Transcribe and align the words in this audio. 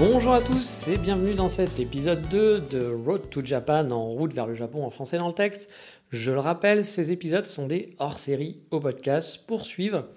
Bonjour 0.00 0.32
à 0.32 0.40
tous 0.40 0.88
et 0.88 0.96
bienvenue 0.96 1.34
dans 1.34 1.48
cet 1.48 1.78
épisode 1.78 2.26
2 2.30 2.60
de 2.60 2.86
Road 2.86 3.28
to 3.28 3.44
Japan 3.44 3.90
en 3.90 4.08
route 4.08 4.32
vers 4.32 4.46
le 4.46 4.54
Japon 4.54 4.82
en 4.82 4.88
français 4.88 5.18
dans 5.18 5.28
le 5.28 5.34
texte. 5.34 5.68
Je 6.08 6.32
le 6.32 6.38
rappelle, 6.38 6.86
ces 6.86 7.12
épisodes 7.12 7.44
sont 7.44 7.66
des 7.66 7.90
hors-série 7.98 8.62
au 8.70 8.80
podcast 8.80 9.44
pour 9.46 9.66
suivre 9.66 10.08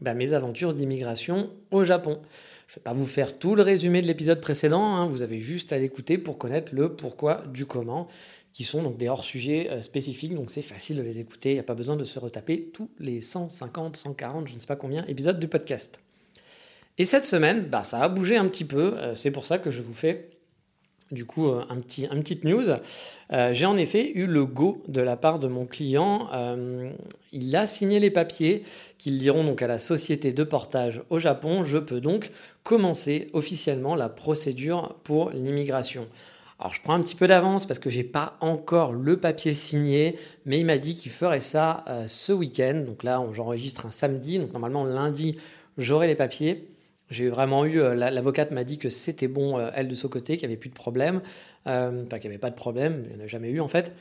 bah, 0.00 0.14
mes 0.14 0.32
aventures 0.32 0.74
d'immigration 0.74 1.50
au 1.70 1.84
Japon. 1.84 2.18
Je 2.66 2.72
ne 2.72 2.76
vais 2.80 2.82
pas 2.82 2.92
vous 2.92 3.06
faire 3.06 3.38
tout 3.38 3.54
le 3.54 3.62
résumé 3.62 4.02
de 4.02 4.08
l'épisode 4.08 4.40
précédent, 4.40 4.96
hein. 4.96 5.06
vous 5.06 5.22
avez 5.22 5.38
juste 5.38 5.72
à 5.72 5.78
l'écouter 5.78 6.18
pour 6.18 6.36
connaître 6.36 6.74
le 6.74 6.96
pourquoi 6.96 7.44
du 7.52 7.66
comment, 7.66 8.08
qui 8.52 8.64
sont 8.64 8.82
donc 8.82 8.96
des 8.96 9.08
hors-sujets 9.08 9.70
euh, 9.70 9.80
spécifiques, 9.80 10.34
donc 10.34 10.50
c'est 10.50 10.60
facile 10.60 10.96
de 10.96 11.02
les 11.02 11.20
écouter, 11.20 11.50
il 11.50 11.54
n'y 11.54 11.60
a 11.60 11.62
pas 11.62 11.76
besoin 11.76 11.94
de 11.94 12.02
se 12.02 12.18
retaper 12.18 12.70
tous 12.74 12.90
les 12.98 13.20
150, 13.20 13.94
140, 13.94 14.48
je 14.48 14.54
ne 14.54 14.58
sais 14.58 14.66
pas 14.66 14.74
combien 14.74 15.06
épisodes 15.06 15.38
du 15.38 15.46
podcast. 15.46 16.02
Et 16.98 17.06
cette 17.06 17.24
semaine, 17.24 17.62
bah, 17.62 17.82
ça 17.82 18.00
a 18.00 18.08
bougé 18.08 18.36
un 18.36 18.46
petit 18.46 18.66
peu, 18.66 18.94
euh, 18.98 19.14
c'est 19.14 19.30
pour 19.30 19.46
ça 19.46 19.58
que 19.58 19.70
je 19.70 19.80
vous 19.80 19.94
fais 19.94 20.28
du 21.10 21.24
coup 21.24 21.48
euh, 21.48 21.64
un 21.68 21.76
petit, 21.76 22.06
petite 22.06 22.44
news. 22.44 22.70
Euh, 23.32 23.54
j'ai 23.54 23.66
en 23.66 23.76
effet 23.76 24.12
eu 24.14 24.26
le 24.26 24.44
go 24.44 24.82
de 24.86 25.00
la 25.00 25.16
part 25.16 25.38
de 25.38 25.48
mon 25.48 25.64
client. 25.64 26.28
il 27.32 27.56
a 27.56 27.66
signé 27.66 28.00
les 28.00 28.10
papiers 28.10 28.64
qu'ils 28.98 29.18
liront 29.18 29.44
donc 29.44 29.62
à 29.62 29.66
la 29.66 29.78
société 29.78 30.32
de 30.32 30.44
portage 30.44 31.02
au 31.08 31.18
Japon. 31.18 31.64
Je 31.64 31.78
peux 31.78 32.00
donc 32.00 32.30
commencer 32.64 33.28
officiellement 33.32 33.94
la 33.94 34.08
procédure 34.08 34.94
pour 35.02 35.30
l'immigration. 35.30 36.06
Alors 36.58 36.74
je 36.74 36.82
prends 36.82 36.92
un 36.92 37.00
petit 37.00 37.14
peu 37.14 37.26
d'avance 37.26 37.64
parce 37.64 37.78
que 37.78 37.88
j'ai 37.88 38.04
pas 38.04 38.36
encore 38.40 38.92
le 38.92 39.16
papier 39.16 39.54
signé, 39.54 40.18
mais 40.44 40.60
il 40.60 40.66
m'a 40.66 40.76
dit 40.76 40.94
qu'il 40.94 41.10
ferait 41.10 41.40
ça 41.40 41.84
ce 42.08 42.32
week-end. 42.32 42.84
Donc 42.86 43.04
là, 43.04 43.24
j'enregistre 43.32 43.86
un 43.86 43.90
samedi, 43.90 44.38
donc 44.38 44.52
normalement 44.52 44.84
lundi, 44.84 45.38
j'aurai 45.78 46.06
les 46.06 46.14
papiers. 46.14 46.68
J'ai 47.10 47.28
vraiment 47.28 47.64
eu, 47.64 47.80
euh, 47.80 47.94
l'avocate 47.94 48.52
m'a 48.52 48.62
dit 48.62 48.78
que 48.78 48.88
c'était 48.88 49.26
bon, 49.26 49.58
euh, 49.58 49.70
elle 49.74 49.88
de 49.88 49.94
son 49.96 50.08
côté, 50.08 50.36
qu'il 50.36 50.46
n'y 50.46 50.52
avait 50.52 50.60
plus 50.60 50.70
de 50.70 50.74
problème, 50.74 51.20
euh, 51.66 52.04
enfin 52.06 52.18
qu'il 52.20 52.30
n'y 52.30 52.34
avait 52.34 52.40
pas 52.40 52.50
de 52.50 52.54
problème, 52.54 53.02
il 53.06 53.16
n'y 53.16 53.20
en 53.20 53.24
a 53.24 53.26
jamais 53.26 53.50
eu 53.50 53.60
en 53.60 53.68
fait. 53.68 53.94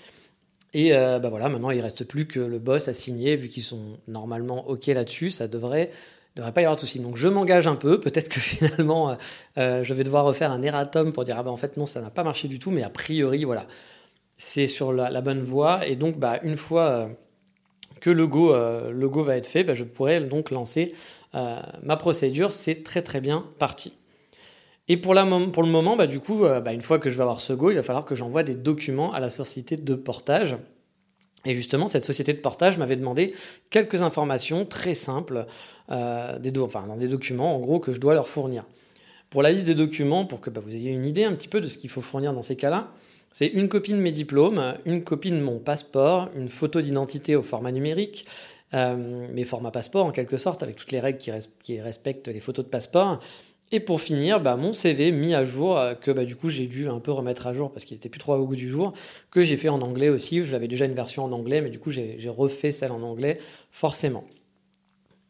Et 0.74 0.92
bah 0.92 1.30
voilà, 1.30 1.50
maintenant 1.50 1.72
il 1.72 1.78
ne 1.80 1.82
reste 1.82 2.04
plus 2.04 2.28
que 2.28 2.40
le 2.40 2.60
boss 2.60 2.90
à 2.90 2.94
signer, 2.94 3.36
vu 3.36 3.48
qu'ils 3.48 3.64
sont 3.64 3.98
normalement 4.08 4.70
OK 4.70 4.86
là-dessus, 4.86 5.32
ça 5.32 5.48
devrait, 5.48 5.90
devrait 6.36 6.52
pas 6.52 6.62
y 6.62 6.66
avoir 6.66 6.76
de 6.76 6.80
souci. 6.80 7.00
Donc 7.00 7.18
je 7.18 7.28
m'engage 7.28 7.66
un 7.66 7.76
peu, 7.76 8.00
peut-être 8.00 8.30
que 8.30 8.40
finalement 8.40 9.18
je 9.58 9.94
vais 9.96 10.04
devoir 10.04 10.26
refaire 10.26 10.52
un 10.52 10.62
erratum 10.62 11.12
pour 11.12 11.24
dire 11.24 11.38
ah 11.40 11.42
bah 11.42 11.50
en 11.50 11.58
fait 11.58 11.76
non, 11.76 11.88
ça 11.88 12.02
n'a 12.02 12.12
pas 12.12 12.24
marché 12.24 12.48
du 12.48 12.60
tout, 12.60 12.70
mais 12.70 12.84
a 12.84 12.92
priori 12.92 13.46
voilà, 13.46 13.66
c'est 14.38 14.68
sur 14.68 14.94
la, 14.94 15.22
bonne 15.22 15.42
voie. 15.42 15.88
Et 15.88 15.96
donc 15.96 16.20
bah, 16.20 16.40
une 16.44 16.56
fois 16.56 17.10
que 18.00 18.12
le 18.12 18.28
go, 18.28 19.24
va 19.24 19.38
être 19.38 19.48
fait, 19.48 19.64
bah, 19.64 19.74
je 19.74 19.86
pourrai 19.86 20.20
donc 20.20 20.52
lancer 20.52 20.94
euh, 21.36 21.60
ma 21.84 21.96
procédure, 21.98 22.52
c'est 22.52 22.84
très 22.84 23.02
très 23.02 23.22
bien 23.22 23.46
parti. 23.60 23.94
Et 24.88 24.98
pour, 24.98 25.14
la, 25.14 25.26
pour 25.26 25.64
le 25.64 25.70
moment, 25.70 25.96
bah, 25.96 26.08
du 26.08 26.20
coup, 26.20 26.46
euh, 26.46 26.60
bah, 26.60 26.74
une 26.74 26.82
fois 26.82 26.98
que 26.98 27.10
je 27.10 27.16
vais 27.16 27.22
avoir 27.22 27.42
ce 27.42 27.54
go, 27.54 27.70
il 27.70 27.76
va 27.76 27.84
falloir 27.84 28.06
que 28.06 28.16
j'envoie 28.16 28.44
des 28.44 28.56
documents 28.56 29.14
à 29.14 29.20
la 29.20 29.30
société 29.30 29.78
de 29.78 29.96
portage. 29.96 30.58
Et 31.46 31.54
justement, 31.54 31.88
cette 31.88 32.04
société 32.04 32.34
de 32.34 32.40
portage 32.40 32.78
m'avait 32.78 32.96
demandé 32.96 33.34
quelques 33.70 34.02
informations 34.02 34.66
très 34.66 34.96
simples, 34.96 35.46
euh, 35.92 36.38
des, 36.40 36.58
enfin, 36.60 36.86
des 36.98 37.08
documents 37.08 37.56
en 37.56 37.60
gros 37.60 37.80
que 37.80 37.94
je 37.94 38.00
dois 38.00 38.14
leur 38.14 38.28
fournir. 38.28 38.66
Pour 39.30 39.44
la 39.44 39.52
liste 39.52 39.68
des 39.68 39.76
documents, 39.76 40.26
pour 40.26 40.42
que 40.42 40.50
bah, 40.50 40.60
vous 40.64 40.76
ayez 40.76 40.90
une 40.90 41.06
idée 41.06 41.24
un 41.24 41.34
petit 41.34 41.48
peu 41.48 41.62
de 41.62 41.68
ce 41.68 41.78
qu'il 41.78 41.90
faut 41.92 42.02
fournir 42.02 42.34
dans 42.34 42.42
ces 42.42 42.56
cas-là, 42.56 42.92
c'est 43.32 43.48
une 43.48 43.70
copie 43.70 43.94
de 43.94 44.00
mes 44.00 44.12
diplômes, 44.12 44.74
une 44.86 45.04
copie 45.04 45.30
de 45.30 45.40
mon 45.40 45.60
passeport, 45.60 46.30
une 46.36 46.48
photo 46.48 46.82
d'identité 46.82 47.36
au 47.36 47.44
format 47.44 47.72
numérique, 47.72 48.26
euh, 48.74 49.28
mes 49.34 49.46
formats 49.46 49.72
passeport 49.72 50.06
en 50.06 50.12
quelque 50.12 50.38
sorte, 50.38 50.64
avec 50.64 50.76
toutes 50.76 50.92
les 50.92 51.00
règles 51.00 51.18
qui, 51.18 51.80
respectent 51.82 52.28
les 52.28 52.40
photos 52.40 52.66
de 52.66 52.70
passeport. 52.70 53.20
Et 53.72 53.80
pour 53.80 54.02
finir, 54.02 54.40
bah, 54.40 54.56
mon 54.56 54.74
CV 54.74 55.12
mis 55.12 55.36
à 55.36 55.44
jour, 55.44 55.78
euh, 55.78 55.94
que 55.94 56.12
bah, 56.12 56.26
du 56.26 56.36
coup 56.36 56.50
j'ai 56.50 56.68
dû 56.68 56.88
un 56.88 57.00
peu 57.00 57.12
remettre 57.12 57.48
à 57.48 57.54
jour 57.54 57.72
parce 57.72 57.86
qu'il 57.86 57.98
était 57.98 58.10
plus 58.10 58.20
trop 58.20 58.34
au 58.36 58.46
goût 58.46 58.56
du 58.56 58.68
jour, 58.68 58.94
que 59.32 59.44
j'ai 59.44 59.58
fait 59.58 59.70
en 59.70 59.82
anglais 59.82 60.10
aussi. 60.10 60.44
J'avais 60.44 60.68
déjà 60.68 60.86
une 60.86 60.94
version 60.94 61.24
en 61.24 61.32
anglais, 61.32 61.62
mais 61.62 61.70
du 61.70 61.80
coup 61.80 61.92
j'ai 61.92 62.18
refait 62.30 62.72
celle 62.72 62.92
en 62.92 63.02
anglais, 63.02 63.40
forcément. 63.72 64.24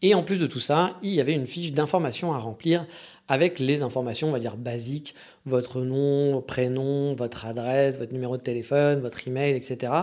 Et 0.02 0.14
en 0.16 0.24
plus 0.24 0.40
de 0.40 0.48
tout 0.48 0.60
ça, 0.60 0.98
il 1.02 1.12
y 1.12 1.20
avait 1.20 1.34
une 1.34 1.48
fiche 1.48 1.74
d'information 1.74 2.34
à 2.34 2.38
remplir 2.38 2.86
avec 3.28 3.60
les 3.60 3.84
informations, 3.84 4.30
on 4.30 4.32
va 4.32 4.40
dire, 4.40 4.58
basiques, 4.58 5.14
votre 5.46 5.82
nom, 5.82 6.42
prénom, 6.42 7.14
votre 7.16 7.46
adresse, 7.46 8.00
votre 8.00 8.14
numéro 8.14 8.38
de 8.38 8.42
téléphone, 8.42 9.02
votre 9.02 9.28
email, 9.28 9.56
etc. 9.56 9.94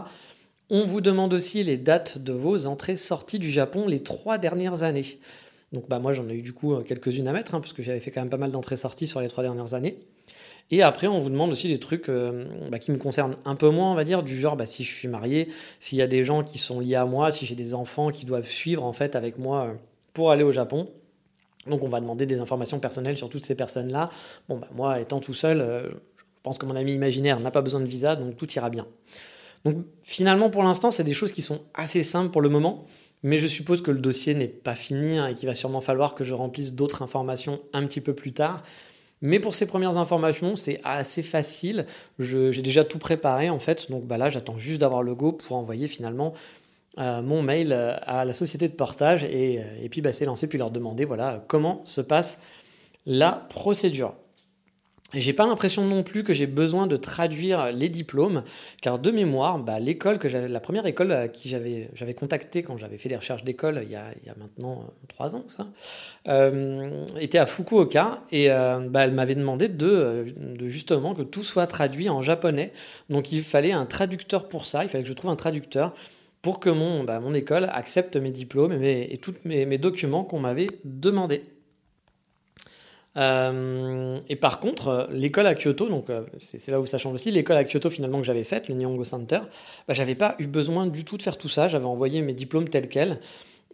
On 0.69 0.84
vous 0.84 1.00
demande 1.00 1.32
aussi 1.32 1.62
les 1.62 1.77
dates 1.77 2.19
de 2.19 2.32
vos 2.32 2.66
entrées-sorties 2.66 3.38
du 3.38 3.50
Japon 3.50 3.87
les 3.87 4.00
trois 4.00 4.37
dernières 4.37 4.82
années. 4.82 5.04
Donc 5.71 5.88
bah 5.88 6.00
moi 6.00 6.12
j'en 6.12 6.28
ai 6.28 6.34
eu 6.34 6.43
du 6.43 6.53
coup 6.53 6.75
euh, 6.75 6.82
quelques-unes 6.82 7.28
à 7.28 7.32
mettre, 7.32 7.54
hein, 7.54 7.60
parce 7.60 7.72
que 7.72 7.84
j'avais 7.84 8.00
fait 8.00 8.10
quand 8.10 8.21
même 8.21 8.31
pas 8.31 8.37
mal 8.37 8.50
d'entrées-sorties 8.50 9.06
sur 9.06 9.21
les 9.21 9.28
trois 9.28 9.44
dernières 9.44 9.75
années. 9.75 10.00
Et 10.72 10.82
après 10.82 11.06
on 11.06 11.21
vous 11.21 11.31
demande 11.31 11.53
aussi 11.53 11.69
des 11.69 11.78
trucs 11.78 12.09
euh, 12.09 12.47
bah, 12.69 12.81
qui 12.81 12.91
me 12.91 12.97
concernent 12.97 13.37
un 13.44 13.54
peu 13.54 13.71
moins, 13.71 13.93
on 13.93 13.94
va 13.94 14.03
dire, 14.03 14.25
du 14.25 14.37
genre 14.37 14.56
bah, 14.56 14.66
si 14.66 14.82
je 14.82 14.93
suis 14.93 15.06
marié, 15.06 15.49
s'il 15.78 15.99
y 15.99 16.03
a 16.03 16.09
des 16.09 16.25
gens 16.25 16.43
qui 16.43 16.59
sont 16.59 16.81
liés 16.81 16.97
à 16.97 17.06
moi, 17.06 17.31
si 17.31 17.47
j'ai 17.47 17.54
des 17.54 17.72
enfants 17.72 18.10
qui 18.10 18.27
doivent 18.27 18.48
suivre 18.48 18.83
en 18.83 18.93
fait 18.93 19.15
avec 19.15 19.38
moi 19.38 19.66
euh, 19.66 19.75
pour 20.15 20.33
aller 20.33 20.43
au 20.43 20.50
Japon. 20.53 20.91
Donc 21.69 21.84
on 21.84 21.88
va 21.88 22.00
demander 22.00 22.27
des 22.27 22.41
informations 22.41 22.81
personnelles 22.81 23.16
sur 23.16 23.28
toutes 23.28 23.44
ces 23.44 23.54
personnes-là. 23.54 24.10
Bon 24.48 24.56
bah 24.59 24.69
moi 24.75 24.98
étant 24.98 25.21
tout 25.21 25.34
seul, 25.34 25.59
je 25.59 26.43
pense 26.43 26.59
que 26.59 26.66
mon 26.66 26.75
ami 26.75 26.93
imaginaire 26.93 27.38
n'a 27.38 27.53
pas 27.53 27.62
besoin 27.62 27.81
de 27.81 27.87
visa, 27.87 28.16
donc 28.16 28.37
tout 28.37 28.50
ira 28.53 28.69
bien. 28.69 28.87
Donc 29.66 29.84
finalement, 30.00 30.49
pour 30.49 30.62
l'instant, 30.62 30.93
c'est 30.93 31.03
des 31.03 31.12
choses 31.12 31.32
qui 31.32 31.43
sont 31.43 31.60
assez 31.75 32.04
simples 32.04 32.31
pour 32.31 32.41
le 32.41 32.49
moment, 32.49 32.87
mais 33.25 33.37
je 33.37 33.49
suppose 33.49 33.82
que 33.82 33.91
le 33.91 33.99
dossier 33.99 34.32
n'est 34.32 34.47
pas 34.47 34.77
fini 34.77 35.19
hein, 35.19 35.27
et 35.27 35.34
qu'il 35.34 35.49
va 35.49 35.56
sûrement 35.56 35.81
falloir 35.81 36.15
que 36.15 36.22
je 36.22 36.34
remplisse 36.34 36.75
d'autres 36.75 37.03
informations 37.03 37.59
un 37.72 37.84
petit 37.84 38.00
peu 38.00 38.15
plus 38.15 38.32
tard. 38.32 38.62
Mais 39.22 39.41
pour 39.41 39.54
ces 39.54 39.66
premières 39.66 39.99
informations, 39.99 40.54
c'est 40.54 40.81
assez 40.84 41.25
facile. 41.25 41.87
J'ai 42.21 42.62
déjà 42.62 42.84
tout 42.84 43.00
préparé 43.00 43.50
en 43.50 43.59
fait, 43.59 43.91
donc 43.91 44.06
bah 44.06 44.19
là, 44.19 44.31
j'attends 44.31 44.56
juste 44.56 44.82
d'avoir 44.82 45.03
le 45.03 45.16
go 45.16 45.32
pour 45.32 45.56
envoyer 45.56 45.88
finalement 45.88 46.33
euh, 46.98 47.21
mon 47.21 47.43
mail 47.43 47.72
euh, 47.72 47.97
à 48.06 48.25
la 48.25 48.34
société 48.34 48.69
de 48.69 48.75
portage 48.75 49.25
et, 49.25 49.59
euh, 49.59 49.88
puis 49.91 50.00
bah, 50.00 50.12
c'est 50.12 50.27
lancé 50.27 50.47
puis 50.47 50.59
leur 50.59 50.71
demander 50.71 51.04
voilà 51.04 51.44
comment 51.48 51.83
se 51.84 52.00
passe 52.00 52.38
la 53.04 53.33
procédure. 53.33 54.15
J'ai 55.15 55.33
pas 55.33 55.47
l'impression 55.47 55.84
non 55.84 56.03
plus 56.03 56.25
que 56.25 56.34
j'ai 56.34 56.47
besoin 56.47 56.89
de 56.89 56.97
traduire 56.97 57.71
les 57.71 57.89
diplômes, 57.89 58.43
car 58.83 58.99
de 58.99 59.12
mémoire, 59.12 59.61
bah, 59.61 59.78
l'école 59.78 60.19
que 60.19 60.28
j'avais, 60.28 60.49
la 60.49 60.59
première 60.59 60.84
école 60.84 61.12
à 61.12 61.28
qui 61.28 61.49
j'avais, 61.49 61.91
j'avais 61.94 62.12
contacté 62.12 62.65
quand 62.65 62.77
j'avais 62.77 62.99
fait 62.99 63.09
des 63.09 63.15
recherches 63.16 63.45
d'école 63.45 63.83
il 63.84 63.93
y 63.93 63.95
a, 63.95 64.06
il 64.21 64.27
y 64.27 64.31
a 64.31 64.34
maintenant 64.37 64.81
euh, 64.81 65.06
trois 65.06 65.37
ans, 65.37 65.45
ça, 65.47 65.69
euh, 66.27 67.06
était 67.21 67.39
à 67.39 67.47
Fukuoka 67.47 68.25
et 68.33 68.50
euh, 68.50 68.81
bah, 68.81 69.05
elle 69.05 69.12
m'avait 69.12 69.37
demandé 69.37 69.69
de, 69.69 70.27
de, 70.37 70.66
justement 70.66 71.15
que 71.15 71.22
tout 71.22 71.45
soit 71.45 71.69
traduit 71.69 72.09
en 72.09 72.21
japonais. 72.21 72.72
Donc 73.09 73.31
il 73.31 73.45
fallait 73.45 73.72
un 73.72 73.87
traducteur 73.87 74.49
pour 74.49 74.66
ça, 74.66 74.83
il 74.83 74.89
fallait 74.89 75.05
que 75.05 75.09
je 75.09 75.15
trouve 75.15 75.31
un 75.31 75.37
traducteur 75.37 75.95
pour 76.43 76.59
que 76.59 76.69
mon, 76.69 77.05
bah, 77.05 77.21
mon 77.21 77.33
école 77.33 77.69
accepte 77.72 78.16
mes 78.16 78.33
diplômes 78.33 78.72
et, 78.83 79.06
et 79.12 79.19
tous 79.19 79.34
mes, 79.45 79.66
mes 79.66 79.78
documents 79.78 80.25
qu'on 80.25 80.41
m'avait 80.41 80.69
demandé. 80.84 81.43
Euh, 83.16 84.21
et 84.28 84.37
par 84.37 84.60
contre, 84.60 84.88
euh, 84.88 85.06
l'école 85.10 85.47
à 85.47 85.54
Kyoto, 85.54 85.88
donc 85.88 86.10
euh, 86.10 86.22
c'est 86.38 86.71
là 86.71 86.81
où 86.81 86.87
ça 86.87 86.99
change 86.99 87.15
aussi, 87.15 87.31
l'école 87.31 87.56
à 87.56 87.65
Kyoto 87.65 87.88
finalement 87.88 88.19
que 88.19 88.27
j'avais 88.27 88.44
faite, 88.44 88.69
le 88.69 88.75
Nihongo 88.75 89.04
Center, 89.04 89.41
bah, 89.88 89.94
j'avais 89.94 90.15
pas 90.15 90.37
eu 90.38 90.47
besoin 90.47 90.87
du 90.87 91.04
tout 91.04 91.16
de 91.16 91.22
faire 91.22 91.38
tout 91.38 91.49
ça, 91.49 91.69
j'avais 91.69 91.87
envoyé 91.87 92.21
mes 92.21 92.34
diplômes 92.34 92.69
tels 92.69 92.88
quels, 92.88 93.19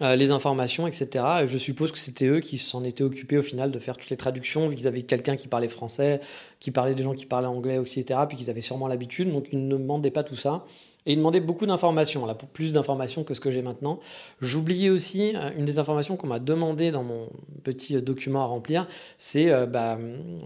les 0.00 0.32
informations, 0.32 0.88
etc. 0.88 1.24
Et 1.42 1.46
je 1.46 1.58
suppose 1.58 1.92
que 1.92 1.98
c'était 1.98 2.26
eux 2.26 2.40
qui 2.40 2.58
s'en 2.58 2.82
étaient 2.82 3.04
occupés 3.04 3.38
au 3.38 3.42
final 3.42 3.70
de 3.70 3.78
faire 3.78 3.96
toutes 3.96 4.10
les 4.10 4.16
traductions, 4.16 4.66
vu 4.66 4.74
qu'ils 4.74 4.88
avaient 4.88 5.02
quelqu'un 5.02 5.36
qui 5.36 5.46
parlait 5.46 5.68
français, 5.68 6.18
qui 6.58 6.72
parlait 6.72 6.96
des 6.96 7.04
gens 7.04 7.12
qui 7.12 7.24
parlaient 7.24 7.46
anglais, 7.46 7.76
etc. 7.76 8.18
Puis 8.26 8.36
qu'ils 8.36 8.50
avaient 8.50 8.62
sûrement 8.62 8.88
l'habitude, 8.88 9.30
donc 9.30 9.46
ils 9.52 9.64
ne 9.64 9.76
demandaient 9.76 10.10
pas 10.10 10.24
tout 10.24 10.34
ça. 10.34 10.64
Et 11.04 11.12
il 11.12 11.16
demandait 11.16 11.40
beaucoup 11.40 11.66
d'informations, 11.66 12.26
là, 12.26 12.34
pour 12.34 12.48
plus 12.48 12.72
d'informations 12.72 13.24
que 13.24 13.34
ce 13.34 13.40
que 13.40 13.50
j'ai 13.50 13.62
maintenant. 13.62 13.98
J'oubliais 14.40 14.88
aussi 14.88 15.34
euh, 15.34 15.50
une 15.56 15.64
des 15.64 15.78
informations 15.78 16.16
qu'on 16.16 16.28
m'a 16.28 16.38
demandé 16.38 16.92
dans 16.92 17.02
mon 17.02 17.28
petit 17.64 17.96
euh, 17.96 18.00
document 18.00 18.42
à 18.42 18.44
remplir, 18.44 18.86
c'est 19.18 19.50
euh, 19.50 19.66
bah, 19.66 19.98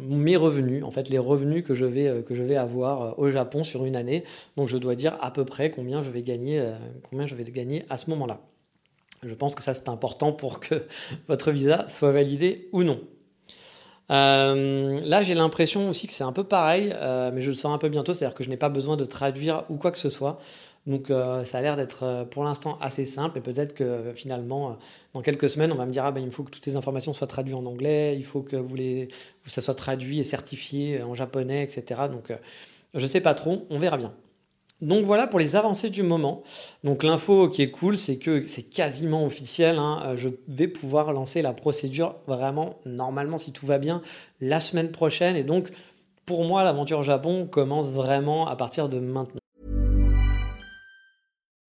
mes 0.03 0.37
revenus, 0.37 0.82
en 0.82 0.91
fait, 0.91 1.11
les 1.11 1.19
revenus 1.19 1.62
que 1.62 1.75
je 1.75 1.85
vais, 1.85 2.23
que 2.25 2.35
je 2.35 2.43
vais 2.43 2.56
avoir 2.56 3.19
au 3.19 3.29
Japon 3.31 3.64
sur 3.64 3.85
une 3.85 3.97
année. 3.97 4.25
Donc 4.56 4.69
je 4.69 4.79
dois 4.79 4.94
dire 4.94 5.17
à 5.20 5.31
peu 5.31 5.44
près 5.44 5.70
combien 5.70 6.03
je 6.03 6.11
vais 6.11 6.23
gagner, 6.23 6.62
combien 7.09 7.26
je 7.26 7.35
vais 7.35 7.44
gagner 7.44 7.85
à 7.91 7.97
ce 7.97 8.09
moment-là. 8.11 8.41
Je 9.23 9.35
pense 9.35 9.55
que 9.55 9.62
ça 9.62 9.75
c'est 9.75 9.88
important 9.88 10.32
pour 10.32 10.61
que 10.61 10.87
votre 11.29 11.50
visa 11.50 11.87
soit 11.87 12.12
validé 12.12 12.69
ou 12.73 12.82
non. 12.82 13.00
Euh, 14.11 15.00
là, 15.05 15.23
j'ai 15.23 15.35
l'impression 15.35 15.88
aussi 15.91 16.06
que 16.06 16.12
c'est 16.12 16.25
un 16.25 16.32
peu 16.32 16.44
pareil, 16.44 16.94
euh, 16.94 17.31
mais 17.35 17.41
je 17.41 17.49
le 17.49 17.55
sens 17.55 17.75
un 17.75 17.79
peu 17.79 17.88
bientôt, 17.88 18.14
c'est-à-dire 18.14 18.37
que 18.37 18.44
je 18.44 18.49
n'ai 18.49 18.56
pas 18.56 18.69
besoin 18.69 18.97
de 18.97 19.05
traduire 19.05 19.64
ou 19.69 19.76
quoi 19.76 19.91
que 19.91 19.99
ce 19.99 20.08
soit. 20.08 20.38
Donc 20.87 21.08
ça 21.08 21.58
a 21.58 21.61
l'air 21.62 21.75
d'être 21.75 22.29
pour 22.31 22.44
l'instant 22.44 22.79
assez 22.81 23.05
simple 23.05 23.38
et 23.38 23.41
peut-être 23.41 23.75
que 23.75 24.12
finalement 24.14 24.79
dans 25.14 25.20
quelques 25.20 25.50
semaines 25.50 25.73
on 25.73 25.75
va 25.75 25.85
me 25.85 25.91
dire 25.91 26.05
ah 26.05 26.12
ben 26.12 26.23
il 26.23 26.31
faut 26.31 26.44
que 26.44 26.50
toutes 26.53 26.64
ces 26.64 26.76
informations 26.76 27.12
soient 27.12 27.26
traduites 27.26 27.56
en 27.56 27.67
anglais, 27.67 28.14
il 28.17 28.25
faut 28.25 28.43
que 28.43 28.55
les, 28.76 29.08
ça 29.47 29.61
soit 29.61 29.75
traduit 29.75 30.20
et 30.20 30.23
certifié 30.23 31.02
en 31.02 31.14
japonais, 31.17 31.64
etc. 31.64 32.02
Donc 32.09 32.32
je 32.94 33.05
sais 33.05 33.20
pas 33.20 33.35
trop, 33.35 33.67
on 33.69 33.81
verra 33.81 33.97
bien. 33.97 34.12
Donc 34.82 35.05
voilà 35.05 35.26
pour 35.26 35.38
les 35.38 35.56
avancées 35.56 35.88
du 35.88 36.02
moment. 36.02 36.43
Donc 36.84 37.02
l'info 37.02 37.49
qui 37.49 37.62
est 37.62 37.70
cool, 37.70 37.96
c'est 37.96 38.19
que 38.19 38.46
c'est 38.46 38.62
quasiment 38.62 39.25
officiel. 39.25 39.78
Hein. 39.78 40.02
Euh, 40.05 40.17
je 40.17 40.28
vais 40.49 40.69
pouvoir 40.69 41.12
lancer 41.12 41.40
la 41.40 41.55
procédure 41.55 42.17
vraiment 42.26 42.78
normalement 42.84 43.38
si 43.38 43.52
tout 43.52 43.67
va 43.67 43.78
bien 43.78 44.02
la 44.40 44.61
semaine 44.61 44.90
prochaine. 44.90 45.37
Et 45.37 45.44
donc 45.44 45.70
pour 46.26 46.44
moi, 46.44 46.64
l'aventure 46.64 47.02
Japon 47.02 47.46
commence 47.46 47.90
vraiment 47.93 48.49
à 48.49 48.56
partir 48.56 48.88
de 48.88 48.99
maintenant. 48.99 49.40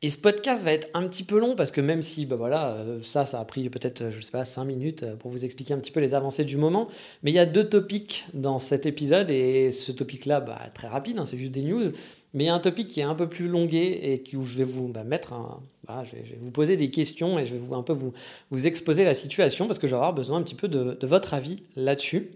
Et 0.00 0.10
ce 0.10 0.18
podcast 0.18 0.62
va 0.62 0.72
être 0.72 0.88
un 0.94 1.04
petit 1.06 1.24
peu 1.24 1.40
long 1.40 1.56
parce 1.56 1.72
que 1.72 1.80
même 1.80 2.02
si, 2.02 2.24
bah 2.24 2.36
voilà, 2.36 2.70
euh, 2.70 3.00
ça, 3.02 3.26
ça 3.26 3.40
a 3.40 3.44
pris 3.44 3.68
peut-être, 3.68 4.10
je 4.10 4.20
sais 4.20 4.30
pas, 4.30 4.44
5 4.44 4.64
minutes 4.64 5.02
euh, 5.02 5.16
pour 5.16 5.32
vous 5.32 5.44
expliquer 5.44 5.74
un 5.74 5.78
petit 5.78 5.90
peu 5.90 5.98
les 5.98 6.14
avancées 6.14 6.44
du 6.44 6.56
moment. 6.56 6.88
Mais 7.24 7.32
il 7.32 7.34
y 7.34 7.40
a 7.40 7.46
deux 7.46 7.68
topics 7.68 8.26
dans 8.32 8.60
cet 8.60 8.86
épisode 8.86 9.28
et 9.28 9.72
ce 9.72 9.90
topic-là, 9.90 10.38
bah, 10.40 10.60
très 10.72 10.86
rapide, 10.86 11.18
hein, 11.18 11.26
c'est 11.26 11.36
juste 11.36 11.50
des 11.50 11.62
news. 11.62 11.82
Mais 12.32 12.44
il 12.44 12.46
y 12.46 12.50
a 12.50 12.54
un 12.54 12.60
topic 12.60 12.86
qui 12.86 13.00
est 13.00 13.04
un 13.04 13.16
peu 13.16 13.28
plus 13.28 13.48
longué 13.48 13.98
et 14.04 14.36
où 14.36 14.44
je 14.44 14.58
vais 14.58 14.64
vous 14.64 14.86
bah, 14.86 15.02
mettre 15.02 15.32
un, 15.32 15.60
je, 16.04 16.12
vais, 16.12 16.38
vous 16.40 16.52
poser 16.52 16.76
des 16.76 16.90
questions 16.90 17.36
et 17.40 17.46
je 17.46 17.54
vais 17.54 17.58
vous, 17.58 17.74
un 17.74 17.82
peu 17.82 17.94
vous, 17.94 18.12
vous 18.52 18.68
exposer 18.68 19.02
la 19.02 19.14
situation 19.14 19.66
parce 19.66 19.80
que 19.80 19.88
je 19.88 19.92
vais 19.92 19.96
avoir 19.96 20.12
besoin 20.12 20.38
un 20.38 20.42
petit 20.42 20.54
peu 20.54 20.68
de 20.68 21.06
votre 21.06 21.34
avis 21.34 21.62
là-dessus. 21.74 22.30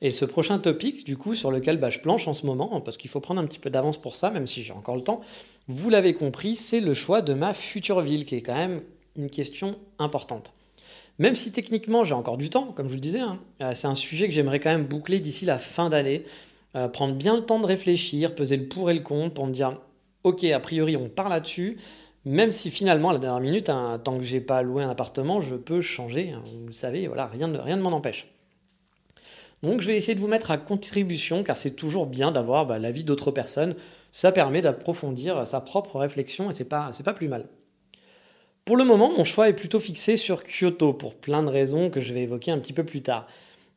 Et 0.00 0.10
ce 0.10 0.24
prochain 0.24 0.58
topic, 0.58 1.04
du 1.04 1.16
coup, 1.16 1.34
sur 1.34 1.50
lequel 1.50 1.78
bah, 1.78 1.90
je 1.90 1.98
planche 1.98 2.28
en 2.28 2.34
ce 2.34 2.46
moment, 2.46 2.80
parce 2.80 2.96
qu'il 2.96 3.10
faut 3.10 3.20
prendre 3.20 3.40
un 3.40 3.46
petit 3.46 3.58
peu 3.58 3.70
d'avance 3.70 3.98
pour 3.98 4.14
ça, 4.14 4.30
même 4.30 4.46
si 4.46 4.62
j'ai 4.62 4.72
encore 4.72 4.94
le 4.94 5.02
temps, 5.02 5.20
vous 5.66 5.90
l'avez 5.90 6.14
compris, 6.14 6.54
c'est 6.54 6.80
le 6.80 6.94
choix 6.94 7.20
de 7.20 7.34
ma 7.34 7.52
future 7.52 8.00
ville, 8.00 8.24
qui 8.24 8.36
est 8.36 8.42
quand 8.42 8.54
même 8.54 8.82
une 9.16 9.28
question 9.28 9.76
importante. 9.98 10.52
Même 11.18 11.34
si 11.34 11.50
techniquement 11.50 12.04
j'ai 12.04 12.14
encore 12.14 12.36
du 12.36 12.48
temps, 12.48 12.72
comme 12.76 12.86
je 12.86 12.90
vous 12.90 12.96
le 12.96 13.00
disais, 13.00 13.18
hein, 13.18 13.40
euh, 13.60 13.74
c'est 13.74 13.88
un 13.88 13.96
sujet 13.96 14.28
que 14.28 14.34
j'aimerais 14.34 14.60
quand 14.60 14.70
même 14.70 14.84
boucler 14.84 15.18
d'ici 15.18 15.44
la 15.44 15.58
fin 15.58 15.88
d'année, 15.88 16.24
euh, 16.76 16.86
prendre 16.86 17.14
bien 17.14 17.34
le 17.34 17.44
temps 17.44 17.58
de 17.58 17.66
réfléchir, 17.66 18.36
peser 18.36 18.56
le 18.56 18.68
pour 18.68 18.88
et 18.90 18.94
le 18.94 19.00
contre 19.00 19.34
pour 19.34 19.46
me 19.46 19.52
dire, 19.52 19.80
ok, 20.22 20.44
a 20.44 20.60
priori 20.60 20.96
on 20.96 21.08
part 21.08 21.28
là-dessus, 21.28 21.76
même 22.24 22.52
si 22.52 22.70
finalement 22.70 23.10
à 23.10 23.14
la 23.14 23.18
dernière 23.18 23.40
minute, 23.40 23.68
hein, 23.68 24.00
tant 24.02 24.16
que 24.16 24.22
j'ai 24.22 24.40
pas 24.40 24.62
loué 24.62 24.84
un 24.84 24.90
appartement, 24.90 25.40
je 25.40 25.56
peux 25.56 25.80
changer, 25.80 26.30
hein, 26.30 26.42
vous 26.44 26.66
le 26.66 26.72
savez, 26.72 27.08
voilà, 27.08 27.26
rien 27.26 27.48
ne 27.48 27.82
m'en 27.82 27.90
empêche. 27.90 28.28
Donc 29.62 29.80
je 29.80 29.88
vais 29.88 29.96
essayer 29.96 30.14
de 30.14 30.20
vous 30.20 30.28
mettre 30.28 30.50
à 30.50 30.58
contribution 30.58 31.42
car 31.42 31.56
c'est 31.56 31.76
toujours 31.76 32.06
bien 32.06 32.30
d'avoir 32.30 32.66
bah, 32.66 32.78
l'avis 32.78 33.04
d'autres 33.04 33.30
personnes. 33.30 33.74
Ça 34.12 34.32
permet 34.32 34.62
d'approfondir 34.62 35.46
sa 35.46 35.60
propre 35.60 35.98
réflexion 35.98 36.50
et 36.50 36.52
c'est 36.52 36.64
pas, 36.64 36.90
pas 37.04 37.12
plus 37.12 37.28
mal. 37.28 37.46
Pour 38.64 38.76
le 38.76 38.84
moment, 38.84 39.10
mon 39.10 39.24
choix 39.24 39.48
est 39.48 39.54
plutôt 39.54 39.80
fixé 39.80 40.16
sur 40.16 40.42
Kyoto 40.44 40.92
pour 40.92 41.14
plein 41.14 41.42
de 41.42 41.48
raisons 41.48 41.90
que 41.90 42.00
je 42.00 42.12
vais 42.12 42.22
évoquer 42.22 42.50
un 42.50 42.58
petit 42.58 42.74
peu 42.74 42.84
plus 42.84 43.00
tard. 43.00 43.26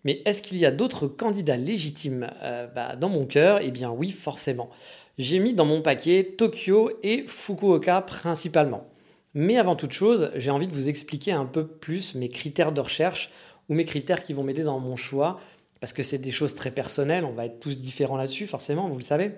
Mais 0.04 0.22
est-ce 0.26 0.42
qu'il 0.42 0.58
y 0.58 0.66
a 0.66 0.72
d'autres 0.72 1.08
candidats 1.08 1.56
légitimes 1.56 2.30
euh, 2.44 2.68
bah, 2.68 2.96
Dans 2.96 3.10
mon 3.10 3.26
cœur, 3.26 3.60
eh 3.62 3.72
bien 3.72 3.92
oui, 3.92 4.10
forcément. 4.10 4.70
J'ai 5.18 5.40
mis 5.40 5.54
dans 5.54 5.66
mon 5.66 5.82
paquet 5.82 6.36
Tokyo 6.38 6.92
et 7.04 7.24
Fukuoka 7.28 8.02
principalement. 8.02 8.88
Mais 9.34 9.58
avant 9.58 9.76
toute 9.76 9.94
chose, 9.94 10.32
j'ai 10.36 10.52
envie 10.52 10.68
de 10.68 10.74
vous 10.74 10.90
expliquer 10.90 11.32
un 11.32 11.46
peu 11.46 11.66
plus 11.66 12.16
mes 12.16 12.28
critères 12.28 12.72
de 12.72 12.82
recherche 12.82 13.30
ou 13.70 13.76
mes 13.76 13.86
critères 13.86 14.24
qui 14.24 14.34
vont 14.34 14.44
m'aider 14.44 14.64
dans 14.64 14.80
mon 14.80 14.96
choix 14.96 15.40
parce 15.82 15.94
que 15.94 16.04
c'est 16.04 16.20
des 16.20 16.32
choses 16.32 16.56
très 16.56 16.72
personnelles, 16.72 17.26
on 17.26 17.34
va 17.34 17.48
être 17.48 17.60
tous 17.60 17.78
différents 17.78 18.16
là-dessus, 18.16 18.48
forcément, 18.48 18.88
vous 18.88 19.00
le 19.00 19.04
savez. 19.04 19.32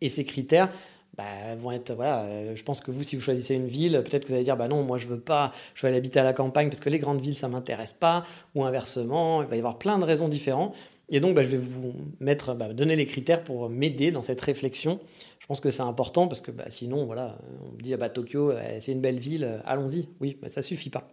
Et 0.00 0.08
ces 0.08 0.24
critères 0.24 0.70
bah, 1.18 1.24
vont 1.58 1.72
être, 1.72 1.92
voilà, 1.92 2.22
euh, 2.22 2.52
je 2.54 2.62
pense 2.62 2.80
que 2.80 2.92
vous, 2.92 3.02
si 3.02 3.16
vous 3.16 3.20
choisissez 3.20 3.56
une 3.56 3.66
ville, 3.66 4.00
peut-être 4.04 4.22
que 4.22 4.28
vous 4.28 4.34
allez 4.34 4.44
dire, 4.44 4.56
bah 4.56 4.68
non, 4.68 4.84
moi 4.84 4.96
je 4.96 5.08
veux 5.08 5.18
pas, 5.18 5.52
je 5.74 5.82
veux 5.82 5.88
aller 5.88 5.98
habiter 5.98 6.20
à 6.20 6.24
la 6.24 6.32
campagne 6.32 6.68
parce 6.68 6.78
que 6.78 6.88
les 6.88 7.00
grandes 7.00 7.20
villes, 7.20 7.34
ça 7.34 7.48
m'intéresse 7.48 7.92
pas, 7.92 8.24
ou 8.54 8.64
inversement, 8.64 9.42
il 9.42 9.48
va 9.48 9.56
y 9.56 9.58
avoir 9.58 9.76
plein 9.76 9.98
de 9.98 10.04
raisons 10.04 10.28
différentes. 10.28 10.74
Et 11.08 11.18
donc, 11.18 11.34
bah, 11.34 11.42
je 11.42 11.48
vais 11.48 11.56
vous 11.56 11.92
bah, 12.20 12.72
donner 12.72 12.94
les 12.94 13.06
critères 13.06 13.42
pour 13.42 13.68
m'aider 13.68 14.12
dans 14.12 14.22
cette 14.22 14.40
réflexion. 14.40 15.00
Je 15.40 15.46
pense 15.48 15.58
que 15.58 15.68
c'est 15.68 15.82
important 15.82 16.28
parce 16.28 16.40
que 16.40 16.52
bah, 16.52 16.66
sinon, 16.68 17.06
voilà, 17.06 17.36
on 17.66 17.72
me 17.72 17.80
dit, 17.80 17.92
ah 17.92 17.96
bah, 17.96 18.08
Tokyo, 18.08 18.52
c'est 18.78 18.92
une 18.92 19.00
belle 19.00 19.18
ville, 19.18 19.60
allons-y. 19.66 20.08
Oui, 20.20 20.38
mais 20.40 20.48
ça 20.48 20.62
suffit 20.62 20.90
pas. 20.90 21.10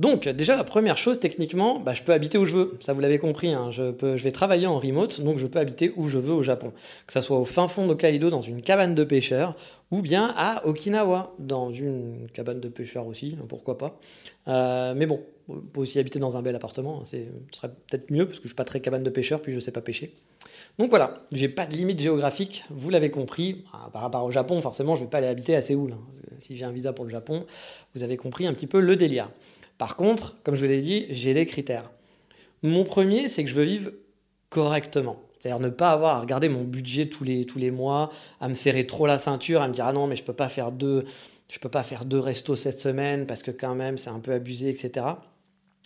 Donc, 0.00 0.28
déjà, 0.28 0.56
la 0.56 0.64
première 0.64 0.96
chose, 0.96 1.20
techniquement, 1.20 1.78
bah, 1.78 1.92
je 1.92 2.02
peux 2.02 2.12
habiter 2.12 2.36
où 2.36 2.44
je 2.44 2.54
veux. 2.54 2.76
Ça, 2.80 2.92
vous 2.92 3.00
l'avez 3.00 3.18
compris. 3.18 3.52
Hein. 3.52 3.70
Je, 3.70 3.82
vais 3.92 4.32
travailler 4.32 4.66
en 4.66 4.78
remote, 4.78 5.20
donc 5.20 5.38
je 5.38 5.46
peux 5.46 5.60
habiter 5.60 5.92
où 5.96 6.08
je 6.08 6.18
veux 6.18 6.32
au 6.32 6.42
Japon. 6.42 6.72
Que 7.06 7.12
ça 7.12 7.20
soit 7.20 7.38
au 7.38 7.44
fin 7.44 7.68
fond 7.68 7.86
d'Hokkaido, 7.86 8.28
dans 8.28 8.40
une 8.40 8.60
cabane 8.60 8.96
de 8.96 9.04
pêcheurs, 9.04 9.54
ou 9.92 10.02
bien 10.02 10.34
à 10.36 10.66
Okinawa, 10.66 11.34
dans 11.38 11.70
une 11.70 12.26
cabane 12.32 12.58
de 12.58 12.68
pêcheurs 12.68 13.06
aussi, 13.06 13.36
hein, 13.40 13.44
pourquoi 13.48 13.78
pas. 13.78 14.00
Euh, 14.48 14.94
mais 14.96 15.06
bon, 15.06 15.20
on 15.48 15.60
peut 15.60 15.82
aussi 15.82 16.00
habiter 16.00 16.18
dans 16.18 16.36
un 16.36 16.42
bel 16.42 16.56
appartement. 16.56 17.00
Hein. 17.00 17.04
ce 17.04 17.18
serait 17.52 17.68
peut-être 17.68 18.10
mieux, 18.10 18.26
parce 18.26 18.38
que 18.38 18.44
je 18.44 18.48
suis 18.48 18.56
pas 18.56 18.64
très 18.64 18.80
cabane 18.80 19.04
de 19.04 19.10
pêcheurs, 19.10 19.40
puis 19.40 19.52
je 19.52 19.60
sais 19.60 19.70
pas 19.70 19.80
pêcher. 19.80 20.12
Donc 20.78 20.90
voilà, 20.90 21.24
j'ai 21.30 21.48
pas 21.48 21.66
de 21.66 21.76
limite 21.76 22.00
géographique, 22.00 22.64
vous 22.70 22.90
l'avez 22.90 23.10
compris. 23.10 23.64
Ah, 23.72 23.90
par 23.92 24.02
rapport 24.02 24.24
au 24.24 24.32
Japon, 24.32 24.60
forcément, 24.60 24.96
je 24.96 25.04
vais 25.04 25.10
pas 25.10 25.18
aller 25.18 25.28
habiter 25.28 25.54
à 25.54 25.60
Séoul. 25.60 25.94
Si 26.40 26.56
j'ai 26.56 26.64
un 26.64 26.72
visa 26.72 26.92
pour 26.92 27.04
le 27.04 27.12
Japon, 27.12 27.46
vous 27.94 28.02
avez 28.02 28.16
compris 28.16 28.48
un 28.48 28.54
petit 28.54 28.66
peu 28.66 28.80
le 28.80 28.96
délire. 28.96 29.30
Par 29.78 29.96
contre, 29.96 30.36
comme 30.42 30.54
je 30.54 30.60
vous 30.64 30.70
l'ai 30.70 30.80
dit, 30.80 31.06
j'ai 31.10 31.34
des 31.34 31.46
critères. 31.46 31.90
Mon 32.62 32.84
premier, 32.84 33.28
c'est 33.28 33.44
que 33.44 33.50
je 33.50 33.54
veux 33.54 33.64
vivre 33.64 33.90
correctement. 34.48 35.20
C'est-à-dire 35.38 35.60
ne 35.60 35.68
pas 35.68 35.90
avoir 35.90 36.16
à 36.16 36.20
regarder 36.20 36.48
mon 36.48 36.62
budget 36.62 37.06
tous 37.06 37.24
les, 37.24 37.44
tous 37.44 37.58
les 37.58 37.70
mois, 37.70 38.10
à 38.40 38.48
me 38.48 38.54
serrer 38.54 38.86
trop 38.86 39.06
la 39.06 39.18
ceinture, 39.18 39.60
à 39.60 39.68
me 39.68 39.74
dire 39.74 39.84
ah 39.86 39.92
non 39.92 40.06
mais 40.06 40.16
je 40.16 40.24
peux 40.24 40.32
pas 40.32 40.48
faire 40.48 40.72
deux, 40.72 41.04
peux 41.60 41.68
pas 41.68 41.82
faire 41.82 42.04
deux 42.04 42.18
restos 42.18 42.56
cette 42.56 42.78
semaine 42.78 43.26
parce 43.26 43.42
que 43.42 43.50
quand 43.50 43.74
même 43.74 43.98
c'est 43.98 44.10
un 44.10 44.20
peu 44.20 44.32
abusé, 44.32 44.68
etc. 44.68 45.06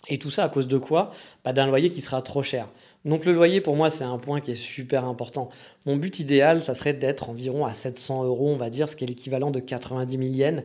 Et 0.07 0.17
tout 0.17 0.31
ça 0.31 0.45
à 0.45 0.49
cause 0.49 0.67
de 0.67 0.77
quoi? 0.77 1.11
Bah, 1.43 1.51
D'un 1.51 1.67
loyer 1.67 1.89
qui 1.89 1.99
sera 1.99 2.21
trop 2.21 2.41
cher. 2.41 2.69
Donc 3.05 3.25
le 3.25 3.33
loyer 3.33 3.61
pour 3.61 3.75
moi 3.75 3.89
c'est 3.89 4.03
un 4.03 4.17
point 4.17 4.39
qui 4.39 4.51
est 4.51 4.55
super 4.55 5.05
important. 5.05 5.49
Mon 5.85 5.97
but 5.97 6.19
idéal 6.19 6.61
ça 6.61 6.73
serait 6.73 6.93
d'être 6.93 7.29
environ 7.29 7.65
à 7.65 7.73
700 7.73 8.23
euros 8.23 8.49
on 8.49 8.57
va 8.57 8.69
dire, 8.69 8.87
ce 8.87 8.95
qui 8.95 9.03
est 9.03 9.07
l'équivalent 9.07 9.51
de 9.51 9.59
90 9.59 10.17
000 10.17 10.23
yens 10.33 10.63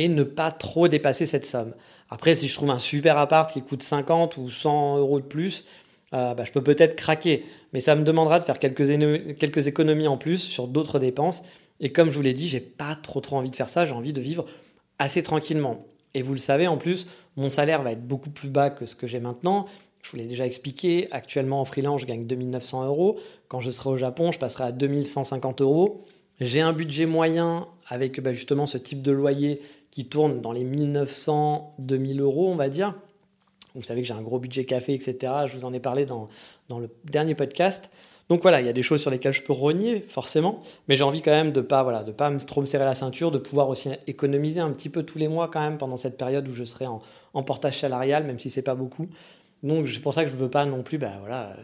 et 0.00 0.08
ne 0.08 0.22
pas 0.22 0.50
trop 0.50 0.88
dépasser 0.88 1.26
cette 1.26 1.44
somme. 1.44 1.74
Après, 2.08 2.34
si 2.34 2.48
je 2.48 2.54
trouve 2.54 2.70
un 2.70 2.78
super 2.78 3.18
appart 3.18 3.52
qui 3.52 3.60
coûte 3.60 3.82
50 3.82 4.38
ou 4.38 4.48
100 4.48 4.96
euros 4.96 5.20
de 5.20 5.26
plus, 5.26 5.66
euh, 6.14 6.32
bah, 6.32 6.42
je 6.44 6.52
peux 6.52 6.62
peut-être 6.62 6.96
craquer. 6.96 7.44
Mais 7.74 7.80
ça 7.80 7.94
me 7.94 8.02
demandera 8.02 8.38
de 8.38 8.44
faire 8.44 8.58
quelques, 8.58 9.66
économies 9.66 10.08
en 10.08 10.16
plus 10.16 10.38
sur 10.38 10.68
d'autres 10.68 10.98
dépenses. 10.98 11.42
Et 11.80 11.92
comme 11.92 12.08
je 12.08 12.16
vous 12.16 12.22
l'ai 12.22 12.32
dit, 12.32 12.48
j'ai 12.48 12.60
pas 12.60 12.94
trop 12.94 13.20
trop 13.20 13.36
envie 13.36 13.50
de 13.50 13.56
faire 13.56 13.68
ça. 13.68 13.84
J'ai 13.84 13.92
envie 13.92 14.14
de 14.14 14.22
vivre 14.22 14.46
assez 14.98 15.22
tranquillement. 15.22 15.84
Et 16.14 16.22
vous 16.22 16.32
le 16.32 16.38
savez, 16.38 16.66
en 16.66 16.78
plus, 16.78 17.06
mon 17.36 17.50
salaire 17.50 17.82
va 17.82 17.92
être 17.92 18.06
beaucoup 18.06 18.30
plus 18.30 18.48
bas 18.48 18.70
que 18.70 18.86
ce 18.86 18.96
que 18.96 19.06
j'ai 19.06 19.20
maintenant. 19.20 19.66
Je 20.00 20.10
vous 20.10 20.16
l'ai 20.16 20.24
déjà 20.24 20.46
expliqué. 20.46 21.08
Actuellement, 21.10 21.60
en 21.60 21.66
freelance, 21.66 22.00
je 22.00 22.06
gagne 22.06 22.26
2900 22.26 22.86
euros. 22.86 23.18
Quand 23.48 23.60
je 23.60 23.70
serai 23.70 23.90
au 23.90 23.98
Japon, 23.98 24.32
je 24.32 24.38
passerai 24.38 24.64
à 24.64 24.72
2150 24.72 25.60
euros. 25.60 26.06
J'ai 26.40 26.62
un 26.62 26.72
budget 26.72 27.04
moyen 27.04 27.68
avec 27.86 28.18
bah, 28.22 28.32
justement 28.32 28.64
ce 28.64 28.78
type 28.78 29.02
de 29.02 29.12
loyer 29.12 29.60
qui 29.90 30.06
tourne 30.06 30.40
dans 30.40 30.52
les 30.52 30.64
1900-2000 30.64 32.20
euros, 32.20 32.48
on 32.50 32.56
va 32.56 32.68
dire. 32.68 32.94
Vous 33.74 33.82
savez 33.82 34.02
que 34.02 34.08
j'ai 34.08 34.14
un 34.14 34.22
gros 34.22 34.38
budget 34.38 34.64
café, 34.64 34.94
etc. 34.94 35.32
Je 35.46 35.56
vous 35.56 35.64
en 35.64 35.72
ai 35.72 35.80
parlé 35.80 36.04
dans, 36.04 36.28
dans 36.68 36.78
le 36.78 36.90
dernier 37.04 37.34
podcast. 37.34 37.90
Donc 38.28 38.42
voilà, 38.42 38.60
il 38.60 38.66
y 38.66 38.68
a 38.68 38.72
des 38.72 38.82
choses 38.82 39.00
sur 39.00 39.10
lesquelles 39.10 39.32
je 39.32 39.42
peux 39.42 39.52
renier, 39.52 40.04
forcément, 40.06 40.60
mais 40.86 40.96
j'ai 40.96 41.02
envie 41.02 41.20
quand 41.20 41.32
même 41.32 41.50
de 41.50 41.60
pas, 41.60 41.82
voilà, 41.82 42.04
de 42.04 42.12
pas 42.12 42.30
me, 42.30 42.38
trop 42.38 42.60
me 42.60 42.66
serrer 42.66 42.84
la 42.84 42.94
ceinture, 42.94 43.32
de 43.32 43.38
pouvoir 43.38 43.68
aussi 43.68 43.90
économiser 44.06 44.60
un 44.60 44.70
petit 44.70 44.88
peu 44.88 45.02
tous 45.02 45.18
les 45.18 45.26
mois 45.26 45.48
quand 45.48 45.60
même 45.60 45.78
pendant 45.78 45.96
cette 45.96 46.16
période 46.16 46.46
où 46.46 46.54
je 46.54 46.62
serai 46.62 46.86
en, 46.86 47.02
en 47.34 47.42
portage 47.42 47.80
salarial, 47.80 48.22
même 48.24 48.38
si 48.38 48.48
c'est 48.48 48.62
pas 48.62 48.76
beaucoup. 48.76 49.06
Donc 49.64 49.88
c'est 49.88 50.00
pour 50.00 50.14
ça 50.14 50.24
que 50.24 50.30
je 50.30 50.36
ne 50.36 50.40
veux 50.40 50.50
pas 50.50 50.64
non 50.64 50.84
plus 50.84 50.96
bah, 50.96 51.14
voilà, 51.18 51.56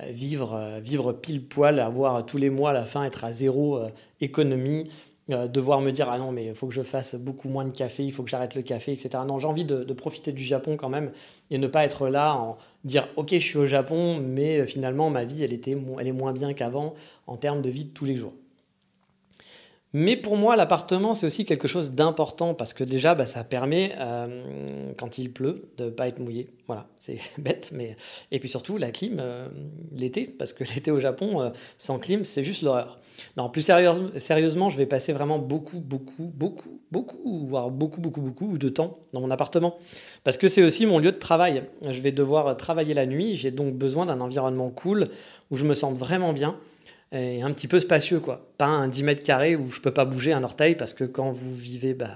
euh, 0.00 0.10
vivre, 0.10 0.54
euh, 0.54 0.80
vivre 0.80 1.12
pile 1.12 1.44
poil, 1.44 1.80
avoir 1.80 2.24
tous 2.26 2.36
les 2.36 2.50
mois 2.50 2.70
à 2.70 2.72
la 2.72 2.84
fin 2.84 3.04
être 3.04 3.24
à 3.24 3.32
zéro 3.32 3.78
euh, 3.78 3.88
économie 4.20 4.90
devoir 5.28 5.80
me 5.80 5.90
dire 5.90 6.08
ah 6.08 6.18
non 6.18 6.32
mais 6.32 6.46
il 6.46 6.54
faut 6.54 6.66
que 6.66 6.74
je 6.74 6.82
fasse 6.82 7.14
beaucoup 7.14 7.48
moins 7.48 7.64
de 7.64 7.72
café, 7.72 8.04
il 8.04 8.12
faut 8.12 8.22
que 8.22 8.30
j'arrête 8.30 8.54
le 8.54 8.62
café, 8.62 8.92
etc. 8.92 9.22
Non, 9.26 9.38
j'ai 9.38 9.46
envie 9.46 9.64
de, 9.64 9.84
de, 9.84 9.92
profiter 9.92 10.32
du 10.32 10.42
Japon 10.42 10.76
quand 10.76 10.88
même 10.88 11.12
et 11.50 11.58
ne 11.58 11.66
pas 11.66 11.84
être 11.84 12.08
là 12.08 12.34
en 12.34 12.56
dire 12.84 13.08
ok 13.16 13.30
je 13.32 13.38
suis 13.38 13.58
au 13.58 13.66
Japon 13.66 14.20
mais 14.20 14.66
finalement 14.66 15.10
ma 15.10 15.24
vie 15.24 15.44
elle, 15.44 15.52
était, 15.52 15.76
elle 15.98 16.06
est 16.06 16.12
moins 16.12 16.32
bien 16.32 16.54
qu'avant 16.54 16.94
en 17.26 17.36
termes 17.36 17.60
de 17.62 17.68
vie 17.68 17.84
de 17.84 17.90
tous 17.90 18.04
les 18.04 18.16
jours. 18.16 18.32
Mais 19.94 20.16
pour 20.16 20.36
moi, 20.36 20.54
l'appartement, 20.54 21.14
c'est 21.14 21.24
aussi 21.24 21.46
quelque 21.46 21.66
chose 21.66 21.92
d'important 21.92 22.52
parce 22.52 22.74
que 22.74 22.84
déjà, 22.84 23.14
bah, 23.14 23.24
ça 23.24 23.42
permet, 23.42 23.94
euh, 23.98 24.92
quand 24.98 25.16
il 25.16 25.32
pleut, 25.32 25.70
de 25.78 25.84
ne 25.84 25.90
pas 25.90 26.08
être 26.08 26.20
mouillé. 26.20 26.48
Voilà, 26.66 26.86
c'est 26.98 27.18
bête. 27.38 27.70
Mais... 27.72 27.96
Et 28.30 28.38
puis 28.38 28.50
surtout, 28.50 28.76
la 28.76 28.90
clim, 28.90 29.16
euh, 29.18 29.48
l'été, 29.92 30.26
parce 30.26 30.52
que 30.52 30.64
l'été 30.74 30.90
au 30.90 31.00
Japon, 31.00 31.40
euh, 31.40 31.50
sans 31.78 31.98
clim, 31.98 32.22
c'est 32.24 32.44
juste 32.44 32.62
l'horreur. 32.62 32.98
Non, 33.36 33.48
plus 33.48 33.62
sérieusement, 33.62 34.70
je 34.70 34.76
vais 34.76 34.86
passer 34.86 35.12
vraiment 35.12 35.38
beaucoup, 35.38 35.80
beaucoup, 35.80 36.30
beaucoup, 36.34 36.80
beaucoup, 36.92 37.46
voire 37.46 37.70
beaucoup, 37.70 38.00
beaucoup, 38.00 38.20
beaucoup 38.20 38.58
de 38.58 38.68
temps 38.68 38.98
dans 39.12 39.20
mon 39.20 39.30
appartement. 39.30 39.76
Parce 40.22 40.36
que 40.36 40.46
c'est 40.48 40.62
aussi 40.62 40.86
mon 40.86 40.98
lieu 40.98 41.10
de 41.10 41.18
travail. 41.18 41.64
Je 41.82 42.00
vais 42.00 42.12
devoir 42.12 42.56
travailler 42.56 42.94
la 42.94 43.06
nuit. 43.06 43.34
J'ai 43.34 43.50
donc 43.50 43.74
besoin 43.74 44.06
d'un 44.06 44.20
environnement 44.20 44.70
cool 44.70 45.08
où 45.50 45.56
je 45.56 45.64
me 45.64 45.74
sente 45.74 45.96
vraiment 45.96 46.32
bien 46.32 46.56
et 47.12 47.42
un 47.42 47.52
petit 47.52 47.68
peu 47.68 47.80
spacieux, 47.80 48.20
quoi. 48.20 48.50
Pas 48.58 48.66
un 48.66 48.88
10 48.88 49.02
mètres 49.02 49.22
carrés 49.22 49.56
où 49.56 49.70
je 49.70 49.80
peux 49.80 49.92
pas 49.92 50.04
bouger 50.04 50.32
un 50.32 50.44
orteil 50.44 50.74
parce 50.74 50.94
que 50.94 51.04
quand 51.04 51.32
vous 51.32 51.54
vivez, 51.54 51.94
bah, 51.94 52.10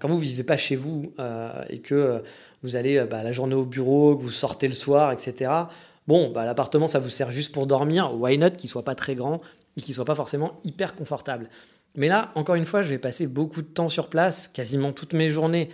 quand 0.00 0.08
vous 0.08 0.18
vivez 0.18 0.42
pas 0.42 0.56
chez 0.56 0.76
vous 0.76 1.12
euh, 1.18 1.50
et 1.68 1.80
que 1.80 1.94
euh, 1.94 2.18
vous 2.62 2.76
allez 2.76 3.04
bah, 3.04 3.22
la 3.22 3.32
journée 3.32 3.54
au 3.54 3.66
bureau, 3.66 4.16
que 4.16 4.22
vous 4.22 4.30
sortez 4.30 4.68
le 4.68 4.74
soir, 4.74 5.12
etc. 5.12 5.52
Bon, 6.06 6.30
bah, 6.30 6.44
l'appartement, 6.44 6.88
ça 6.88 6.98
vous 6.98 7.08
sert 7.08 7.30
juste 7.30 7.52
pour 7.52 7.66
dormir. 7.66 8.14
Why 8.14 8.38
not 8.38 8.50
qu'il 8.50 8.70
soit 8.70 8.84
pas 8.84 8.94
très 8.94 9.14
grand 9.14 9.40
et 9.76 9.82
qu'il 9.82 9.94
soit 9.94 10.04
pas 10.04 10.14
forcément 10.14 10.58
hyper 10.64 10.94
confortable. 10.94 11.48
Mais 11.96 12.08
là, 12.08 12.30
encore 12.34 12.54
une 12.54 12.64
fois, 12.64 12.82
je 12.82 12.90
vais 12.90 12.98
passer 12.98 13.26
beaucoup 13.26 13.62
de 13.62 13.66
temps 13.66 13.88
sur 13.88 14.08
place, 14.08 14.48
quasiment 14.48 14.92
toutes 14.92 15.14
mes 15.14 15.28
journées, 15.28 15.68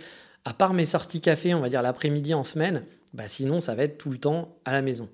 à 0.45 0.53
part 0.53 0.73
mes 0.73 0.85
sorties 0.85 1.21
café, 1.21 1.53
on 1.53 1.59
va 1.59 1.69
dire 1.69 1.81
l'après-midi 1.81 2.33
en 2.33 2.43
semaine. 2.43 2.83
Bah, 3.13 3.27
sinon, 3.27 3.59
ça 3.59 3.75
va 3.75 3.83
être 3.83 3.97
tout 3.97 4.09
le 4.09 4.17
temps 4.17 4.55
à 4.65 4.71
la 4.71 4.81
maison. 4.81 5.07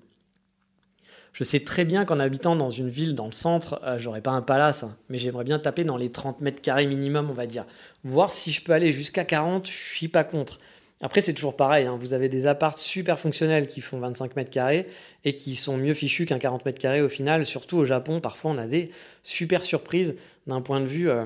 Je 1.32 1.44
sais 1.44 1.60
très 1.60 1.84
bien 1.84 2.04
qu'en 2.04 2.18
habitant 2.18 2.56
dans 2.56 2.70
une 2.70 2.88
ville 2.88 3.14
dans 3.14 3.26
le 3.26 3.32
centre, 3.32 3.80
euh, 3.84 3.98
j'aurais 3.98 4.20
pas 4.20 4.32
un 4.32 4.42
palace, 4.42 4.82
hein, 4.82 4.96
mais 5.08 5.18
j'aimerais 5.18 5.44
bien 5.44 5.58
taper 5.58 5.84
dans 5.84 5.96
les 5.96 6.08
30 6.08 6.40
mètres 6.40 6.60
carrés 6.60 6.86
minimum, 6.86 7.30
on 7.30 7.34
va 7.34 7.46
dire. 7.46 7.66
Voir 8.04 8.32
si 8.32 8.50
je 8.50 8.62
peux 8.62 8.72
aller 8.72 8.92
jusqu'à 8.92 9.24
40, 9.24 9.68
je 9.68 9.72
suis 9.72 10.08
pas 10.08 10.24
contre. 10.24 10.58
Après, 11.02 11.22
c'est 11.22 11.32
toujours 11.32 11.56
pareil, 11.56 11.86
hein, 11.86 11.96
vous 11.98 12.12
avez 12.12 12.28
des 12.28 12.46
apparts 12.46 12.78
super 12.78 13.18
fonctionnels 13.18 13.68
qui 13.68 13.80
font 13.80 13.98
25 13.98 14.36
mètres 14.36 14.50
carrés 14.50 14.86
et 15.24 15.34
qui 15.34 15.56
sont 15.56 15.78
mieux 15.78 15.94
fichus 15.94 16.26
qu'un 16.26 16.38
40 16.38 16.66
mètres 16.66 16.78
carrés 16.78 17.00
au 17.00 17.08
final. 17.08 17.46
Surtout 17.46 17.78
au 17.78 17.86
Japon, 17.86 18.20
parfois 18.20 18.50
on 18.50 18.58
a 18.58 18.66
des 18.66 18.90
super 19.22 19.64
surprises 19.64 20.16
d'un 20.46 20.60
point 20.60 20.80
de 20.80 20.86
vue 20.86 21.08
euh, 21.08 21.24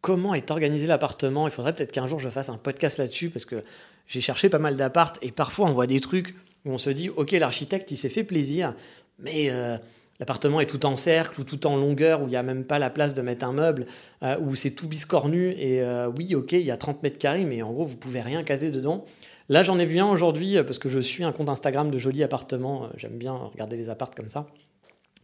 comment 0.00 0.34
est 0.34 0.50
organisé 0.50 0.88
l'appartement. 0.88 1.46
Il 1.46 1.52
faudrait 1.52 1.72
peut-être 1.72 1.92
qu'un 1.92 2.08
jour 2.08 2.18
je 2.18 2.28
fasse 2.28 2.48
un 2.48 2.56
podcast 2.56 2.98
là-dessus 2.98 3.30
parce 3.30 3.44
que 3.44 3.62
j'ai 4.08 4.20
cherché 4.20 4.48
pas 4.48 4.58
mal 4.58 4.76
d'apparts 4.76 5.12
et 5.22 5.30
parfois 5.30 5.68
on 5.68 5.72
voit 5.72 5.86
des 5.86 6.00
trucs 6.00 6.34
où 6.64 6.72
on 6.72 6.78
se 6.78 6.90
dit, 6.90 7.08
ok, 7.08 7.30
l'architecte 7.32 7.92
il 7.92 7.96
s'est 7.96 8.08
fait 8.08 8.24
plaisir, 8.24 8.74
mais 9.18 9.50
euh, 9.50 9.76
l'appartement 10.20 10.60
est 10.60 10.66
tout 10.66 10.84
en 10.86 10.96
cercle 10.96 11.40
ou 11.40 11.44
tout 11.44 11.66
en 11.66 11.76
longueur, 11.76 12.22
où 12.22 12.26
il 12.26 12.30
n'y 12.30 12.36
a 12.36 12.42
même 12.42 12.64
pas 12.64 12.78
la 12.78 12.90
place 12.90 13.14
de 13.14 13.22
mettre 13.22 13.44
un 13.44 13.52
meuble, 13.52 13.86
euh, 14.22 14.38
où 14.40 14.54
c'est 14.54 14.72
tout 14.72 14.88
biscornu. 14.88 15.50
Et 15.52 15.82
euh, 15.82 16.10
oui, 16.16 16.34
ok, 16.34 16.52
il 16.52 16.60
y 16.60 16.70
a 16.70 16.76
30 16.76 17.02
mètres 17.02 17.18
carrés, 17.18 17.44
mais 17.44 17.62
en 17.62 17.72
gros, 17.72 17.86
vous 17.86 17.96
pouvez 17.96 18.20
rien 18.20 18.42
caser 18.42 18.70
dedans. 18.70 19.04
Là, 19.48 19.62
j'en 19.62 19.78
ai 19.78 19.84
vu 19.84 19.98
un 19.98 20.08
aujourd'hui, 20.08 20.56
parce 20.64 20.78
que 20.78 20.88
je 20.88 20.98
suis 20.98 21.24
un 21.24 21.32
compte 21.32 21.48
Instagram 21.48 21.90
de 21.90 21.98
jolis 21.98 22.22
appartements. 22.22 22.88
J'aime 22.96 23.18
bien 23.18 23.34
regarder 23.34 23.76
les 23.76 23.90
appartes 23.90 24.14
comme 24.14 24.28
ça. 24.28 24.46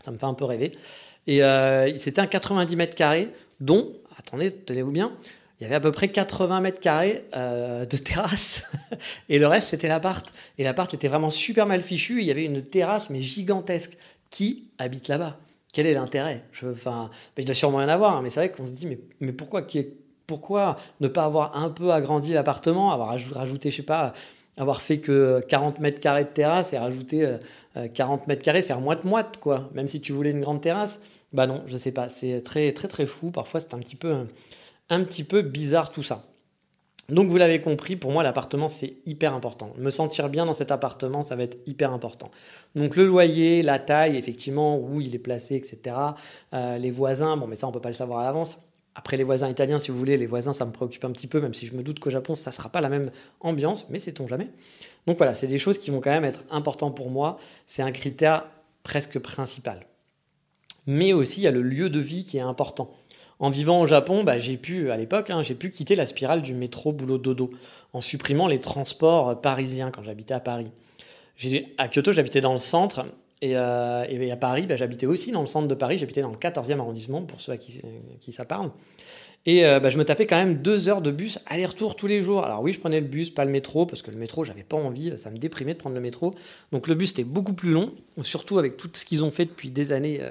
Ça 0.04 0.10
me 0.10 0.18
fait 0.18 0.26
un 0.26 0.34
peu 0.34 0.44
rêver. 0.44 0.72
Et 1.26 1.40
c'était 1.96 2.20
un 2.20 2.26
90 2.26 2.76
mètres 2.76 2.94
carrés, 2.94 3.28
dont, 3.60 3.92
attendez, 4.18 4.52
tenez-vous 4.52 4.90
bien, 4.90 5.12
il 5.58 5.64
y 5.64 5.66
avait 5.66 5.74
à 5.74 5.80
peu 5.80 5.92
près 5.92 6.08
80 6.08 6.60
mètres 6.60 6.80
carrés 6.80 7.24
de 7.34 7.96
terrasse 7.96 8.62
et 9.28 9.38
le 9.38 9.46
reste 9.46 9.68
c'était 9.68 9.88
l'appart. 9.88 10.32
Et 10.56 10.64
l'appart 10.64 10.92
était 10.94 11.08
vraiment 11.08 11.30
super 11.30 11.66
mal 11.66 11.82
fichu. 11.82 12.20
Il 12.20 12.26
y 12.26 12.30
avait 12.30 12.44
une 12.44 12.62
terrasse 12.62 13.10
mais 13.10 13.20
gigantesque. 13.20 13.96
Qui 14.30 14.68
habite 14.78 15.08
là-bas? 15.08 15.38
Quel 15.72 15.86
est 15.86 15.94
l'intérêt? 15.94 16.44
Enfin, 16.62 17.10
Il 17.36 17.44
doit 17.44 17.54
sûrement 17.54 17.78
rien 17.78 17.88
avoir, 17.88 18.16
hein, 18.16 18.20
mais 18.22 18.30
c'est 18.30 18.40
vrai 18.40 18.50
qu'on 18.50 18.66
se 18.66 18.72
dit 18.72 18.86
mais, 18.86 18.98
mais 19.20 19.32
pourquoi, 19.32 19.66
pourquoi 20.26 20.76
ne 21.00 21.08
pas 21.08 21.24
avoir 21.24 21.56
un 21.56 21.70
peu 21.70 21.92
agrandi 21.92 22.32
l'appartement, 22.32 22.92
avoir 22.92 23.08
rajouté, 23.08 23.70
je 23.70 23.76
sais 23.76 23.82
pas, 23.82 24.12
avoir 24.56 24.82
fait 24.82 24.98
que 24.98 25.40
40 25.48 25.80
mètres 25.80 26.00
carrés 26.00 26.24
de 26.24 26.30
terrasse 26.30 26.72
et 26.72 26.78
rajouter 26.78 27.36
40 27.94 28.26
mètres 28.26 28.42
carrés, 28.42 28.62
faire 28.62 28.80
moite-moite, 28.80 29.38
quoi? 29.40 29.70
Même 29.72 29.88
si 29.88 30.00
tu 30.00 30.12
voulais 30.12 30.30
une 30.30 30.40
grande 30.40 30.60
terrasse, 30.60 31.00
bah 31.32 31.46
non, 31.46 31.62
je 31.66 31.76
sais 31.76 31.92
pas. 31.92 32.08
C'est 32.08 32.40
très, 32.40 32.72
très, 32.72 32.88
très 32.88 33.06
fou. 33.06 33.30
Parfois, 33.30 33.60
c'est 33.60 33.74
un 33.74 33.78
petit 33.78 33.96
peu 33.96 34.26
un 34.90 35.04
petit 35.04 35.24
peu 35.24 35.42
bizarre 35.42 35.90
tout 35.90 36.02
ça. 36.02 36.24
Donc 37.08 37.30
vous 37.30 37.38
l'avez 37.38 37.62
compris, 37.62 37.96
pour 37.96 38.12
moi 38.12 38.22
l'appartement 38.22 38.68
c'est 38.68 38.96
hyper 39.06 39.32
important. 39.32 39.72
Me 39.78 39.88
sentir 39.88 40.28
bien 40.28 40.44
dans 40.44 40.52
cet 40.52 40.70
appartement, 40.70 41.22
ça 41.22 41.36
va 41.36 41.44
être 41.44 41.56
hyper 41.66 41.92
important. 41.92 42.30
Donc 42.74 42.96
le 42.96 43.06
loyer, 43.06 43.62
la 43.62 43.78
taille, 43.78 44.18
effectivement, 44.18 44.78
où 44.78 45.00
il 45.00 45.14
est 45.14 45.18
placé, 45.18 45.54
etc. 45.54 45.96
Euh, 46.52 46.76
les 46.76 46.90
voisins, 46.90 47.38
bon 47.38 47.46
mais 47.46 47.56
ça 47.56 47.66
on 47.66 47.72
peut 47.72 47.80
pas 47.80 47.88
le 47.88 47.94
savoir 47.94 48.20
à 48.20 48.24
l'avance. 48.24 48.58
Après 48.94 49.16
les 49.16 49.24
voisins 49.24 49.48
italiens, 49.48 49.78
si 49.78 49.90
vous 49.90 49.96
voulez, 49.96 50.18
les 50.18 50.26
voisins 50.26 50.52
ça 50.52 50.66
me 50.66 50.72
préoccupe 50.72 51.02
un 51.04 51.10
petit 51.10 51.28
peu, 51.28 51.40
même 51.40 51.54
si 51.54 51.64
je 51.64 51.72
me 51.72 51.82
doute 51.82 51.98
qu'au 51.98 52.10
Japon 52.10 52.34
ça 52.34 52.50
sera 52.50 52.68
pas 52.68 52.82
la 52.82 52.90
même 52.90 53.10
ambiance, 53.40 53.88
mais 53.88 53.98
sait-on 53.98 54.26
jamais. 54.26 54.50
Donc 55.06 55.16
voilà, 55.16 55.32
c'est 55.32 55.46
des 55.46 55.58
choses 55.58 55.78
qui 55.78 55.90
vont 55.90 56.02
quand 56.02 56.10
même 56.10 56.26
être 56.26 56.44
importantes 56.50 56.94
pour 56.94 57.08
moi. 57.08 57.38
C'est 57.64 57.82
un 57.82 57.92
critère 57.92 58.44
presque 58.82 59.18
principal. 59.18 59.86
Mais 60.86 61.14
aussi 61.14 61.40
il 61.40 61.44
y 61.44 61.46
a 61.46 61.52
le 61.52 61.62
lieu 61.62 61.88
de 61.88 62.00
vie 62.00 62.24
qui 62.24 62.36
est 62.36 62.42
important 62.42 62.97
en 63.40 63.50
vivant 63.50 63.80
au 63.80 63.86
Japon, 63.86 64.24
bah, 64.24 64.38
j'ai 64.38 64.56
pu, 64.56 64.90
à 64.90 64.96
l'époque, 64.96 65.30
hein, 65.30 65.42
j'ai 65.42 65.54
pu 65.54 65.70
quitter 65.70 65.94
la 65.94 66.06
spirale 66.06 66.42
du 66.42 66.54
métro 66.54 66.92
boulot 66.92 67.18
dodo 67.18 67.50
en 67.92 68.00
supprimant 68.00 68.48
les 68.48 68.58
transports 68.58 69.40
parisiens 69.40 69.90
quand 69.90 70.02
j'habitais 70.02 70.34
à 70.34 70.40
Paris. 70.40 70.70
À 71.78 71.88
Kyoto, 71.88 72.10
j'habitais 72.10 72.40
dans 72.40 72.52
le 72.52 72.58
centre 72.58 73.06
et, 73.40 73.56
euh, 73.56 74.32
à 74.32 74.36
Paris, 74.36 74.66
bah, 74.66 74.74
j'habitais 74.74 75.06
aussi 75.06 75.30
dans 75.30 75.40
le 75.40 75.46
centre 75.46 75.68
de 75.68 75.74
Paris. 75.74 75.98
J'habitais 75.98 76.22
dans 76.22 76.30
le 76.30 76.36
14e 76.36 76.80
arrondissement, 76.80 77.22
pour 77.22 77.40
ceux 77.40 77.52
à 77.52 77.56
qui, 77.56 77.80
qui 78.20 78.32
ça 78.32 78.44
parle. 78.44 78.70
Et 79.46 79.64
euh, 79.64 79.80
bah, 79.80 79.88
je 79.88 79.96
me 79.96 80.04
tapais 80.04 80.26
quand 80.26 80.36
même 80.36 80.56
deux 80.56 80.88
heures 80.88 81.00
de 81.00 81.10
bus 81.10 81.38
aller-retour 81.46 81.96
tous 81.96 82.06
les 82.06 82.22
jours. 82.22 82.44
Alors 82.44 82.60
oui, 82.60 82.72
je 82.72 82.80
prenais 82.80 83.00
le 83.00 83.06
bus, 83.06 83.30
pas 83.30 83.44
le 83.44 83.50
métro, 83.50 83.86
parce 83.86 84.02
que 84.02 84.10
le 84.10 84.18
métro, 84.18 84.44
j'avais 84.44 84.64
pas 84.64 84.76
envie, 84.76 85.16
ça 85.16 85.30
me 85.30 85.38
déprimait 85.38 85.74
de 85.74 85.78
prendre 85.78 85.94
le 85.94 86.02
métro. 86.02 86.34
Donc 86.72 86.88
le 86.88 86.94
bus 86.94 87.12
était 87.12 87.24
beaucoup 87.24 87.54
plus 87.54 87.70
long, 87.70 87.92
surtout 88.22 88.58
avec 88.58 88.76
tout 88.76 88.90
ce 88.92 89.04
qu'ils 89.04 89.24
ont 89.24 89.30
fait 89.30 89.44
depuis 89.44 89.70
des 89.70 89.92
années 89.92 90.18
euh, 90.20 90.30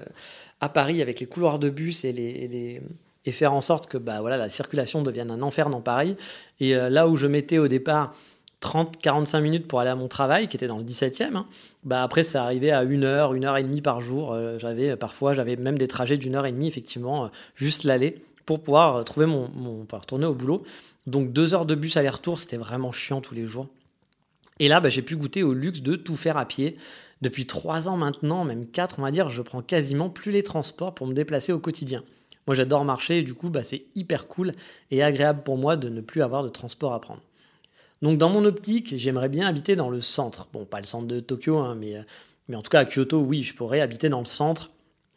à 0.62 0.70
Paris, 0.70 1.02
avec 1.02 1.20
les 1.20 1.26
couloirs 1.26 1.60
de 1.60 1.70
bus 1.70 2.06
et 2.06 2.12
les, 2.12 2.82
et 3.26 3.32
faire 3.32 3.54
en 3.54 3.62
sorte 3.62 3.88
que 3.88 3.98
bah, 3.98 4.22
voilà, 4.22 4.38
la 4.38 4.50
circulation 4.50 5.02
devienne 5.02 5.32
un 5.32 5.42
enfer 5.42 5.70
dans 5.70 5.82
Paris. 5.82 6.16
Et 6.60 6.76
euh, 6.76 6.90
là 6.90 7.08
où 7.08 7.18
je 7.18 7.28
mettais 7.28 7.58
au 7.58 7.68
départ 7.68 8.14
30-45 8.62 9.42
minutes 9.42 9.68
pour 9.68 9.80
aller 9.80 9.90
à 9.90 9.96
mon 9.96 10.08
travail, 10.08 10.48
qui 10.48 10.58
était 10.58 10.68
dans 10.68 10.78
le 10.78 10.84
17e, 10.84 11.36
hein, 11.36 11.46
bah 11.84 12.02
après 12.02 12.24
ça 12.24 12.44
arrivait 12.44 12.72
à 12.72 12.84
une 12.84 13.04
heure, 13.04 13.36
une 13.36 13.46
heure 13.46 13.58
et 13.58 13.64
demie 13.64 13.82
par 13.82 14.02
jour. 14.02 14.36
j'avais 14.58 14.96
parfois 14.96 15.36
j'avais 15.36 15.56
même 15.58 15.78
des 15.78 15.88
trajets 15.88 16.18
d'une 16.18 16.34
heure 16.34 16.48
et 16.48 16.52
demie 16.52 16.68
effectivement, 16.68 17.30
juste 17.56 17.84
l'aller 17.84 18.16
pour 18.48 18.62
pouvoir 18.62 18.96
euh, 18.96 19.04
trouver 19.04 19.28
mon, 19.28 19.50
mon 19.50 19.86
retourner 19.92 20.26
au 20.26 20.34
boulot. 20.34 20.64
Donc 21.06 21.32
deux 21.32 21.54
heures 21.54 21.68
de 21.68 21.76
bus 21.76 21.96
aller-retour, 21.98 22.40
c'était 22.40 22.58
vraiment 22.58 22.92
chiant 22.92 23.22
tous 23.22 23.36
les 23.36 23.46
jours. 23.46 23.68
Et 24.60 24.68
là, 24.68 24.80
bah, 24.80 24.90
j'ai 24.90 25.02
pu 25.02 25.16
goûter 25.16 25.44
au 25.44 25.54
luxe 25.54 25.82
de 25.82 25.96
tout 25.96 26.16
faire 26.16 26.38
à 26.38 26.46
pied. 26.46 26.78
Depuis 27.22 27.46
trois 27.46 27.90
ans 27.90 27.98
maintenant, 27.98 28.44
même 28.44 28.68
quatre, 28.68 29.00
on 29.00 29.02
va 29.02 29.12
dire, 29.12 29.30
je 29.30 29.42
prends 29.42 29.62
quasiment 29.62 30.10
plus 30.10 30.32
les 30.32 30.44
transports 30.44 30.94
pour 30.94 31.08
me 31.08 31.14
déplacer 31.14 31.52
au 31.52 31.60
quotidien. 31.60 32.04
Moi, 32.46 32.56
j'adore 32.56 32.86
marcher 32.86 33.20
et 33.20 33.24
du 33.24 33.34
coup, 33.34 33.50
bah, 33.50 33.64
c'est 33.64 33.86
hyper 33.96 34.28
cool 34.28 34.52
et 34.92 35.04
agréable 35.04 35.44
pour 35.44 35.58
moi 35.58 35.76
de 35.76 35.90
ne 35.90 36.02
plus 36.02 36.22
avoir 36.22 36.44
de 36.44 36.50
transport 36.50 36.94
à 36.94 37.02
prendre. 37.02 37.22
Donc, 38.02 38.18
dans 38.18 38.30
mon 38.30 38.46
optique, 38.46 38.96
j'aimerais 38.96 39.30
bien 39.30 39.48
habiter 39.48 39.76
dans 39.76 39.90
le 39.90 40.00
centre. 40.00 40.48
Bon, 40.54 40.66
pas 40.66 40.80
le 40.80 40.86
centre 40.86 41.08
de 41.08 41.20
Tokyo, 41.20 41.58
hein, 41.58 41.76
mais, 41.76 41.98
euh, 41.98 42.04
mais 42.48 42.56
en 42.56 42.62
tout 42.62 42.70
cas 42.70 42.80
à 42.80 42.86
Kyoto, 42.86 43.20
oui, 43.20 43.44
je 43.44 43.56
pourrais 43.56 43.82
habiter 43.82 44.10
dans 44.10 44.20
le 44.20 44.26
centre 44.26 44.72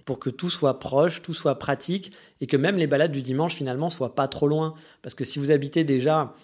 pour 0.06 0.18
que 0.18 0.30
tout 0.30 0.50
soit 0.50 0.78
proche, 0.78 1.22
tout 1.22 1.34
soit 1.34 1.58
pratique 1.58 2.10
et 2.40 2.46
que 2.46 2.56
même 2.56 2.76
les 2.76 2.86
balades 2.86 3.12
du 3.12 3.22
dimanche 3.22 3.54
finalement 3.54 3.90
soient 3.90 4.14
pas 4.14 4.26
trop 4.26 4.48
loin. 4.48 4.74
Parce 5.02 5.14
que 5.14 5.24
si 5.24 5.38
vous 5.38 5.50
habitez 5.50 5.84
déjà, 5.84 6.34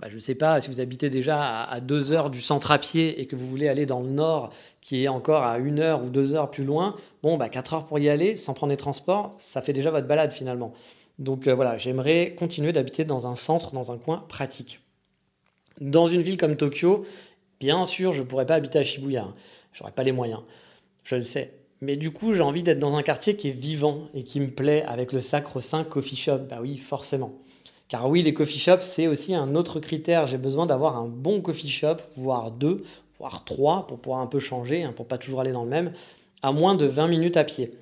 bah, 0.00 0.08
je 0.08 0.14
ne 0.14 0.20
sais 0.20 0.34
pas, 0.34 0.60
si 0.60 0.68
vous 0.68 0.80
habitez 0.80 1.10
déjà 1.10 1.64
à, 1.64 1.80
deux 1.80 2.12
heures 2.12 2.30
du 2.30 2.40
centre 2.40 2.70
à 2.70 2.78
pied 2.78 3.20
et 3.20 3.26
que 3.26 3.36
vous 3.36 3.46
voulez 3.46 3.68
aller 3.68 3.86
dans 3.86 4.00
le 4.00 4.10
nord 4.10 4.50
qui 4.80 5.04
est 5.04 5.08
encore 5.08 5.44
à 5.44 5.58
une 5.58 5.78
heure 5.78 6.02
ou 6.02 6.08
deux 6.08 6.34
heures 6.34 6.50
plus 6.50 6.64
loin, 6.64 6.96
bon, 7.22 7.36
bah, 7.36 7.48
quatre 7.48 7.74
heures 7.74 7.86
pour 7.86 7.98
y 7.98 8.08
aller 8.08 8.36
sans 8.36 8.54
prendre 8.54 8.70
les 8.70 8.76
transports, 8.76 9.34
ça 9.36 9.62
fait 9.62 9.72
déjà 9.72 9.90
votre 9.90 10.06
balade 10.06 10.32
finalement. 10.32 10.72
Donc 11.18 11.46
euh, 11.46 11.54
voilà, 11.54 11.76
j'aimerais 11.78 12.34
continuer 12.34 12.72
d'habiter 12.72 13.04
dans 13.04 13.26
un 13.26 13.34
centre, 13.34 13.72
dans 13.72 13.92
un 13.92 13.98
coin 13.98 14.24
pratique. 14.28 14.80
Dans 15.80 16.06
une 16.06 16.22
ville 16.22 16.36
comme 16.36 16.56
Tokyo, 16.56 17.04
bien 17.60 17.84
sûr, 17.84 18.12
je 18.12 18.22
ne 18.22 18.26
pourrais 18.26 18.46
pas 18.46 18.54
habiter 18.54 18.78
à 18.78 18.82
Shibuya. 18.82 19.22
Hein. 19.22 19.34
Je 19.72 19.82
n'aurais 19.82 19.92
pas 19.92 20.02
les 20.02 20.12
moyens. 20.12 20.40
Je 21.04 21.16
le 21.16 21.22
sais. 21.22 21.52
Mais 21.80 21.96
du 21.96 22.10
coup, 22.10 22.34
j'ai 22.34 22.40
envie 22.40 22.62
d'être 22.62 22.78
dans 22.78 22.96
un 22.96 23.02
quartier 23.02 23.36
qui 23.36 23.48
est 23.48 23.52
vivant 23.52 24.08
et 24.14 24.24
qui 24.24 24.40
me 24.40 24.50
plaît 24.50 24.82
avec 24.84 25.12
le 25.12 25.20
sacre-saint 25.20 25.84
coffee 25.84 26.16
shop. 26.16 26.38
Bah 26.48 26.58
oui, 26.60 26.78
forcément. 26.78 27.32
Car 27.88 28.08
oui, 28.08 28.22
les 28.22 28.34
coffee 28.34 28.58
shops, 28.58 28.80
c'est 28.80 29.06
aussi 29.06 29.34
un 29.34 29.54
autre 29.54 29.78
critère. 29.78 30.26
J'ai 30.26 30.38
besoin 30.38 30.66
d'avoir 30.66 30.96
un 30.96 31.06
bon 31.06 31.40
coffee 31.40 31.68
shop, 31.68 31.96
voire 32.16 32.50
deux, 32.50 32.82
voire 33.18 33.44
trois, 33.44 33.86
pour 33.86 33.98
pouvoir 33.98 34.20
un 34.20 34.26
peu 34.26 34.38
changer, 34.38 34.84
hein, 34.84 34.92
pour 34.96 35.06
pas 35.06 35.18
toujours 35.18 35.40
aller 35.40 35.52
dans 35.52 35.64
le 35.64 35.70
même, 35.70 35.92
à 36.42 36.52
moins 36.52 36.74
de 36.74 36.86
20 36.86 37.08
minutes 37.08 37.36
à 37.36 37.44
pied. 37.44 37.72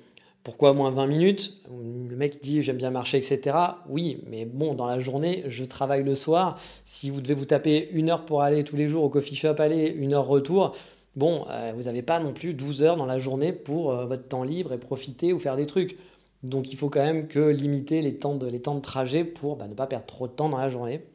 Pourquoi 0.43 0.73
moins 0.73 0.91
20 0.91 1.07
minutes? 1.07 1.61
Le 2.09 2.17
mec 2.17 2.41
dit 2.41 2.61
j'aime 2.61 2.75
bien 2.75 2.91
marcher, 2.91 3.17
etc. 3.17 3.55
Oui, 3.87 4.21
mais 4.27 4.43
bon, 4.43 4.73
dans 4.73 4.87
la 4.87 4.99
journée, 4.99 5.43
je 5.47 5.63
travaille 5.63 6.03
le 6.03 6.15
soir. 6.15 6.59
Si 6.83 7.09
vous 7.09 7.21
devez 7.21 7.33
vous 7.33 7.45
taper 7.45 7.89
une 7.93 8.09
heure 8.09 8.25
pour 8.25 8.41
aller 8.41 8.65
tous 8.65 8.75
les 8.75 8.89
jours 8.89 9.05
au 9.05 9.09
coffee 9.09 9.35
shop, 9.35 9.55
aller, 9.59 9.87
une 9.87 10.13
heure 10.13 10.27
retour, 10.27 10.75
bon, 11.15 11.45
euh, 11.49 11.71
vous 11.73 11.83
n'avez 11.83 12.01
pas 12.01 12.19
non 12.19 12.33
plus 12.33 12.53
12 12.53 12.83
heures 12.83 12.97
dans 12.97 13.05
la 13.05 13.19
journée 13.19 13.53
pour 13.53 13.91
euh, 13.91 14.05
votre 14.05 14.27
temps 14.27 14.43
libre 14.43 14.73
et 14.73 14.77
profiter 14.77 15.31
ou 15.31 15.39
faire 15.39 15.55
des 15.55 15.65
trucs. 15.65 15.97
Donc 16.43 16.71
il 16.71 16.75
faut 16.75 16.89
quand 16.89 17.03
même 17.03 17.27
que 17.27 17.39
limiter 17.39 18.01
les 18.01 18.15
temps 18.15 18.35
de, 18.35 18.47
les 18.47 18.61
temps 18.61 18.75
de 18.75 18.81
trajet 18.81 19.23
pour 19.23 19.55
bah, 19.55 19.67
ne 19.67 19.73
pas 19.73 19.87
perdre 19.87 20.05
trop 20.05 20.27
de 20.27 20.33
temps 20.33 20.49
dans 20.49 20.57
la 20.57 20.69
journée. 20.69 21.05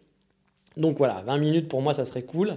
Donc 0.76 0.98
voilà, 0.98 1.22
20 1.26 1.38
minutes 1.38 1.68
pour 1.68 1.82
moi, 1.82 1.92
ça 1.92 2.04
serait 2.04 2.22
cool. 2.22 2.56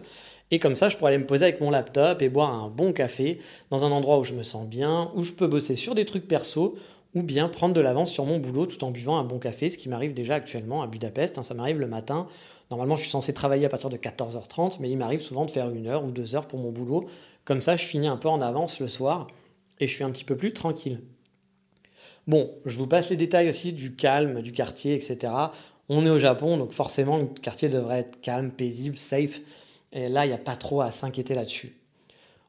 Et 0.52 0.60
comme 0.60 0.76
ça, 0.76 0.90
je 0.90 0.98
pourrais 0.98 1.14
aller 1.14 1.24
me 1.24 1.28
poser 1.28 1.46
avec 1.46 1.62
mon 1.62 1.72
laptop 1.72 2.22
et 2.22 2.30
boire 2.30 2.54
un 2.54 2.70
bon 2.70 2.94
café 2.94 3.40
dans 3.70 3.86
un 3.86 3.92
endroit 3.92 4.20
où 4.20 4.24
je 4.24 4.34
me 4.34 4.44
sens 4.44 4.68
bien, 4.68 5.12
où 5.16 5.24
je 5.24 5.34
peux 5.34 5.48
bosser 5.48 5.76
sur 5.76 5.96
des 5.96 6.06
trucs 6.06 6.28
perso, 6.28 6.76
ou 7.16 7.24
bien 7.24 7.50
prendre 7.50 7.74
de 7.74 7.82
l'avance 7.82 8.12
sur 8.12 8.26
mon 8.26 8.38
boulot 8.38 8.66
tout 8.66 8.84
en 8.84 8.92
buvant 8.92 9.18
un 9.18 9.24
bon 9.24 9.40
café, 9.40 9.70
ce 9.70 9.78
qui 9.78 9.90
m'arrive 9.90 10.14
déjà 10.14 10.36
actuellement 10.36 10.82
à 10.82 10.88
Budapest. 10.88 11.38
Hein, 11.38 11.44
ça 11.44 11.54
m'arrive 11.54 11.80
le 11.80 11.88
matin. 11.88 12.28
Normalement, 12.70 12.96
je 12.96 13.02
suis 13.02 13.10
censé 13.10 13.34
travailler 13.34 13.66
à 13.66 13.70
partir 13.70 13.90
de 13.90 13.98
14h30, 13.98 14.78
mais 14.80 14.90
il 14.90 14.98
m'arrive 14.98 15.20
souvent 15.20 15.46
de 15.46 15.52
faire 15.52 15.70
une 15.70 15.88
heure 15.88 16.06
ou 16.06 16.12
deux 16.12 16.36
heures 16.36 16.48
pour 16.48 16.60
mon 16.60 16.72
boulot. 16.72 17.06
Comme 17.44 17.60
ça, 17.60 17.76
je 17.76 17.86
finis 17.86 18.08
un 18.08 18.18
peu 18.18 18.30
en 18.30 18.40
avance 18.40 18.80
le 18.80 18.88
soir 18.88 19.28
et 19.80 19.88
je 19.88 19.94
suis 19.94 20.04
un 20.04 20.12
petit 20.12 20.24
peu 20.24 20.38
plus 20.38 20.54
tranquille. 20.54 21.02
Bon, 22.28 22.52
je 22.66 22.78
vous 22.78 22.88
passe 22.88 23.10
les 23.10 23.18
détails 23.18 23.50
aussi 23.50 23.74
du 23.74 23.96
calme, 23.96 24.42
du 24.42 24.52
quartier, 24.52 24.94
etc. 24.94 25.34
On 25.90 26.06
est 26.06 26.10
au 26.10 26.20
Japon, 26.20 26.58
donc 26.58 26.72
forcément, 26.72 27.18
le 27.18 27.26
quartier 27.26 27.68
devrait 27.68 28.00
être 28.00 28.22
calme, 28.22 28.52
paisible, 28.52 28.98
safe. 28.98 29.42
Et 29.92 30.08
là, 30.08 30.26
il 30.26 30.30
n'y 30.30 30.36
a 30.36 30.40
pas 30.40 30.56
trop 30.56 30.82
à 30.82 30.92
s'inquiéter 30.92 31.34
là-dessus. 31.34 31.76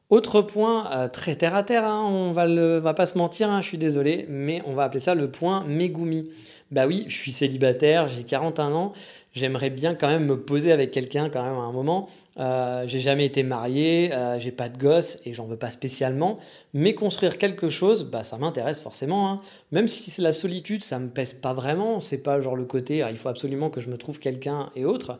Autre 0.09 0.41
point 0.41 0.91
euh, 0.91 1.07
très 1.07 1.35
terre 1.35 1.55
à 1.55 1.63
terre, 1.63 1.85
hein, 1.85 2.05
on 2.07 2.31
va, 2.31 2.45
le, 2.45 2.77
va 2.77 2.93
pas 2.93 3.05
se 3.05 3.17
mentir, 3.17 3.49
hein, 3.49 3.61
je 3.61 3.67
suis 3.67 3.77
désolé, 3.77 4.27
mais 4.29 4.61
on 4.65 4.73
va 4.73 4.83
appeler 4.83 4.99
ça 4.99 5.15
le 5.15 5.31
point 5.31 5.63
Megumi. 5.63 6.29
Bah 6.71 6.85
oui, 6.85 7.05
je 7.07 7.15
suis 7.15 7.31
célibataire, 7.31 8.07
j'ai 8.07 8.23
41 8.23 8.73
ans, 8.73 8.93
j'aimerais 9.33 9.69
bien 9.69 9.95
quand 9.95 10.07
même 10.07 10.25
me 10.25 10.39
poser 10.39 10.71
avec 10.71 10.91
quelqu'un 10.91 11.29
quand 11.29 11.43
même 11.43 11.55
à 11.55 11.63
un 11.63 11.71
moment. 11.71 12.09
Euh, 12.39 12.83
j'ai 12.87 12.99
jamais 12.99 13.25
été 13.25 13.43
marié, 13.43 14.13
euh, 14.13 14.39
j'ai 14.39 14.51
pas 14.51 14.69
de 14.69 14.77
gosse 14.77 15.19
et 15.25 15.33
j'en 15.33 15.45
veux 15.45 15.57
pas 15.57 15.69
spécialement, 15.69 16.39
mais 16.73 16.93
construire 16.93 17.37
quelque 17.37 17.69
chose, 17.69 18.05
bah 18.05 18.23
ça 18.23 18.37
m'intéresse 18.37 18.79
forcément. 18.79 19.29
Hein. 19.29 19.41
Même 19.71 19.87
si 19.87 20.09
c'est 20.09 20.21
la 20.21 20.33
solitude, 20.33 20.83
ça 20.83 20.99
me 20.99 21.09
pèse 21.09 21.33
pas 21.33 21.53
vraiment. 21.53 21.99
C'est 21.99 22.23
pas 22.23 22.41
genre 22.41 22.55
le 22.55 22.65
côté, 22.65 23.05
il 23.09 23.17
faut 23.17 23.29
absolument 23.29 23.69
que 23.69 23.81
je 23.81 23.89
me 23.89 23.97
trouve 23.97 24.19
quelqu'un 24.19 24.71
et 24.75 24.85
autre 24.85 25.17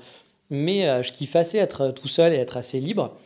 mais 0.49 0.87
euh, 0.87 1.01
je 1.01 1.11
kiffe 1.11 1.35
assez 1.35 1.57
être 1.57 1.89
tout 1.89 2.07
seul 2.07 2.33
et 2.33 2.37
être 2.37 2.57
assez 2.57 2.79
libre. 2.79 3.17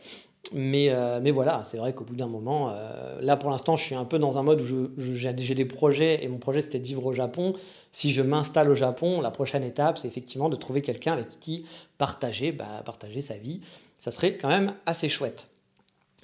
Mais, 0.52 0.88
euh, 0.88 1.20
mais 1.22 1.30
voilà, 1.30 1.62
c'est 1.64 1.76
vrai 1.76 1.92
qu'au 1.92 2.04
bout 2.04 2.16
d'un 2.16 2.26
moment, 2.26 2.70
euh, 2.70 3.20
là 3.20 3.36
pour 3.36 3.50
l'instant, 3.50 3.76
je 3.76 3.84
suis 3.84 3.94
un 3.94 4.04
peu 4.04 4.18
dans 4.18 4.38
un 4.38 4.42
mode 4.42 4.62
où 4.62 4.88
j'ai 4.96 5.32
des 5.32 5.64
projets 5.66 6.24
et 6.24 6.28
mon 6.28 6.38
projet 6.38 6.60
c'était 6.60 6.78
de 6.78 6.86
vivre 6.86 7.04
au 7.04 7.12
Japon. 7.12 7.52
Si 7.92 8.12
je 8.12 8.22
m'installe 8.22 8.70
au 8.70 8.74
Japon, 8.74 9.20
la 9.20 9.30
prochaine 9.30 9.62
étape, 9.62 9.98
c'est 9.98 10.08
effectivement 10.08 10.48
de 10.48 10.56
trouver 10.56 10.80
quelqu'un 10.80 11.12
avec 11.12 11.28
qui 11.40 11.66
partager, 11.98 12.52
bah, 12.52 12.82
partager 12.84 13.20
sa 13.20 13.34
vie. 13.34 13.60
Ça 13.98 14.10
serait 14.10 14.36
quand 14.36 14.48
même 14.48 14.74
assez 14.86 15.08
chouette. 15.08 15.48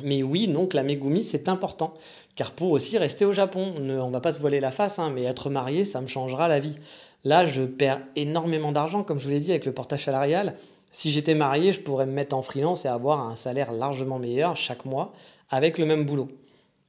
Mais 0.02 0.22
oui, 0.22 0.48
donc 0.48 0.74
la 0.74 0.82
Megumi, 0.82 1.22
c'est 1.22 1.48
important. 1.48 1.94
Car 2.34 2.52
pour 2.52 2.72
aussi 2.72 2.98
rester 2.98 3.24
au 3.24 3.32
Japon, 3.32 3.74
on 3.76 3.80
ne 3.80 4.12
va 4.12 4.20
pas 4.20 4.32
se 4.32 4.40
voiler 4.40 4.58
la 4.58 4.70
face, 4.70 4.98
hein, 4.98 5.10
mais 5.14 5.24
être 5.24 5.50
marié, 5.50 5.84
ça 5.84 6.00
me 6.00 6.06
changera 6.06 6.48
la 6.48 6.58
vie. 6.58 6.76
Là, 7.24 7.46
je 7.46 7.62
perds 7.62 8.00
énormément 8.16 8.72
d'argent, 8.72 9.02
comme 9.02 9.18
je 9.18 9.24
vous 9.24 9.30
l'ai 9.30 9.40
dit, 9.40 9.50
avec 9.50 9.64
le 9.64 9.72
portage 9.72 10.04
salarial. 10.04 10.56
Si 10.94 11.10
j'étais 11.10 11.34
marié, 11.34 11.72
je 11.72 11.80
pourrais 11.80 12.06
me 12.06 12.12
mettre 12.12 12.36
en 12.36 12.42
freelance 12.42 12.84
et 12.84 12.88
avoir 12.88 13.18
un 13.18 13.34
salaire 13.34 13.72
largement 13.72 14.20
meilleur 14.20 14.54
chaque 14.54 14.84
mois 14.84 15.12
avec 15.50 15.76
le 15.76 15.86
même 15.86 16.04
boulot. 16.04 16.28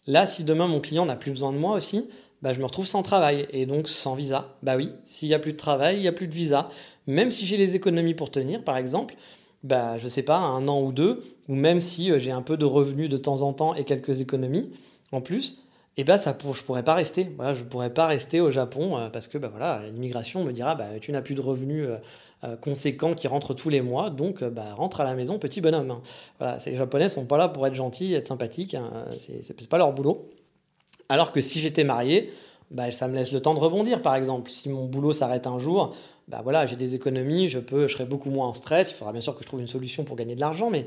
Là, 0.06 0.28
si 0.28 0.44
demain 0.44 0.68
mon 0.68 0.80
client 0.80 1.08
n'a 1.08 1.16
plus 1.16 1.32
besoin 1.32 1.52
de 1.52 1.58
moi 1.58 1.74
aussi, 1.74 2.08
bah, 2.44 2.54
je 2.54 2.60
me 2.60 2.66
retrouve 2.66 2.86
sans 2.86 3.02
travail 3.02 3.48
et 3.50 3.66
donc 3.66 3.90
sans 3.90 4.14
visa. 4.14 4.56
Bah 4.62 4.76
oui, 4.76 4.92
s'il 5.06 5.28
n'y 5.30 5.34
a 5.34 5.40
plus 5.40 5.54
de 5.54 5.58
travail, 5.58 5.96
il 5.96 6.02
n'y 6.02 6.08
a 6.08 6.12
plus 6.12 6.28
de 6.28 6.36
visa. 6.36 6.70
Même 7.08 7.32
si 7.32 7.48
j'ai 7.48 7.58
les 7.58 7.76
économies 7.76 8.14
pour 8.14 8.30
tenir, 8.30 8.64
par 8.64 8.78
exemple, 8.78 9.16
bah, 9.64 9.98
je 9.98 10.08
sais 10.08 10.22
pas, 10.22 10.38
un 10.38 10.68
an 10.68 10.84
ou 10.84 10.92
deux, 10.92 11.24
ou 11.50 11.56
même 11.56 11.82
si 11.82 12.12
euh, 12.12 12.20
j'ai 12.20 12.30
un 12.30 12.44
peu 12.44 12.58
de 12.58 12.66
revenus 12.66 13.10
de 13.10 13.18
temps 13.18 13.42
en 13.42 13.54
temps 13.54 13.74
et 13.74 13.86
quelques 13.86 14.22
économies 14.22 14.72
en 15.14 15.22
plus, 15.22 15.64
eh 15.98 16.04
ben 16.04 16.18
ça 16.18 16.34
pour, 16.34 16.54
je 16.56 16.64
pourrais 16.64 16.84
pas 16.84 16.94
rester. 16.94 17.32
Voilà, 17.38 17.54
je 17.54 17.64
pourrais 17.64 17.94
pas 17.94 18.06
rester 18.06 18.42
au 18.42 18.52
Japon 18.52 18.98
euh, 18.98 19.10
parce 19.10 19.28
que 19.28 19.38
bah 19.38 19.48
voilà, 19.50 19.82
l'immigration 19.92 20.44
me 20.44 20.52
dira 20.52 20.76
bah 20.76 21.00
tu 21.00 21.12
n'as 21.12 21.22
plus 21.22 21.36
de 21.36 21.42
revenus 21.42 21.88
euh, 21.88 21.98
euh, 22.44 22.56
conséquents 22.58 23.14
qui 23.14 23.28
rentrent 23.28 23.54
tous 23.54 23.70
les 23.70 23.82
mois, 23.82 24.10
donc 24.10 24.44
bah 24.44 24.74
rentre 24.76 25.02
à 25.02 25.04
la 25.06 25.14
maison 25.14 25.40
petit 25.40 25.62
bonhomme. 25.62 25.92
Hein. 25.92 26.02
Voilà, 26.40 26.58
les 26.66 26.76
Japonais 26.76 27.10
sont 27.10 27.26
pas 27.26 27.38
là 27.38 27.48
pour 27.48 27.66
être 27.66 27.76
gentils, 27.76 28.14
être 28.14 28.28
sympathiques, 28.28 28.76
hein, 28.76 29.06
c'est 29.18 29.70
pas 29.70 29.78
leur 29.78 29.94
boulot. 29.94 30.30
Alors 31.08 31.32
que 31.32 31.40
si 31.40 31.60
j'étais 31.60 31.84
marié, 31.84 32.32
bah, 32.72 32.90
ça 32.92 33.08
me 33.08 33.16
laisse 33.16 33.32
le 33.32 33.40
temps 33.40 33.54
de 33.54 33.60
rebondir 33.60 34.02
par 34.02 34.16
exemple. 34.16 34.52
Si 34.52 34.70
mon 34.70 34.86
boulot 34.86 35.14
s'arrête 35.14 35.48
un 35.48 35.60
jour, 35.60 35.96
bah 36.28 36.42
voilà, 36.44 36.66
j'ai 36.66 36.76
des 36.76 36.96
économies, 36.96 37.48
je 37.48 37.60
peux, 37.60 37.88
je 37.88 37.94
serai 37.94 38.06
beaucoup 38.06 38.32
moins 38.32 38.48
en 38.48 38.54
stress. 38.54 38.92
Il 38.92 38.96
faudra 38.96 39.12
bien 39.12 39.22
sûr 39.22 39.36
que 39.36 39.44
je 39.44 39.48
trouve 39.48 39.62
une 39.62 39.68
solution 39.68 40.04
pour 40.04 40.16
gagner 40.16 40.36
de 40.36 40.42
l'argent, 40.42 40.70
mais 40.70 40.86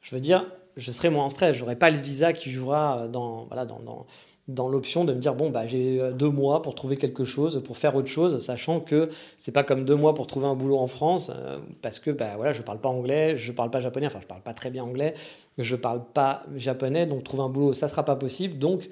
je 0.00 0.14
veux 0.14 0.20
dire, 0.20 0.46
je 0.76 0.92
serai 0.92 1.08
moins 1.08 1.24
en 1.24 1.28
stress. 1.28 1.56
J'aurai 1.56 1.76
pas 1.76 1.90
le 1.90 1.98
visa 1.98 2.32
qui 2.32 2.50
jouera 2.50 3.08
dans, 3.08 3.46
voilà, 3.46 3.64
dans, 3.64 3.80
dans 3.80 4.06
dans 4.48 4.68
l'option 4.68 5.04
de 5.04 5.14
me 5.14 5.18
dire 5.18 5.34
bon 5.34 5.50
bah 5.50 5.66
j'ai 5.66 6.00
euh, 6.00 6.12
deux 6.12 6.28
mois 6.28 6.60
pour 6.60 6.74
trouver 6.74 6.96
quelque 6.96 7.24
chose, 7.24 7.62
pour 7.64 7.78
faire 7.78 7.94
autre 7.94 8.08
chose, 8.08 8.38
sachant 8.44 8.80
que 8.80 9.08
c'est 9.38 9.52
pas 9.52 9.62
comme 9.62 9.84
deux 9.84 9.94
mois 9.94 10.14
pour 10.14 10.26
trouver 10.26 10.46
un 10.46 10.54
boulot 10.54 10.78
en 10.78 10.86
France, 10.86 11.30
euh, 11.34 11.58
parce 11.80 11.98
que 11.98 12.10
bah 12.10 12.34
voilà 12.36 12.52
je 12.52 12.62
parle 12.62 12.80
pas 12.80 12.90
anglais, 12.90 13.36
je 13.36 13.52
parle 13.52 13.70
pas 13.70 13.80
japonais, 13.80 14.06
enfin 14.06 14.20
je 14.20 14.26
parle 14.26 14.42
pas 14.42 14.54
très 14.54 14.70
bien 14.70 14.84
anglais, 14.84 15.14
je 15.58 15.76
parle 15.76 16.02
pas 16.12 16.42
japonais, 16.56 17.06
donc 17.06 17.24
trouver 17.24 17.42
un 17.42 17.48
boulot 17.48 17.72
ça 17.72 17.88
sera 17.88 18.04
pas 18.04 18.16
possible, 18.16 18.58
donc 18.58 18.90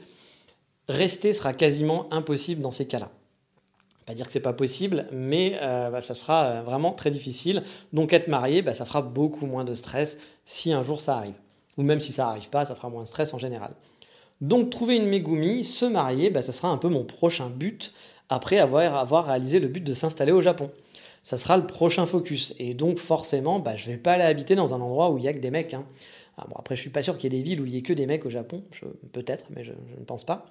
rester 0.89 1.33
sera 1.33 1.53
quasiment 1.53 2.13
impossible 2.13 2.63
dans 2.63 2.71
ces 2.71 2.87
cas-là. 2.87 3.11
Pas 4.07 4.15
dire 4.15 4.27
que 4.27 4.33
c'est 4.33 4.41
pas 4.41 4.53
possible, 4.53 5.07
mais 5.13 5.59
euh, 5.61 5.91
bah, 5.91 6.01
ça 6.01 6.15
sera 6.15 6.63
vraiment 6.63 6.91
très 6.91 7.13
difficile. 7.13 7.63
Donc 7.93 8.13
être 8.13 8.27
marié, 8.27 8.61
bah, 8.61 8.75
ça 8.75 8.85
fera 8.85 9.01
beaucoup 9.01 9.47
moins 9.47 9.65
de 9.65 9.75
stress 9.75 10.19
si 10.45 10.73
un 10.73 10.83
jour 10.83 11.01
ça 11.01 11.17
arrive. 11.19 11.37
Ou 11.79 11.85
même 11.85 12.01
si 12.01 12.11
ça 12.11 12.29
arrive 12.29 12.51
pas, 12.51 12.65
ça 12.65 12.75
fera 12.75 12.89
moins 12.91 13.05
de 13.05 13.09
stress 13.09 13.33
en 13.33 13.39
général. 13.39 13.75
Donc 14.43 14.71
trouver 14.71 14.97
une 14.97 15.07
Megumi, 15.07 15.63
se 15.63 15.85
marier, 15.87 16.29
bah, 16.29 16.43
ça 16.43 16.53
sera 16.53 16.69
un 16.69 16.77
peu 16.77 16.89
mon 16.89 17.05
prochain 17.05 17.49
but 17.49 17.93
après 18.29 18.59
avoir, 18.59 19.27
réalisé 19.27 19.61
le 19.61 19.69
but 19.69 19.85
de 19.85 19.95
s'installer 19.95 20.33
au 20.33 20.43
Japon. 20.43 20.71
Ça 21.23 21.39
sera 21.39 21.57
le 21.57 21.67
prochain 21.67 22.07
focus. 22.07 22.53
Et 22.59 22.75
donc 22.75 22.99
forcément, 22.99 23.61
bah, 23.61 23.77
je 23.77 23.91
vais 23.91 23.97
pas 23.97 24.15
aller 24.15 24.25
habiter 24.25 24.57
dans 24.57 24.75
un 24.75 24.81
endroit 24.81 25.11
où 25.11 25.19
il 25.19 25.21
n'y 25.21 25.29
a 25.29 25.33
que 25.33 25.39
des 25.39 25.53
mecs. 25.53 25.75
Hein. 25.75 25.85
Ah, 26.37 26.47
bon, 26.49 26.57
après, 26.59 26.75
je 26.75 26.81
suis 26.81 26.91
pas 26.91 27.03
sûr 27.03 27.17
qu'il 27.17 27.33
y 27.33 27.37
ait 27.37 27.41
des 27.41 27.49
villes 27.49 27.61
où 27.61 27.67
il 27.67 27.73
n'y 27.73 27.79
ait 27.79 27.83
que 27.83 27.93
des 27.93 28.07
mecs 28.07 28.27
au 28.27 28.31
Japon. 28.31 28.65
Peut-être, 29.13 29.47
mais 29.55 29.63
je, 29.63 29.73
ne 29.73 30.05
pense 30.05 30.25
pas. 30.25 30.47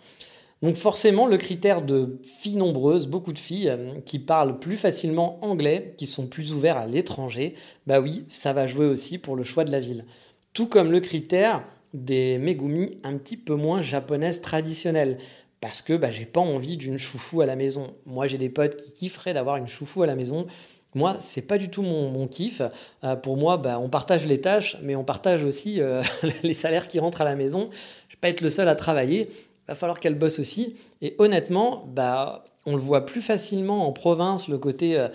Donc 0.61 0.75
forcément, 0.75 1.27
le 1.27 1.35
critère 1.35 1.81
de 1.81 2.19
filles 2.23 2.55
nombreuses, 2.55 3.07
beaucoup 3.07 3.33
de 3.33 3.39
filles 3.39 3.69
euh, 3.69 3.99
qui 4.05 4.19
parlent 4.19 4.59
plus 4.59 4.77
facilement 4.77 5.43
anglais, 5.43 5.95
qui 5.97 6.07
sont 6.07 6.27
plus 6.27 6.53
ouverts 6.53 6.77
à 6.77 6.85
l'étranger, 6.85 7.55
bah 7.87 7.99
oui, 7.99 8.23
ça 8.29 8.53
va 8.53 8.67
jouer 8.67 8.85
aussi 8.85 9.17
pour 9.17 9.35
le 9.35 9.43
choix 9.43 9.65
de 9.65 9.71
la 9.71 9.79
ville. 9.79 10.05
Tout 10.53 10.67
comme 10.67 10.91
le 10.91 10.99
critère 10.99 11.63
des 11.93 12.37
Megumi 12.37 12.97
un 13.03 13.17
petit 13.17 13.37
peu 13.37 13.55
moins 13.55 13.81
japonaises 13.81 14.41
traditionnelles. 14.41 15.17
Parce 15.59 15.81
que 15.81 15.93
bah, 15.93 16.09
j'ai 16.09 16.25
pas 16.25 16.41
envie 16.41 16.75
d'une 16.75 16.97
choufou 16.97 17.41
à 17.41 17.45
la 17.45 17.55
maison. 17.55 17.93
Moi, 18.05 18.25
j'ai 18.25 18.39
des 18.39 18.49
potes 18.49 18.75
qui 18.77 18.93
kifferaient 18.93 19.33
d'avoir 19.33 19.57
une 19.57 19.67
choufou 19.67 20.01
à 20.01 20.07
la 20.07 20.15
maison. 20.15 20.47
Moi, 20.95 21.15
c'est 21.19 21.43
pas 21.43 21.57
du 21.57 21.69
tout 21.69 21.83
mon, 21.83 22.27
kiff. 22.27 22.61
Euh, 23.03 23.15
pour 23.15 23.37
moi, 23.37 23.57
bah, 23.57 23.79
on 23.79 23.87
partage 23.87 24.25
les 24.25 24.41
tâches, 24.41 24.77
mais 24.81 24.95
on 24.95 25.03
partage 25.03 25.45
aussi 25.45 25.79
euh, 25.79 26.01
les 26.43 26.53
salaires 26.53 26.87
qui 26.87 26.99
rentrent 26.99 27.21
à 27.21 27.25
la 27.25 27.35
maison. 27.35 27.69
Je 28.09 28.15
vais 28.15 28.19
pas 28.19 28.29
être 28.29 28.41
le 28.41 28.49
seul 28.49 28.67
à 28.67 28.75
travailler. 28.75 29.29
Il 29.29 29.67
va 29.67 29.75
falloir 29.75 29.99
qu'elle 29.99 30.15
bosse 30.15 30.39
aussi. 30.39 30.75
Et 31.01 31.15
honnêtement, 31.19 31.85
bah, 31.87 32.43
on 32.65 32.73
le 32.73 32.81
voit 32.81 33.05
plus 33.05 33.21
facilement 33.21 33.87
en 33.87 33.91
province, 33.91 34.47
le 34.47 34.57
côté 34.57 34.97
euh, 34.97 35.07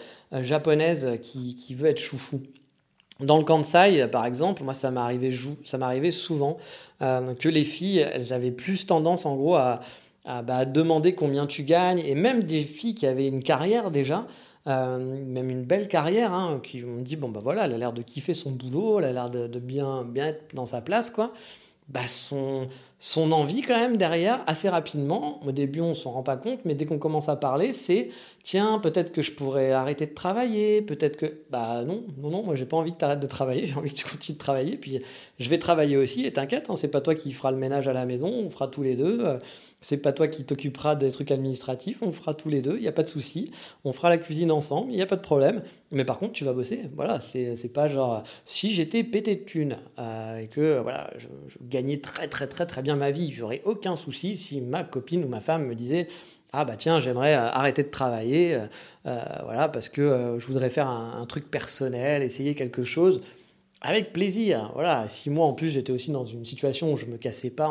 japonaise 0.43 1.19
qui, 1.23 1.57
qui, 1.57 1.75
veut 1.75 1.89
être 1.89 2.01
choufou. 2.01 2.41
Dans 3.21 3.39
le 3.39 3.45
Kansai, 3.45 4.07
par 4.09 4.27
exemple, 4.27 4.63
moi 4.63 4.75
ça 4.75 4.91
m'arrivait 4.91 6.11
souvent 6.11 6.59
euh, 7.03 7.35
que 7.35 7.49
les 7.49 7.65
filles, 7.65 8.07
elles 8.13 8.33
avaient 8.33 8.51
plus 8.51 8.87
tendance 8.87 9.25
en 9.25 9.37
gros 9.37 9.57
à, 9.57 9.81
bah, 10.43 10.65
demander 10.65 11.15
combien 11.15 11.47
tu 11.47 11.63
gagnes, 11.63 12.01
et 12.01 12.15
même 12.15 12.43
des 12.43 12.63
filles 12.63 12.95
qui 12.95 13.07
avaient 13.07 13.29
une 13.29 13.43
carrière 13.43 13.91
déjà, 13.91 14.27
euh, 14.67 14.99
même 15.25 15.51
une 15.51 15.63
belle 15.63 15.89
carrière, 15.89 16.33
hein, 16.35 16.61
qui 16.63 16.83
m'ont 16.83 17.01
dit 17.01 17.17
bon 17.17 17.29
bah 17.29 17.41
voilà, 17.43 17.67
elle 17.67 17.75
a 17.75 17.79
l'air 17.79 17.93
de 17.93 18.03
kiffer 18.03 18.35
son 18.35 18.51
boulot, 18.51 18.99
elle 18.99 19.05
a 19.05 19.13
l'air 19.13 19.31
de, 19.31 19.59
bien 19.61 20.03
bien 20.03 20.29
être 20.29 20.55
dans 20.55 20.67
sa 20.67 20.81
place 20.81 21.11
quoi. 21.11 21.33
Bah 21.89 22.07
son 22.09 22.69
son 22.99 23.31
envie 23.31 23.61
quand 23.61 23.77
même 23.77 23.97
derrière 23.99 24.43
assez 24.47 24.69
rapidement. 24.69 25.41
Au 25.47 25.53
début, 25.53 25.81
on 25.81 25.93
s'en 25.93 26.13
rend 26.13 26.23
pas 26.23 26.37
compte, 26.37 26.61
mais 26.65 26.75
dès 26.75 26.87
qu'on 26.87 26.99
commence 26.99 27.29
à 27.29 27.37
parler, 27.37 27.73
c'est 27.73 28.09
tiens, 28.43 28.79
peut-être 28.79 29.13
que 29.13 29.21
je 29.21 29.33
pourrais 29.33 29.73
arrêter 29.73 30.07
de 30.07 30.15
travailler, 30.15 30.81
peut-être 30.81 31.17
que 31.17 31.43
bah 31.51 31.85
non, 31.85 32.05
non, 32.19 32.31
non, 32.31 32.43
moi 32.43 32.55
j'ai 32.55 32.65
pas 32.65 32.77
envie 32.77 32.93
que 32.93 32.97
tu 32.99 33.05
arrêtes 33.05 33.21
de 33.21 33.27
travailler, 33.27 33.67
j'ai 33.67 33.75
envie 33.75 33.91
que 33.91 33.97
tu 33.97 34.07
continues 34.07 34.35
de 34.37 34.43
travailler, 34.43 34.77
puis 34.77 35.03
je 35.39 35.51
vais 35.51 35.59
travailler 35.59 35.97
aussi. 35.97 36.25
Et 36.25 36.33
t'inquiète, 36.33 36.71
hein, 36.71 36.75
c'est 36.75 36.89
pas 36.89 37.03
toi 37.03 37.15
qui 37.15 37.33
fera 37.33 37.51
le 37.51 37.59
ménage 37.59 37.87
à 37.87 37.93
la 37.93 38.07
maison, 38.07 38.29
on 38.29 38.51
fera 38.51 38.69
tous 38.69 38.83
les 38.83 38.97
deux 38.97 39.37
c'est 39.87 39.99
pas 39.99 40.13
toi 40.13 40.27
qui 40.27 40.43
t'occuperas 40.43 40.97
des 40.97 41.13
trucs 41.13 41.31
administratifs, 41.31 41.99
on 42.03 42.11
fera 42.11 42.35
tous 42.35 42.49
les 42.49 42.61
deux, 42.61 42.75
il 42.75 42.81
n'y 42.81 42.89
a 42.89 42.93
pas 42.93 43.05
de 43.05 43.09
souci, 43.09 43.53
on 43.85 43.93
fera 43.93 44.09
la 44.09 44.19
cuisine 44.19 44.51
ensemble, 44.51 44.91
il 44.91 44.97
n'y 44.97 45.03
a 45.03 45.07
pas 45.07 45.15
de 45.15 45.21
problème, 45.21 45.63
mais 45.93 46.05
par 46.05 46.19
contre 46.19 46.33
tu 46.33 46.45
vas 46.45 46.53
bosser, 46.53 46.91
voilà, 46.97 47.21
c'est 47.21 47.73
pas 47.73 47.87
genre, 47.87 48.25
si 48.45 48.73
j'étais 48.73 49.05
pété 49.05 49.37
de 49.37 49.45
thunes 49.45 49.79
euh, 50.01 50.39
et 50.39 50.49
que 50.49 50.81
voilà, 50.81 51.09
je, 51.19 51.29
gagnais 51.63 51.99
très 51.99 52.27
très 52.27 52.49
très 52.49 52.67
très 52.67 52.83
bien 52.83 52.97
ma 52.97 53.13
vie, 53.13 53.31
j'aurais 53.31 53.63
aucun 53.65 53.95
souci 53.95 54.35
si 54.35 54.61
ma 54.61 54.83
copine 54.83 55.25
ou 55.25 55.29
ma 55.29 55.39
femme 55.39 55.67
me 55.67 55.77
disait, 55.77 56.09
ah 56.53 56.65
bah 56.65 56.75
tiens, 56.77 56.99
j'aimerais 56.99 57.35
arrêter 57.35 57.85
de 57.85 57.91
travailler, 57.91 58.59
voilà, 59.05 59.69
parce 59.69 59.89
que 59.89 60.37
je 60.39 60.47
voudrais 60.47 60.71
faire 60.71 60.89
un, 60.89 61.27
truc 61.27 61.49
personnel, 61.49 62.23
essayer 62.23 62.55
quelque 62.55 62.83
chose. 62.83 63.21
Avec 63.89 64.13
plaisir, 64.13 64.73
voilà. 64.75 65.07
Si 65.07 65.31
moi 65.31 65.47
en 65.47 65.53
plus 65.53 65.69
j'étais 65.69 65.93
aussi 65.93 66.11
dans 66.11 66.25
une 66.25 66.45
situation 66.45 66.93
où 66.93 66.97
je 66.97 67.07
me 67.07 67.19
cassais 67.19 67.51
pas 67.51 67.69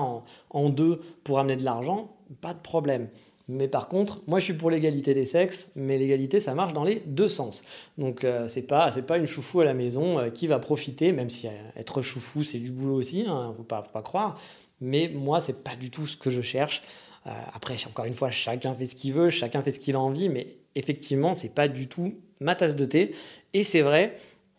en, 0.50 0.70
deux 0.70 1.02
pour 1.26 1.40
amener 1.40 1.58
de 1.58 1.66
l'argent, 1.66 2.16
pas 2.40 2.54
de 2.54 2.60
problème. 2.60 3.10
Mais 3.50 3.68
par 3.68 3.90
contre, 3.90 4.22
moi 4.26 4.40
je 4.40 4.46
suis 4.46 4.54
pour 4.54 4.72
l'égalité 4.72 5.14
des 5.14 5.26
sexes, 5.26 5.72
mais 5.76 5.98
l'égalité 5.98 6.40
ça 6.40 6.54
marche 6.54 6.72
dans 6.72 6.86
les 6.86 7.02
deux 7.06 7.28
sens. 7.28 7.66
Donc 7.98 8.24
euh, 8.24 8.48
c'est 8.48 8.62
pas 8.62 8.94
c'est 8.94 9.02
pas 9.02 9.18
une 9.18 9.26
choufou 9.26 9.60
à 9.60 9.66
la 9.66 9.74
maison 9.74 10.18
euh, 10.18 10.30
qui 10.30 10.48
va 10.48 10.58
profiter, 10.58 11.12
même 11.12 11.30
si 11.30 11.50
euh, 11.50 11.52
être 11.76 12.02
choufou 12.02 12.44
c'est 12.44 12.60
du 12.60 12.72
boulot 12.72 12.96
aussi, 12.96 13.26
hein, 13.28 13.54
faut 13.58 13.64
pas 13.64 13.84
faut 13.84 13.92
pas 13.92 14.02
croire. 14.02 14.40
Mais 14.80 15.12
moi 15.14 15.42
c'est 15.42 15.66
pas 15.66 15.76
du 15.76 15.92
tout 15.92 16.08
ce 16.08 16.16
que 16.16 16.30
je 16.30 16.42
cherche. 16.42 16.82
après 17.26 17.76
encore 17.88 18.06
une 18.06 18.16
fois 18.16 18.32
chacun 18.32 18.74
fait 18.74 18.86
ce 18.86 18.96
qu'il 18.96 19.12
veut, 19.12 19.30
chacun 19.30 19.62
fait 19.62 19.72
ce 19.72 19.82
qu'il 19.82 19.96
a 19.96 20.00
envie, 20.00 20.30
mais 20.30 20.60
effectivement 20.76 21.34
c'est 21.34 21.54
pas 21.54 21.68
du 21.68 21.90
tout 21.90 22.14
ma 22.40 22.56
tasse 22.56 22.78
de 22.78 22.86
thé. 22.86 23.14
Et 23.54 23.66
c'est 23.66 23.82
vrai 23.82 24.16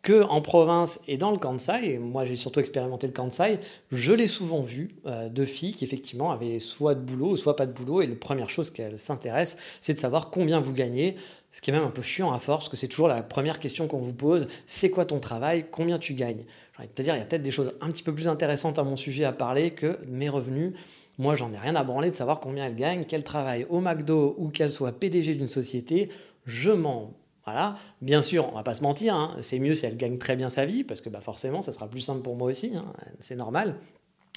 que 0.06 0.22
en 0.22 0.40
province 0.40 1.00
et 1.08 1.16
dans 1.16 1.32
le 1.32 1.36
Kansai, 1.36 1.98
moi 1.98 2.24
j'ai 2.24 2.36
surtout 2.36 2.60
expérimenté 2.60 3.08
le 3.08 3.12
Kansai, 3.12 3.58
je 3.90 4.12
l'ai 4.12 4.28
souvent 4.28 4.60
vu 4.60 4.88
euh, 5.04 5.28
de 5.28 5.44
filles 5.44 5.74
qui 5.74 5.82
effectivement 5.82 6.30
avaient 6.30 6.60
soit 6.60 6.94
de 6.94 7.00
boulot, 7.00 7.34
soit 7.34 7.56
pas 7.56 7.66
de 7.66 7.72
boulot, 7.72 8.02
et 8.02 8.06
la 8.06 8.14
première 8.14 8.48
chose 8.48 8.70
qu'elles 8.70 9.00
s'intéressent, 9.00 9.60
c'est 9.80 9.94
de 9.94 9.98
savoir 9.98 10.30
combien 10.30 10.60
vous 10.60 10.72
gagnez, 10.72 11.16
ce 11.50 11.60
qui 11.60 11.70
est 11.70 11.72
même 11.72 11.82
un 11.82 11.90
peu 11.90 12.02
chiant 12.02 12.32
à 12.32 12.38
force, 12.38 12.68
que 12.68 12.76
c'est 12.76 12.86
toujours 12.86 13.08
la 13.08 13.24
première 13.24 13.58
question 13.58 13.88
qu'on 13.88 13.98
vous 13.98 14.14
pose, 14.14 14.46
c'est 14.64 14.90
quoi 14.90 15.06
ton 15.06 15.18
travail, 15.18 15.66
combien 15.72 15.98
tu 15.98 16.14
gagnes? 16.14 16.44
J'ai 16.76 16.78
envie 16.78 16.88
de 16.88 16.94
te 16.94 17.02
dire, 17.02 17.16
il 17.16 17.18
y 17.18 17.22
a 17.22 17.24
peut-être 17.24 17.42
des 17.42 17.50
choses 17.50 17.74
un 17.80 17.90
petit 17.90 18.04
peu 18.04 18.14
plus 18.14 18.28
intéressantes 18.28 18.78
à 18.78 18.84
mon 18.84 18.94
sujet 18.94 19.24
à 19.24 19.32
parler 19.32 19.72
que 19.72 19.98
mes 20.08 20.28
revenus. 20.28 20.74
Moi, 21.18 21.34
j'en 21.34 21.52
ai 21.52 21.58
rien 21.58 21.74
à 21.74 21.82
branler 21.82 22.12
de 22.12 22.16
savoir 22.16 22.38
combien 22.38 22.66
elle 22.66 22.76
gagne, 22.76 23.06
qu'elle 23.06 23.24
travaille 23.24 23.66
au 23.70 23.80
McDo 23.80 24.36
ou 24.38 24.50
qu'elle 24.50 24.70
soit 24.70 24.92
PDG 24.92 25.34
d'une 25.34 25.48
société. 25.48 26.10
Je 26.44 26.70
m'en 26.70 27.12
voilà. 27.46 27.76
Bien 28.02 28.22
sûr, 28.22 28.48
on 28.52 28.56
va 28.56 28.64
pas 28.64 28.74
se 28.74 28.82
mentir, 28.82 29.14
hein, 29.14 29.36
c'est 29.38 29.60
mieux 29.60 29.74
si 29.74 29.86
elle 29.86 29.96
gagne 29.96 30.18
très 30.18 30.34
bien 30.34 30.48
sa 30.48 30.66
vie, 30.66 30.82
parce 30.82 31.00
que 31.00 31.08
bah, 31.08 31.20
forcément, 31.20 31.60
ça 31.60 31.72
sera 31.72 31.88
plus 31.88 32.00
simple 32.00 32.20
pour 32.20 32.34
moi 32.34 32.50
aussi, 32.50 32.72
hein, 32.76 32.92
c'est 33.20 33.36
normal. 33.36 33.76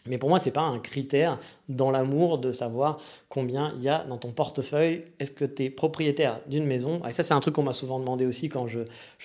Mais 0.05 0.17
pour 0.17 0.29
moi, 0.29 0.39
ce 0.39 0.45
n'est 0.45 0.51
pas 0.53 0.61
un 0.61 0.79
critère 0.79 1.39
dans 1.67 1.91
l'amour 1.91 2.37
de 2.37 2.51
savoir 2.51 2.99
combien 3.27 3.73
il 3.77 3.83
y 3.83 3.89
a 3.89 4.05
dans 4.05 4.17
ton 4.17 4.31
portefeuille. 4.31 5.03
Est-ce 5.19 5.31
que 5.31 5.43
tu 5.43 5.65
es 5.65 5.69
propriétaire 5.69 6.39
d'une 6.47 6.65
maison? 6.65 7.01
Et 7.07 7.11
ça, 7.11 7.23
c'est 7.23 7.33
un 7.33 7.39
truc 7.39 7.55
qu'on 7.55 7.63
m'a 7.63 7.73
souvent 7.73 7.99
demandé 7.99 8.25
aussi 8.25 8.47
quand 8.47 8.67
je, 8.67 8.79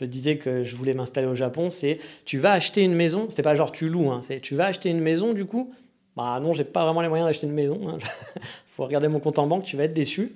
disais 0.04 0.36
que 0.36 0.64
je 0.64 0.74
voulais 0.74 0.94
m'installer 0.94 1.28
au 1.28 1.34
Japon. 1.34 1.70
C'est 1.70 2.00
tu 2.24 2.38
vas 2.38 2.52
acheter 2.52 2.82
une 2.82 2.94
maison? 2.94 3.26
C'était 3.28 3.42
pas 3.42 3.54
genre 3.54 3.70
tu 3.70 3.88
loues. 3.88 4.10
Hein, 4.10 4.20
c'est 4.22 4.40
tu 4.40 4.56
vas 4.56 4.66
acheter 4.66 4.90
une 4.90 5.00
maison 5.00 5.32
du 5.32 5.44
coup? 5.44 5.72
Bah 6.16 6.38
non, 6.40 6.52
j'ai 6.52 6.64
pas 6.64 6.84
vraiment 6.84 7.02
les 7.02 7.08
moyens 7.08 7.28
d'acheter 7.28 7.46
une 7.46 7.52
maison. 7.52 7.96
Il 7.96 8.40
faut 8.66 8.84
regarder 8.84 9.08
mon 9.08 9.20
compte 9.20 9.38
en 9.38 9.46
banque. 9.46 9.64
Tu 9.64 9.76
vas 9.76 9.84
être 9.84 9.94
déçu. 9.94 10.32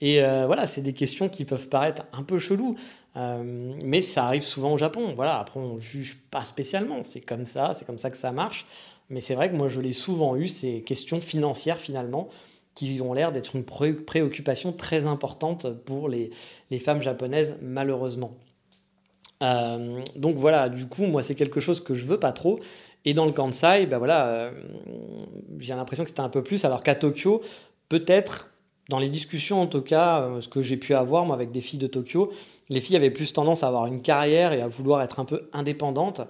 Et 0.00 0.22
euh, 0.22 0.46
voilà, 0.46 0.66
c'est 0.66 0.80
des 0.80 0.92
questions 0.92 1.28
qui 1.28 1.44
peuvent 1.44 1.68
paraître 1.68 2.02
un 2.12 2.22
peu 2.22 2.38
cheloues, 2.38 2.74
euh, 3.16 3.74
mais 3.84 4.00
ça 4.00 4.26
arrive 4.26 4.42
souvent 4.42 4.72
au 4.72 4.78
Japon. 4.78 5.12
Voilà, 5.14 5.38
après 5.38 5.60
on 5.60 5.78
juge 5.78 6.16
pas 6.30 6.42
spécialement, 6.42 7.02
c'est 7.02 7.20
comme 7.20 7.44
ça, 7.44 7.72
c'est 7.74 7.84
comme 7.84 7.98
ça 7.98 8.10
que 8.10 8.16
ça 8.16 8.32
marche. 8.32 8.66
Mais 9.10 9.20
c'est 9.20 9.34
vrai 9.34 9.50
que 9.50 9.56
moi 9.56 9.68
je 9.68 9.80
l'ai 9.80 9.92
souvent 9.92 10.36
eu 10.36 10.46
ces 10.46 10.82
questions 10.82 11.20
financières 11.20 11.78
finalement 11.78 12.28
qui 12.74 13.00
ont 13.02 13.12
l'air 13.12 13.32
d'être 13.32 13.56
une 13.56 13.64
préoccupation 13.64 14.72
très 14.72 15.06
importante 15.06 15.66
pour 15.84 16.08
les, 16.08 16.30
les 16.70 16.78
femmes 16.78 17.02
japonaises 17.02 17.58
malheureusement. 17.60 18.36
Euh, 19.42 20.00
donc 20.16 20.36
voilà, 20.36 20.68
du 20.68 20.86
coup 20.86 21.06
moi 21.06 21.22
c'est 21.22 21.34
quelque 21.34 21.60
chose 21.60 21.80
que 21.80 21.92
je 21.94 22.06
veux 22.06 22.20
pas 22.20 22.32
trop. 22.32 22.58
Et 23.04 23.12
dans 23.12 23.26
le 23.26 23.32
Kansai, 23.32 23.86
ben 23.86 23.98
voilà, 23.98 24.52
j'ai 25.58 25.74
l'impression 25.74 26.04
que 26.04 26.10
c'était 26.10 26.20
un 26.20 26.28
peu 26.28 26.42
plus, 26.42 26.66
alors 26.66 26.82
qu'à 26.82 26.94
Tokyo, 26.94 27.40
peut-être 27.88 28.50
dans 28.90 28.98
les 28.98 29.08
discussions, 29.08 29.62
en 29.62 29.66
tout 29.66 29.80
cas, 29.80 30.22
euh, 30.22 30.40
ce 30.40 30.48
que 30.48 30.60
j'ai 30.60 30.76
pu 30.76 30.94
avoir 30.94 31.24
moi, 31.24 31.34
avec 31.34 31.52
des 31.52 31.60
filles 31.60 31.78
de 31.78 31.86
Tokyo, 31.86 32.32
les 32.68 32.80
filles 32.80 32.96
avaient 32.96 33.10
plus 33.10 33.32
tendance 33.32 33.62
à 33.62 33.68
avoir 33.68 33.86
une 33.86 34.02
carrière 34.02 34.52
et 34.52 34.60
à 34.60 34.66
vouloir 34.66 35.00
être 35.00 35.20
un 35.20 35.24
peu 35.24 35.48
indépendantes. 35.52 36.22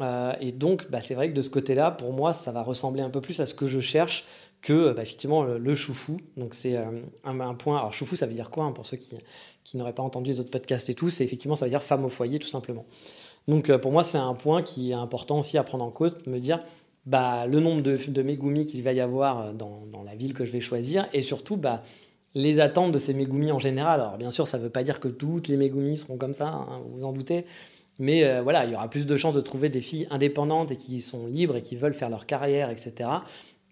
Euh, 0.00 0.32
et 0.40 0.50
donc, 0.50 0.90
bah, 0.90 1.00
c'est 1.00 1.14
vrai 1.14 1.30
que 1.30 1.34
de 1.34 1.40
ce 1.40 1.50
côté-là, 1.50 1.92
pour 1.92 2.12
moi, 2.12 2.32
ça 2.32 2.50
va 2.50 2.62
ressembler 2.62 3.02
un 3.02 3.10
peu 3.10 3.20
plus 3.20 3.38
à 3.40 3.46
ce 3.46 3.54
que 3.54 3.66
je 3.66 3.80
cherche 3.80 4.24
que 4.60 4.92
bah, 4.92 5.02
effectivement 5.02 5.44
le, 5.44 5.74
choufou. 5.74 6.18
Donc 6.36 6.52
c'est 6.52 6.76
euh, 6.76 6.84
un, 7.24 7.54
point. 7.54 7.78
Alors 7.78 7.92
choufou, 7.94 8.16
ça 8.16 8.26
veut 8.26 8.34
dire 8.34 8.50
quoi 8.50 8.64
hein, 8.64 8.72
pour 8.72 8.84
ceux 8.84 8.98
qui, 8.98 9.16
qui 9.64 9.78
n'auraient 9.78 9.94
pas 9.94 10.02
entendu 10.02 10.32
les 10.32 10.40
autres 10.40 10.50
podcasts 10.50 10.90
et 10.90 10.94
tout? 10.94 11.08
C'est 11.08 11.24
effectivement, 11.24 11.56
ça 11.56 11.64
veut 11.64 11.70
dire 11.70 11.82
femme 11.82 12.04
au 12.04 12.10
foyer, 12.10 12.38
tout 12.38 12.48
simplement. 12.48 12.84
Donc 13.48 13.74
pour 13.78 13.90
moi, 13.90 14.04
c'est 14.04 14.18
un 14.18 14.34
point 14.34 14.62
qui 14.62 14.90
est 14.90 14.94
important 14.94 15.38
aussi 15.38 15.56
à 15.56 15.62
prendre 15.62 15.84
en 15.84 15.90
compte, 15.90 16.26
me 16.26 16.38
dire 16.38 16.62
bah, 17.10 17.44
le 17.46 17.58
nombre 17.58 17.82
de, 17.82 17.96
de 17.96 18.22
Megumi 18.22 18.64
qu'il 18.64 18.84
va 18.84 18.92
y 18.92 19.00
avoir 19.00 19.40
euh, 19.40 19.52
dans, 19.52 20.04
la 20.04 20.14
ville 20.14 20.32
que 20.32 20.44
je 20.44 20.52
vais 20.52 20.60
choisir 20.60 21.08
et 21.12 21.22
surtout 21.22 21.56
bah, 21.56 21.82
les 22.34 22.60
attentes 22.60 22.92
de 22.92 22.98
ces 22.98 23.14
Megumi 23.14 23.50
en 23.50 23.58
général. 23.58 24.00
Alors 24.00 24.16
bien 24.16 24.30
sûr, 24.30 24.46
ça 24.46 24.58
ne 24.58 24.62
veut 24.62 24.70
pas 24.70 24.84
dire 24.84 25.00
que 25.00 25.08
toutes 25.08 25.48
les 25.48 25.56
Megumi 25.56 25.96
seront 25.96 26.16
comme 26.16 26.34
ça, 26.34 26.46
hein, 26.46 26.80
vous 26.84 26.98
vous 26.98 27.04
en 27.04 27.12
doutez. 27.12 27.44
Mais 27.98 28.24
euh, 28.24 28.42
voilà, 28.42 28.64
il 28.64 28.70
y 28.70 28.74
aura 28.76 28.88
plus 28.88 29.06
de 29.06 29.16
chances 29.16 29.34
de 29.34 29.40
trouver 29.40 29.68
des 29.70 29.80
filles 29.80 30.06
indépendantes 30.10 30.70
et 30.70 30.76
qui 30.76 31.00
sont 31.00 31.26
libres 31.26 31.56
et 31.56 31.62
qui 31.62 31.74
veulent 31.74 31.94
faire 31.94 32.10
leur 32.10 32.26
carrière, 32.26 32.70
etc., 32.70 33.10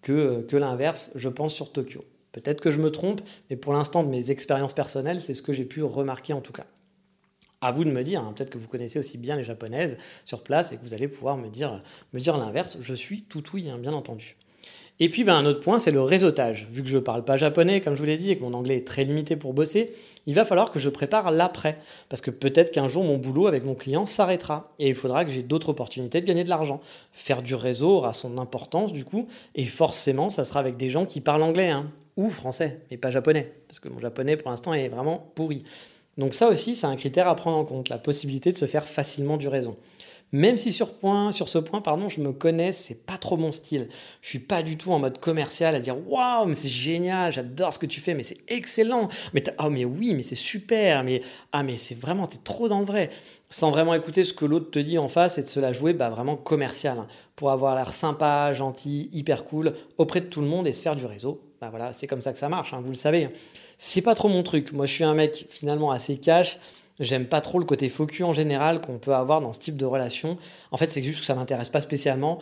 que, 0.01 0.11
euh, 0.11 0.41
que 0.41 0.57
l'inverse, 0.57 1.11
je 1.15 1.29
pense, 1.29 1.53
sur 1.53 1.71
Tokyo. 1.71 2.01
Peut-être 2.33 2.59
que 2.59 2.71
je 2.71 2.79
me 2.79 2.91
trompe, 2.91 3.21
mais 3.49 3.55
pour 3.55 3.71
l'instant, 3.71 4.03
de 4.03 4.09
mes 4.09 4.31
expériences 4.31 4.73
personnelles, 4.73 5.21
c'est 5.21 5.33
ce 5.33 5.41
que 5.41 5.53
j'ai 5.53 5.65
pu 5.65 5.81
remarquer 5.81 6.33
en 6.33 6.41
tout 6.41 6.53
cas. 6.53 6.65
À 7.61 7.71
vous 7.71 7.83
de 7.83 7.91
me 7.91 8.03
dire, 8.03 8.21
hein, 8.21 8.33
peut-être 8.35 8.49
que 8.49 8.57
vous 8.57 8.67
connaissez 8.67 8.99
aussi 8.99 9.17
bien 9.17 9.35
les 9.35 9.43
japonaises 9.43 9.97
sur 10.25 10.43
place 10.43 10.71
et 10.71 10.77
que 10.77 10.81
vous 10.81 10.93
allez 10.93 11.07
pouvoir 11.07 11.35
me 11.35 11.49
dire, 11.49 11.81
me 12.13 12.19
dire 12.19 12.37
l'inverse. 12.37 12.77
Je 12.79 12.93
suis 12.93 13.23
tout 13.23 13.43
oui, 13.53 13.69
hein, 13.69 13.77
bien 13.77 13.93
entendu. 13.93 14.37
Et 15.01 15.07
puis 15.07 15.23
ben, 15.23 15.35
un 15.35 15.45
autre 15.45 15.61
point, 15.61 15.79
c'est 15.79 15.91
le 15.91 16.01
réseautage. 16.01 16.67
Vu 16.69 16.83
que 16.83 16.89
je 16.89 16.97
ne 16.97 17.01
parle 17.01 17.23
pas 17.23 17.37
japonais, 17.37 17.79
comme 17.79 17.95
je 17.95 17.99
vous 17.99 18.05
l'ai 18.05 18.17
dit, 18.17 18.31
et 18.31 18.37
que 18.37 18.43
mon 18.43 18.53
anglais 18.53 18.77
est 18.77 18.87
très 18.87 19.05
limité 19.05 19.37
pour 19.37 19.53
bosser, 19.53 19.91
il 20.25 20.35
va 20.35 20.43
falloir 20.43 20.71
que 20.71 20.79
je 20.79 20.89
prépare 20.89 21.31
l'après. 21.31 21.79
Parce 22.09 22.21
que 22.21 22.31
peut-être 22.31 22.71
qu'un 22.71 22.87
jour, 22.87 23.05
mon 23.05 23.17
boulot 23.17 23.47
avec 23.47 23.63
mon 23.63 23.75
client 23.75 24.05
s'arrêtera. 24.05 24.73
Et 24.77 24.89
il 24.89 24.95
faudra 24.95 25.23
que 25.23 25.31
j'ai 25.31 25.41
d'autres 25.41 25.69
opportunités 25.69 26.19
de 26.19 26.25
gagner 26.25 26.43
de 26.43 26.49
l'argent. 26.49 26.81
Faire 27.13 27.41
du 27.41 27.55
réseau 27.55 27.89
aura 27.89 28.11
son 28.11 28.37
importance, 28.37 28.91
du 28.91 29.05
coup. 29.05 29.27
Et 29.55 29.63
forcément, 29.63 30.29
ça 30.29 30.43
sera 30.43 30.59
avec 30.59 30.75
des 30.75 30.89
gens 30.89 31.05
qui 31.05 31.21
parlent 31.21 31.43
anglais, 31.43 31.69
hein, 31.69 31.89
ou 32.17 32.29
français, 32.29 32.81
mais 32.91 32.97
pas 32.97 33.09
japonais. 33.09 33.53
Parce 33.69 33.79
que 33.79 33.87
mon 33.87 33.99
japonais, 33.99 34.35
pour 34.35 34.49
l'instant, 34.49 34.73
est 34.73 34.89
vraiment 34.89 35.31
pourri. 35.35 35.63
Donc 36.17 36.33
ça 36.33 36.47
aussi, 36.49 36.75
c'est 36.75 36.87
un 36.87 36.95
critère 36.95 37.27
à 37.27 37.35
prendre 37.35 37.57
en 37.57 37.65
compte, 37.65 37.89
la 37.89 37.97
possibilité 37.97 38.51
de 38.51 38.57
se 38.57 38.65
faire 38.65 38.87
facilement 38.87 39.37
du 39.37 39.47
réseau. 39.47 39.77
Même 40.31 40.57
si 40.57 40.71
sur, 40.71 40.89
ce 40.91 41.57
point, 41.57 41.81
pardon, 41.81 42.07
je 42.07 42.21
me 42.21 42.31
connais, 42.31 42.71
c'est 42.71 43.03
pas 43.05 43.17
trop 43.17 43.35
mon 43.35 43.51
style. 43.51 43.87
Je 44.21 44.29
suis 44.29 44.39
pas 44.39 44.61
du 44.61 44.77
tout 44.77 44.91
en 44.91 44.99
mode 44.99 45.17
commercial 45.17 45.73
à 45.73 45.79
dire 45.79 45.97
waouh, 46.07 46.45
mais 46.45 46.53
c'est 46.53 46.69
génial, 46.69 47.33
j'adore 47.33 47.73
ce 47.73 47.79
que 47.79 47.87
tu 47.87 47.99
fais, 47.99 48.13
mais 48.13 48.21
c'est 48.21 48.37
excellent. 48.47 49.07
Mais 49.33 49.43
oh 49.57 49.71
mais 49.71 49.85
oui, 49.85 50.13
mais 50.13 50.21
c'est 50.21 50.35
super, 50.35 51.03
mais 51.03 51.21
ah 51.51 51.63
mais 51.63 51.77
c'est 51.77 51.99
vraiment 51.99 52.27
t'es 52.27 52.37
trop 52.37 52.67
dans 52.67 52.79
le 52.79 52.85
vrai. 52.85 53.09
Sans 53.49 53.71
vraiment 53.71 53.95
écouter 53.95 54.21
ce 54.21 54.33
que 54.33 54.45
l'autre 54.45 54.69
te 54.69 54.77
dit 54.77 54.99
en 54.99 55.07
face 55.07 55.39
et 55.39 55.41
de 55.41 55.47
se 55.47 55.59
la 55.59 55.71
jouer 55.71 55.93
bah, 55.93 56.11
vraiment 56.11 56.35
commercial 56.35 56.99
hein, 56.99 57.07
pour 57.35 57.49
avoir 57.49 57.73
l'air 57.73 57.91
sympa, 57.91 58.53
gentil, 58.53 59.09
hyper 59.11 59.45
cool 59.45 59.73
auprès 59.97 60.21
de 60.21 60.27
tout 60.27 60.41
le 60.41 60.47
monde 60.47 60.67
et 60.67 60.73
se 60.73 60.83
faire 60.83 60.95
du 60.95 61.07
réseau. 61.07 61.41
Bah 61.59 61.71
voilà, 61.71 61.91
c'est 61.91 62.05
comme 62.05 62.21
ça 62.21 62.31
que 62.31 62.37
ça 62.37 62.49
marche, 62.49 62.73
hein, 62.73 62.81
vous 62.81 62.89
le 62.89 62.95
savez. 62.95 63.29
C'est 63.81 64.01
pas 64.01 64.13
trop 64.13 64.27
mon 64.27 64.43
truc. 64.43 64.73
Moi, 64.73 64.85
je 64.85 64.93
suis 64.93 65.05
un 65.05 65.13
mec 65.13 65.47
finalement 65.49 65.89
assez 65.89 66.17
cash. 66.17 66.59
J'aime 66.99 67.25
pas 67.25 67.39
trop 67.39 67.59
le 67.59 67.65
côté 67.65 67.87
focus 67.87 68.25
en 68.25 68.33
général 68.33 68.81
qu'on 68.81 68.97
peut 68.97 69.15
avoir 69.15 69.39
dans 69.39 69.53
ce 69.53 69.59
type 69.59 69.77
de 69.77 69.85
relation. 69.85 70.37
En 70.71 70.77
fait, 70.77 70.91
c'est 70.91 71.01
juste 71.01 71.21
que 71.21 71.25
ça 71.25 71.33
m'intéresse 71.33 71.69
pas 71.69 71.79
spécialement. 71.79 72.39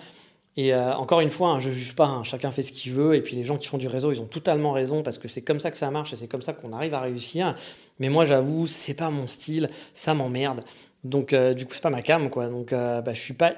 Et 0.55 0.73
euh, 0.73 0.95
encore 0.95 1.19
une 1.19 1.29
fois, 1.29 1.51
je 1.51 1.55
hein, 1.55 1.59
je 1.59 1.69
juge 1.69 1.93
pas, 1.93 2.07
hein, 2.07 2.23
chacun 2.23 2.49
fait 2.49 2.63
ce 2.63 2.71
qu'il 2.71 2.91
veut, 2.91 3.13
et 3.13 3.21
puis 3.21 3.35
les 3.35 3.43
gens 3.43 3.57
qui 3.57 3.67
font 3.67 3.77
du 3.77 3.87
réseau, 3.87 4.11
ils 4.11 4.19
ont 4.19 4.25
totalement 4.25 4.71
raison, 4.71 5.03
parce 5.03 5.19
que 5.19 5.27
c'est 5.27 5.43
comme 5.43 5.59
ça 5.59 5.69
que 5.69 5.77
ça 5.77 5.91
marche, 5.91 6.11
et 6.13 6.15
c'est 6.15 6.27
comme 6.27 6.41
ça 6.41 6.53
qu'on 6.53 6.73
arrive 6.73 6.95
à 6.95 7.01
réussir. 7.01 7.53
Mais 7.99 8.09
moi, 8.09 8.25
j'avoue, 8.25 8.65
c'est 8.65 8.95
pas 8.95 9.11
mon 9.11 9.27
style, 9.27 9.69
ça 9.93 10.15
m'emmerde. 10.15 10.63
Donc, 11.03 11.33
euh, 11.33 11.53
du 11.53 11.67
coup, 11.67 11.75
c'est 11.75 11.83
pas 11.83 11.91
ma 11.91 12.01
cam, 12.01 12.31
quoi. 12.31 12.47
Donc, 12.47 12.73
euh, 12.73 13.01
bah, 13.01 13.13
je 13.13 13.21
suis 13.21 13.35
pas. 13.35 13.53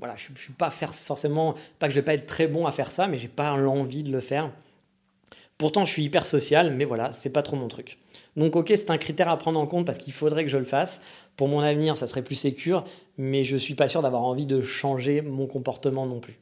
voilà, 0.00 0.16
je 0.16 0.24
suis 0.34 0.52
pas 0.52 0.70
faire 0.70 0.92
forcément. 0.92 1.54
Pas 1.78 1.86
que 1.86 1.94
je 1.94 2.00
vais 2.00 2.04
pas 2.04 2.14
être 2.14 2.26
très 2.26 2.48
bon 2.48 2.66
à 2.66 2.72
faire 2.72 2.90
ça, 2.90 3.06
mais 3.06 3.18
j'ai 3.18 3.28
pas 3.28 3.56
l'envie 3.56 4.02
de 4.02 4.10
le 4.10 4.18
faire. 4.18 4.50
Pourtant, 5.58 5.84
je 5.84 5.92
suis 5.92 6.04
hyper 6.04 6.24
social, 6.24 6.72
mais 6.72 6.84
voilà, 6.84 7.12
c'est 7.12 7.30
pas 7.30 7.42
trop 7.42 7.56
mon 7.56 7.66
truc. 7.66 7.98
Donc, 8.36 8.54
ok, 8.54 8.68
c'est 8.68 8.90
un 8.90 8.98
critère 8.98 9.28
à 9.28 9.36
prendre 9.36 9.58
en 9.58 9.66
compte 9.66 9.84
parce 9.84 9.98
qu'il 9.98 10.12
faudrait 10.12 10.44
que 10.44 10.50
je 10.50 10.56
le 10.56 10.64
fasse. 10.64 11.00
Pour 11.36 11.48
mon 11.48 11.58
avenir, 11.58 11.96
ça 11.96 12.06
serait 12.06 12.22
plus 12.22 12.36
sécure, 12.36 12.84
mais 13.16 13.42
je 13.42 13.56
suis 13.56 13.74
pas 13.74 13.88
sûr 13.88 14.00
d'avoir 14.00 14.22
envie 14.22 14.46
de 14.46 14.60
changer 14.60 15.20
mon 15.20 15.48
comportement 15.48 16.06
non 16.06 16.20
plus. 16.20 16.38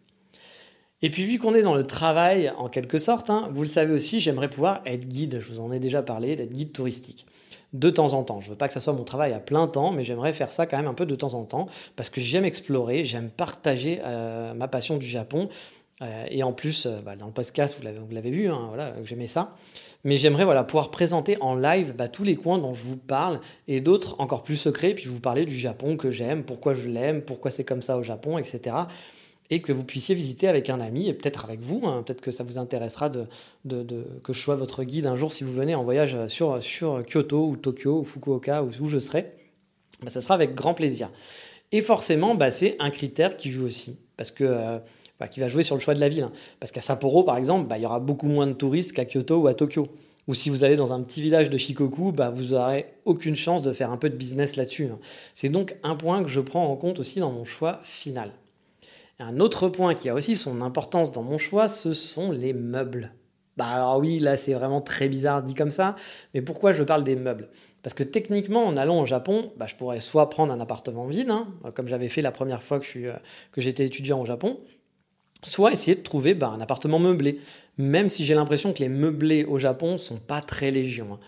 Et 1.00 1.08
puis, 1.08 1.24
vu 1.24 1.38
qu'on 1.38 1.54
est 1.54 1.62
dans 1.62 1.74
le 1.74 1.82
travail, 1.82 2.52
en 2.58 2.68
quelque 2.68 2.98
sorte, 2.98 3.30
hein, 3.30 3.48
vous 3.52 3.62
le 3.62 3.68
savez 3.68 3.94
aussi, 3.94 4.20
j'aimerais 4.20 4.50
pouvoir 4.50 4.82
être 4.84 5.08
guide. 5.08 5.38
Je 5.40 5.50
vous 5.50 5.60
en 5.60 5.72
ai 5.72 5.80
déjà 5.80 6.02
parlé, 6.02 6.36
d'être 6.36 6.52
guide 6.52 6.72
touristique 6.72 7.24
de 7.72 7.90
temps 7.90 8.14
en 8.14 8.22
temps. 8.22 8.40
Je 8.40 8.50
veux 8.50 8.56
pas 8.56 8.68
que 8.68 8.74
ça 8.74 8.80
soit 8.80 8.92
mon 8.92 9.04
travail 9.04 9.32
à 9.32 9.40
plein 9.40 9.66
temps, 9.66 9.92
mais 9.92 10.02
j'aimerais 10.02 10.32
faire 10.32 10.52
ça 10.52 10.66
quand 10.66 10.76
même 10.76 10.86
un 10.86 10.94
peu 10.94 11.06
de 11.06 11.14
temps 11.14 11.34
en 11.34 11.44
temps 11.44 11.66
parce 11.96 12.10
que 12.10 12.20
j'aime 12.20 12.44
explorer, 12.44 13.04
j'aime 13.04 13.28
partager 13.28 14.00
euh, 14.04 14.54
ma 14.54 14.68
passion 14.68 14.96
du 14.96 15.06
Japon 15.06 15.48
et 16.02 16.42
en 16.42 16.52
plus, 16.52 16.86
euh, 16.86 16.98
bah, 17.04 17.16
dans 17.16 17.26
le 17.26 17.32
podcast, 17.32 17.76
vous 17.80 18.14
l'avez 18.14 18.30
vu, 18.30 18.50
hein, 18.50 18.66
voilà, 18.68 18.94
j'aimais 19.04 19.26
ça. 19.26 19.52
Mais 20.04 20.18
j'aimerais 20.18 20.44
voilà, 20.44 20.62
pouvoir 20.62 20.90
présenter 20.90 21.38
en 21.40 21.54
live 21.54 21.94
bah, 21.96 22.08
tous 22.08 22.22
les 22.22 22.36
coins 22.36 22.58
dont 22.58 22.74
je 22.74 22.84
vous 22.84 22.98
parle 22.98 23.40
et 23.66 23.80
d'autres 23.80 24.20
encore 24.20 24.42
plus 24.42 24.56
secrets, 24.56 24.94
puis 24.94 25.06
vous 25.06 25.20
parler 25.20 25.46
du 25.46 25.58
Japon 25.58 25.96
que 25.96 26.10
j'aime, 26.10 26.44
pourquoi 26.44 26.74
je 26.74 26.88
l'aime, 26.88 27.22
pourquoi 27.22 27.50
c'est 27.50 27.64
comme 27.64 27.82
ça 27.82 27.96
au 27.96 28.02
Japon, 28.02 28.36
etc. 28.36 28.76
et 29.48 29.62
que 29.62 29.72
vous 29.72 29.84
puissiez 29.84 30.14
visiter 30.14 30.48
avec 30.48 30.68
un 30.68 30.80
ami 30.80 31.08
et 31.08 31.14
peut-être 31.14 31.44
avec 31.44 31.60
vous. 31.60 31.80
Hein. 31.86 32.02
peut-être 32.04 32.20
que 32.20 32.30
ça 32.30 32.44
vous 32.44 32.58
intéressera 32.58 33.10
que 33.10 34.32
je 34.32 34.38
sois 34.38 34.56
votre 34.56 34.84
guide 34.84 35.06
un 35.06 35.16
jour 35.16 35.32
si 35.32 35.44
vous 35.44 35.52
venez 35.52 35.74
en 35.74 35.82
voyage 35.82 36.18
sur, 36.28 36.60
Kyoto 37.06 37.48
ou 37.48 37.56
Tokyo 37.56 38.00
ou 38.00 38.04
Fukuoka 38.04 38.62
ou 38.62 38.70
où 38.80 38.88
je 38.88 38.98
serai. 38.98 39.32
Bah, 40.02 40.10
ça 40.10 40.20
sera 40.20 40.34
avec 40.34 40.54
grand 40.54 40.74
plaisir. 40.74 41.10
Et 41.72 41.80
forcément, 41.80 42.36
c'est 42.50 42.76
un 42.80 42.90
critère 42.90 43.36
qui 43.36 43.50
joue 43.50 43.64
aussi. 43.64 43.98
Parce 44.16 44.30
que. 44.30 44.44
Euh, 44.44 44.78
bah, 45.20 45.28
qui 45.28 45.40
va 45.40 45.48
jouer 45.48 45.62
sur 45.62 45.74
le 45.74 45.80
choix 45.80 45.94
de 45.94 46.00
la 46.00 46.08
ville. 46.08 46.24
Hein. 46.24 46.32
Parce 46.60 46.72
qu'à 46.72 46.80
Sapporo, 46.80 47.24
par 47.24 47.36
exemple, 47.36 47.72
il 47.76 47.82
y 47.82 47.86
aura 47.86 48.00
beaucoup 48.00 48.28
moins 48.28 48.46
de 48.46 48.52
touristes 48.52 48.92
qu'à 48.92 49.04
Kyoto 49.04 49.38
ou 49.38 49.46
à 49.46 49.54
Tokyo. 49.54 49.88
Ou 50.28 50.34
si 50.34 50.50
vous 50.50 50.64
allez 50.64 50.76
dans 50.76 50.92
un 50.92 51.00
petit 51.02 51.22
village 51.22 51.50
de 51.50 51.56
Shikoku, 51.56 52.12
vous 52.34 52.44
n'aurez 52.44 52.86
aucune 53.04 53.36
chance 53.36 53.62
de 53.62 53.72
faire 53.72 53.92
un 53.92 53.96
peu 53.96 54.10
de 54.10 54.16
business 54.16 54.56
là-dessus. 54.56 54.88
Hein. 54.92 54.98
C'est 55.34 55.48
donc 55.48 55.76
un 55.84 55.94
point 55.94 56.22
que 56.22 56.28
je 56.28 56.40
prends 56.40 56.66
en 56.66 56.76
compte 56.76 56.98
aussi 56.98 57.20
dans 57.20 57.30
mon 57.30 57.44
choix 57.44 57.78
final. 57.82 58.32
Un 59.18 59.40
autre 59.40 59.68
point 59.68 59.94
qui 59.94 60.08
a 60.08 60.14
aussi 60.14 60.36
son 60.36 60.60
importance 60.60 61.12
dans 61.12 61.22
mon 61.22 61.38
choix, 61.38 61.68
ce 61.68 61.92
sont 61.92 62.32
les 62.32 62.52
meubles. 62.52 63.12
Bah 63.56 63.68
alors 63.68 63.98
oui, 63.98 64.18
là 64.18 64.36
c'est 64.36 64.52
vraiment 64.52 64.82
très 64.82 65.08
bizarre 65.08 65.42
dit 65.42 65.54
comme 65.54 65.70
ça, 65.70 65.96
mais 66.34 66.42
pourquoi 66.42 66.74
je 66.74 66.82
parle 66.82 67.04
des 67.04 67.16
meubles? 67.16 67.48
Parce 67.82 67.94
que 67.94 68.02
techniquement, 68.02 68.66
en 68.66 68.76
allant 68.76 69.00
au 69.00 69.06
Japon, 69.06 69.52
bah, 69.56 69.66
je 69.66 69.74
pourrais 69.76 70.00
soit 70.00 70.28
prendre 70.28 70.52
un 70.52 70.60
appartement 70.60 71.06
vide, 71.06 71.30
hein, 71.30 71.46
comme 71.74 71.86
j'avais 71.86 72.10
fait 72.10 72.20
la 72.20 72.32
première 72.32 72.62
fois 72.62 72.80
que, 72.80 72.98
euh, 72.98 73.12
que 73.52 73.62
j'étais 73.62 73.86
étudiant 73.86 74.20
au 74.20 74.26
Japon, 74.26 74.60
soit 75.42 75.72
essayer 75.72 75.96
de 75.96 76.02
trouver 76.02 76.34
bah, 76.34 76.48
un 76.48 76.60
appartement 76.60 76.98
meublé, 76.98 77.40
même 77.78 78.10
si 78.10 78.24
j'ai 78.24 78.34
l'impression 78.34 78.72
que 78.72 78.80
les 78.80 78.88
meublés 78.88 79.44
au 79.44 79.58
Japon 79.58 79.98
sont 79.98 80.18
pas 80.18 80.40
très 80.40 80.70
légion. 80.70 81.08
Hein. 81.14 81.18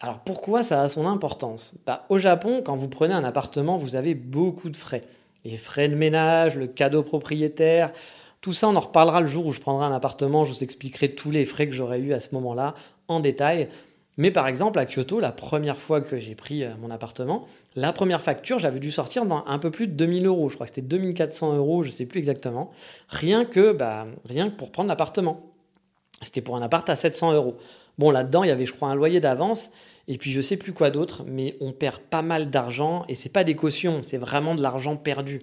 Alors 0.00 0.20
pourquoi 0.20 0.62
ça 0.62 0.82
a 0.82 0.88
son 0.88 1.06
importance? 1.06 1.74
Bah, 1.86 2.06
Au 2.08 2.18
Japon, 2.18 2.62
quand 2.64 2.76
vous 2.76 2.88
prenez 2.88 3.14
un 3.14 3.24
appartement, 3.24 3.78
vous 3.78 3.96
avez 3.96 4.14
beaucoup 4.14 4.68
de 4.68 4.76
frais 4.76 5.02
les 5.44 5.56
frais 5.56 5.88
de 5.88 5.94
ménage, 5.94 6.56
le 6.56 6.66
cadeau 6.66 7.02
propriétaire. 7.02 7.92
Tout 8.40 8.52
ça, 8.52 8.68
on 8.68 8.76
en 8.76 8.80
reparlera 8.80 9.20
le 9.20 9.26
jour 9.26 9.46
où 9.46 9.52
je 9.52 9.60
prendrai 9.60 9.86
un 9.86 9.92
appartement. 9.92 10.44
Je 10.44 10.52
vous 10.52 10.64
expliquerai 10.64 11.14
tous 11.14 11.30
les 11.30 11.44
frais 11.44 11.66
que 11.66 11.74
j'aurais 11.74 12.00
eu 12.00 12.12
à 12.12 12.20
ce 12.20 12.28
moment-là 12.34 12.74
en 13.08 13.20
détail. 13.20 13.68
Mais 14.18 14.30
par 14.30 14.46
exemple, 14.46 14.78
à 14.78 14.86
Kyoto, 14.86 15.20
la 15.20 15.32
première 15.32 15.78
fois 15.78 16.00
que 16.00 16.18
j'ai 16.18 16.34
pris 16.34 16.64
euh, 16.64 16.74
mon 16.80 16.90
appartement, 16.90 17.46
la 17.76 17.92
première 17.92 18.20
facture, 18.20 18.58
j'avais 18.58 18.78
dû 18.78 18.90
sortir 18.90 19.24
dans 19.24 19.44
un 19.46 19.58
peu 19.58 19.70
plus 19.70 19.86
de 19.86 19.92
2000 19.92 20.26
euros. 20.26 20.48
Je 20.50 20.54
crois 20.54 20.66
que 20.66 20.74
c'était 20.74 20.86
2400 20.86 21.56
euros, 21.56 21.82
je 21.82 21.88
ne 21.88 21.92
sais 21.92 22.06
plus 22.06 22.18
exactement. 22.18 22.70
Rien 23.08 23.44
que, 23.44 23.72
bah, 23.72 24.06
rien 24.26 24.50
que 24.50 24.56
pour 24.56 24.70
prendre 24.70 24.88
l'appartement. 24.88 25.54
C'était 26.20 26.42
pour 26.42 26.56
un 26.56 26.62
appart 26.62 26.88
à 26.88 26.94
700 26.94 27.32
euros. 27.32 27.56
Bon, 27.98 28.10
là-dedans, 28.10 28.44
il 28.44 28.48
y 28.48 28.52
avait, 28.52 28.66
je 28.66 28.72
crois, 28.72 28.90
un 28.90 28.94
loyer 28.94 29.20
d'avance. 29.20 29.70
Et 30.08 30.18
puis 30.18 30.32
je 30.32 30.40
sais 30.40 30.56
plus 30.56 30.72
quoi 30.72 30.90
d'autre, 30.90 31.24
mais 31.26 31.56
on 31.60 31.72
perd 31.72 32.00
pas 32.00 32.22
mal 32.22 32.50
d'argent 32.50 33.04
et 33.08 33.14
c'est 33.14 33.28
pas 33.28 33.44
des 33.44 33.54
cautions, 33.54 34.02
c'est 34.02 34.18
vraiment 34.18 34.54
de 34.54 34.62
l'argent 34.62 34.96
perdu. 34.96 35.40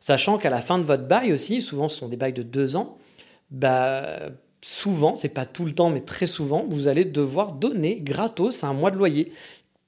Sachant 0.00 0.36
qu'à 0.36 0.50
la 0.50 0.60
fin 0.60 0.78
de 0.78 0.84
votre 0.84 1.04
bail 1.04 1.32
aussi, 1.32 1.62
souvent 1.62 1.88
ce 1.88 1.98
sont 1.98 2.08
des 2.08 2.16
bails 2.16 2.32
de 2.32 2.42
deux 2.42 2.76
ans, 2.76 2.98
bah 3.50 4.18
souvent, 4.62 5.14
c'est 5.14 5.28
pas 5.28 5.44
tout 5.44 5.64
le 5.64 5.74
temps, 5.74 5.90
mais 5.90 6.00
très 6.00 6.26
souvent, 6.26 6.64
vous 6.68 6.88
allez 6.88 7.04
devoir 7.04 7.52
donner 7.52 8.00
gratos 8.00 8.64
un 8.64 8.72
mois 8.72 8.90
de 8.90 8.96
loyer 8.96 9.32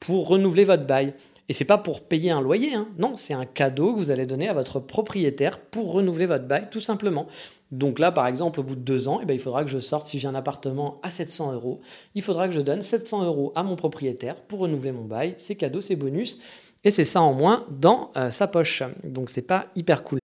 pour 0.01 0.29
renouveler 0.29 0.65
votre 0.65 0.87
bail. 0.87 1.15
Et 1.49 1.53
c'est 1.53 1.67
pas 1.67 1.79
pour 1.79 2.01
payer 2.01 2.31
un 2.31 2.41
loyer, 2.41 2.75
hein. 2.75 2.89
non, 2.99 3.17
c'est 3.17 3.35
un 3.35 3.45
cadeau 3.45 3.93
que 3.93 3.99
vous 3.99 4.11
allez 4.11 4.25
donner 4.25 4.49
à 4.49 4.55
votre 4.55 4.81
propriétaire 4.81 5.61
pour 5.61 5.93
renouveler 5.93 6.25
votre 6.25 6.47
bail, 6.47 6.69
tout 6.71 6.81
simplement. 6.81 7.27
Donc 7.71 7.99
là, 7.99 8.13
par 8.13 8.27
exemple, 8.27 8.61
au 8.61 8.63
bout 8.63 8.77
de 8.77 8.81
deux 8.81 9.09
ans, 9.09 9.19
eh 9.23 9.27
ben, 9.27 9.35
il 9.35 9.41
faudra 9.41 9.63
que 9.63 9.71
je 9.71 9.79
sorte, 9.79 10.07
si 10.07 10.19
j'ai 10.19 10.27
un 10.29 10.35
appartement 10.35 11.01
à 11.03 11.11
700 11.11 11.53
euros, 11.53 11.81
il 12.15 12.23
faudra 12.23 12.49
que 12.49 12.55
je 12.55 12.61
donne 12.61 12.81
700 12.81 13.25
euros 13.25 13.53
à 13.57 13.63
mon 13.63 13.77
propriétaire 13.77 14.37
pour 14.37 14.61
renouveler 14.61 14.93
mon 14.93 15.05
bail. 15.05 15.35
C'est 15.37 15.55
cadeau, 15.55 15.83
c'est 15.83 15.97
bonus. 15.97 16.39
Et 16.83 16.91
c'est 16.91 17.05
ça 17.05 17.21
en 17.21 17.35
moins 17.35 17.67
dans 17.71 18.11
euh, 18.17 18.31
sa 18.31 18.47
poche. 18.47 18.83
Donc 19.05 19.29
c'est 19.29 19.43
pas 19.43 19.67
hyper 19.75 20.03
cool. 20.05 20.24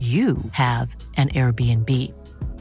you 0.00 0.38
have 0.52 0.96
an 1.16 1.28
Airbnb. 1.28 1.90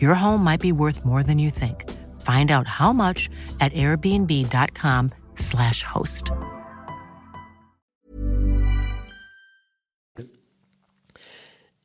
Your 0.01 0.13
home 0.13 0.43
might 0.43 0.59
be 0.59 0.73
worth 0.73 1.05
more 1.05 1.23
than 1.23 1.39
you 1.39 1.49
think. 1.49 1.85
Find 2.19 2.51
out 2.51 2.67
how 2.67 2.91
much 2.91 3.29
at 3.61 3.71
airbnb.com/slash 3.73 5.83
host. 5.83 6.33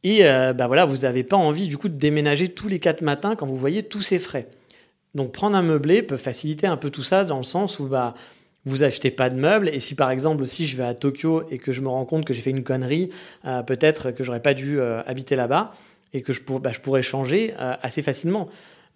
Et 0.02 0.26
euh, 0.26 0.52
bah 0.52 0.66
voilà, 0.66 0.84
vous 0.84 0.98
n'avez 0.98 1.24
pas 1.24 1.36
envie 1.36 1.68
du 1.68 1.78
coup 1.78 1.88
de 1.88 1.96
déménager 1.96 2.48
tous 2.48 2.68
les 2.68 2.78
quatre 2.78 3.00
matins 3.02 3.34
quand 3.36 3.46
vous 3.46 3.56
voyez 3.56 3.82
tous 3.82 4.02
ces 4.02 4.18
frais. 4.18 4.50
Donc 5.14 5.32
prendre 5.32 5.56
un 5.56 5.62
meublé 5.62 6.02
peut 6.02 6.18
faciliter 6.18 6.66
un 6.66 6.76
peu 6.76 6.90
tout 6.90 7.02
ça 7.02 7.24
dans 7.24 7.38
le 7.38 7.44
sens 7.44 7.78
où 7.78 7.86
bah 7.86 8.12
vous 8.64 8.82
achetez 8.82 9.10
pas 9.10 9.30
de 9.30 9.38
meubles 9.38 9.68
et 9.68 9.78
si 9.78 9.94
par 9.94 10.10
exemple 10.10 10.42
aussi 10.42 10.66
je 10.66 10.76
vais 10.76 10.84
à 10.84 10.94
Tokyo 10.94 11.44
et 11.50 11.58
que 11.58 11.72
je 11.72 11.80
me 11.80 11.88
rends 11.88 12.04
compte 12.04 12.24
que 12.24 12.32
j'ai 12.34 12.42
fait 12.42 12.50
une 12.50 12.64
connerie, 12.64 13.10
euh, 13.44 13.62
peut-être 13.62 14.10
que 14.10 14.24
j'aurais 14.24 14.40
pas 14.40 14.54
dû 14.54 14.80
euh, 14.80 15.02
habiter 15.06 15.36
là-bas 15.36 15.72
et 16.12 16.22
que 16.22 16.32
je, 16.32 16.40
bah, 16.60 16.70
pourrais 16.82 17.02
changer 17.02 17.54
euh, 17.58 17.74
assez 17.82 18.02
facilement. 18.02 18.48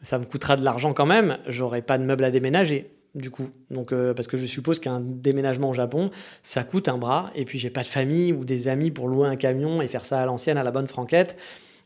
Ça 0.03 0.19
me 0.19 0.25
coûtera 0.25 0.57
de 0.57 0.65
l'argent 0.65 0.93
quand 0.93 1.07
même, 1.07 1.39
j'aurai 1.49 1.83
pas 1.83 1.99
de 1.99 2.05
meubles 2.05 2.25
à 2.25 2.31
déménager 2.31 2.91
du 3.15 3.31
coup. 3.31 3.49
Donc 3.71 3.93
parce 4.15 4.29
que 4.29 4.37
je 4.37 4.47
suppose 4.47 4.79
qu'un 4.79 5.01
déménagement 5.01 5.71
au 5.71 5.75
Japon, 5.75 6.11
ça 6.43 6.63
coûte 6.63 6.89
un 6.89 6.99
bras 6.99 7.33
et 7.35 7.45
puis 7.45 7.59
j'ai 7.59 7.71
pas 7.71 7.83
de 7.83 7.89
famille 7.89 8.33
ou 8.33 8.45
des 8.45 8.69
amis 8.69 8.91
pour 8.91 9.09
louer 9.09 9.27
un 9.29 9.35
camion 9.35 9.83
et 9.83 9.89
faire 9.89 10.05
ça 10.05 10.21
à 10.21 10.27
l'ancienne 10.27 10.59
à 10.59 10.63
la 10.63 10.71
bonne 10.71 10.87
franquette. 10.87 11.37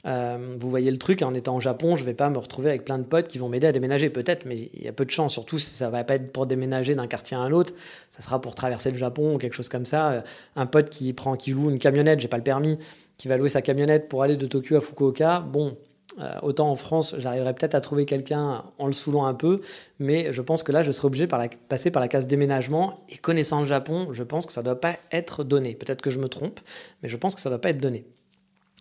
Euh, 0.05 0.57
vous 0.59 0.69
voyez 0.69 0.91
le 0.91 0.99
truc, 0.99 1.23
en 1.23 1.33
étant 1.33 1.57
au 1.57 1.61
Japon, 1.61 1.95
je 1.95 2.05
vais 2.05 2.15
pas 2.15 2.29
me 2.29 2.39
retrouver 2.39 2.71
avec 2.71 2.85
plein 2.85 2.99
de 2.99 3.05
potes 3.05 3.29
qui 3.29 3.39
vont 3.39 3.49
m'aider 3.49 3.67
à 3.67 3.73
déménager, 3.73 4.11
peut-être, 4.11 4.47
mais 4.47 4.71
il 4.75 4.83
y 4.83 4.89
a 4.89 4.93
peu 4.93 5.05
de 5.05 5.11
chance. 5.11 5.33
Surtout, 5.33 5.59
ça 5.59 5.91
va 5.91 6.03
pas 6.05 6.15
être 6.15 6.33
pour 6.33 6.47
déménager 6.47 6.95
d'un 6.95 7.07
quartier 7.07 7.37
à 7.37 7.41
un 7.41 7.53
autre, 7.53 7.75
ça 8.11 8.23
sera 8.23 8.41
pour 8.41 8.55
traverser 8.55 8.91
le 8.91 8.99
Japon 8.99 9.35
ou 9.35 9.39
quelque 9.39 9.55
chose 9.55 9.69
comme 9.69 9.87
ça. 9.87 10.13
Euh, 10.13 10.21
un 10.57 10.67
pote 10.67 10.91
qui 10.91 11.13
prend, 11.13 11.37
qui 11.37 11.53
loue 11.53 11.71
une 11.71 11.79
camionnette, 11.79 12.21
j'ai 12.21 12.29
pas 12.29 12.37
le 12.37 12.43
permis, 12.43 12.79
qui 13.17 13.29
va 13.29 13.37
louer 13.37 13.49
sa 13.49 13.63
camionnette 13.63 14.09
pour 14.09 14.23
aller 14.23 14.37
de 14.37 14.47
Tokyo 14.47 14.77
à 14.77 14.81
Fukuoka, 14.81 15.41
bon. 15.41 15.77
Euh, 16.19 16.35
autant 16.43 16.71
en 16.71 16.75
France, 16.75 17.15
j'arriverai 17.17 17.55
peut-être 17.55 17.75
à 17.75 17.81
trouver 17.81 18.05
quelqu'un 18.05 18.65
en 18.79 18.87
le 18.87 18.93
saoulant 18.93 19.25
un 19.25 19.33
peu, 19.33 19.59
mais 19.99 20.31
je 20.31 20.43
pense 20.43 20.63
que 20.63 20.71
là, 20.71 20.83
je 20.83 20.93
serai 20.93 21.07
obligé 21.07 21.27
la, 21.27 21.49
passer 21.69 21.91
par 21.91 22.03
la 22.03 22.09
case 22.09 22.27
déménagement. 22.27 23.05
Et 23.09 23.17
connaissant 23.17 23.61
le 23.61 23.67
Japon, 23.67 24.09
je 24.13 24.23
pense 24.23 24.45
que 24.45 24.53
ça 24.53 24.61
ne 24.61 24.67
doit 24.67 24.81
pas 24.81 24.97
être 25.11 25.43
donné. 25.43 25.75
Peut-être 25.75 26.03
que 26.03 26.11
je 26.11 26.19
me 26.19 26.29
trompe, 26.29 26.61
mais 27.03 27.09
je 27.09 27.17
pense 27.17 27.35
que 27.35 27.41
ça 27.41 27.49
ne 27.49 27.55
doit 27.55 27.63
pas 27.63 27.71
être 27.71 27.81
donné. 27.81 28.05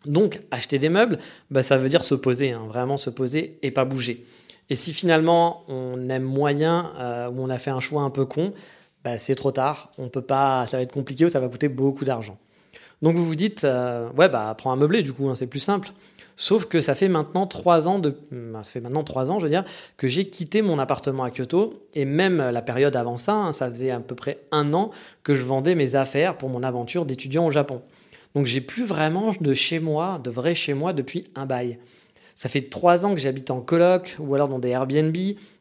Donc, 0.05 0.41
acheter 0.49 0.79
des 0.79 0.89
meubles, 0.89 1.17
bah, 1.51 1.61
ça 1.61 1.77
veut 1.77 1.89
dire 1.89 2.03
se 2.03 2.15
poser, 2.15 2.51
hein, 2.51 2.65
vraiment 2.67 2.97
se 2.97 3.09
poser 3.09 3.57
et 3.61 3.71
pas 3.71 3.85
bouger. 3.85 4.25
Et 4.69 4.75
si 4.75 4.93
finalement 4.93 5.63
on 5.67 6.07
aime 6.09 6.23
moyen 6.23 6.91
euh, 6.97 7.29
ou 7.29 7.41
on 7.41 7.49
a 7.49 7.57
fait 7.57 7.71
un 7.71 7.81
choix 7.81 8.03
un 8.03 8.09
peu 8.09 8.25
con, 8.25 8.53
bah, 9.03 9.17
c'est 9.17 9.35
trop 9.35 9.51
tard. 9.51 9.91
On 9.97 10.07
peut 10.07 10.21
pas, 10.21 10.65
ça 10.65 10.77
va 10.77 10.83
être 10.83 10.93
compliqué 10.93 11.25
ou 11.25 11.29
ça 11.29 11.39
va 11.39 11.49
coûter 11.49 11.67
beaucoup 11.67 12.05
d'argent. 12.05 12.37
Donc 13.01 13.15
vous 13.15 13.25
vous 13.25 13.35
dites, 13.35 13.63
euh, 13.63 14.09
ouais, 14.11 14.29
bah 14.29 14.53
prends 14.57 14.71
un 14.71 14.75
meublé 14.75 15.03
du 15.03 15.11
coup, 15.11 15.27
hein, 15.29 15.35
c'est 15.35 15.47
plus 15.47 15.59
simple. 15.59 15.89
Sauf 16.37 16.65
que 16.65 16.79
ça 16.79 16.95
fait 16.95 17.09
maintenant 17.09 17.45
trois 17.47 17.89
ans 17.89 17.99
de, 17.99 18.15
bah, 18.31 18.63
ça 18.63 18.71
fait 18.71 18.79
maintenant 18.79 19.03
trois 19.03 19.29
ans, 19.29 19.39
je 19.39 19.47
veux 19.47 19.63
que 19.97 20.07
j'ai 20.07 20.29
quitté 20.29 20.61
mon 20.61 20.79
appartement 20.79 21.23
à 21.23 21.31
Kyoto 21.31 21.85
et 21.93 22.05
même 22.05 22.37
la 22.37 22.61
période 22.61 22.95
avant 22.95 23.17
ça, 23.17 23.33
hein, 23.33 23.51
ça 23.51 23.67
faisait 23.69 23.91
à 23.91 23.99
peu 23.99 24.15
près 24.15 24.39
un 24.51 24.73
an 24.73 24.91
que 25.23 25.35
je 25.35 25.43
vendais 25.43 25.75
mes 25.75 25.95
affaires 25.95 26.37
pour 26.37 26.49
mon 26.49 26.63
aventure 26.63 27.05
d'étudiant 27.05 27.45
au 27.45 27.51
Japon. 27.51 27.81
Donc 28.35 28.45
j'ai 28.45 28.61
plus 28.61 28.85
vraiment 28.85 29.33
de 29.39 29.53
chez 29.53 29.79
moi, 29.79 30.19
de 30.23 30.29
vrai 30.29 30.55
chez 30.55 30.73
moi 30.73 30.93
depuis 30.93 31.25
un 31.35 31.45
bail. 31.45 31.77
Ça 32.35 32.49
fait 32.49 32.61
trois 32.61 33.05
ans 33.05 33.13
que 33.13 33.19
j'habite 33.19 33.51
en 33.51 33.61
coloc 33.61 34.15
ou 34.19 34.33
alors 34.35 34.47
dans 34.47 34.59
des 34.59 34.69
Airbnb, 34.69 35.15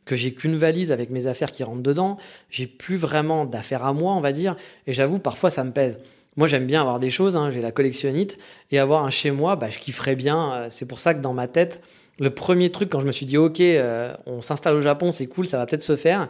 que 0.04 0.16
j'ai 0.16 0.32
qu'une 0.32 0.56
valise 0.56 0.92
avec 0.92 1.10
mes 1.10 1.26
affaires 1.26 1.50
qui 1.50 1.62
rentrent 1.62 1.82
dedans. 1.82 2.16
J'ai 2.48 2.66
plus 2.66 2.96
vraiment 2.96 3.44
d'affaires 3.44 3.84
à 3.84 3.92
moi, 3.92 4.14
on 4.14 4.20
va 4.20 4.32
dire. 4.32 4.56
Et 4.86 4.92
j'avoue, 4.92 5.18
parfois 5.18 5.50
ça 5.50 5.64
me 5.64 5.72
pèse. 5.72 5.98
Moi, 6.36 6.46
j'aime 6.46 6.66
bien 6.66 6.80
avoir 6.80 7.00
des 7.00 7.10
choses, 7.10 7.36
hein, 7.36 7.50
j'ai 7.50 7.60
la 7.60 7.72
collectionnite, 7.72 8.38
et 8.70 8.78
avoir 8.78 9.04
un 9.04 9.10
chez 9.10 9.30
moi, 9.30 9.56
bah, 9.56 9.68
je 9.68 9.78
kifferais 9.78 10.14
bien. 10.14 10.52
Euh, 10.52 10.66
c'est 10.70 10.86
pour 10.86 11.00
ça 11.00 11.12
que 11.12 11.20
dans 11.20 11.32
ma 11.32 11.48
tête, 11.48 11.82
le 12.18 12.30
premier 12.30 12.70
truc, 12.70 12.88
quand 12.88 13.00
je 13.00 13.06
me 13.06 13.12
suis 13.12 13.26
dit, 13.26 13.36
OK, 13.36 13.60
euh, 13.60 14.14
on 14.26 14.40
s'installe 14.40 14.74
au 14.74 14.80
Japon, 14.80 15.10
c'est 15.10 15.26
cool, 15.26 15.46
ça 15.46 15.58
va 15.58 15.66
peut-être 15.66 15.82
se 15.82 15.96
faire. 15.96 16.28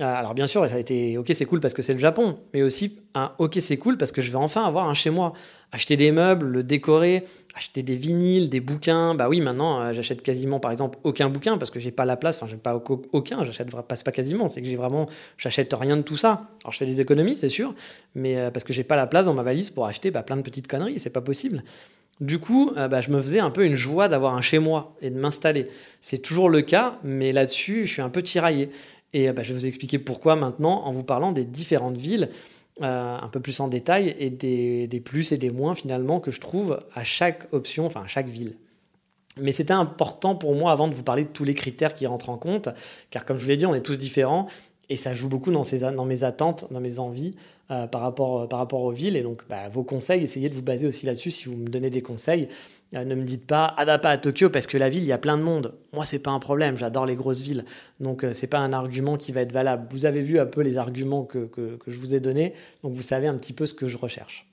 Euh, 0.00 0.04
alors, 0.04 0.34
bien 0.34 0.46
sûr, 0.46 0.68
ça 0.68 0.76
a 0.76 0.78
été 0.78 1.18
OK, 1.18 1.30
c'est 1.32 1.44
cool 1.44 1.60
parce 1.60 1.74
que 1.74 1.82
c'est 1.82 1.92
le 1.92 1.98
Japon, 1.98 2.38
mais 2.54 2.62
aussi 2.62 2.96
un 3.14 3.32
OK, 3.38 3.56
c'est 3.60 3.76
cool 3.76 3.96
parce 3.96 4.12
que 4.12 4.22
je 4.22 4.30
vais 4.30 4.36
enfin 4.36 4.64
avoir 4.64 4.88
un 4.88 4.94
chez 4.94 5.10
moi. 5.10 5.32
Acheter 5.72 5.96
des 5.96 6.12
meubles, 6.12 6.46
le 6.46 6.62
décorer, 6.62 7.24
acheter 7.54 7.82
des 7.82 7.96
vinyles, 7.96 8.48
des 8.48 8.60
bouquins. 8.60 9.14
Bah 9.14 9.28
oui, 9.28 9.40
maintenant, 9.40 9.92
j'achète 9.92 10.22
quasiment, 10.22 10.60
par 10.60 10.70
exemple, 10.70 10.98
aucun 11.02 11.28
bouquin 11.28 11.58
parce 11.58 11.70
que 11.70 11.80
j'ai 11.80 11.90
pas 11.90 12.04
la 12.04 12.16
place. 12.16 12.36
Enfin, 12.36 12.46
j'ai 12.46 12.56
pas 12.56 12.74
aucun, 13.12 13.44
j'achète 13.44 13.70
pas, 13.70 13.82
pas 13.82 14.12
quasiment. 14.12 14.48
C'est 14.48 14.62
que 14.62 14.68
j'ai 14.68 14.76
vraiment, 14.76 15.08
j'achète 15.36 15.74
rien 15.78 15.96
de 15.96 16.02
tout 16.02 16.16
ça. 16.16 16.46
Alors, 16.62 16.72
je 16.72 16.78
fais 16.78 16.86
des 16.86 17.00
économies, 17.00 17.36
c'est 17.36 17.48
sûr, 17.48 17.74
mais 18.14 18.50
parce 18.52 18.64
que 18.64 18.72
j'ai 18.72 18.84
pas 18.84 18.96
la 18.96 19.06
place 19.06 19.26
dans 19.26 19.34
ma 19.34 19.42
valise 19.42 19.70
pour 19.70 19.86
acheter 19.86 20.10
bah, 20.10 20.22
plein 20.22 20.36
de 20.36 20.42
petites 20.42 20.68
conneries, 20.68 20.98
c'est 20.98 21.10
pas 21.10 21.20
possible. 21.20 21.62
Du 22.20 22.40
coup, 22.40 22.72
euh, 22.76 22.88
bah, 22.88 23.00
je 23.00 23.10
me 23.10 23.20
faisais 23.20 23.38
un 23.38 23.50
peu 23.50 23.64
une 23.64 23.76
joie 23.76 24.08
d'avoir 24.08 24.34
un 24.34 24.40
chez 24.40 24.58
moi 24.58 24.96
et 25.00 25.10
de 25.10 25.18
m'installer. 25.18 25.68
C'est 26.00 26.18
toujours 26.18 26.50
le 26.50 26.62
cas, 26.62 26.98
mais 27.04 27.30
là-dessus, 27.30 27.86
je 27.86 27.92
suis 27.92 28.02
un 28.02 28.08
peu 28.08 28.22
tiraillé. 28.22 28.70
Et 29.12 29.28
euh, 29.28 29.32
bah, 29.32 29.42
je 29.42 29.52
vais 29.52 29.58
vous 29.58 29.66
expliquer 29.66 29.98
pourquoi 29.98 30.36
maintenant 30.36 30.84
en 30.84 30.92
vous 30.92 31.04
parlant 31.04 31.32
des 31.32 31.44
différentes 31.44 31.96
villes, 31.96 32.28
euh, 32.82 33.16
un 33.16 33.28
peu 33.28 33.40
plus 33.40 33.60
en 33.60 33.68
détail, 33.68 34.14
et 34.18 34.30
des, 34.30 35.02
plus 35.04 35.32
et 35.32 35.38
des 35.38 35.50
moins 35.50 35.74
finalement 35.74 36.20
que 36.20 36.30
je 36.30 36.40
trouve 36.40 36.80
à 36.94 37.04
chaque 37.04 37.52
option, 37.52 37.86
enfin 37.86 38.02
à 38.02 38.06
chaque 38.06 38.28
ville. 38.28 38.52
Mais 39.40 39.52
c'était 39.52 39.72
important 39.72 40.34
pour 40.34 40.54
moi 40.54 40.72
avant 40.72 40.88
de 40.88 40.94
vous 40.94 41.04
parler 41.04 41.24
de 41.24 41.28
tous 41.28 41.44
les 41.44 41.54
critères 41.54 41.94
qui 41.94 42.06
rentrent 42.06 42.30
en 42.30 42.38
compte, 42.38 42.68
car 43.10 43.24
comme 43.24 43.36
je 43.36 43.42
vous 43.42 43.48
l'ai 43.48 43.56
dit, 43.56 43.66
on 43.66 43.74
est 43.74 43.80
tous 43.80 43.96
différents 43.98 44.48
et 44.88 44.96
ça 44.96 45.12
joue 45.12 45.28
beaucoup 45.28 45.52
dans, 45.52 45.62
mes 46.04 46.24
attentes, 46.24 46.66
dans 46.70 46.80
mes 46.80 46.98
envies 46.98 47.34
par, 47.68 48.00
rapport, 48.00 48.42
euh, 48.42 48.46
par 48.46 48.58
rapport 48.58 48.82
aux 48.82 48.90
villes. 48.90 49.16
Et 49.16 49.22
donc, 49.22 49.42
bah, 49.48 49.68
vos 49.68 49.84
conseils, 49.84 50.22
essayez 50.22 50.48
de 50.48 50.54
vous 50.54 50.62
baser 50.62 50.86
aussi 50.86 51.06
là-dessus 51.06 51.30
si 51.30 51.48
vous 51.48 51.56
me 51.56 51.68
donnez 51.68 51.90
des 51.90 52.02
conseils. 52.02 52.48
Euh, 52.94 53.04
ne 53.04 53.14
me 53.14 53.24
dites 53.24 53.46
pas, 53.46 53.74
ah 53.76 53.84
bah 53.84 53.98
pas 53.98 54.10
à 54.10 54.18
Tokyo 54.18 54.48
parce 54.48 54.66
que 54.66 54.78
la 54.78 54.88
ville, 54.88 55.02
il 55.02 55.08
y 55.08 55.12
a 55.12 55.18
plein 55.18 55.36
de 55.36 55.42
monde. 55.42 55.74
Moi, 55.92 56.04
c'est 56.04 56.18
pas 56.18 56.30
un 56.30 56.38
problème, 56.38 56.76
j'adore 56.76 57.06
les 57.06 57.16
grosses 57.16 57.40
villes. 57.40 57.64
Donc, 58.00 58.24
c'est 58.32 58.46
pas 58.46 58.58
un 58.58 58.72
argument 58.72 59.16
qui 59.16 59.32
va 59.32 59.42
être 59.42 59.52
valable. 59.52 59.86
Vous 59.90 60.06
avez 60.06 60.22
vu 60.22 60.38
un 60.38 60.46
peu 60.46 60.62
les 60.62 60.78
arguments 60.78 61.24
que, 61.24 61.46
que, 61.46 61.76
que 61.76 61.90
je 61.90 61.98
vous 61.98 62.14
ai 62.14 62.20
donnés, 62.20 62.54
donc 62.82 62.94
vous 62.94 63.02
savez 63.02 63.26
un 63.26 63.36
petit 63.36 63.52
peu 63.52 63.66
ce 63.66 63.74
que 63.74 63.86
je 63.86 63.98
recherche. 63.98 64.46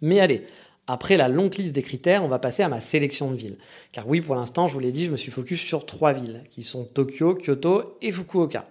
Mais 0.00 0.20
allez, 0.20 0.40
après 0.86 1.16
la 1.16 1.28
longue 1.28 1.54
liste 1.54 1.74
des 1.74 1.82
critères, 1.82 2.24
on 2.24 2.28
va 2.28 2.38
passer 2.38 2.62
à 2.62 2.68
ma 2.68 2.80
sélection 2.80 3.30
de 3.30 3.36
villes. 3.36 3.56
Car 3.92 4.08
oui, 4.08 4.20
pour 4.20 4.34
l'instant, 4.34 4.68
je 4.68 4.74
vous 4.74 4.80
l'ai 4.80 4.92
dit, 4.92 5.06
je 5.06 5.12
me 5.12 5.16
suis 5.16 5.30
focus 5.30 5.60
sur 5.60 5.86
trois 5.86 6.12
villes, 6.12 6.42
qui 6.50 6.62
sont 6.62 6.84
Tokyo, 6.84 7.34
Kyoto 7.34 7.96
et 8.02 8.10
Fukuoka. 8.10 8.68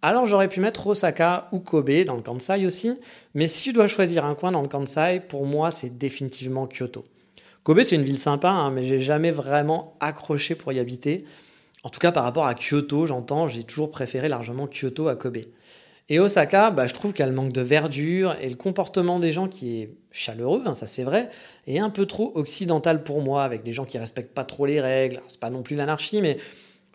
Alors 0.00 0.26
j'aurais 0.26 0.48
pu 0.48 0.60
mettre 0.60 0.86
Osaka 0.86 1.48
ou 1.50 1.58
Kobe 1.58 2.04
dans 2.04 2.14
le 2.14 2.22
Kansai 2.22 2.64
aussi, 2.66 3.00
mais 3.34 3.48
si 3.48 3.70
je 3.70 3.74
dois 3.74 3.88
choisir 3.88 4.24
un 4.24 4.36
coin 4.36 4.52
dans 4.52 4.62
le 4.62 4.68
Kansai, 4.68 5.20
pour 5.26 5.44
moi 5.44 5.72
c'est 5.72 5.98
définitivement 5.98 6.68
Kyoto. 6.68 7.04
Kobe 7.62 7.82
c'est 7.84 7.96
une 7.96 8.02
ville 8.02 8.18
sympa, 8.18 8.48
hein, 8.48 8.70
mais 8.70 8.84
j'ai 8.84 9.00
jamais 9.00 9.30
vraiment 9.30 9.96
accroché 10.00 10.54
pour 10.54 10.72
y 10.72 10.78
habiter. 10.78 11.24
En 11.84 11.90
tout 11.90 12.00
cas 12.00 12.12
par 12.12 12.24
rapport 12.24 12.46
à 12.46 12.54
Kyoto, 12.54 13.06
j'entends, 13.06 13.48
j'ai 13.48 13.62
toujours 13.62 13.90
préféré 13.90 14.28
largement 14.28 14.66
Kyoto 14.66 15.08
à 15.08 15.16
Kobe. 15.16 15.38
Et 16.10 16.18
Osaka, 16.18 16.70
bah, 16.70 16.86
je 16.86 16.94
trouve 16.94 17.12
qu'elle 17.12 17.32
manque 17.32 17.52
de 17.52 17.60
verdure 17.60 18.34
et 18.40 18.48
le 18.48 18.54
comportement 18.54 19.18
des 19.18 19.32
gens 19.32 19.46
qui 19.46 19.82
est 19.82 19.90
chaleureux, 20.10 20.62
hein, 20.64 20.72
ça 20.72 20.86
c'est 20.86 21.04
vrai, 21.04 21.28
est 21.66 21.78
un 21.78 21.90
peu 21.90 22.06
trop 22.06 22.32
occidental 22.34 23.02
pour 23.02 23.20
moi, 23.20 23.44
avec 23.44 23.62
des 23.62 23.74
gens 23.74 23.84
qui 23.84 23.98
respectent 23.98 24.32
pas 24.32 24.44
trop 24.44 24.64
les 24.64 24.80
règles. 24.80 25.20
C'est 25.28 25.38
pas 25.38 25.50
non 25.50 25.62
plus 25.62 25.76
l'anarchie, 25.76 26.22
mais 26.22 26.38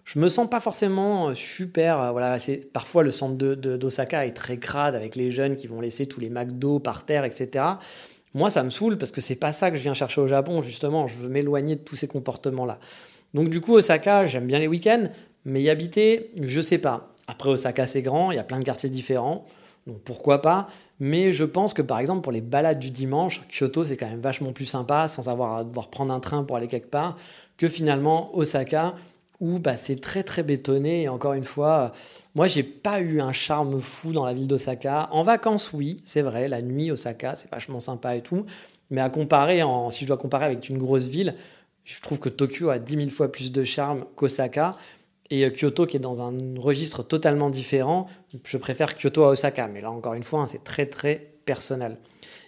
je 0.04 0.19
me 0.19 0.28
sens 0.28 0.49
pas 0.49 0.60
forcément 0.60 1.30
euh, 1.30 1.34
super. 1.36 2.02
Euh, 2.02 2.12
voilà, 2.12 2.38
parfois 2.73 3.04
le 3.04 3.12
centre 3.12 3.38
de, 3.38 3.56
d'Osaka 3.56 4.26
est 4.26 4.32
très 4.32 4.58
crade 4.58 4.95
avec 4.95 5.15
les 5.15 5.30
jeunes 5.30 5.56
qui 5.56 5.67
vont 5.67 5.80
laisser 5.80 6.08
tous 6.08 6.19
les 6.19 6.30
McDo 6.30 6.80
par 6.80 7.06
terre, 7.06 7.23
etc. 7.23 7.65
Moi, 8.34 8.50
ça 8.50 8.63
me 8.63 8.69
saoule 8.69 8.98
parce 8.98 9.12
que 9.12 9.22
c'est 9.22 9.36
pas 9.36 9.52
ça 9.52 9.69
que 9.69 9.78
je 9.78 9.84
viens 9.84 9.93
chercher 9.93 10.22
au 10.22 10.28
Japon. 10.28 10.62
Justement, 10.62 11.08
je 11.08 11.15
veux 11.15 11.30
m'éloigner 11.30 11.76
de 11.76 11.82
tous 11.82 11.96
ces 11.96 12.08
comportements-là. 12.08 12.80
Donc 13.34 13.50
du 13.50 13.62
coup, 13.62 13.74
Osaka, 13.74 14.26
j'aime 14.26 14.48
bien 14.48 14.60
les 14.60 14.67
week-ends, 14.67 15.08
mais 15.46 15.62
y 15.62 15.69
habiter, 15.69 16.32
je 16.41 16.62
sais 16.62 16.78
pas. 16.78 17.13
Après, 17.28 17.50
Osaka, 17.50 17.88
c'est 17.88 18.02
grand, 18.02 18.32
il 18.32 18.36
y 18.36 18.39
a 18.39 18.43
plein 18.43 18.60
de 18.60 18.65
quartiers 18.65 18.89
différents. 18.89 19.46
Donc 19.88 20.00
pourquoi 20.00 20.41
pas 20.41 20.67
Mais 21.00 21.32
je 21.32 21.43
pense 21.43 21.74
que 21.74 21.82
par 21.82 22.00
exemple 22.00 22.22
pour 22.22 22.32
les 22.32 22.41
balades 22.41 22.80
du 22.80 22.89
dimanche, 22.89 23.41
Kyoto 23.50 23.84
c'est 23.84 23.98
quand 23.98 24.08
même 24.08 24.22
vachement 24.22 24.54
plus 24.54 24.65
sympa 24.65 25.08
sans 25.10 25.28
avoir 25.28 25.58
à 25.58 25.63
devoir 25.65 25.89
prendre 25.89 26.13
un 26.13 26.22
train 26.22 26.43
pour 26.43 26.56
aller 26.56 26.67
quelque 26.67 26.89
part 26.89 27.17
que 27.58 27.67
finalement 27.67 28.36
Osaka 28.36 28.96
bah, 29.60 29.75
c'est 29.75 29.99
très 29.99 30.23
très 30.23 30.43
bétonné. 30.43 31.03
Et 31.03 31.10
encore 31.10 31.34
une 31.34 31.43
fois, 31.43 31.91
moi 32.36 32.47
j'ai 32.47 32.63
pas 32.63 32.99
eu 32.99 33.21
un 33.21 33.32
charme 33.32 33.79
fou 33.79 34.12
dans 34.13 34.25
la 34.25 34.34
ville 34.34 34.47
d'Osaka. 34.47 35.10
En 35.12 35.23
vacances, 35.23 35.71
oui, 35.73 36.01
c'est 36.06 36.21
vrai, 36.21 36.47
la 36.47 36.62
nuit 36.62 36.91
Osaka, 36.91 37.36
c'est 37.36 37.51
vachement 37.51 37.79
sympa 37.79 38.15
et 38.15 38.21
tout. 38.21 38.45
Mais 38.89 39.01
à 39.01 39.10
comparer, 39.10 39.63
en, 39.63 39.91
si 39.91 40.01
je 40.01 40.08
dois 40.08 40.17
comparer 40.17 40.45
avec 40.45 40.69
une 40.69 40.77
grosse 40.77 41.08
ville, 41.08 41.36
je 41.84 41.99
trouve 41.99 42.19
que 42.19 42.29
Tokyo 42.29 42.69
a 42.69 42.79
10 42.79 42.95
000 42.95 43.10
fois 43.10 43.32
plus 43.32 43.51
de 43.51 43.63
charme 43.63 44.06
qu'Osaka. 44.15 44.77
Et 45.29 45.45
euh, 45.45 45.49
Kyoto, 45.49 45.86
qui 45.86 45.97
est 45.97 45.99
dans 45.99 46.21
un 46.21 46.34
registre 46.58 47.03
totalement 47.03 47.49
différent, 47.49 48.08
je 48.43 48.58
préfère 48.58 48.95
Kyoto 48.95 49.23
à 49.23 49.29
Osaka. 49.29 49.67
Mais 49.67 49.82
là, 49.82 49.91
encore 49.91 50.13
une 50.13 50.23
fois, 50.23 50.41
hein, 50.41 50.47
c'est 50.47 50.63
très 50.63 50.86
très 50.86 51.34
personnel. 51.45 51.97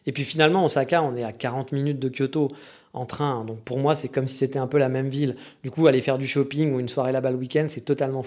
Et 0.05 0.11
puis 0.11 0.23
finalement, 0.23 0.65
Osaka, 0.65 1.01
on 1.03 1.15
est 1.15 1.23
à 1.23 1.33
40 1.33 1.71
minutes 1.71 1.99
de 1.99 2.09
Kyoto 2.09 2.49
en 2.95 3.05
train. 3.05 3.45
Donc 3.45 3.59
pour 3.61 3.79
moi, 3.79 3.93
c'est 3.93 4.07
comme 4.07 4.27
si 4.27 4.35
c'était 4.35 4.59
un 4.59 4.67
peu 4.67 4.77
la 4.77 4.89
même 4.89 5.09
ville. 5.09 5.35
Du 5.63 5.71
coup, 5.71 5.87
aller 5.87 6.01
faire 6.01 6.17
du 6.17 6.25
shopping 6.25 6.73
ou 6.73 6.79
une 6.79 6.87
soirée 6.87 7.11
là-bas 7.11 7.31
le 7.31 7.37
week-end, 7.37 7.65
c'est 7.67 7.81
totalement, 7.81 8.23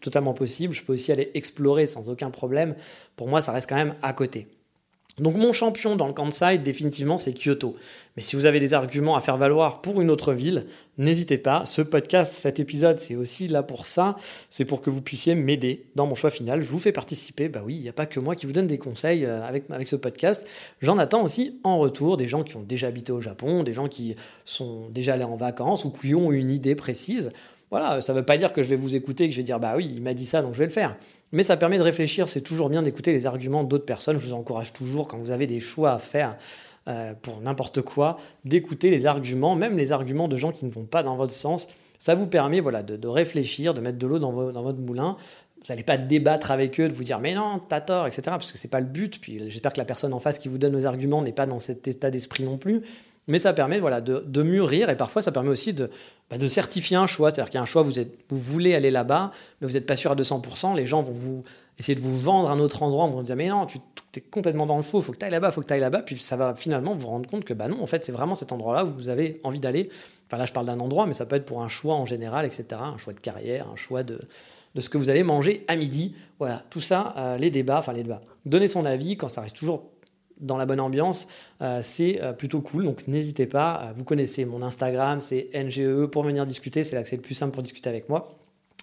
totalement 0.00 0.34
possible. 0.34 0.74
Je 0.74 0.84
peux 0.84 0.92
aussi 0.92 1.10
aller 1.10 1.30
explorer 1.34 1.86
sans 1.86 2.10
aucun 2.10 2.30
problème. 2.30 2.76
Pour 3.16 3.28
moi, 3.28 3.40
ça 3.40 3.52
reste 3.52 3.68
quand 3.68 3.76
même 3.76 3.94
à 4.02 4.12
côté. 4.12 4.46
Donc 5.18 5.36
mon 5.36 5.52
champion 5.52 5.96
dans 5.96 6.06
le 6.06 6.12
Kansai, 6.12 6.58
définitivement, 6.58 7.18
c'est 7.18 7.32
Kyoto. 7.32 7.74
Mais 8.16 8.22
si 8.22 8.36
vous 8.36 8.46
avez 8.46 8.60
des 8.60 8.74
arguments 8.74 9.16
à 9.16 9.20
faire 9.20 9.36
valoir 9.36 9.80
pour 9.82 10.00
une 10.00 10.10
autre 10.10 10.32
ville, 10.32 10.64
n'hésitez 10.98 11.38
pas. 11.38 11.66
Ce 11.66 11.82
podcast, 11.82 12.32
cet 12.32 12.60
épisode, 12.60 12.98
c'est 12.98 13.16
aussi 13.16 13.48
là 13.48 13.62
pour 13.62 13.84
ça. 13.84 14.16
C'est 14.48 14.64
pour 14.64 14.80
que 14.80 14.90
vous 14.90 15.02
puissiez 15.02 15.34
m'aider 15.34 15.86
dans 15.94 16.06
mon 16.06 16.14
choix 16.14 16.30
final. 16.30 16.62
Je 16.62 16.68
vous 16.68 16.78
fais 16.78 16.92
participer. 16.92 17.48
Bah 17.48 17.62
oui, 17.64 17.74
il 17.74 17.82
n'y 17.82 17.88
a 17.88 17.92
pas 17.92 18.06
que 18.06 18.20
moi 18.20 18.36
qui 18.36 18.46
vous 18.46 18.52
donne 18.52 18.66
des 18.66 18.78
conseils 18.78 19.24
euh, 19.24 19.42
avec, 19.42 19.64
avec 19.70 19.88
ce 19.88 19.96
podcast. 19.96 20.46
J'en 20.80 20.98
attends 20.98 21.22
aussi 21.22 21.58
en 21.64 21.78
retour 21.78 22.16
des 22.16 22.28
gens 22.28 22.42
qui 22.42 22.56
ont 22.56 22.62
déjà 22.62 22.86
habité 22.86 23.12
au 23.12 23.20
Japon, 23.20 23.62
des 23.62 23.72
gens 23.72 23.88
qui 23.88 24.16
sont 24.44 24.88
déjà 24.90 25.14
allés 25.14 25.24
en 25.24 25.36
vacances 25.36 25.84
ou 25.84 25.90
qui 25.90 26.14
ont 26.14 26.32
une 26.32 26.50
idée 26.50 26.74
précise. 26.74 27.30
Voilà, 27.70 28.00
ça 28.00 28.12
ne 28.12 28.18
veut 28.18 28.24
pas 28.24 28.36
dire 28.36 28.52
que 28.52 28.62
je 28.62 28.68
vais 28.68 28.76
vous 28.76 28.96
écouter 28.96 29.24
et 29.24 29.28
que 29.28 29.32
je 29.32 29.38
vais 29.38 29.44
dire 29.44 29.60
bah 29.60 29.74
oui, 29.76 29.92
il 29.94 30.02
m'a 30.02 30.12
dit 30.12 30.26
ça 30.26 30.42
donc 30.42 30.54
je 30.54 30.58
vais 30.58 30.66
le 30.66 30.72
faire. 30.72 30.96
Mais 31.32 31.44
ça 31.44 31.56
permet 31.56 31.78
de 31.78 31.82
réfléchir, 31.82 32.28
c'est 32.28 32.40
toujours 32.40 32.68
bien 32.68 32.82
d'écouter 32.82 33.12
les 33.12 33.26
arguments 33.26 33.62
d'autres 33.62 33.84
personnes. 33.84 34.18
Je 34.18 34.26
vous 34.26 34.34
encourage 34.34 34.72
toujours 34.72 35.06
quand 35.06 35.18
vous 35.18 35.30
avez 35.30 35.46
des 35.46 35.60
choix 35.60 35.92
à 35.92 35.98
faire 35.98 36.36
euh, 36.88 37.14
pour 37.20 37.40
n'importe 37.40 37.82
quoi, 37.82 38.16
d'écouter 38.44 38.90
les 38.90 39.06
arguments, 39.06 39.54
même 39.54 39.76
les 39.76 39.92
arguments 39.92 40.26
de 40.26 40.36
gens 40.36 40.50
qui 40.50 40.64
ne 40.64 40.70
vont 40.70 40.84
pas 40.84 41.04
dans 41.04 41.14
votre 41.14 41.32
sens. 41.32 41.68
Ça 41.98 42.14
vous 42.14 42.26
permet 42.26 42.60
voilà, 42.60 42.82
de, 42.82 43.06
réfléchir, 43.06 43.74
de 43.74 43.80
mettre 43.80 43.98
de 43.98 44.06
l'eau 44.06 44.18
dans, 44.18 44.32
votre 44.32 44.78
moulin. 44.78 45.16
Vous 45.56 45.64
n'allez 45.68 45.82
pas 45.84 45.98
débattre 45.98 46.50
avec 46.50 46.80
eux, 46.80 46.88
de 46.88 46.94
vous 46.94 47.04
dire 47.04 47.20
mais 47.20 47.34
non, 47.34 47.60
t'as 47.68 47.82
tort, 47.82 48.06
etc. 48.06 48.22
Parce 48.24 48.50
que 48.50 48.58
c'est 48.58 48.68
pas 48.68 48.80
le 48.80 48.86
but. 48.86 49.20
Puis 49.20 49.38
j'espère 49.50 49.74
que 49.74 49.78
la 49.78 49.84
personne 49.84 50.14
en 50.14 50.18
face 50.18 50.38
qui 50.38 50.48
vous 50.48 50.58
donne 50.58 50.72
nos 50.72 50.86
arguments 50.86 51.22
n'est 51.22 51.32
pas 51.32 51.46
dans 51.46 51.58
cet 51.58 51.86
état 51.86 52.10
d'esprit 52.10 52.42
non 52.42 52.56
plus 52.56 52.82
mais 53.28 53.38
ça 53.38 53.52
permet 53.52 53.78
voilà, 53.78 54.00
de, 54.00 54.42
mûrir 54.42 54.90
et 54.90 54.96
parfois 54.96 55.22
ça 55.22 55.32
permet 55.32 55.50
aussi 55.50 55.72
de, 55.72 55.88
bah, 56.30 56.36
certifier 56.48 56.96
un 56.96 57.06
choix. 57.06 57.30
C'est-à-dire 57.30 57.50
qu'il 57.50 57.58
y 57.58 57.58
a 57.58 57.62
un 57.62 57.66
choix, 57.66 57.82
vous, 57.82 57.92
vous 58.30 58.38
voulez 58.38 58.74
aller 58.74 58.90
là-bas, 58.90 59.30
mais 59.60 59.68
vous 59.68 59.74
n'êtes 59.74 59.86
pas 59.86 59.96
sûr 59.96 60.10
à 60.10 60.16
200%. 60.16 60.74
Les 60.74 60.86
gens 60.86 61.02
vont 61.02 61.12
vous 61.12 61.42
essayer 61.78 61.94
de 61.94 62.00
vous 62.00 62.18
vendre 62.18 62.50
un 62.50 62.58
autre 62.58 62.82
endroit, 62.82 63.06
vont 63.06 63.18
vous 63.18 63.22
dire 63.22 63.36
mais 63.36 63.48
non, 63.48 63.66
tu 63.66 63.78
es 64.16 64.20
complètement 64.20 64.66
dans 64.66 64.76
le 64.76 64.82
faux, 64.82 65.00
faut 65.00 65.12
que 65.12 65.18
tu 65.18 65.24
ailles 65.24 65.30
là-bas, 65.30 65.50
faut 65.50 65.60
que 65.62 65.66
tu 65.66 65.72
ailles 65.72 65.80
là-bas. 65.80 66.02
Puis 66.02 66.18
ça 66.18 66.36
va 66.36 66.54
finalement 66.54 66.94
vous 66.94 67.06
rendre 67.06 67.28
compte 67.28 67.44
que 67.44 67.54
bah 67.54 67.68
non, 67.68 67.82
en 67.82 67.86
fait, 67.86 68.04
c'est 68.04 68.12
vraiment 68.12 68.34
cet 68.34 68.52
endroit-là 68.52 68.84
où 68.84 68.92
vous 68.92 69.08
avez 69.08 69.40
envie 69.44 69.60
d'aller. 69.60 69.88
Enfin 70.26 70.38
là, 70.38 70.44
je 70.44 70.52
parle 70.52 70.66
d'un 70.66 70.80
endroit, 70.80 71.06
mais 71.06 71.14
ça 71.14 71.26
peut 71.26 71.36
être 71.36 71.46
pour 71.46 71.62
un 71.62 71.68
choix 71.68 71.94
en 71.94 72.06
général, 72.06 72.44
etc. 72.44 72.64
Un 72.72 72.98
choix 72.98 73.12
de 73.12 73.20
carrière, 73.20 73.68
un 73.72 73.76
choix 73.76 74.02
de, 74.02 74.18
de 74.74 74.80
ce 74.80 74.88
que 74.88 74.98
vous 74.98 75.10
allez 75.10 75.22
manger 75.22 75.64
à 75.68 75.76
midi. 75.76 76.14
Voilà, 76.38 76.62
tout 76.70 76.80
ça, 76.80 77.14
euh, 77.16 77.36
les 77.36 77.50
débats, 77.50 77.78
enfin 77.78 77.92
les 77.92 78.02
débats. 78.02 78.22
Donner 78.44 78.66
son 78.66 78.84
avis 78.84 79.16
quand 79.16 79.28
ça 79.28 79.40
reste 79.42 79.56
toujours 79.56 79.84
dans 80.40 80.56
la 80.56 80.66
bonne 80.66 80.80
ambiance, 80.80 81.28
euh, 81.62 81.80
c'est 81.82 82.22
euh, 82.22 82.32
plutôt 82.32 82.60
cool. 82.60 82.84
Donc 82.84 83.06
n'hésitez 83.08 83.46
pas, 83.46 83.82
euh, 83.82 83.92
vous 83.96 84.04
connaissez 84.04 84.44
mon 84.44 84.62
Instagram, 84.62 85.20
c'est 85.20 85.50
NGE 85.54 86.06
pour 86.06 86.22
venir 86.22 86.46
discuter, 86.46 86.84
c'est 86.84 87.00
c'est 87.04 87.16
le 87.16 87.22
plus 87.22 87.34
simple 87.34 87.52
pour 87.52 87.62
discuter 87.62 87.88
avec 87.88 88.08
moi. 88.08 88.28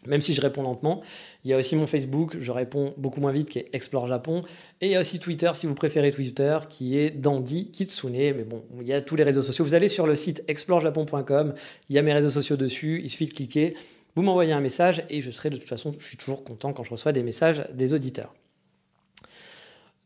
Même 0.05 0.21
si 0.21 0.33
je 0.33 0.41
réponds 0.41 0.61
lentement, 0.61 1.01
il 1.43 1.51
y 1.51 1.53
a 1.53 1.57
aussi 1.57 1.75
mon 1.75 1.87
Facebook, 1.87 2.37
je 2.39 2.51
réponds 2.51 2.93
beaucoup 2.97 3.19
moins 3.19 3.31
vite, 3.31 3.49
qui 3.49 3.59
est 3.59 3.67
Explore 3.73 4.07
Japon. 4.07 4.41
Et 4.79 4.87
il 4.87 4.91
y 4.91 4.95
a 4.95 4.99
aussi 4.99 5.19
Twitter, 5.19 5.51
si 5.53 5.65
vous 5.65 5.73
préférez 5.73 6.11
Twitter, 6.11 6.57
qui 6.69 6.97
est 6.97 7.09
Dandy 7.09 7.71
Kitsune. 7.71 8.11
Mais 8.11 8.43
bon, 8.43 8.63
il 8.79 8.87
y 8.87 8.93
a 8.93 9.01
tous 9.01 9.15
les 9.15 9.23
réseaux 9.23 9.41
sociaux. 9.41 9.65
Vous 9.65 9.73
allez 9.73 9.89
sur 9.89 10.07
le 10.07 10.15
site 10.15 10.43
explorejapon.com, 10.47 11.53
il 11.89 11.95
y 11.95 11.99
a 11.99 12.01
mes 12.03 12.13
réseaux 12.13 12.29
sociaux 12.29 12.55
dessus, 12.55 13.01
il 13.03 13.09
suffit 13.09 13.25
de 13.25 13.33
cliquer, 13.33 13.73
vous 14.15 14.21
m'envoyez 14.21 14.53
un 14.53 14.61
message 14.61 15.03
et 15.09 15.21
je 15.21 15.29
serai 15.29 15.49
de 15.49 15.57
toute 15.57 15.69
façon, 15.69 15.91
je 15.97 16.05
suis 16.05 16.17
toujours 16.17 16.43
content 16.43 16.73
quand 16.73 16.83
je 16.83 16.91
reçois 16.91 17.11
des 17.11 17.23
messages 17.23 17.65
des 17.73 17.93
auditeurs. 17.93 18.33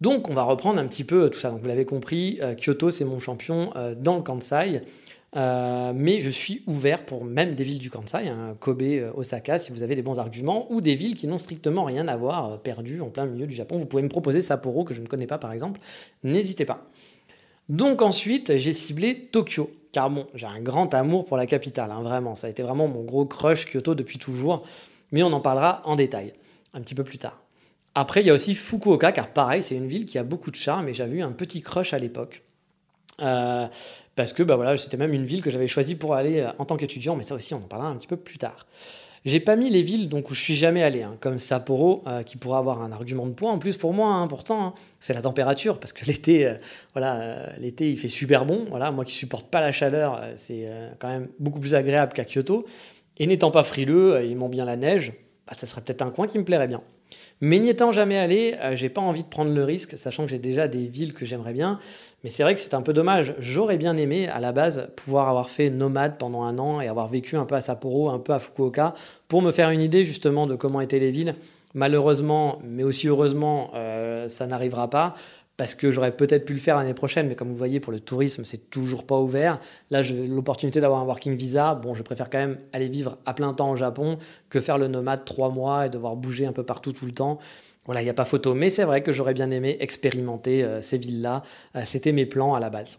Donc 0.02 0.30
on 0.30 0.34
va 0.34 0.44
reprendre 0.44 0.80
un 0.80 0.88
petit 0.88 1.04
peu 1.04 1.30
tout 1.30 1.40
ça. 1.40 1.52
Donc 1.52 1.62
vous 1.62 1.68
l'avez 1.68 1.86
compris, 1.86 2.40
euh, 2.42 2.56
Kyoto 2.56 2.90
c'est 2.90 3.06
mon 3.06 3.20
champion 3.20 3.72
euh, 3.76 3.96
dans 3.96 4.18
le 4.18 4.24
Kansai. 4.24 4.82
Euh, 5.38 5.94
mais 5.96 6.20
je 6.20 6.30
suis 6.30 6.62
ouvert 6.68 7.06
pour 7.06 7.24
même 7.24 7.56
des 7.56 7.64
villes 7.64 7.80
du 7.80 7.90
Kansai, 7.90 8.28
hein, 8.28 8.58
Kobe, 8.60 8.84
Osaka, 9.16 9.60
si 9.60 9.72
vous 9.72 9.82
avez 9.82 9.96
des 9.96 10.02
bons 10.02 10.20
arguments, 10.20 10.70
ou 10.70 10.82
des 10.82 10.94
villes 10.96 11.16
qui 11.16 11.26
n'ont 11.26 11.38
strictement 11.38 11.86
rien 11.86 12.10
à 12.10 12.18
voir, 12.18 12.60
perdues 12.60 13.00
en 13.00 13.10
plein 13.10 13.26
milieu 13.26 13.48
du 13.48 13.54
Japon. 13.54 13.78
Vous 13.78 13.86
pouvez 13.86 14.04
me 14.04 14.10
proposer 14.10 14.42
Sapporo, 14.42 14.84
que 14.84 14.94
je 14.94 15.00
ne 15.00 15.08
connais 15.08 15.28
pas 15.28 15.38
par 15.38 15.54
exemple. 15.54 15.80
N'hésitez 16.24 16.66
pas. 16.66 16.90
Donc 17.70 18.02
ensuite, 18.02 18.58
j'ai 18.58 18.74
ciblé 18.74 19.30
Tokyo. 19.32 19.70
Car 19.94 20.10
bon, 20.10 20.28
j'ai 20.34 20.48
un 20.48 20.62
grand 20.62 20.94
amour 20.94 21.26
pour 21.26 21.38
la 21.38 21.46
capitale, 21.46 21.92
hein, 21.92 22.02
vraiment. 22.02 22.36
Ça 22.36 22.48
a 22.48 22.50
été 22.50 22.64
vraiment 22.64 22.90
mon 22.90 23.04
gros 23.04 23.26
crush 23.26 23.66
Kyoto 23.66 23.96
depuis 23.96 24.18
toujours. 24.18 24.64
Mais 25.14 25.24
on 25.24 25.32
en 25.32 25.42
parlera 25.42 25.82
en 25.86 25.96
détail, 25.96 26.34
un 26.74 26.82
petit 26.82 26.96
peu 26.96 27.04
plus 27.04 27.18
tard. 27.20 27.41
Après, 27.94 28.22
il 28.22 28.28
y 28.28 28.30
a 28.30 28.34
aussi 28.34 28.56
Fukuoka, 28.56 29.12
car 29.12 29.28
pareil, 29.28 29.62
c'est 29.62 29.76
une 29.76 29.88
ville 29.88 30.06
qui 30.06 30.18
a 30.18 30.24
beaucoup 30.24 30.52
de 30.52 30.56
charme 30.56 30.88
et 30.88 30.94
j'avais 30.94 31.18
eu 31.18 31.22
un 31.22 31.32
petit 31.32 31.62
crush 31.62 31.94
à 31.94 31.98
l'époque. 31.98 32.44
Euh, 33.22 33.68
parce 34.16 34.34
que 34.34 34.44
bah 34.44 34.56
voilà, 34.56 34.78
c'était 34.78 34.98
même 34.98 35.14
une 35.14 35.26
ville 35.26 35.42
que 35.42 35.52
j'avais 35.52 35.68
choisie 35.68 35.96
pour 35.96 36.16
aller 36.16 36.40
euh, 36.40 36.52
en 36.58 36.66
tant 36.66 36.78
qu'étudiant, 36.78 37.16
mais 37.16 37.24
ça 37.24 37.36
aussi, 37.36 37.54
on 37.54 37.58
en 37.58 37.68
parlera 37.68 37.90
un 37.90 37.96
petit 37.96 38.08
peu 38.08 38.18
plus 38.18 38.38
tard. 38.38 38.66
J'ai 39.24 39.40
pas 39.40 39.56
mis 39.56 39.70
les 39.70 39.84
villes 39.84 40.10
donc 40.10 40.32
où 40.32 40.34
je 40.34 40.42
suis 40.42 40.56
jamais 40.56 40.82
allé, 40.82 41.04
hein, 41.04 41.16
comme 41.20 41.38
Sapporo, 41.38 42.02
euh, 42.08 42.24
qui 42.24 42.38
pourrait 42.38 42.58
avoir 42.58 42.82
un 42.82 42.92
argument 42.92 43.28
de 43.28 43.34
poids 43.34 43.52
en 43.52 43.60
plus 43.60 43.78
pour 43.78 43.94
moi. 43.94 44.14
Hein, 44.14 44.28
pourtant, 44.28 44.66
hein. 44.66 44.74
c'est 45.00 45.14
la 45.14 45.22
température, 45.22 45.80
parce 45.80 45.94
que 45.94 46.06
l'été, 46.08 46.56
voilà, 46.94 47.56
l'été 47.60 47.92
il 47.92 48.00
fait 48.00 48.08
super 48.08 48.46
bon. 48.46 48.66
Voilà, 48.70 48.92
moi 48.92 49.06
qui 49.06 49.14
supporte 49.14 49.48
pas 49.48 49.60
la 49.60 49.72
chaleur, 49.72 50.22
c'est 50.36 50.68
quand 51.00 51.10
même 51.10 51.28
beaucoup 51.40 51.60
plus 51.60 51.76
agréable 51.76 52.14
qu'à 52.14 52.26
Kyoto. 52.26 52.66
Et 53.18 53.28
n'étant 53.28 53.52
pas 53.52 53.64
frileux, 53.64 54.26
ils 54.28 54.36
m'ont 54.36 54.50
bien 54.50 54.66
la 54.66 54.78
neige. 54.78 55.14
Bah, 55.46 55.54
ça 55.56 55.68
serait 55.68 55.82
peut-être 55.82 56.02
un 56.02 56.10
coin 56.10 56.28
qui 56.28 56.40
me 56.40 56.46
plairait 56.46 56.68
bien. 56.68 56.82
Mais 57.42 57.60
n'y 57.60 57.70
étant 57.70 57.92
jamais 57.92 58.18
allé, 58.18 58.56
euh, 58.62 58.76
j'ai 58.76 58.90
pas 58.90 59.02
envie 59.02 59.24
de 59.24 59.28
prendre 59.28 59.54
le 59.54 59.64
risque, 59.64 59.98
sachant 59.98 60.24
que 60.24 60.30
j'ai 60.30 60.40
déjà 60.40 60.68
des 60.68 60.86
villes 60.86 61.14
que 61.14 61.26
j'aimerais 61.26 61.54
bien. 61.54 61.80
Mais 62.24 62.30
c'est 62.30 62.44
vrai 62.44 62.54
que 62.54 62.60
c'est 62.60 62.74
un 62.74 62.82
peu 62.82 62.94
dommage. 62.94 63.34
J'aurais 63.40 63.78
bien 63.78 63.98
aimé, 63.98 64.28
à 64.28 64.40
la 64.40 64.52
base, 64.52 64.90
pouvoir 64.96 65.28
avoir 65.28 65.50
fait 65.50 65.70
nomade 65.70 66.18
pendant 66.18 66.44
un 66.44 66.60
an 66.60 66.82
et 66.82 66.88
avoir 66.88 67.08
vécu 67.08 67.36
un 67.36 67.46
peu 67.46 67.56
à 67.56 67.62
Sapporo, 67.62 68.10
un 68.10 68.20
peu 68.20 68.34
à 68.34 68.40
Fukuoka, 68.40 68.94
pour 69.28 69.42
me 69.42 69.52
faire 69.52 69.70
une 69.72 69.82
idée 69.82 70.04
justement 70.04 70.46
de 70.46 70.56
comment 70.56 70.82
étaient 70.82 71.00
les 71.00 71.12
villes. 71.12 71.36
Malheureusement, 71.74 72.60
mais 72.64 72.84
aussi 72.84 73.08
heureusement, 73.08 73.72
euh, 73.76 74.28
ça 74.28 74.46
n'arrivera 74.46 74.90
pas 74.90 75.16
parce 75.62 75.76
que 75.76 75.92
j'aurais 75.92 76.12
peut-être 76.18 76.44
pu 76.44 76.54
le 76.54 76.60
faire 76.60 76.76
l'année 76.76 76.96
prochaine, 76.96 77.28
mais 77.28 77.36
comme 77.36 77.50
vous 77.50 77.56
voyez, 77.56 77.80
pour 77.80 77.92
le 77.92 78.00
tourisme, 78.00 78.46
c'est 78.46 78.72
toujours 78.72 79.06
pas 79.06 79.20
ouvert. 79.20 79.60
Là, 79.92 80.02
j'ai 80.02 80.26
l'opportunité 80.26 80.82
d'avoir 80.82 81.00
un 81.00 81.04
working 81.04 81.36
visa. 81.36 81.76
Bon, 81.76 81.94
je 81.94 82.02
préfère 82.02 82.32
quand 82.32 82.40
même 82.40 82.58
aller 82.74 82.90
vivre 82.90 83.20
à 83.28 83.36
plein 83.36 83.54
temps 83.54 83.70
au 83.70 83.76
Japon 83.76 84.18
que 84.50 84.60
faire 84.60 84.80
le 84.80 84.88
nomade 84.88 85.24
trois 85.24 85.52
mois 85.52 85.86
et 85.86 85.90
devoir 85.90 86.16
bouger 86.16 86.48
un 86.48 86.52
peu 86.52 86.64
partout 86.64 86.94
tout 86.94 87.06
le 87.06 87.12
temps. 87.12 87.38
Voilà, 87.86 88.02
il 88.02 88.06
n'y 88.06 88.10
a 88.10 88.16
pas 88.16 88.26
photo, 88.26 88.56
mais 88.56 88.72
c'est 88.72 88.86
vrai 88.86 89.04
que 89.04 89.12
j'aurais 89.12 89.36
bien 89.36 89.52
aimé 89.52 89.78
expérimenter 89.80 90.64
euh, 90.64 90.82
ces 90.82 90.98
villes-là. 90.98 91.44
Euh, 91.76 91.84
c'était 91.86 92.12
mes 92.12 92.26
plans 92.26 92.56
à 92.56 92.60
la 92.60 92.72
base. 92.72 92.98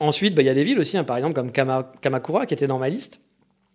Ensuite, 0.00 0.34
bah, 0.34 0.42
il 0.42 0.46
y 0.46 0.48
a 0.48 0.54
des 0.54 0.64
villes 0.64 0.80
aussi, 0.80 0.98
hein, 0.98 1.04
par 1.04 1.16
exemple 1.16 1.34
comme 1.34 1.52
Kamakura 1.52 2.46
qui 2.46 2.54
était 2.54 2.66
dans 2.66 2.80
ma 2.80 2.88
liste 2.88 3.20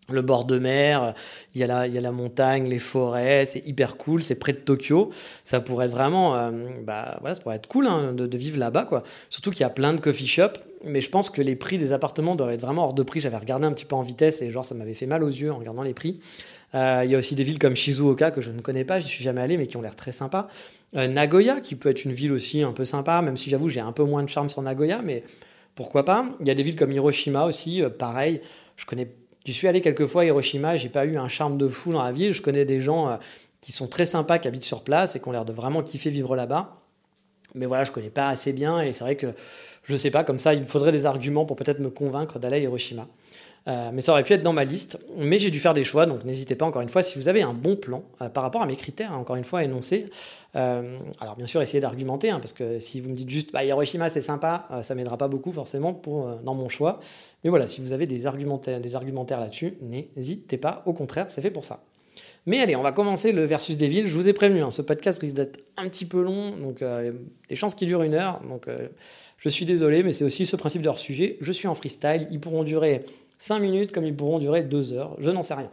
le 0.09 0.21
bord 0.21 0.45
de 0.45 0.57
mer, 0.57 1.13
il 1.53 1.61
y, 1.61 1.63
a 1.63 1.67
la, 1.67 1.87
il 1.87 1.93
y 1.93 1.97
a 1.97 2.01
la 2.01 2.11
montagne, 2.11 2.67
les 2.67 2.79
forêts, 2.79 3.45
c'est 3.45 3.65
hyper 3.65 3.97
cool, 3.97 4.23
c'est 4.23 4.35
près 4.35 4.53
de 4.53 4.59
Tokyo. 4.59 5.11
Ça 5.43 5.59
pourrait 5.59 5.87
être 5.87 5.91
vraiment, 5.91 6.35
euh, 6.35 6.51
bah, 6.83 7.17
voilà, 7.19 7.35
ça 7.35 7.41
pourrait 7.41 7.57
être 7.57 7.67
cool 7.67 7.87
hein, 7.87 8.13
de, 8.13 8.37
vivre 8.37 8.57
là-bas, 8.57 8.85
quoi. 8.85 9.03
Surtout 9.29 9.51
qu'il 9.51 9.61
y 9.61 9.65
a 9.65 9.69
plein 9.69 9.93
de 9.93 9.99
coffee 9.99 10.27
shops, 10.27 10.59
mais 10.85 11.01
je 11.01 11.09
pense 11.09 11.29
que 11.29 11.41
les 11.41 11.55
prix 11.55 11.77
des 11.77 11.91
appartements 11.91 12.35
doivent 12.35 12.51
être 12.51 12.61
vraiment 12.61 12.85
hors 12.85 12.93
de 12.93 13.03
prix. 13.03 13.19
J'avais 13.19 13.37
regardé 13.37 13.65
un 13.65 13.73
petit 13.73 13.85
peu 13.85 13.95
en 13.95 14.01
vitesse 14.01 14.41
et 14.41 14.51
genre 14.51 14.63
ça 14.63 14.75
m'avait 14.75 14.93
fait 14.93 15.07
mal 15.07 15.23
aux 15.23 15.29
yeux 15.29 15.51
en 15.51 15.57
regardant 15.57 15.83
les 15.83 15.93
prix. 15.93 16.19
Euh, 16.75 17.01
il 17.03 17.11
y 17.11 17.15
a 17.15 17.17
aussi 17.17 17.35
des 17.35 17.43
villes 17.43 17.59
comme 17.59 17.75
Shizuoka 17.75 18.31
que 18.31 18.41
je 18.41 18.51
ne 18.51 18.59
connais 18.59 18.83
pas, 18.83 18.99
j'y 18.99 19.07
suis 19.07 19.23
jamais 19.23 19.41
allé, 19.41 19.57
mais 19.57 19.67
qui 19.67 19.77
ont 19.77 19.81
l'air 19.81 19.95
très 19.95 20.11
sympas. 20.11 20.47
Euh, 20.95 21.07
Nagoya, 21.07 21.59
qui 21.59 21.75
peut 21.75 21.89
être 21.89 22.05
une 22.05 22.11
ville 22.11 22.31
aussi 22.31 22.61
un 22.61 22.73
peu 22.73 22.85
sympa, 22.85 23.21
même 23.21 23.37
si 23.37 23.49
j'avoue 23.49 23.69
j'ai 23.69 23.79
un 23.79 23.91
peu 23.91 24.03
moins 24.03 24.23
de 24.23 24.29
charme 24.29 24.49
sur 24.49 24.61
Nagoya, 24.61 25.01
mais 25.03 25.23
pourquoi 25.75 26.05
pas. 26.05 26.25
Il 26.39 26.47
y 26.47 26.51
a 26.51 26.55
des 26.55 26.63
villes 26.63 26.75
comme 26.75 26.91
Hiroshima 26.91 27.45
aussi, 27.45 27.83
pareil. 27.97 28.41
Je 28.75 28.85
connais 28.85 29.07
J'y 29.47 29.53
suis 29.53 29.69
allé 29.69 29.79
quelques 29.79 30.07
fois 30.07 30.23
à 30.23 30.25
Hiroshima, 30.25 30.75
j'ai 30.75 30.89
pas 30.89 31.05
eu 31.05 31.15
un 31.15 31.29
charme 31.29 31.57
de 31.57 31.69
fou 31.69 31.93
dans 31.93 32.03
la 32.03 32.11
ville. 32.11 32.33
Je 32.33 32.41
connais 32.41 32.65
des 32.65 32.81
gens 32.81 33.07
euh, 33.07 33.15
qui 33.61 33.71
sont 33.71 33.87
très 33.87 34.05
sympas, 34.05 34.39
qui 34.39 34.49
habitent 34.49 34.65
sur 34.65 34.83
place 34.83 35.15
et 35.15 35.21
qui 35.21 35.27
ont 35.29 35.31
l'air 35.31 35.45
de 35.45 35.53
vraiment 35.53 35.81
kiffer 35.83 36.09
vivre 36.09 36.35
là-bas. 36.35 36.81
Mais 37.55 37.65
voilà, 37.65 37.85
je 37.85 37.93
connais 37.93 38.09
pas 38.09 38.27
assez 38.27 38.51
bien 38.51 38.81
et 38.81 38.91
c'est 38.91 39.05
vrai 39.05 39.15
que 39.15 39.27
je 39.83 39.95
sais 39.95 40.11
pas, 40.11 40.25
comme 40.25 40.37
ça, 40.37 40.53
il 40.53 40.59
me 40.59 40.65
faudrait 40.65 40.91
des 40.91 41.05
arguments 41.05 41.45
pour 41.45 41.55
peut-être 41.55 41.79
me 41.79 41.89
convaincre 41.89 42.39
d'aller 42.39 42.57
à 42.57 42.59
Hiroshima. 42.59 43.07
Euh, 43.69 43.89
mais 43.93 44.01
ça 44.01 44.11
aurait 44.11 44.23
pu 44.23 44.33
être 44.33 44.43
dans 44.43 44.51
ma 44.51 44.65
liste. 44.65 44.99
Mais 45.15 45.39
j'ai 45.39 45.49
dû 45.49 45.59
faire 45.59 45.73
des 45.73 45.85
choix, 45.85 46.05
donc 46.05 46.25
n'hésitez 46.25 46.55
pas 46.55 46.65
encore 46.65 46.81
une 46.81 46.89
fois, 46.89 47.01
si 47.01 47.17
vous 47.17 47.29
avez 47.29 47.41
un 47.41 47.53
bon 47.53 47.77
plan 47.77 48.03
euh, 48.21 48.27
par 48.27 48.43
rapport 48.43 48.61
à 48.61 48.65
mes 48.65 48.75
critères, 48.75 49.13
encore 49.13 49.37
une 49.37 49.45
fois 49.45 49.63
énoncés. 49.63 50.09
Alors 50.53 51.35
bien 51.37 51.45
sûr, 51.45 51.61
essayez 51.61 51.79
d'argumenter, 51.79 52.31
hein, 52.31 52.39
parce 52.39 52.51
que 52.51 52.79
si 52.79 52.99
vous 52.99 53.11
me 53.11 53.15
dites 53.15 53.29
juste 53.29 53.53
bah, 53.53 53.63
Hiroshima 53.63 54.09
c'est 54.09 54.21
sympa, 54.21 54.67
ça 54.81 54.95
m'aidera 54.95 55.15
pas 55.15 55.27
beaucoup 55.27 55.51
forcément 55.51 55.93
pour, 55.93 56.29
dans 56.43 56.55
mon 56.55 56.67
choix. 56.67 56.99
Mais 57.47 57.49
voilà, 57.49 57.65
si 57.65 57.79
vous 57.79 57.93
avez 57.93 58.07
des 58.07 58.27
argumentaires, 58.27 58.81
des 58.81 58.97
argumentaires 58.97 59.39
là-dessus, 59.39 59.75
n'hésitez 59.79 60.57
pas, 60.57 60.83
au 60.85 60.91
contraire, 60.91 61.27
c'est 61.31 61.41
fait 61.41 61.49
pour 61.49 61.63
ça. 61.63 61.81
Mais 62.45 62.59
allez, 62.59 62.75
on 62.75 62.81
va 62.81 62.91
commencer 62.91 63.31
le 63.31 63.45
versus 63.45 63.77
des 63.77 63.87
villes. 63.87 64.05
Je 64.05 64.13
vous 64.13 64.27
ai 64.27 64.33
prévenu, 64.33 64.61
hein, 64.63 64.69
ce 64.69 64.81
podcast 64.81 65.21
risque 65.21 65.37
d'être 65.37 65.57
un 65.77 65.87
petit 65.87 66.03
peu 66.03 66.21
long, 66.21 66.57
donc 66.57 66.83
les 67.49 67.55
chances 67.55 67.73
qu'il 67.73 67.87
dure 67.87 68.03
une 68.03 68.15
heure. 68.15 68.41
Donc 68.49 68.67
je 69.37 69.47
suis 69.47 69.65
désolé, 69.65 70.03
mais 70.03 70.11
c'est 70.11 70.25
aussi 70.25 70.45
ce 70.45 70.57
principe 70.57 70.81
de 70.81 70.87
leur 70.87 70.97
sujet. 70.97 71.37
Je 71.39 71.53
suis 71.53 71.69
en 71.69 71.73
freestyle, 71.73 72.27
ils 72.31 72.41
pourront 72.41 72.65
durer 72.65 73.05
5 73.37 73.59
minutes 73.59 73.93
comme 73.93 74.03
ils 74.03 74.13
pourront 74.13 74.39
durer 74.39 74.63
2 74.63 74.91
heures, 74.91 75.15
je 75.17 75.31
n'en 75.31 75.41
sais 75.41 75.53
rien. 75.53 75.71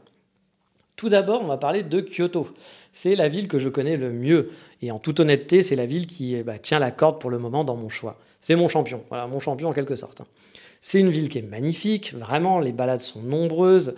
Tout 0.95 1.09
d'abord, 1.09 1.43
on 1.43 1.49
va 1.49 1.57
parler 1.57 1.83
de 1.83 2.01
Kyoto. 2.01 2.47
C'est 2.93 3.17
la 3.17 3.27
ville 3.27 3.49
que 3.49 3.59
je 3.59 3.69
connais 3.69 3.97
le 3.97 4.13
mieux. 4.13 4.45
Et 4.81 4.93
en 4.93 5.01
toute 5.01 5.19
honnêteté, 5.19 5.65
c'est 5.65 5.75
la 5.75 5.87
ville 5.87 6.07
qui 6.07 6.41
bah, 6.45 6.61
tient 6.61 6.79
la 6.79 6.93
corde 6.93 7.21
pour 7.21 7.31
le 7.31 7.39
moment 7.39 7.65
dans 7.65 7.75
mon 7.75 7.89
choix. 7.89 8.17
C'est 8.41 8.55
mon 8.55 8.69
champion, 8.69 9.03
voilà, 9.09 9.27
mon 9.27 9.41
champion 9.41 9.71
en 9.71 9.73
quelque 9.73 9.97
sorte. 9.97 10.23
C'est 10.87 11.01
une 11.01 11.09
ville 11.09 11.31
qui 11.31 11.39
est 11.39 11.49
magnifique, 11.51 12.13
vraiment, 12.13 12.61
les 12.61 12.75
balades 12.75 13.01
sont 13.01 13.23
nombreuses. 13.23 13.95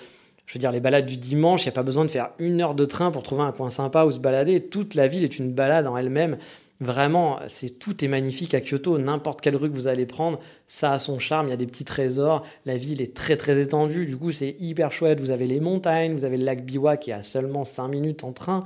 Je 0.46 0.54
veux 0.54 0.60
dire, 0.60 0.70
les 0.70 0.78
balades 0.78 1.04
du 1.04 1.16
dimanche, 1.16 1.64
il 1.64 1.66
n'y 1.66 1.70
a 1.70 1.72
pas 1.72 1.82
besoin 1.82 2.04
de 2.04 2.10
faire 2.12 2.30
une 2.38 2.60
heure 2.60 2.76
de 2.76 2.84
train 2.84 3.10
pour 3.10 3.24
trouver 3.24 3.42
un 3.42 3.50
coin 3.50 3.70
sympa 3.70 4.04
où 4.04 4.12
se 4.12 4.20
balader. 4.20 4.60
Toute 4.60 4.94
la 4.94 5.08
ville 5.08 5.24
est 5.24 5.40
une 5.40 5.52
balade 5.52 5.88
en 5.88 5.96
elle-même. 5.96 6.38
Vraiment, 6.78 7.40
c'est 7.48 7.80
tout 7.80 8.04
est 8.04 8.08
magnifique 8.08 8.54
à 8.54 8.60
Kyoto. 8.60 8.98
N'importe 8.98 9.40
quelle 9.40 9.56
rue 9.56 9.68
que 9.68 9.74
vous 9.74 9.88
allez 9.88 10.06
prendre, 10.06 10.38
ça 10.68 10.92
a 10.92 11.00
son 11.00 11.18
charme. 11.18 11.48
Il 11.48 11.50
y 11.50 11.54
a 11.54 11.56
des 11.56 11.66
petits 11.66 11.84
trésors. 11.84 12.46
La 12.66 12.76
ville 12.76 13.00
est 13.02 13.16
très 13.16 13.36
très 13.36 13.60
étendue. 13.60 14.06
Du 14.06 14.16
coup, 14.16 14.30
c'est 14.30 14.54
hyper 14.60 14.92
chouette. 14.92 15.18
Vous 15.18 15.32
avez 15.32 15.48
les 15.48 15.58
montagnes, 15.58 16.12
vous 16.12 16.24
avez 16.24 16.36
le 16.36 16.44
lac 16.44 16.64
Biwa 16.64 16.98
qui 16.98 17.10
est 17.10 17.14
à 17.14 17.20
seulement 17.20 17.64
5 17.64 17.88
minutes 17.88 18.22
en 18.22 18.32
train. 18.32 18.62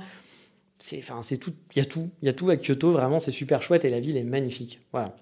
C'est, 0.77 0.99
enfin, 0.99 1.23
c'est 1.23 1.37
tout. 1.37 1.53
Il 1.75 1.79
y 1.79 1.81
a 1.81 1.85
tout. 1.85 2.07
Il 2.21 2.27
y 2.27 2.29
a 2.29 2.33
tout 2.33 2.51
à 2.51 2.55
Kyoto. 2.55 2.91
Vraiment, 2.91 3.17
c'est 3.17 3.31
super 3.31 3.63
chouette 3.63 3.83
et 3.83 3.89
la 3.89 3.99
ville 3.99 4.15
est 4.15 4.23
magnifique. 4.23 4.77
Voilà. 4.91 5.15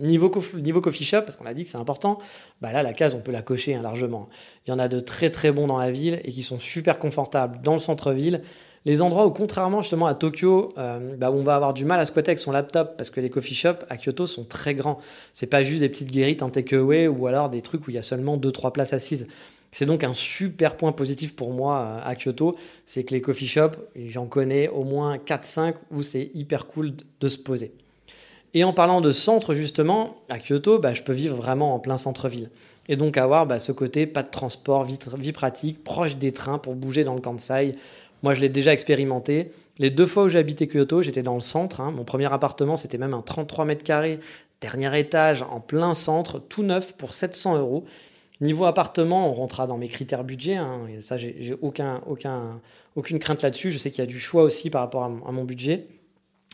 Niveau, 0.00 0.30
niveau 0.54 0.80
coffee 0.80 1.04
shop, 1.04 1.22
parce 1.22 1.36
qu'on 1.36 1.46
a 1.46 1.54
dit 1.54 1.64
que 1.64 1.70
c'est 1.70 1.78
important, 1.78 2.18
bah 2.60 2.72
là, 2.72 2.82
la 2.82 2.92
case, 2.92 3.14
on 3.14 3.20
peut 3.20 3.32
la 3.32 3.42
cocher 3.42 3.74
hein, 3.74 3.82
largement. 3.82 4.28
Il 4.66 4.70
y 4.70 4.72
en 4.72 4.78
a 4.78 4.88
de 4.88 5.00
très 5.00 5.30
très 5.30 5.52
bons 5.52 5.66
dans 5.66 5.78
la 5.78 5.90
ville 5.90 6.20
et 6.24 6.32
qui 6.32 6.42
sont 6.42 6.58
super 6.58 6.98
confortables 6.98 7.60
dans 7.62 7.74
le 7.74 7.78
centre-ville. 7.78 8.42
Les 8.86 9.02
endroits 9.02 9.26
où, 9.26 9.30
contrairement 9.30 9.82
justement 9.82 10.06
à 10.06 10.14
Tokyo, 10.14 10.72
euh, 10.78 11.14
bah, 11.16 11.30
on 11.30 11.42
va 11.42 11.54
avoir 11.54 11.74
du 11.74 11.84
mal 11.84 12.00
à 12.00 12.06
squatter 12.06 12.30
avec 12.30 12.38
son 12.38 12.50
laptop 12.50 12.96
parce 12.96 13.10
que 13.10 13.20
les 13.20 13.28
coffee 13.28 13.54
shops 13.54 13.84
à 13.90 13.98
Kyoto 13.98 14.26
sont 14.26 14.44
très 14.44 14.74
grands. 14.74 14.98
C'est 15.34 15.46
pas 15.46 15.62
juste 15.62 15.80
des 15.80 15.90
petites 15.90 16.10
guérites 16.10 16.42
en 16.42 16.48
takeaway 16.48 17.06
ou 17.06 17.26
alors 17.26 17.50
des 17.50 17.60
trucs 17.60 17.86
où 17.86 17.90
il 17.90 17.94
y 17.94 17.98
a 17.98 18.02
seulement 18.02 18.38
2-3 18.38 18.72
places 18.72 18.94
assises. 18.94 19.26
C'est 19.70 19.86
donc 19.86 20.02
un 20.02 20.14
super 20.14 20.76
point 20.76 20.92
positif 20.92 21.36
pour 21.36 21.52
moi 21.52 21.78
euh, 21.78 22.00
à 22.10 22.14
Kyoto, 22.16 22.56
c'est 22.86 23.04
que 23.04 23.14
les 23.14 23.20
coffee 23.20 23.46
shops, 23.46 23.76
j'en 23.94 24.26
connais 24.26 24.68
au 24.68 24.84
moins 24.84 25.16
4-5 25.18 25.74
où 25.90 26.02
c'est 26.02 26.30
hyper 26.34 26.66
cool 26.66 26.92
de 27.20 27.28
se 27.28 27.38
poser. 27.38 27.72
Et 28.54 28.64
en 28.64 28.72
parlant 28.72 29.00
de 29.00 29.10
centre, 29.10 29.54
justement, 29.54 30.16
à 30.28 30.38
Kyoto, 30.38 30.78
bah, 30.78 30.92
je 30.92 31.02
peux 31.02 31.12
vivre 31.12 31.36
vraiment 31.36 31.74
en 31.74 31.78
plein 31.78 31.98
centre-ville. 31.98 32.50
Et 32.88 32.96
donc 32.96 33.16
avoir 33.16 33.46
bah, 33.46 33.58
ce 33.58 33.70
côté, 33.70 34.06
pas 34.06 34.24
de 34.24 34.30
transport, 34.30 34.84
vie, 34.84 35.32
pratique, 35.32 35.84
proche 35.84 36.16
des 36.16 36.32
trains 36.32 36.58
pour 36.58 36.74
bouger 36.74 37.04
dans 37.04 37.14
le 37.14 37.20
Kansai. 37.20 37.76
Moi, 38.22 38.34
je 38.34 38.40
l'ai 38.40 38.48
déjà 38.48 38.72
expérimenté. 38.72 39.52
Les 39.78 39.90
deux 39.90 40.06
fois 40.06 40.24
où 40.24 40.28
j'ai 40.28 40.38
habité 40.38 40.66
Kyoto, 40.66 41.00
j'étais 41.00 41.22
dans 41.22 41.34
le 41.34 41.40
centre. 41.40 41.80
Hein. 41.80 41.92
Mon 41.92 42.04
premier 42.04 42.30
appartement, 42.32 42.76
c'était 42.76 42.98
même 42.98 43.14
un 43.14 43.22
33 43.22 43.64
mètres 43.64 43.84
carrés, 43.84 44.18
dernier 44.60 44.98
étage, 44.98 45.42
en 45.42 45.60
plein 45.60 45.94
centre, 45.94 46.38
tout 46.38 46.62
neuf 46.62 46.96
pour 46.96 47.12
700 47.12 47.58
euros. 47.58 47.84
Niveau 48.40 48.64
appartement, 48.64 49.28
on 49.28 49.34
rentrera 49.34 49.66
dans 49.66 49.76
mes 49.76 49.88
critères 49.88 50.24
budget. 50.24 50.56
Hein. 50.56 50.80
ça, 51.00 51.16
j'ai 51.18 51.54
aucun, 51.60 52.00
aucun, 52.06 52.60
aucune 52.96 53.18
crainte 53.18 53.42
là-dessus. 53.42 53.70
Je 53.70 53.78
sais 53.78 53.90
qu'il 53.90 54.00
y 54.00 54.06
a 54.06 54.10
du 54.10 54.18
choix 54.18 54.42
aussi 54.42 54.70
par 54.70 54.80
rapport 54.80 55.04
à, 55.04 55.08
mon 55.08 55.44
budget. 55.44 55.86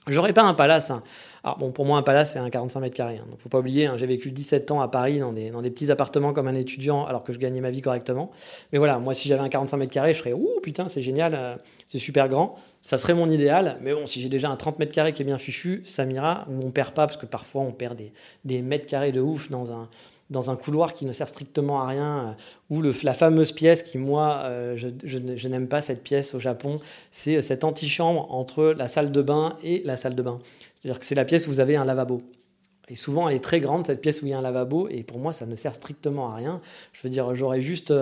J'aurais 0.09 0.32
pas 0.32 0.42
un 0.42 0.55
palace. 0.55 0.90
Hein. 0.90 1.03
Alors 1.47 1.59
bon, 1.59 1.70
pour 1.70 1.84
moi, 1.84 1.97
un 1.97 2.03
palace, 2.03 2.32
c'est 2.32 2.40
un 2.40 2.51
45 2.51 2.80
mètres 2.80 2.97
carrés. 2.97 3.18
Hein. 3.22 3.26
Donc 3.30 3.38
faut 3.38 3.49
pas 3.49 3.61
oublier, 3.61 3.86
hein, 3.86 3.94
j'ai 3.97 4.07
vécu 4.07 4.32
17 4.32 4.72
ans 4.72 4.80
à 4.80 4.88
Paris 4.88 5.20
dans 5.20 5.30
des, 5.30 5.51
dans 5.51 5.62
des 5.62 5.70
petits 5.70 5.92
appartements 5.92 6.32
comme 6.32 6.49
un 6.49 6.57
étudiant 6.57 7.05
alors 7.07 7.22
que 7.22 7.32
je 7.32 7.38
gagnais 7.38 7.61
ma 7.61 7.70
vie 7.70 7.82
correctement. 7.82 8.32
Mais 8.72 8.78
voilà, 8.78 8.99
moi, 8.99 9.14
si 9.14 9.28
j'avais 9.28 9.42
un 9.42 9.49
45 9.49 9.76
mètres 9.76 9.92
carrés, 9.92 10.12
je 10.12 10.18
serais, 10.18 10.32
ouh, 10.32 10.59
putain, 10.61 10.88
c'est 10.88 11.03
génial, 11.03 11.34
euh, 11.36 11.55
c'est 11.86 11.99
super 11.99 12.28
grand. 12.28 12.57
Ça 12.82 12.99
serait 12.99 13.14
mon 13.14 13.30
idéal. 13.30 13.78
Mais 13.80 13.94
bon, 13.94 14.07
si 14.07 14.20
j'ai 14.20 14.28
déjà 14.28 14.51
un 14.51 14.57
30 14.57 14.80
mètres 14.80 14.92
carrés 14.92 15.12
qui 15.12 15.22
est 15.22 15.24
bien 15.24 15.38
fichu, 15.38 15.82
ça 15.84 16.05
m'ira. 16.05 16.49
Ou 16.51 16.66
on 16.66 16.72
perd 16.72 16.94
pas, 16.94 17.07
parce 17.07 17.16
que 17.16 17.26
parfois, 17.26 17.62
on 17.62 17.70
perd 17.70 17.97
des, 17.97 18.12
des 18.44 18.61
mètres 18.61 18.86
carrés 18.86 19.12
de 19.12 19.20
ouf 19.20 19.49
dans 19.49 19.70
un, 20.51 20.57
couloir 20.57 20.94
qui 20.94 21.07
ne 21.07 21.12
sert 21.12 21.28
strictement 21.28 21.80
à 21.80 21.86
rien, 21.86 22.18
euh, 22.18 22.74
ou 22.74 22.82
la 22.82 23.14
fameuse 23.14 23.53
pièce 23.53 23.84
qui, 23.84 23.99
moi, 23.99 24.40
euh, 24.47 24.76
je, 24.76 25.47
n'aime 25.47 25.68
pas 25.68 25.80
cette 25.80 26.03
pièce 26.03 26.34
au 26.34 26.40
Japon, 26.40 26.80
c'est 27.12 27.40
cette 27.40 27.62
antichambre 27.62 28.34
entre 28.34 28.74
la 28.76 28.88
salle 28.88 29.12
de 29.12 29.22
bain 29.22 29.57
et 29.62 29.82
la 29.84 29.94
salle 29.94 30.16
de 30.16 30.22
bain. 30.22 30.40
C'est-à-dire 30.77 31.01
que 31.01 31.07
c'est 31.07 31.14
la 31.14 31.24
pièce 31.24 31.49
où 31.49 31.51
vous 31.51 31.61
avez 31.61 31.77
un 31.77 31.85
lavabo. 31.85 32.20
Et 32.89 32.95
souvent, 32.95 33.29
elle 33.29 33.35
est 33.35 33.41
très 33.41 33.61
grande, 33.61 33.85
cette 33.85 34.01
pièce 34.01 34.22
où 34.22 34.27
il 34.27 34.29
y 34.29 34.33
a 34.33 34.39
un 34.39 34.43
lavabo, 34.43 34.89
et 34.89 35.03
pour 35.03 35.18
moi, 35.18 35.33
ça 35.33 35.45
ne 35.45 35.57
sert 35.57 35.74
strictement 35.74 36.31
à 36.31 36.37
rien. 36.37 36.61
Je 36.93 37.03
veux 37.03 37.09
dire, 37.09 37.35
j'aurais 37.35 37.61
juste 37.61 37.93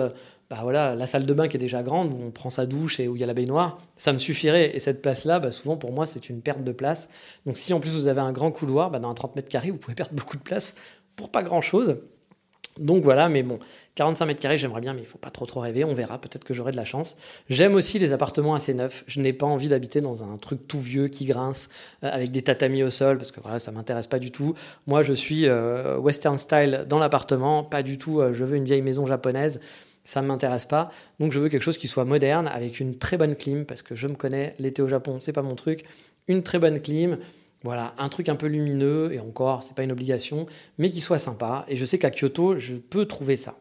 bah 0.49 0.59
voilà, 0.61 0.93
la 0.93 1.07
salle 1.07 1.25
de 1.25 1.33
bain 1.33 1.47
qui 1.47 1.57
est 1.57 1.59
déjà 1.59 1.81
grande, 1.81 2.13
où 2.13 2.17
on 2.23 2.29
prend 2.29 2.51
sa 2.51 2.67
douche 2.67 2.99
et 2.99 3.07
où 3.07 3.15
il 3.15 3.19
y 3.19 3.23
a 3.23 3.27
la 3.27 3.33
baignoire, 3.33 3.79
ça 3.95 4.13
me 4.13 4.19
suffirait. 4.19 4.75
Et 4.75 4.79
cette 4.79 5.01
place-là, 5.01 5.39
bah, 5.39 5.51
souvent 5.51 5.75
pour 5.75 5.91
moi, 5.91 6.05
c'est 6.05 6.29
une 6.29 6.41
perte 6.41 6.63
de 6.63 6.71
place. 6.71 7.09
Donc 7.45 7.57
si 7.57 7.73
en 7.73 7.79
plus 7.79 7.91
vous 7.91 8.07
avez 8.07 8.21
un 8.21 8.31
grand 8.31 8.51
couloir, 8.51 8.91
bah, 8.91 8.99
dans 8.99 9.09
un 9.09 9.15
30 9.15 9.35
mètres 9.35 9.49
carrés, 9.49 9.71
vous 9.71 9.77
pouvez 9.77 9.95
perdre 9.95 10.13
beaucoup 10.13 10.37
de 10.37 10.43
place 10.43 10.75
pour 11.15 11.31
pas 11.31 11.41
grand-chose. 11.41 11.97
Donc 12.79 13.03
voilà, 13.03 13.29
mais 13.29 13.41
bon, 13.41 13.59
45 13.95 14.25
mètres 14.25 14.41
carrés, 14.41 14.57
j'aimerais 14.57 14.81
bien, 14.81 14.93
mais 14.93 15.01
il 15.01 15.07
faut 15.07 15.17
pas 15.17 15.29
trop 15.29 15.45
trop 15.45 15.61
rêver, 15.61 15.85
on 15.85 15.93
verra, 15.93 16.19
peut-être 16.19 16.43
que 16.43 16.53
j'aurai 16.53 16.71
de 16.71 16.77
la 16.77 16.83
chance. 16.83 17.15
J'aime 17.49 17.73
aussi 17.75 17.99
les 17.99 18.11
appartements 18.11 18.53
assez 18.53 18.73
neufs, 18.73 19.05
je 19.07 19.21
n'ai 19.21 19.31
pas 19.31 19.45
envie 19.45 19.69
d'habiter 19.69 20.01
dans 20.01 20.25
un 20.25 20.35
truc 20.37 20.67
tout 20.67 20.79
vieux 20.79 21.07
qui 21.07 21.25
grince, 21.25 21.69
euh, 22.03 22.09
avec 22.11 22.31
des 22.31 22.41
tatamis 22.41 22.83
au 22.83 22.89
sol, 22.89 23.17
parce 23.17 23.31
que 23.31 23.39
voilà, 23.39 23.59
ça 23.59 23.71
m'intéresse 23.71 24.07
pas 24.07 24.19
du 24.19 24.29
tout. 24.29 24.55
Moi, 24.87 25.03
je 25.03 25.13
suis 25.13 25.47
euh, 25.47 25.97
western 25.97 26.37
style 26.37 26.85
dans 26.89 26.99
l'appartement, 26.99 27.63
pas 27.63 27.81
du 27.81 27.97
tout, 27.97 28.19
euh, 28.19 28.33
je 28.33 28.43
veux 28.43 28.57
une 28.57 28.65
vieille 28.65 28.81
maison 28.81 29.05
japonaise, 29.07 29.61
ça 30.03 30.21
ne 30.21 30.27
m'intéresse 30.27 30.65
pas. 30.65 30.89
Donc 31.19 31.31
je 31.31 31.39
veux 31.39 31.47
quelque 31.47 31.63
chose 31.63 31.77
qui 31.77 31.87
soit 31.87 32.05
moderne, 32.05 32.49
avec 32.49 32.81
une 32.81 32.97
très 32.97 33.17
bonne 33.17 33.37
clim, 33.37 33.65
parce 33.65 33.81
que 33.81 33.95
je 33.95 34.07
me 34.07 34.15
connais, 34.15 34.53
l'été 34.59 34.81
au 34.81 34.87
Japon, 34.89 35.19
c'est 35.19 35.33
pas 35.33 35.43
mon 35.43 35.55
truc. 35.55 35.85
Une 36.27 36.43
très 36.43 36.59
bonne 36.59 36.81
clim, 36.81 37.19
voilà, 37.63 37.93
un 37.97 38.09
truc 38.09 38.29
un 38.29 38.35
peu 38.35 38.47
lumineux, 38.47 39.11
et 39.13 39.19
encore, 39.19 39.63
c'est 39.63 39.75
pas 39.75 39.83
une 39.83 39.91
obligation, 39.91 40.45
mais 40.77 40.89
qui 40.89 41.01
soit 41.01 41.17
sympa. 41.17 41.65
Et 41.67 41.75
je 41.75 41.85
sais 41.85 41.97
qu'à 41.97 42.11
Kyoto, 42.11 42.57
je 42.57 42.75
peux 42.75 43.05
trouver 43.05 43.35
ça. 43.35 43.55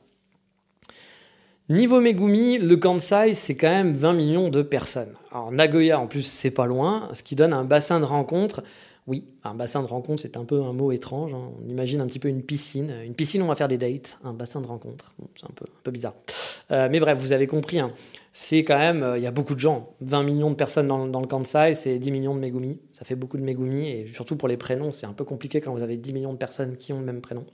Niveau 1.71 2.01
Megumi, 2.01 2.59
le 2.59 2.77
Kansai, 2.77 3.33
c'est 3.33 3.57
quand 3.57 3.71
même 3.71 3.97
20 3.97 4.13
millions 4.13 4.49
de 4.51 4.61
personnes. 4.61 5.15
Alors 5.31 5.51
Nagoya, 5.51 5.99
en 5.99 6.07
plus, 6.07 6.23
c'est 6.23 6.51
pas 6.51 6.67
loin, 6.67 7.09
ce 7.15 7.23
qui 7.23 7.37
donne 7.37 7.55
un 7.55 7.65
bassin 7.65 8.01
de 8.01 8.05
rencontre 8.05 8.63
oui, 9.07 9.27
un 9.45 9.55
bassin 9.55 9.83
de 9.83 9.87
rencontre, 9.87 10.23
c'est 10.23 10.37
un 10.39 10.45
peu 10.45 10.63
un 10.63 10.73
mot 10.73 10.91
étrange. 10.91 11.35
Hein. 11.35 11.51
On 11.63 11.69
imagine 11.69 12.01
un 12.01 12.07
petit 12.07 12.19
peu 12.19 12.29
une 12.29 12.43
piscine. 12.43 12.95
Une 13.05 13.15
piscine 13.15 13.43
on 13.43 13.47
va 13.47 13.55
faire 13.55 13.69
des 13.69 13.77
dates, 13.77 14.19
un 14.25 14.33
bassin 14.33 14.63
de 14.63 14.67
rencontre. 14.67 15.15
c'est 15.35 15.45
un 15.45 15.53
peu, 15.55 15.67
un 15.67 15.81
peu 15.83 15.91
bizarre. 15.91 16.15
Euh, 16.71 16.89
mais 16.91 17.01
bref, 17.01 17.19
vous 17.19 17.33
avez 17.33 17.47
compris. 17.47 17.81
Hein. 17.81 17.93
C'est 18.37 18.65
quand 18.65 18.79
même, 18.79 19.05
euh, 19.05 19.17
il 19.17 19.23
y 19.23 19.29
a 19.29 19.31
beaucoup 19.31 19.55
de 19.55 19.61
gens. 19.61 19.95
20 20.01 20.25
millions 20.25 20.51
de 20.51 20.57
personnes 20.57 20.89
dans, 20.89 21.21
le 21.21 21.27
Kansai, 21.29 21.75
c'est 21.75 22.01
10 22.01 22.11
millions 22.11 22.35
de 22.35 22.41
Megumi. 22.41 22.81
Ça 22.91 23.05
fait 23.05 23.15
beaucoup 23.15 23.37
de 23.37 23.45
Megumi. 23.45 23.89
Et 23.89 24.07
surtout 24.07 24.35
pour 24.35 24.49
les 24.49 24.57
prénoms, 24.57 24.91
c'est 24.91 25.07
un 25.07 25.13
peu 25.13 25.25
compliqué 25.25 25.61
quand 25.61 25.73
vous 25.73 25.85
avez 25.85 25.97
10 25.97 26.13
millions 26.13 26.33
de 26.33 26.39
personnes 26.39 26.77
qui 26.77 26.93
ont 26.93 26.99
le 26.99 27.05
même 27.05 27.21
prénom. 27.21 27.47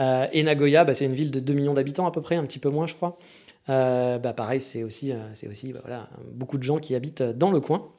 Euh, 0.00 0.26
et 0.32 0.42
Nagoya, 0.42 0.84
bah, 0.84 0.94
c'est 0.94 1.04
une 1.04 1.14
ville 1.14 1.30
de 1.30 1.40
2 1.40 1.52
millions 1.52 1.74
d'habitants 1.74 2.06
à 2.06 2.10
peu 2.10 2.22
près, 2.22 2.36
un 2.36 2.44
petit 2.44 2.58
peu 2.58 2.70
moins, 2.70 2.86
je 2.86 2.94
crois. 2.94 3.18
bah, 3.66 4.32
pareil, 4.34 4.60
c'est 4.60 4.82
aussi, 4.82 5.12
c'est 5.34 5.46
aussi 5.46 5.74
bah, 5.74 5.80
voilà, 5.82 6.08
beaucoup 6.32 6.56
de 6.56 6.62
gens 6.62 6.78
qui 6.78 6.94
habitent 6.94 7.22
dans 7.22 7.50
le 7.50 7.60
coin. 7.60 7.92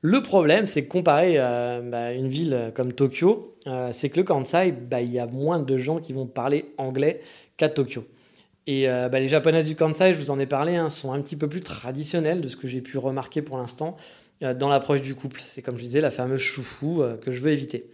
Le 0.00 0.20
problème, 0.20 0.66
c'est 0.66 0.82
que 0.82 0.88
comparé 0.88 1.38
à 1.38 1.80
bah, 1.80 2.12
une 2.12 2.26
ville 2.26 2.72
comme 2.74 2.92
Tokyo, 2.92 3.54
euh, 3.68 3.90
c'est 3.92 4.08
que 4.08 4.18
le 4.18 4.24
Kansai, 4.24 4.74
il 5.00 5.12
y 5.12 5.20
a 5.20 5.26
moins 5.26 5.60
de 5.60 5.76
gens 5.76 6.00
qui 6.00 6.12
vont 6.12 6.26
parler 6.26 6.74
anglais 6.76 7.20
qu'à 7.56 7.68
Tokyo. 7.68 8.02
Et 8.66 8.88
euh, 8.88 9.08
bah, 9.08 9.18
les 9.18 9.28
japonaises 9.28 9.66
du 9.66 9.74
Kansai, 9.74 10.14
je 10.14 10.18
vous 10.18 10.30
en 10.30 10.38
ai 10.38 10.46
parlé, 10.46 10.76
hein, 10.76 10.88
sont 10.88 11.12
un 11.12 11.20
petit 11.20 11.36
peu 11.36 11.48
plus 11.48 11.60
traditionnelles 11.60 12.40
de 12.40 12.48
ce 12.48 12.56
que 12.56 12.68
j'ai 12.68 12.80
pu 12.80 12.98
remarquer 12.98 13.42
pour 13.42 13.58
l'instant 13.58 13.96
euh, 14.42 14.54
dans 14.54 14.68
l'approche 14.68 15.00
du 15.00 15.14
couple. 15.14 15.40
C'est 15.44 15.62
comme 15.62 15.76
je 15.76 15.82
disais, 15.82 16.00
la 16.00 16.10
fameuse 16.10 16.40
choufou 16.40 17.02
que 17.20 17.30
je 17.30 17.40
veux 17.40 17.50
éviter. 17.50 17.86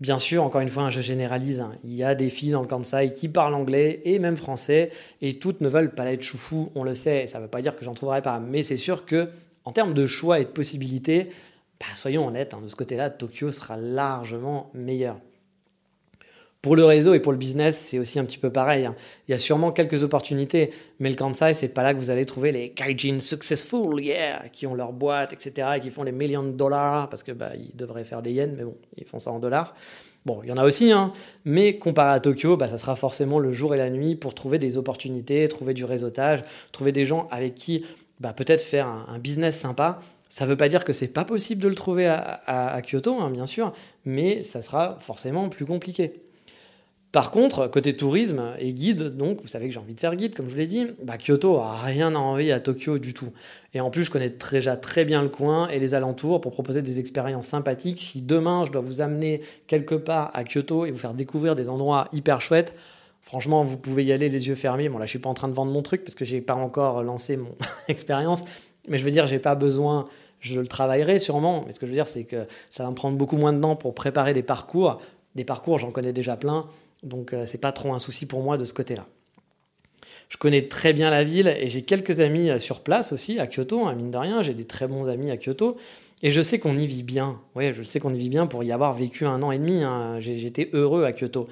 Bien 0.00 0.20
sûr, 0.20 0.44
encore 0.44 0.60
une 0.60 0.68
fois, 0.68 0.84
hein, 0.84 0.90
je 0.90 1.00
généralise. 1.00 1.60
Hein. 1.60 1.72
Il 1.82 1.94
y 1.94 2.04
a 2.04 2.14
des 2.14 2.30
filles 2.30 2.52
dans 2.52 2.62
le 2.62 2.68
Kansai 2.68 3.12
qui 3.12 3.28
parlent 3.28 3.54
anglais 3.54 4.00
et 4.04 4.20
même 4.20 4.36
français, 4.36 4.90
et 5.20 5.34
toutes 5.34 5.60
ne 5.60 5.68
veulent 5.68 5.92
pas 5.92 6.10
être 6.12 6.22
choufou, 6.22 6.70
on 6.76 6.84
le 6.84 6.94
sait. 6.94 7.26
Ça 7.26 7.38
ne 7.38 7.44
veut 7.44 7.50
pas 7.50 7.60
dire 7.60 7.74
que 7.74 7.84
j'en 7.84 7.94
trouverai 7.94 8.22
pas, 8.22 8.38
mais 8.38 8.62
c'est 8.62 8.76
sûr 8.76 9.04
que 9.04 9.28
en 9.64 9.72
termes 9.72 9.94
de 9.94 10.06
choix 10.06 10.38
et 10.38 10.44
de 10.44 10.50
possibilités, 10.50 11.28
bah, 11.80 11.86
soyons 11.96 12.26
honnêtes, 12.26 12.54
de 12.62 12.68
ce 12.68 12.76
côté-là, 12.76 13.10
Tokyo 13.10 13.50
sera 13.50 13.76
largement 13.76 14.70
meilleur. 14.72 15.18
Pour 16.60 16.74
le 16.74 16.84
réseau 16.84 17.14
et 17.14 17.20
pour 17.20 17.30
le 17.30 17.38
business, 17.38 17.78
c'est 17.78 18.00
aussi 18.00 18.18
un 18.18 18.24
petit 18.24 18.38
peu 18.38 18.50
pareil. 18.50 18.84
Hein. 18.84 18.96
Il 19.28 19.30
y 19.30 19.34
a 19.34 19.38
sûrement 19.38 19.70
quelques 19.70 20.02
opportunités, 20.02 20.70
mais 20.98 21.08
le 21.08 21.14
Kansai, 21.14 21.54
c'est 21.54 21.68
pas 21.68 21.84
là 21.84 21.94
que 21.94 21.98
vous 22.00 22.10
allez 22.10 22.26
trouver 22.26 22.50
les 22.50 22.70
Kaijin 22.70 23.20
successful, 23.20 24.02
yeah, 24.02 24.48
qui 24.52 24.66
ont 24.66 24.74
leur 24.74 24.92
boîte, 24.92 25.32
etc., 25.32 25.68
et 25.76 25.80
qui 25.80 25.90
font 25.90 26.02
les 26.02 26.10
millions 26.10 26.42
de 26.42 26.50
dollars, 26.50 27.08
parce 27.10 27.22
que 27.22 27.30
bah, 27.30 27.52
ils 27.54 27.76
devraient 27.76 28.04
faire 28.04 28.22
des 28.22 28.32
yens, 28.32 28.54
mais 28.56 28.64
bon, 28.64 28.74
ils 28.96 29.04
font 29.04 29.20
ça 29.20 29.30
en 29.30 29.38
dollars. 29.38 29.72
Bon, 30.26 30.40
il 30.42 30.48
y 30.48 30.52
en 30.52 30.56
a 30.56 30.64
aussi, 30.64 30.90
hein, 30.90 31.12
mais 31.44 31.78
comparé 31.78 32.12
à 32.12 32.20
Tokyo, 32.20 32.56
bah, 32.56 32.66
ça 32.66 32.76
sera 32.76 32.96
forcément 32.96 33.38
le 33.38 33.52
jour 33.52 33.72
et 33.74 33.78
la 33.78 33.88
nuit 33.88 34.16
pour 34.16 34.34
trouver 34.34 34.58
des 34.58 34.76
opportunités, 34.76 35.46
trouver 35.48 35.74
du 35.74 35.84
réseautage, 35.84 36.40
trouver 36.72 36.90
des 36.90 37.04
gens 37.06 37.28
avec 37.30 37.54
qui 37.54 37.84
bah, 38.18 38.32
peut-être 38.32 38.62
faire 38.62 38.88
un, 38.88 39.18
business 39.20 39.58
sympa. 39.58 40.00
Ça 40.28 40.44
ne 40.44 40.50
veut 40.50 40.56
pas 40.56 40.68
dire 40.68 40.84
que 40.84 40.92
c'est 40.92 41.08
pas 41.08 41.24
possible 41.24 41.62
de 41.62 41.68
le 41.68 41.76
trouver 41.76 42.08
à, 42.08 42.82
Kyoto, 42.82 43.20
hein, 43.20 43.30
bien 43.30 43.46
sûr, 43.46 43.72
mais 44.04 44.42
ça 44.42 44.60
sera 44.60 44.96
forcément 45.00 45.48
plus 45.48 45.64
compliqué. 45.64 46.20
Par 47.10 47.30
contre, 47.30 47.68
côté 47.68 47.96
tourisme 47.96 48.52
et 48.58 48.74
guide, 48.74 49.16
donc 49.16 49.40
vous 49.40 49.48
savez 49.48 49.66
que 49.68 49.72
j'ai 49.72 49.80
envie 49.80 49.94
de 49.94 50.00
faire 50.00 50.14
guide, 50.14 50.34
comme 50.34 50.46
je 50.46 50.50
vous 50.50 50.58
l'ai 50.58 50.66
dit, 50.66 50.88
bah 51.02 51.16
Kyoto 51.16 51.56
a 51.56 51.74
rien 51.80 52.14
à 52.14 52.18
envier 52.18 52.52
à 52.52 52.60
Tokyo 52.60 52.98
du 52.98 53.14
tout. 53.14 53.30
Et 53.72 53.80
en 53.80 53.88
plus, 53.88 54.04
je 54.04 54.10
connais 54.10 54.28
déjà 54.30 54.76
très 54.76 55.06
bien 55.06 55.22
le 55.22 55.30
coin 55.30 55.68
et 55.68 55.78
les 55.78 55.94
alentours 55.94 56.42
pour 56.42 56.52
proposer 56.52 56.82
des 56.82 57.00
expériences 57.00 57.46
sympathiques. 57.46 58.00
Si 58.00 58.20
demain 58.20 58.66
je 58.66 58.72
dois 58.72 58.82
vous 58.82 59.00
amener 59.00 59.40
quelque 59.68 59.94
part 59.94 60.30
à 60.34 60.44
Kyoto 60.44 60.84
et 60.84 60.90
vous 60.90 60.98
faire 60.98 61.14
découvrir 61.14 61.54
des 61.54 61.70
endroits 61.70 62.08
hyper 62.12 62.42
chouettes, 62.42 62.74
Franchement, 63.20 63.62
vous 63.62 63.76
pouvez 63.76 64.04
y 64.04 64.12
aller 64.12 64.28
les 64.28 64.48
yeux 64.48 64.54
fermés. 64.54 64.88
Bon, 64.88 64.96
là, 64.96 65.04
je 65.04 65.10
suis 65.10 65.18
pas 65.18 65.28
en 65.28 65.34
train 65.34 65.48
de 65.48 65.52
vendre 65.52 65.72
mon 65.72 65.82
truc 65.82 66.02
parce 66.02 66.14
que 66.14 66.24
j'ai 66.24 66.40
pas 66.40 66.54
encore 66.54 67.02
lancé 67.02 67.36
mon 67.36 67.54
expérience. 67.88 68.44
Mais 68.88 68.96
je 68.96 69.04
veux 69.04 69.10
dire, 69.10 69.26
j'ai 69.26 69.38
pas 69.38 69.54
besoin. 69.54 70.06
Je 70.40 70.60
le 70.60 70.66
travaillerai 70.66 71.18
sûrement. 71.18 71.64
Mais 71.66 71.72
ce 71.72 71.80
que 71.80 71.86
je 71.86 71.90
veux 71.90 71.96
dire, 71.96 72.06
c'est 72.06 72.24
que 72.24 72.46
ça 72.70 72.84
va 72.84 72.90
me 72.90 72.94
prendre 72.94 73.18
beaucoup 73.18 73.36
moins 73.36 73.52
de 73.52 73.60
temps 73.60 73.76
pour 73.76 73.94
préparer 73.94 74.32
des 74.32 74.42
parcours. 74.42 74.98
Des 75.34 75.44
parcours, 75.44 75.78
j'en 75.78 75.90
connais 75.90 76.12
déjà 76.12 76.36
plein. 76.36 76.66
Donc, 77.02 77.32
euh, 77.32 77.44
c'est 77.46 77.58
pas 77.58 77.72
trop 77.72 77.92
un 77.92 77.98
souci 77.98 78.26
pour 78.26 78.42
moi 78.42 78.56
de 78.56 78.64
ce 78.64 78.74
côté-là. 78.74 79.06
Je 80.28 80.36
connais 80.36 80.68
très 80.68 80.92
bien 80.92 81.10
la 81.10 81.24
ville 81.24 81.48
et 81.48 81.68
j'ai 81.68 81.82
quelques 81.82 82.20
amis 82.20 82.50
euh, 82.50 82.58
sur 82.58 82.82
place 82.82 83.12
aussi 83.12 83.38
à 83.38 83.46
Kyoto, 83.46 83.86
hein, 83.86 83.94
mine 83.94 84.10
de 84.10 84.18
rien. 84.18 84.42
J'ai 84.42 84.54
des 84.54 84.64
très 84.64 84.86
bons 84.86 85.08
amis 85.08 85.30
à 85.30 85.36
Kyoto. 85.36 85.76
Et 86.22 86.30
je 86.30 86.42
sais 86.42 86.58
qu'on 86.58 86.76
y 86.76 86.86
vit 86.86 87.04
bien. 87.04 87.40
Oui, 87.54 87.72
je 87.72 87.82
sais 87.82 88.00
qu'on 88.00 88.12
y 88.12 88.18
vit 88.18 88.28
bien 88.28 88.46
pour 88.46 88.64
y 88.64 88.72
avoir 88.72 88.92
vécu 88.92 89.24
un 89.24 89.42
an 89.42 89.52
et 89.52 89.58
demi. 89.58 89.82
Hein. 89.84 90.18
J'étais 90.18 90.70
heureux 90.72 91.04
à 91.04 91.12
Kyoto 91.12 91.48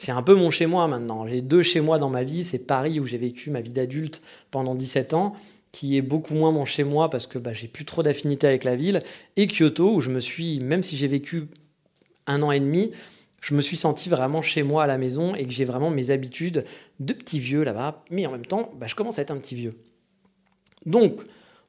c'est 0.00 0.12
un 0.12 0.22
peu 0.22 0.36
mon 0.36 0.52
chez 0.52 0.66
moi 0.66 0.86
maintenant. 0.86 1.26
J'ai 1.26 1.40
deux 1.42 1.62
chez 1.62 1.80
moi 1.80 1.98
dans 1.98 2.08
ma 2.08 2.22
vie. 2.22 2.44
C'est 2.44 2.60
Paris 2.60 3.00
où 3.00 3.06
j'ai 3.06 3.18
vécu 3.18 3.50
ma 3.50 3.60
vie 3.60 3.72
d'adulte 3.72 4.22
pendant 4.52 4.76
17 4.76 5.12
ans, 5.12 5.32
qui 5.72 5.96
est 5.96 6.02
beaucoup 6.02 6.34
moins 6.34 6.52
mon 6.52 6.64
chez 6.64 6.84
moi 6.84 7.10
parce 7.10 7.26
que 7.26 7.36
bah, 7.36 7.52
j'ai 7.52 7.66
plus 7.66 7.84
trop 7.84 8.04
d'affinité 8.04 8.46
avec 8.46 8.62
la 8.62 8.76
ville, 8.76 9.02
et 9.36 9.48
Kyoto 9.48 9.92
où 9.92 10.00
je 10.00 10.10
me 10.10 10.20
suis, 10.20 10.60
même 10.60 10.84
si 10.84 10.96
j'ai 10.96 11.08
vécu 11.08 11.48
un 12.28 12.44
an 12.44 12.52
et 12.52 12.60
demi, 12.60 12.92
je 13.40 13.54
me 13.54 13.60
suis 13.60 13.76
senti 13.76 14.08
vraiment 14.08 14.42
chez 14.42 14.62
moi 14.62 14.84
à 14.84 14.86
la 14.86 14.98
maison 14.98 15.34
et 15.34 15.44
que 15.44 15.52
j'ai 15.52 15.64
vraiment 15.64 15.90
mes 15.90 16.10
habitudes 16.10 16.64
de 17.00 17.12
petit 17.12 17.40
vieux 17.40 17.62
là-bas, 17.62 18.02
mais 18.10 18.26
en 18.26 18.32
même 18.32 18.46
temps, 18.46 18.72
bah, 18.78 18.86
je 18.86 18.94
commence 18.94 19.18
à 19.18 19.22
être 19.22 19.30
un 19.30 19.38
petit 19.38 19.54
vieux. 19.54 19.74
Donc, 20.86 21.20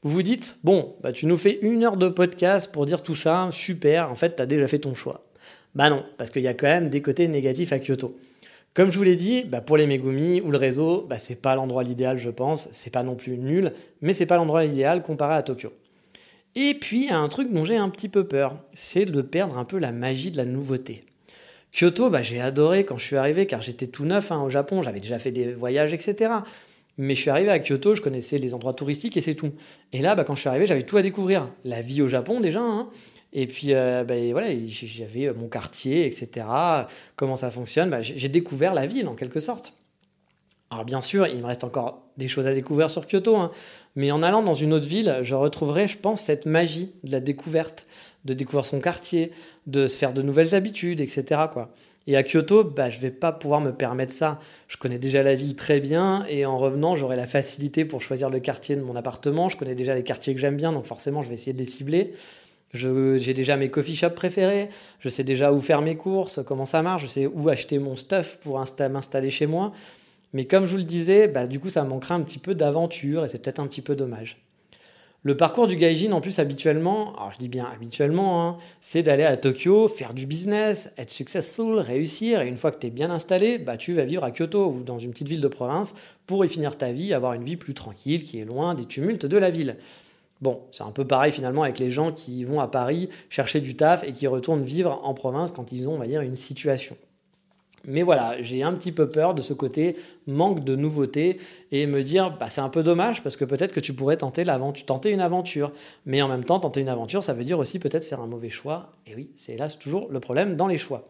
vous 0.01 0.13
vous 0.13 0.23
dites, 0.23 0.57
bon, 0.63 0.95
bah, 1.01 1.11
tu 1.11 1.25
nous 1.25 1.37
fais 1.37 1.59
une 1.61 1.83
heure 1.83 1.97
de 1.97 2.09
podcast 2.09 2.71
pour 2.71 2.85
dire 2.85 3.01
tout 3.01 3.15
ça, 3.15 3.49
super, 3.51 4.09
en 4.09 4.15
fait, 4.15 4.35
tu 4.35 4.47
déjà 4.47 4.67
fait 4.67 4.79
ton 4.79 4.93
choix. 4.95 5.25
Bah 5.75 5.89
non, 5.89 6.03
parce 6.17 6.31
qu'il 6.31 6.41
y 6.41 6.47
a 6.47 6.53
quand 6.53 6.67
même 6.67 6.89
des 6.89 7.01
côtés 7.01 7.27
négatifs 7.27 7.71
à 7.73 7.79
Kyoto. 7.79 8.17
Comme 8.73 8.91
je 8.91 8.97
vous 8.97 9.03
l'ai 9.03 9.15
dit, 9.15 9.43
bah 9.43 9.61
pour 9.61 9.77
les 9.77 9.87
Megumi 9.87 10.41
ou 10.41 10.51
le 10.51 10.57
réseau, 10.57 11.07
c'est 11.17 11.41
pas 11.41 11.55
l'endroit 11.55 11.83
idéal, 11.83 12.17
je 12.17 12.29
pense. 12.29 12.67
C'est 12.71 12.91
pas 12.91 13.03
non 13.03 13.15
plus 13.15 13.37
nul, 13.37 13.73
mais 14.01 14.13
c'est 14.13 14.25
pas 14.25 14.37
l'endroit 14.37 14.65
idéal 14.65 15.03
comparé 15.03 15.35
à 15.35 15.43
Tokyo. 15.43 15.71
Et 16.55 16.73
puis, 16.79 17.03
il 17.03 17.07
y 17.07 17.09
a 17.09 17.19
un 17.19 17.27
truc 17.27 17.51
dont 17.51 17.65
j'ai 17.65 17.77
un 17.77 17.89
petit 17.89 18.09
peu 18.09 18.27
peur, 18.27 18.57
c'est 18.73 19.05
de 19.05 19.21
perdre 19.21 19.57
un 19.57 19.65
peu 19.65 19.77
la 19.77 19.91
magie 19.91 20.31
de 20.31 20.37
la 20.37 20.45
nouveauté. 20.45 21.01
Kyoto, 21.71 22.09
bah, 22.09 22.21
j'ai 22.21 22.41
adoré 22.41 22.83
quand 22.83 22.97
je 22.97 23.05
suis 23.05 23.15
arrivé, 23.15 23.45
car 23.45 23.61
j'étais 23.61 23.87
tout 23.87 24.05
neuf 24.05 24.31
hein, 24.31 24.41
au 24.41 24.49
Japon, 24.49 24.81
j'avais 24.81 24.99
déjà 24.99 25.19
fait 25.19 25.31
des 25.31 25.53
voyages, 25.53 25.93
etc. 25.93 26.31
Mais 26.97 27.15
je 27.15 27.21
suis 27.21 27.29
arrivé 27.29 27.49
à 27.49 27.59
Kyoto, 27.59 27.95
je 27.95 28.01
connaissais 28.01 28.37
les 28.37 28.53
endroits 28.53 28.73
touristiques 28.73 29.15
et 29.15 29.21
c'est 29.21 29.35
tout. 29.35 29.51
Et 29.93 30.01
là, 30.01 30.15
bah, 30.15 30.23
quand 30.23 30.35
je 30.35 30.41
suis 30.41 30.49
arrivé, 30.49 30.65
j'avais 30.65 30.83
tout 30.83 30.97
à 30.97 31.01
découvrir. 31.01 31.49
La 31.63 31.81
vie 31.81 32.01
au 32.01 32.09
Japon 32.09 32.39
déjà, 32.39 32.61
hein, 32.61 32.89
et 33.31 33.47
puis, 33.47 33.73
euh, 33.73 34.03
ben, 34.03 34.31
voilà, 34.31 34.47
j'avais 34.67 35.27
euh, 35.27 35.33
mon 35.35 35.47
quartier, 35.47 36.05
etc. 36.05 36.47
Comment 37.15 37.35
ça 37.35 37.51
fonctionne? 37.51 37.89
Ben, 37.89 38.01
J'ai 38.01 38.29
découvert 38.29 38.73
la 38.73 38.87
ville, 38.87 39.07
en 39.07 39.15
quelque 39.15 39.39
sorte. 39.39 39.73
Alors, 40.71 40.85
bien 40.85 41.01
sûr, 41.01 41.27
il 41.27 41.41
me 41.41 41.45
reste 41.45 41.63
encore 41.63 42.03
des 42.17 42.27
choses 42.27 42.47
à 42.47 42.53
découvrir 42.53 42.89
sur 42.89 43.07
Kyoto, 43.07 43.35
hein. 43.37 43.51
mais 43.95 44.11
en 44.11 44.21
allant 44.21 44.43
dans 44.43 44.53
une 44.53 44.73
autre 44.73 44.87
ville, 44.87 45.19
je 45.23 45.33
retrouverai, 45.35 45.87
je 45.87 45.97
pense, 45.97 46.21
cette 46.21 46.45
magie 46.45 46.91
de 47.03 47.11
la 47.11 47.19
découverte, 47.19 47.87
de 48.25 48.33
découvrir 48.33 48.65
son 48.65 48.79
quartier, 48.79 49.31
de 49.67 49.87
se 49.87 49.97
faire 49.97 50.13
de 50.13 50.21
nouvelles 50.21 50.55
habitudes, 50.55 51.01
etc. 51.01 51.41
Quoi. 51.51 51.71
Et 52.07 52.17
à 52.17 52.23
Kyoto, 52.23 52.63
bah, 52.63 52.89
je 52.89 52.97
ne 52.97 53.01
vais 53.03 53.11
pas 53.11 53.31
pouvoir 53.31 53.61
me 53.61 53.71
permettre 53.71 54.11
ça. 54.11 54.39
Je 54.67 54.77
connais 54.77 54.97
déjà 54.97 55.21
la 55.21 55.35
ville 55.35 55.55
très 55.55 55.79
bien 55.79 56.25
et 56.27 56.45
en 56.45 56.57
revenant, 56.57 56.95
j'aurai 56.95 57.15
la 57.15 57.27
facilité 57.27 57.85
pour 57.85 58.01
choisir 58.01 58.29
le 58.29 58.39
quartier 58.39 58.75
de 58.75 58.81
mon 58.81 58.95
appartement. 58.95 59.47
Je 59.47 59.57
connais 59.57 59.75
déjà 59.75 59.93
les 59.95 60.03
quartiers 60.03 60.33
que 60.33 60.41
j'aime 60.41 60.57
bien, 60.57 60.73
donc 60.73 60.85
forcément, 60.85 61.21
je 61.21 61.29
vais 61.29 61.35
essayer 61.35 61.53
de 61.53 61.59
les 61.59 61.65
cibler. 61.65 62.13
J'ai 62.73 63.33
déjà 63.33 63.57
mes 63.57 63.69
coffee 63.69 63.95
shops 63.95 64.15
préférés, 64.15 64.69
je 64.99 65.09
sais 65.09 65.23
déjà 65.23 65.51
où 65.51 65.59
faire 65.59 65.81
mes 65.81 65.97
courses, 65.97 66.39
comment 66.45 66.65
ça 66.65 66.83
marche, 66.83 67.03
je 67.03 67.07
sais 67.07 67.25
où 67.25 67.49
acheter 67.49 67.79
mon 67.79 67.95
stuff 67.95 68.37
pour 68.41 68.59
m'installer 68.59 69.31
chez 69.31 69.47
moi. 69.47 69.71
Mais 70.33 70.45
comme 70.45 70.65
je 70.65 70.71
vous 70.71 70.77
le 70.77 70.83
disais, 70.83 71.27
bah, 71.27 71.47
du 71.47 71.59
coup, 71.59 71.69
ça 71.69 71.83
manquera 71.83 72.13
un 72.15 72.21
petit 72.21 72.37
peu 72.37 72.53
d'aventure 72.53 73.25
et 73.25 73.27
c'est 73.27 73.41
peut-être 73.41 73.59
un 73.59 73.67
petit 73.67 73.81
peu 73.81 73.95
dommage. 73.95 74.37
Le 75.21 75.35
parcours 75.35 75.67
du 75.67 75.75
gaijin, 75.75 76.13
en 76.13 76.21
plus, 76.21 76.39
habituellement, 76.39 77.13
alors 77.17 77.33
je 77.33 77.39
dis 77.39 77.49
bien 77.49 77.65
habituellement, 77.65 78.47
hein, 78.47 78.57
c'est 78.79 79.03
d'aller 79.03 79.25
à 79.25 79.35
Tokyo, 79.35 79.89
faire 79.89 80.13
du 80.13 80.25
business, 80.25 80.93
être 80.97 81.09
successful, 81.09 81.79
réussir, 81.79 82.39
et 82.39 82.47
une 82.47 82.55
fois 82.55 82.71
que 82.71 82.79
tu 82.79 82.87
es 82.87 82.89
bien 82.89 83.11
installé, 83.11 83.57
bah, 83.57 83.75
tu 83.75 83.91
vas 83.91 84.05
vivre 84.05 84.23
à 84.23 84.31
Kyoto 84.31 84.69
ou 84.69 84.81
dans 84.81 84.97
une 84.97 85.11
petite 85.11 85.27
ville 85.27 85.41
de 85.41 85.49
province 85.49 85.93
pour 86.25 86.45
y 86.45 86.47
finir 86.47 86.77
ta 86.77 86.93
vie, 86.93 87.13
avoir 87.13 87.33
une 87.33 87.43
vie 87.43 87.57
plus 87.57 87.73
tranquille, 87.73 88.23
qui 88.23 88.39
est 88.39 88.45
loin 88.45 88.75
des 88.75 88.85
tumultes 88.85 89.25
de 89.25 89.37
la 89.37 89.51
ville. 89.51 89.75
Bon, 90.39 90.61
c'est 90.71 90.83
un 90.83 90.91
peu 90.91 91.05
pareil 91.05 91.33
finalement 91.33 91.63
avec 91.63 91.79
les 91.79 91.91
gens 91.91 92.13
qui 92.13 92.45
vont 92.45 92.61
à 92.61 92.69
Paris 92.69 93.09
chercher 93.29 93.59
du 93.59 93.75
taf 93.75 94.05
et 94.05 94.13
qui 94.13 94.25
retournent 94.25 94.63
vivre 94.63 95.01
en 95.03 95.13
province 95.13 95.51
quand 95.51 95.73
ils 95.73 95.89
ont, 95.89 95.95
on 95.95 95.99
va 95.99 96.07
dire, 96.07 96.21
une 96.21 96.37
situation. 96.37 96.95
Mais 97.85 98.03
voilà, 98.03 98.41
j'ai 98.41 98.63
un 98.63 98.73
petit 98.73 98.91
peu 98.91 99.09
peur 99.09 99.33
de 99.33 99.41
ce 99.41 99.53
côté 99.53 99.95
manque 100.27 100.63
de 100.63 100.75
nouveauté 100.75 101.39
et 101.71 101.85
me 101.85 102.01
dire, 102.01 102.35
bah, 102.37 102.49
c'est 102.49 102.61
un 102.61 102.69
peu 102.69 102.83
dommage 102.83 103.23
parce 103.23 103.37
que 103.37 103.45
peut-être 103.45 103.73
que 103.73 103.79
tu 103.79 103.93
pourrais 103.93 104.17
tenter, 104.17 104.43
tenter 104.85 105.11
une 105.11 105.21
aventure. 105.21 105.71
Mais 106.05 106.21
en 106.21 106.27
même 106.27 106.43
temps, 106.43 106.59
tenter 106.59 106.81
une 106.81 106.89
aventure, 106.89 107.23
ça 107.23 107.33
veut 107.33 107.43
dire 107.43 107.59
aussi 107.59 107.79
peut-être 107.79 108.05
faire 108.05 108.19
un 108.19 108.27
mauvais 108.27 108.49
choix. 108.49 108.91
Et 109.07 109.15
oui, 109.15 109.29
c'est 109.35 109.53
hélas 109.53 109.79
toujours 109.79 110.07
le 110.11 110.19
problème 110.19 110.55
dans 110.55 110.67
les 110.67 110.77
choix. 110.77 111.07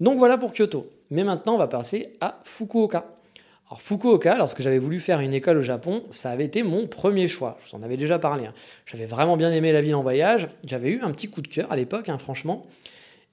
Donc 0.00 0.18
voilà 0.18 0.38
pour 0.38 0.52
Kyoto. 0.52 0.88
Mais 1.10 1.24
maintenant, 1.24 1.54
on 1.54 1.58
va 1.58 1.68
passer 1.68 2.12
à 2.20 2.40
Fukuoka. 2.44 3.06
Alors 3.68 3.80
Fukuoka, 3.80 4.36
lorsque 4.36 4.62
j'avais 4.62 4.78
voulu 4.78 5.00
faire 5.00 5.20
une 5.20 5.34
école 5.34 5.56
au 5.56 5.62
Japon, 5.62 6.04
ça 6.10 6.30
avait 6.30 6.44
été 6.44 6.62
mon 6.62 6.86
premier 6.86 7.26
choix. 7.26 7.56
Je 7.58 7.70
vous 7.70 7.76
en 7.76 7.82
avais 7.82 7.96
déjà 7.96 8.18
parlé. 8.18 8.46
Hein. 8.46 8.54
J'avais 8.84 9.06
vraiment 9.06 9.36
bien 9.36 9.50
aimé 9.50 9.72
la 9.72 9.80
ville 9.80 9.96
en 9.96 10.02
voyage. 10.02 10.48
J'avais 10.64 10.90
eu 10.90 11.00
un 11.00 11.10
petit 11.10 11.28
coup 11.28 11.42
de 11.42 11.48
cœur 11.48 11.70
à 11.72 11.76
l'époque, 11.76 12.08
hein, 12.08 12.18
franchement. 12.18 12.66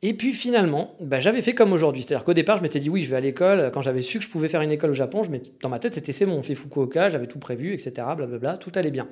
Et 0.05 0.13
puis 0.13 0.33
finalement, 0.33 0.95
bah, 0.99 1.21
j'avais 1.21 1.41
fait 1.41 1.53
comme 1.53 1.71
aujourd'hui. 1.71 2.03
C'est-à-dire 2.03 2.25
qu'au 2.25 2.33
départ, 2.33 2.57
je 2.57 2.61
m'étais 2.61 2.81
dit 2.81 2.89
oui, 2.89 3.03
je 3.03 3.09
vais 3.09 3.15
à 3.15 3.21
l'école. 3.21 3.71
Quand 3.73 3.81
j'avais 3.81 4.01
su 4.01 4.19
que 4.19 4.25
je 4.25 4.29
pouvais 4.29 4.49
faire 4.49 4.61
une 4.61 4.71
école 4.71 4.89
au 4.89 4.93
Japon, 4.93 5.23
je 5.23 5.31
dans 5.61 5.69
ma 5.69 5.79
tête, 5.79 5.95
c'était 5.95 6.11
c'est 6.11 6.25
bon, 6.25 6.33
on 6.33 6.43
fait 6.43 6.55
Fukuoka, 6.55 7.09
j'avais 7.09 7.25
tout 7.25 7.39
prévu, 7.39 7.73
etc. 7.73 7.93
Blablabla, 8.17 8.57
tout 8.57 8.71
allait 8.75 8.91
bien. 8.91 9.07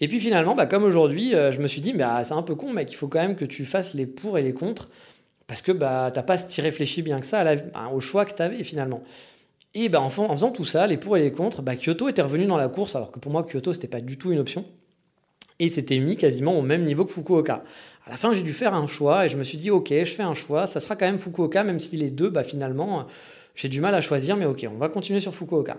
Et 0.00 0.06
puis 0.06 0.20
finalement, 0.20 0.54
bah, 0.54 0.66
comme 0.66 0.84
aujourd'hui, 0.84 1.34
euh, 1.34 1.50
je 1.50 1.62
me 1.62 1.66
suis 1.66 1.80
dit, 1.80 1.94
bah, 1.94 2.22
c'est 2.24 2.34
un 2.34 2.42
peu 2.42 2.54
con, 2.54 2.74
mec, 2.74 2.92
il 2.92 2.94
faut 2.94 3.08
quand 3.08 3.20
même 3.20 3.36
que 3.36 3.46
tu 3.46 3.64
fasses 3.64 3.94
les 3.94 4.04
pour 4.04 4.36
et 4.36 4.42
les 4.42 4.52
contre, 4.52 4.90
parce 5.46 5.62
que 5.62 5.72
bah, 5.72 6.10
t'as 6.12 6.22
pas 6.22 6.36
si 6.36 6.60
réfléchi 6.60 7.00
bien 7.00 7.20
que 7.20 7.26
ça 7.26 7.42
au 7.90 8.00
choix 8.00 8.26
que 8.26 8.34
tu 8.34 8.42
avais 8.42 8.62
finalement. 8.62 9.02
Et 9.72 9.88
bah, 9.88 10.02
en, 10.02 10.10
faisant 10.10 10.50
tout 10.50 10.66
ça, 10.66 10.86
les 10.86 10.98
pour 10.98 11.16
et 11.16 11.20
les 11.20 11.32
contre, 11.32 11.62
bah, 11.62 11.74
Kyoto 11.74 12.06
était 12.06 12.22
revenu 12.22 12.44
dans 12.44 12.58
la 12.58 12.68
course, 12.68 12.94
alors 12.96 13.12
que 13.12 13.18
pour 13.18 13.32
moi, 13.32 13.44
Kyoto, 13.44 13.72
c'était 13.72 13.88
pas 13.88 14.02
du 14.02 14.18
tout 14.18 14.30
une 14.30 14.40
option 14.40 14.66
et 15.58 15.68
c'était 15.68 15.98
mis 15.98 16.16
quasiment 16.16 16.58
au 16.58 16.62
même 16.62 16.84
niveau 16.84 17.04
que 17.04 17.10
Fukuoka. 17.10 17.62
À 18.06 18.10
la 18.10 18.16
fin, 18.16 18.32
j'ai 18.32 18.42
dû 18.42 18.52
faire 18.52 18.74
un 18.74 18.86
choix 18.86 19.26
et 19.26 19.28
je 19.28 19.36
me 19.36 19.44
suis 19.44 19.58
dit, 19.58 19.70
ok, 19.70 19.90
je 19.90 20.04
fais 20.04 20.22
un 20.22 20.34
choix, 20.34 20.66
ça 20.66 20.80
sera 20.80 20.96
quand 20.96 21.06
même 21.06 21.18
Fukuoka, 21.18 21.64
même 21.64 21.80
si 21.80 21.96
les 21.96 22.10
deux, 22.10 22.30
bah, 22.30 22.44
finalement, 22.44 23.06
j'ai 23.54 23.68
du 23.68 23.80
mal 23.80 23.94
à 23.94 24.00
choisir, 24.00 24.36
mais 24.36 24.46
ok, 24.46 24.66
on 24.72 24.78
va 24.78 24.88
continuer 24.88 25.20
sur 25.20 25.34
Fukuoka. 25.34 25.78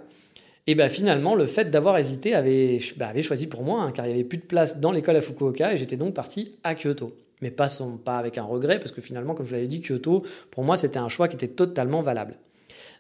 Et 0.68 0.76
bah, 0.76 0.90
finalement, 0.90 1.34
le 1.34 1.46
fait 1.46 1.72
d'avoir 1.72 1.98
hésité 1.98 2.36
avait, 2.36 2.80
bah, 2.98 3.20
choisi 3.22 3.48
pour 3.48 3.64
moi, 3.64 3.82
hein, 3.82 3.92
car 3.92 4.06
il 4.06 4.10
n'y 4.10 4.16
avait 4.16 4.24
plus 4.24 4.38
de 4.38 4.44
place 4.44 4.80
dans 4.80 4.92
l'école 4.92 5.16
à 5.16 5.22
Fukuoka 5.22 5.74
et 5.74 5.78
j'étais 5.78 5.98
donc 5.98 6.14
parti 6.14 6.52
à 6.64 6.76
Kyoto. 6.76 7.12
Mais 7.42 7.52
pas, 7.52 7.70
pas 8.04 8.18
avec 8.18 8.38
un 8.38 8.44
regret, 8.44 8.80
parce 8.80 8.92
que 8.92 9.02
finalement, 9.02 9.34
comme 9.34 9.46
je 9.46 9.54
l'avais 9.54 9.68
dit, 9.68 9.82
Kyoto, 9.82 10.24
pour 10.52 10.64
moi, 10.64 10.78
c'était 10.78 11.00
un 11.00 11.08
choix 11.08 11.28
qui 11.28 11.38
était 11.38 11.48
totalement 11.48 12.02
valable. 12.02 12.36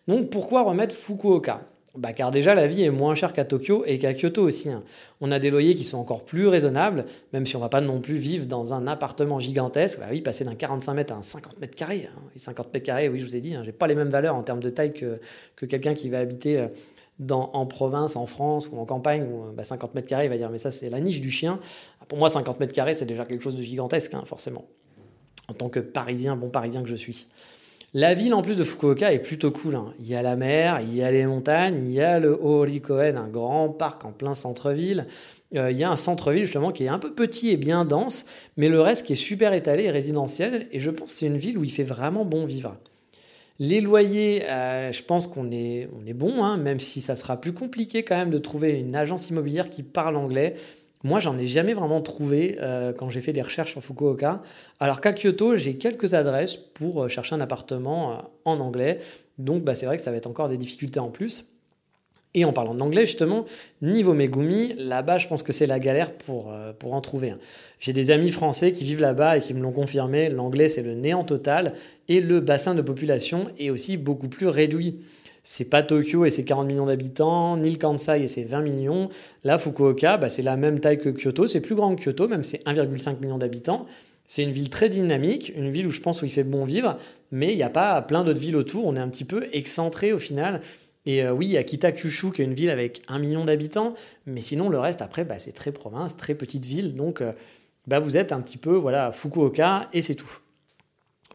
Donc 0.07 0.29
pourquoi 0.29 0.63
remettre 0.63 0.95
Fukuoka? 0.95 1.61
Bah, 1.97 2.13
car 2.13 2.29
déjà 2.29 2.53
la 2.53 2.67
vie 2.67 2.83
est 2.83 2.91
moins 2.91 3.15
chère 3.15 3.33
qu'à 3.33 3.45
Tokyo 3.45 3.83
et 3.85 3.97
qu'à 3.97 4.13
Kyoto 4.13 4.43
aussi. 4.43 4.69
Hein. 4.69 4.83
On 5.21 5.31
a 5.31 5.39
des 5.39 5.49
loyers 5.49 5.73
qui 5.73 5.83
sont 5.83 5.97
encore 5.97 6.23
plus 6.23 6.47
raisonnables, 6.47 7.05
même 7.33 7.45
si 7.45 7.55
on 7.55 7.59
va 7.59 7.69
pas 7.69 7.81
non 7.81 7.99
plus 7.99 8.17
vivre 8.17 8.45
dans 8.45 8.73
un 8.73 8.85
appartement 8.85 9.39
gigantesque. 9.39 9.99
Bah 9.99 10.07
oui, 10.11 10.21
passer 10.21 10.45
d'un 10.45 10.55
45 10.55 10.93
mètres 10.93 11.13
à 11.13 11.17
un 11.17 11.21
50 11.21 11.59
mètres 11.59 11.75
carrés. 11.75 12.07
50 12.35 12.65
hein. 12.65 12.69
mètres 12.73 12.85
carrés, 12.85 13.09
oui, 13.09 13.19
je 13.19 13.25
vous 13.25 13.35
ai 13.35 13.39
dit, 13.39 13.55
hein, 13.55 13.63
j'ai 13.65 13.71
pas 13.71 13.87
les 13.87 13.95
mêmes 13.95 14.09
valeurs 14.09 14.35
en 14.35 14.43
termes 14.43 14.61
de 14.61 14.69
taille 14.69 14.93
que, 14.93 15.19
que 15.55 15.65
quelqu'un 15.65 15.95
qui 15.95 16.09
va 16.09 16.19
habiter 16.19 16.59
euh, 16.59 16.67
en 17.31 17.65
province, 17.65 18.15
en 18.15 18.27
France 18.27 18.69
ou 18.71 18.77
en 18.77 18.85
campagne, 18.85 19.23
où 19.23 19.51
bah, 19.51 19.63
50 19.63 19.95
mètres 19.95 20.07
carrés, 20.07 20.25
il 20.25 20.29
va 20.29 20.37
dire 20.37 20.49
mais 20.49 20.57
ça 20.59 20.71
c'est 20.71 20.89
la 20.89 20.99
niche 20.99 21.21
du 21.21 21.31
chien. 21.31 21.59
Pour 22.07 22.19
moi, 22.19 22.29
50 22.29 22.59
mètres 22.59 22.73
carrés, 22.73 22.93
c'est 22.93 23.05
déjà 23.05 23.25
quelque 23.25 23.43
chose 23.43 23.55
de 23.55 23.61
gigantesque, 23.61 24.15
forcément. 24.25 24.65
En 25.47 25.53
tant 25.53 25.69
que 25.69 25.79
parisien, 25.79 26.35
bon 26.35 26.49
parisien 26.49 26.83
que 26.83 26.89
je 26.89 26.95
suis. 26.95 27.27
La 27.95 28.13
ville 28.13 28.35
en 28.35 28.43
plus 28.43 28.55
de 28.55 28.63
Fukuoka 28.63 29.11
est 29.11 29.19
plutôt 29.19 29.49
cool. 29.49 29.75
Hein. 29.75 29.93
Il 29.99 30.07
y 30.07 30.15
a 30.15 30.21
la 30.21 30.35
mer, 30.35 30.79
il 30.81 30.95
y 30.95 31.01
a 31.01 31.09
les 31.09 31.25
montagnes, 31.25 31.83
il 31.85 31.91
y 31.91 32.01
a 32.01 32.19
le 32.19 32.37
Horikoen, 32.39 33.17
un 33.17 33.27
grand 33.27 33.69
parc 33.69 34.05
en 34.05 34.11
plein 34.11 34.35
centre-ville. 34.35 35.07
Euh, 35.55 35.71
il 35.71 35.77
y 35.77 35.83
a 35.83 35.89
un 35.89 35.95
centre-ville 35.95 36.45
justement 36.45 36.71
qui 36.71 36.83
est 36.83 36.89
un 36.89 36.99
peu 36.99 37.11
petit 37.11 37.49
et 37.49 37.57
bien 37.57 37.85
dense, 37.85 38.27
mais 38.57 38.69
le 38.69 38.79
reste 38.79 39.07
qui 39.07 39.13
est 39.13 39.15
super 39.15 39.53
étalé 39.53 39.85
et 39.85 39.91
résidentiel. 39.91 40.67
Et 40.71 40.79
je 40.79 40.91
pense 40.91 41.11
que 41.11 41.17
c'est 41.17 41.25
une 41.25 41.37
ville 41.37 41.57
où 41.57 41.63
il 41.63 41.71
fait 41.71 41.83
vraiment 41.83 42.25
bon 42.25 42.45
vivre. 42.45 42.75
Les 43.57 43.81
loyers, 43.81 44.43
euh, 44.49 44.91
je 44.91 45.03
pense 45.03 45.27
qu'on 45.27 45.51
est, 45.51 45.89
on 45.99 46.05
est 46.05 46.13
bon, 46.13 46.43
hein, 46.43 46.57
même 46.57 46.79
si 46.79 47.01
ça 47.01 47.15
sera 47.15 47.41
plus 47.41 47.53
compliqué 47.53 48.03
quand 48.03 48.15
même 48.15 48.29
de 48.29 48.37
trouver 48.37 48.79
une 48.79 48.95
agence 48.95 49.29
immobilière 49.29 49.69
qui 49.69 49.81
parle 49.81 50.15
anglais. 50.15 50.55
Moi, 51.03 51.21
j'en 51.21 51.37
ai 51.37 51.47
jamais 51.47 51.73
vraiment 51.73 52.01
trouvé 52.01 52.57
euh, 52.59 52.91
quand 52.91 53.09
j'ai 53.09 53.21
fait 53.21 53.31
des 53.31 53.41
recherches 53.41 53.71
sur 53.71 53.81
Fukuoka. 53.81 54.41
Alors 54.81 54.99
qu'à 54.99 55.13
Kyoto, 55.13 55.55
j'ai 55.55 55.75
quelques 55.75 56.13
adresses 56.13 56.57
pour 56.57 57.03
euh, 57.03 57.07
chercher 57.07 57.35
un 57.35 57.41
appartement 57.41 58.11
euh, 58.11 58.15
en 58.43 58.59
anglais. 58.59 58.99
Donc, 59.37 59.63
bah, 59.63 59.75
c'est 59.75 59.85
vrai 59.85 59.95
que 59.95 60.03
ça 60.03 60.11
va 60.11 60.17
être 60.17 60.27
encore 60.27 60.49
des 60.49 60.57
difficultés 60.57 60.99
en 60.99 61.09
plus. 61.09 61.45
Et 62.33 62.43
en 62.43 62.51
parlant 62.51 62.75
d'anglais, 62.75 63.05
justement, 63.05 63.45
niveau 63.81 64.13
Megumi, 64.13 64.75
là-bas, 64.77 65.17
je 65.17 65.27
pense 65.27 65.41
que 65.41 65.53
c'est 65.53 65.65
la 65.65 65.79
galère 65.79 66.13
pour, 66.13 66.53
pour 66.77 66.93
en 66.93 67.01
trouver. 67.01 67.33
J'ai 67.79 67.91
des 67.91 68.11
amis 68.11 68.29
français 68.29 68.71
qui 68.71 68.83
vivent 68.83 69.01
là-bas 69.01 69.37
et 69.37 69.41
qui 69.41 69.55
me 69.55 69.61
l'ont 69.61 69.71
confirmé. 69.71 70.29
L'anglais, 70.29 70.69
c'est 70.69 70.83
le 70.83 70.93
néant 70.93 71.23
total. 71.23 71.73
Et 72.07 72.21
le 72.21 72.39
bassin 72.39 72.75
de 72.75 72.83
population 72.83 73.45
est 73.57 73.71
aussi 73.71 73.97
beaucoup 73.97 74.29
plus 74.29 74.45
réduit. 74.45 74.99
C'est 75.43 75.65
pas 75.65 75.83
Tokyo 75.83 76.25
et 76.25 76.29
ses 76.29 76.43
40 76.43 76.67
millions 76.67 76.85
d'habitants, 76.85 77.57
ni 77.57 77.69
le 77.69 77.77
Kansai 77.77 78.23
et 78.23 78.27
ses 78.27 78.43
20 78.43 78.61
millions. 78.61 79.09
Là, 79.43 79.57
Fukuoka, 79.57 80.17
bah, 80.17 80.29
c'est 80.29 80.41
la 80.41 80.57
même 80.57 80.79
taille 80.79 80.99
que 80.99 81.09
Kyoto, 81.09 81.47
c'est 81.47 81.61
plus 81.61 81.75
grand 81.75 81.95
que 81.95 82.03
Kyoto, 82.03 82.27
même 82.27 82.43
c'est 82.43 82.63
1,5 82.65 83.19
million 83.19 83.37
d'habitants. 83.37 83.85
C'est 84.25 84.43
une 84.43 84.51
ville 84.51 84.69
très 84.69 84.89
dynamique, 84.89 85.51
une 85.55 85.71
ville 85.71 85.87
où 85.87 85.89
je 85.89 86.01
pense 86.01 86.21
où 86.21 86.25
il 86.25 86.31
fait 86.31 86.43
bon 86.43 86.63
vivre, 86.63 86.97
mais 87.31 87.51
il 87.51 87.55
n'y 87.55 87.63
a 87.63 87.69
pas 87.69 88.01
plein 88.01 88.23
d'autres 88.23 88.39
villes 88.39 88.57
autour. 88.57 88.85
On 88.85 88.95
est 88.95 88.99
un 88.99 89.09
petit 89.09 89.25
peu 89.25 89.47
excentré 89.53 90.13
au 90.13 90.19
final. 90.19 90.61
Et 91.05 91.23
euh, 91.23 91.31
oui, 91.31 91.47
il 91.47 91.51
y 91.51 91.57
a 91.57 91.63
Kitakyushu 91.63 92.31
qui 92.31 92.43
est 92.43 92.45
une 92.45 92.53
ville 92.53 92.69
avec 92.69 93.01
1 93.07 93.17
million 93.17 93.45
d'habitants, 93.45 93.95
mais 94.27 94.41
sinon 94.41 94.69
le 94.69 94.77
reste 94.77 95.01
après, 95.01 95.23
bah, 95.23 95.39
c'est 95.39 95.53
très 95.53 95.71
province, 95.71 96.15
très 96.15 96.35
petite 96.35 96.65
ville. 96.65 96.93
Donc 96.93 97.21
euh, 97.21 97.31
bah, 97.87 97.99
vous 97.99 98.17
êtes 98.17 98.31
un 98.31 98.41
petit 98.41 98.57
peu 98.57 98.75
voilà 98.75 99.11
Fukuoka 99.11 99.89
et 99.93 100.03
c'est 100.03 100.15
tout. 100.15 100.37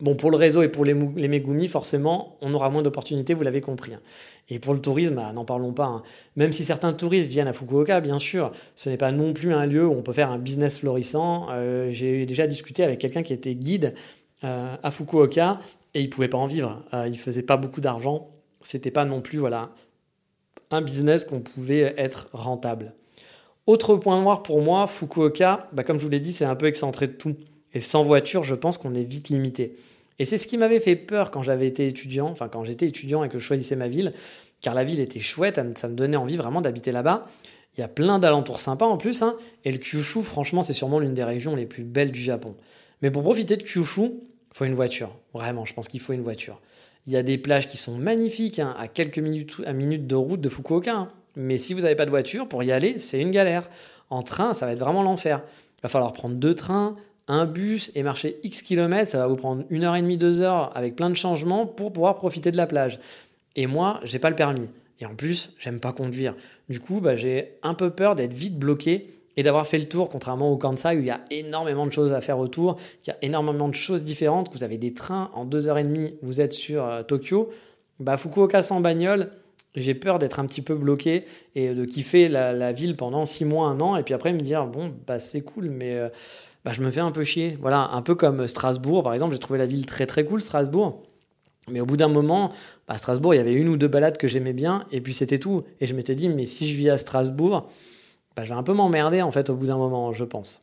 Bon, 0.00 0.16
pour 0.16 0.32
le 0.32 0.36
réseau 0.36 0.62
et 0.62 0.68
pour 0.68 0.84
les, 0.84 0.94
les 1.16 1.28
Megumi, 1.28 1.68
forcément, 1.68 2.36
on 2.40 2.52
aura 2.52 2.68
moins 2.68 2.82
d'opportunités, 2.82 3.32
vous 3.32 3.44
l'avez 3.44 3.60
compris. 3.60 3.94
Hein. 3.94 4.00
Et 4.48 4.58
pour 4.58 4.74
le 4.74 4.80
tourisme, 4.80 5.18
ah, 5.18 5.32
n'en 5.32 5.44
parlons 5.44 5.72
pas. 5.72 5.86
Hein. 5.86 6.02
Même 6.36 6.52
si 6.52 6.64
certains 6.64 6.92
touristes 6.92 7.30
viennent 7.30 7.46
à 7.46 7.52
Fukuoka, 7.52 8.00
bien 8.00 8.18
sûr, 8.18 8.50
ce 8.74 8.90
n'est 8.90 8.96
pas 8.96 9.12
non 9.12 9.32
plus 9.32 9.54
un 9.54 9.66
lieu 9.66 9.86
où 9.86 9.92
on 9.92 10.02
peut 10.02 10.12
faire 10.12 10.30
un 10.30 10.38
business 10.38 10.78
florissant. 10.78 11.46
Euh, 11.50 11.90
j'ai 11.90 12.26
déjà 12.26 12.46
discuté 12.46 12.82
avec 12.82 12.98
quelqu'un 12.98 13.22
qui 13.22 13.32
était 13.32 13.54
guide 13.54 13.94
euh, 14.42 14.74
à 14.82 14.90
Fukuoka 14.90 15.60
et 15.94 16.00
il 16.00 16.10
pouvait 16.10 16.28
pas 16.28 16.38
en 16.38 16.46
vivre. 16.46 16.82
Euh, 16.92 17.06
il 17.06 17.18
faisait 17.18 17.42
pas 17.42 17.56
beaucoup 17.56 17.80
d'argent. 17.80 18.30
C'était 18.62 18.90
pas 18.90 19.04
non 19.04 19.20
plus 19.20 19.38
voilà 19.38 19.70
un 20.70 20.82
business 20.82 21.24
qu'on 21.24 21.40
pouvait 21.40 21.94
être 21.96 22.28
rentable. 22.32 22.94
Autre 23.66 23.96
point 23.96 24.20
noir 24.20 24.42
pour 24.42 24.60
moi, 24.60 24.86
Fukuoka, 24.86 25.68
bah, 25.72 25.84
comme 25.84 25.98
je 25.98 26.04
vous 26.04 26.10
l'ai 26.10 26.20
dit, 26.20 26.32
c'est 26.32 26.44
un 26.44 26.56
peu 26.56 26.66
excentré 26.66 27.06
de 27.06 27.12
tout. 27.12 27.36
Et 27.74 27.80
sans 27.80 28.04
voiture, 28.04 28.42
je 28.42 28.54
pense 28.54 28.78
qu'on 28.78 28.94
est 28.94 29.02
vite 29.02 29.28
limité. 29.28 29.76
Et 30.18 30.24
c'est 30.24 30.38
ce 30.38 30.46
qui 30.46 30.56
m'avait 30.56 30.80
fait 30.80 30.96
peur 30.96 31.30
quand 31.30 31.42
j'avais 31.42 31.66
été 31.66 31.86
étudiant, 31.86 32.28
enfin 32.28 32.48
quand 32.48 32.64
j'étais 32.64 32.86
étudiant 32.86 33.24
et 33.24 33.28
que 33.28 33.38
je 33.38 33.44
choisissais 33.44 33.76
ma 33.76 33.88
ville, 33.88 34.12
car 34.60 34.74
la 34.74 34.84
ville 34.84 35.00
était 35.00 35.20
chouette, 35.20 35.60
ça 35.76 35.88
me 35.88 35.94
donnait 35.94 36.16
envie 36.16 36.36
vraiment 36.36 36.60
d'habiter 36.60 36.92
là-bas. 36.92 37.26
Il 37.76 37.80
y 37.80 37.84
a 37.84 37.88
plein 37.88 38.20
d'alentours 38.20 38.60
sympas 38.60 38.86
en 38.86 38.96
plus, 38.96 39.22
hein, 39.22 39.36
et 39.64 39.72
le 39.72 39.78
Kyushu, 39.78 40.22
franchement, 40.22 40.62
c'est 40.62 40.72
sûrement 40.72 41.00
l'une 41.00 41.14
des 41.14 41.24
régions 41.24 41.56
les 41.56 41.66
plus 41.66 41.82
belles 41.82 42.12
du 42.12 42.20
Japon. 42.20 42.54
Mais 43.02 43.10
pour 43.10 43.22
profiter 43.22 43.56
de 43.56 43.64
Kyushu, 43.64 44.12
faut 44.52 44.64
une 44.64 44.74
voiture. 44.74 45.16
Vraiment, 45.32 45.64
je 45.64 45.74
pense 45.74 45.88
qu'il 45.88 45.98
faut 45.98 46.12
une 46.12 46.22
voiture. 46.22 46.60
Il 47.08 47.12
y 47.12 47.16
a 47.16 47.24
des 47.24 47.36
plages 47.36 47.66
qui 47.66 47.76
sont 47.76 47.98
magnifiques, 47.98 48.60
hein, 48.60 48.74
à 48.78 48.86
quelques 48.86 49.18
minutes, 49.18 49.60
à 49.66 49.72
de 49.72 50.14
route 50.14 50.40
de 50.40 50.48
Fukuoka. 50.48 50.94
Hein. 50.94 51.08
Mais 51.34 51.58
si 51.58 51.74
vous 51.74 51.80
n'avez 51.80 51.96
pas 51.96 52.06
de 52.06 52.10
voiture, 52.10 52.48
pour 52.48 52.62
y 52.62 52.70
aller, 52.70 52.96
c'est 52.96 53.20
une 53.20 53.32
galère. 53.32 53.68
En 54.08 54.22
train, 54.22 54.54
ça 54.54 54.66
va 54.66 54.72
être 54.72 54.78
vraiment 54.78 55.02
l'enfer. 55.02 55.42
Il 55.78 55.82
va 55.82 55.88
falloir 55.88 56.12
prendre 56.12 56.36
deux 56.36 56.54
trains, 56.54 56.96
un 57.28 57.46
bus 57.46 57.90
et 57.94 58.02
marcher 58.02 58.38
X 58.42 58.62
kilomètres, 58.62 59.10
ça 59.10 59.18
va 59.18 59.26
vous 59.26 59.36
prendre 59.36 59.64
une 59.70 59.84
heure 59.84 59.96
et 59.96 60.02
demie, 60.02 60.18
deux 60.18 60.40
heures 60.40 60.76
avec 60.76 60.96
plein 60.96 61.10
de 61.10 61.14
changements 61.14 61.66
pour 61.66 61.92
pouvoir 61.92 62.16
profiter 62.16 62.50
de 62.50 62.56
la 62.56 62.66
plage. 62.66 62.98
Et 63.56 63.66
moi, 63.66 64.00
j'ai 64.02 64.18
pas 64.18 64.30
le 64.30 64.36
permis. 64.36 64.68
Et 65.00 65.06
en 65.06 65.14
plus, 65.14 65.52
j'aime 65.58 65.80
pas 65.80 65.92
conduire. 65.92 66.34
Du 66.68 66.80
coup, 66.80 67.00
bah, 67.00 67.16
j'ai 67.16 67.58
un 67.62 67.74
peu 67.74 67.90
peur 67.90 68.14
d'être 68.14 68.32
vite 68.32 68.58
bloqué 68.58 69.08
et 69.36 69.42
d'avoir 69.42 69.66
fait 69.66 69.78
le 69.78 69.86
tour, 69.86 70.08
contrairement 70.08 70.50
au 70.50 70.56
Kansai 70.56 70.96
où 70.96 71.00
il 71.00 71.06
y 71.06 71.10
a 71.10 71.20
énormément 71.30 71.86
de 71.86 71.92
choses 71.92 72.12
à 72.12 72.20
faire 72.20 72.38
autour, 72.38 72.76
qu'il 73.02 73.12
y 73.12 73.16
a 73.16 73.18
énormément 73.22 73.68
de 73.68 73.74
choses 73.74 74.04
différentes, 74.04 74.52
vous 74.52 74.62
avez 74.62 74.78
des 74.78 74.94
trains 74.94 75.30
en 75.34 75.44
deux 75.44 75.68
heures 75.68 75.78
et 75.78 75.84
demie, 75.84 76.14
vous 76.22 76.40
êtes 76.40 76.52
sur 76.52 76.86
euh, 76.86 77.02
Tokyo. 77.02 77.50
Bah, 77.98 78.16
Fukuoka 78.16 78.62
sans 78.62 78.80
bagnole, 78.80 79.30
j'ai 79.74 79.94
peur 79.94 80.20
d'être 80.20 80.38
un 80.38 80.46
petit 80.46 80.62
peu 80.62 80.76
bloqué 80.76 81.24
et 81.56 81.74
de 81.74 81.84
kiffer 81.84 82.28
la, 82.28 82.72
ville 82.72 82.96
pendant 82.96 83.24
six 83.24 83.44
mois, 83.44 83.68
un 83.68 83.80
an, 83.80 83.96
et 83.96 84.04
puis 84.04 84.14
après 84.14 84.32
me 84.32 84.38
dire, 84.38 84.66
bon, 84.66 84.94
bah, 85.06 85.18
c'est 85.18 85.40
cool, 85.40 85.70
mais 85.70 85.94
euh, 85.94 86.08
bah, 86.64 86.72
je 86.72 86.80
me 86.80 86.90
fais 86.90 87.00
un 87.00 87.10
peu 87.10 87.24
chier. 87.24 87.58
Voilà, 87.60 87.90
un 87.92 88.02
peu 88.02 88.14
comme 88.14 88.46
Strasbourg, 88.46 89.02
par 89.02 89.12
exemple, 89.12 89.32
j'ai 89.32 89.38
trouvé 89.38 89.58
la 89.58 89.66
ville 89.66 89.86
très 89.86 90.06
très 90.06 90.24
cool, 90.24 90.40
Strasbourg. 90.40 91.02
Mais 91.70 91.80
au 91.80 91.86
bout 91.86 91.96
d'un 91.96 92.08
moment, 92.08 92.52
à 92.88 92.98
Strasbourg, 92.98 93.34
il 93.34 93.38
y 93.38 93.40
avait 93.40 93.54
une 93.54 93.68
ou 93.68 93.76
deux 93.76 93.88
balades 93.88 94.18
que 94.18 94.28
j'aimais 94.28 94.52
bien, 94.52 94.84
et 94.92 95.00
puis 95.00 95.14
c'était 95.14 95.38
tout. 95.38 95.62
Et 95.80 95.86
je 95.86 95.94
m'étais 95.94 96.14
dit, 96.14 96.28
mais 96.28 96.44
si 96.44 96.68
je 96.68 96.76
vis 96.76 96.90
à 96.90 96.98
Strasbourg, 96.98 97.68
bah, 98.36 98.44
je 98.44 98.50
vais 98.50 98.58
un 98.58 98.62
peu 98.62 98.72
m'emmerder 98.72 99.22
en 99.22 99.30
fait 99.30 99.48
au 99.50 99.54
bout 99.54 99.66
d'un 99.66 99.76
moment, 99.76 100.12
je 100.12 100.24
pense. 100.24 100.62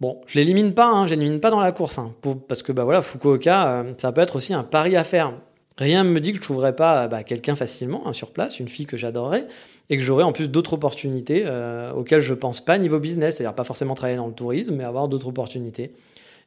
Bon, 0.00 0.20
je 0.26 0.38
l'élimine 0.38 0.74
pas, 0.74 0.86
hein, 0.86 1.06
je 1.06 1.14
l'élimine 1.14 1.40
pas 1.40 1.50
dans 1.50 1.60
la 1.60 1.72
course, 1.72 1.98
hein, 1.98 2.14
parce 2.48 2.62
que 2.62 2.72
bah 2.72 2.84
voilà, 2.84 3.00
Fukuoka, 3.00 3.68
euh, 3.68 3.94
ça 3.96 4.12
peut 4.12 4.20
être 4.20 4.36
aussi 4.36 4.52
un 4.52 4.64
pari 4.64 4.96
à 4.96 5.04
faire. 5.04 5.34
Rien 5.78 6.04
ne 6.04 6.10
me 6.10 6.20
dit 6.20 6.32
que 6.32 6.38
je 6.38 6.42
trouverais 6.42 6.74
pas 6.74 7.08
bah, 7.08 7.22
quelqu'un 7.22 7.54
facilement 7.54 8.06
hein, 8.06 8.12
sur 8.12 8.32
place, 8.32 8.60
une 8.60 8.68
fille 8.68 8.86
que 8.86 8.96
j'adorerais, 8.96 9.46
et 9.90 9.96
que 9.96 10.02
j'aurais 10.02 10.24
en 10.24 10.32
plus 10.32 10.48
d'autres 10.48 10.74
opportunités 10.74 11.42
euh, 11.46 11.92
auxquelles 11.92 12.20
je 12.20 12.34
pense 12.34 12.64
pas 12.64 12.78
niveau 12.78 12.98
business, 12.98 13.36
c'est-à-dire 13.36 13.54
pas 13.54 13.64
forcément 13.64 13.94
travailler 13.94 14.16
dans 14.16 14.26
le 14.26 14.32
tourisme, 14.32 14.74
mais 14.74 14.84
avoir 14.84 15.08
d'autres 15.08 15.28
opportunités. 15.28 15.92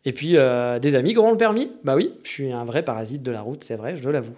Et 0.06 0.14
puis 0.14 0.38
euh, 0.38 0.80
des 0.80 0.96
amis 0.96 1.14
qui 1.14 1.20
auront 1.20 1.32
le 1.32 1.38
permis, 1.38 1.72
bah 1.84 1.96
oui, 1.96 2.14
je 2.24 2.30
suis 2.30 2.52
un 2.52 2.66
vrai 2.66 2.84
parasite 2.84 3.24
de 3.24 3.32
la 3.32 3.42
route, 3.42 3.64
c'est 3.64 3.76
vrai, 3.76 3.96
je 3.96 4.10
l'avoue. 4.10 4.38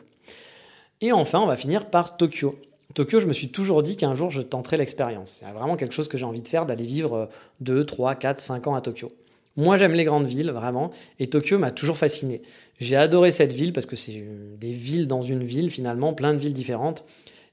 Et 1.02 1.12
enfin, 1.12 1.40
on 1.40 1.48
va 1.48 1.56
finir 1.56 1.86
par 1.86 2.18
Tokyo. 2.18 2.60
Tokyo, 2.94 3.20
je 3.20 3.28
me 3.28 3.34
suis 3.34 3.50
toujours 3.50 3.84
dit 3.84 3.96
qu'un 3.96 4.16
jour 4.16 4.32
je 4.32 4.42
tenterais 4.42 4.78
l'expérience. 4.78 5.42
C'est 5.42 5.52
vraiment 5.52 5.78
quelque 5.78 5.94
chose 5.94 6.08
que 6.08 6.18
j'ai 6.18 6.26
envie 6.26 6.42
de 6.42 6.48
faire, 6.48 6.66
d'aller 6.66 6.86
vivre 6.86 7.30
2, 7.62 7.86
3, 7.86 8.16
4, 8.16 8.40
5 8.40 8.68
ans 8.68 8.76
à 8.76 8.82
Tokyo. 8.82 9.12
Moi, 9.56 9.78
j'aime 9.78 9.94
les 9.94 10.06
grandes 10.06 10.26
villes, 10.26 10.52
vraiment, 10.52 10.90
et 11.20 11.28
Tokyo 11.28 11.58
m'a 11.58 11.72
toujours 11.72 11.98
fasciné. 11.98 12.42
J'ai 12.80 12.96
adoré 12.96 13.32
cette 13.32 13.54
ville 13.54 13.74
parce 13.74 13.86
que 13.86 13.98
c'est 13.98 14.24
des 14.58 14.72
villes 14.72 15.08
dans 15.08 15.22
une 15.22 15.44
ville, 15.44 15.70
finalement, 15.70 16.14
plein 16.14 16.34
de 16.34 16.40
villes 16.40 16.54
différentes. 16.54 17.04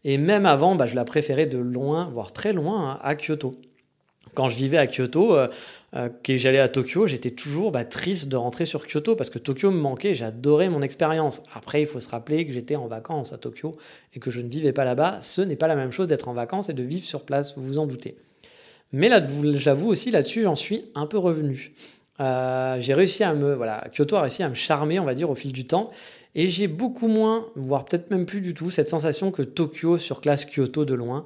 Et 0.08 0.18
même 0.18 0.46
avant, 0.46 0.76
bah, 0.76 0.86
je 0.86 0.94
la 0.94 1.04
préférais 1.04 1.46
de 1.46 1.58
loin, 1.58 2.08
voire 2.12 2.32
très 2.32 2.52
loin, 2.52 2.92
hein, 2.92 3.00
à 3.02 3.16
Kyoto. 3.16 3.58
Quand 4.34 4.48
je 4.48 4.56
vivais 4.56 4.78
à 4.78 4.86
Kyoto, 4.86 5.34
euh, 5.34 5.48
euh, 5.96 6.08
que 6.22 6.36
j'allais 6.36 6.60
à 6.60 6.68
Tokyo, 6.68 7.08
j'étais 7.08 7.32
toujours 7.32 7.72
bah, 7.72 7.84
triste 7.84 8.28
de 8.28 8.36
rentrer 8.36 8.66
sur 8.66 8.86
Kyoto 8.86 9.16
parce 9.16 9.30
que 9.30 9.40
Tokyo 9.40 9.72
me 9.72 9.80
manquait, 9.80 10.14
j'adorais 10.14 10.68
mon 10.68 10.80
expérience. 10.80 11.42
Après, 11.52 11.80
il 11.80 11.86
faut 11.86 11.98
se 11.98 12.08
rappeler 12.08 12.46
que 12.46 12.52
j'étais 12.52 12.76
en 12.76 12.86
vacances 12.86 13.32
à 13.32 13.38
Tokyo 13.38 13.76
et 14.14 14.20
que 14.20 14.30
je 14.30 14.40
ne 14.42 14.48
vivais 14.48 14.72
pas 14.72 14.84
là-bas. 14.84 15.18
Ce 15.22 15.42
n'est 15.42 15.56
pas 15.56 15.66
la 15.66 15.74
même 15.74 15.90
chose 15.90 16.06
d'être 16.06 16.28
en 16.28 16.34
vacances 16.34 16.68
et 16.68 16.74
de 16.74 16.84
vivre 16.84 17.04
sur 17.04 17.24
place, 17.24 17.56
vous 17.56 17.66
vous 17.66 17.78
en 17.80 17.88
doutez. 17.88 18.16
Mais 18.92 19.08
là, 19.08 19.20
j'avoue 19.54 19.88
aussi, 19.88 20.12
là-dessus, 20.12 20.42
j'en 20.42 20.54
suis 20.54 20.84
un 20.94 21.06
peu 21.06 21.18
revenu. 21.18 21.72
Euh, 22.20 22.76
j'ai 22.80 22.94
réussi 22.94 23.24
à 23.24 23.34
me. 23.34 23.54
Voilà, 23.54 23.88
Kyoto 23.92 24.16
a 24.16 24.22
réussi 24.22 24.44
à 24.44 24.48
me 24.48 24.54
charmer, 24.54 25.00
on 25.00 25.04
va 25.04 25.14
dire, 25.14 25.30
au 25.30 25.34
fil 25.34 25.52
du 25.52 25.66
temps. 25.66 25.90
Et 26.38 26.50
j'ai 26.50 26.68
beaucoup 26.68 27.08
moins, 27.08 27.46
voire 27.56 27.86
peut-être 27.86 28.10
même 28.10 28.26
plus 28.26 28.42
du 28.42 28.52
tout, 28.52 28.70
cette 28.70 28.90
sensation 28.90 29.30
que 29.30 29.40
Tokyo 29.40 29.96
surclasse 29.96 30.44
Kyoto 30.44 30.84
de 30.84 30.92
loin. 30.92 31.24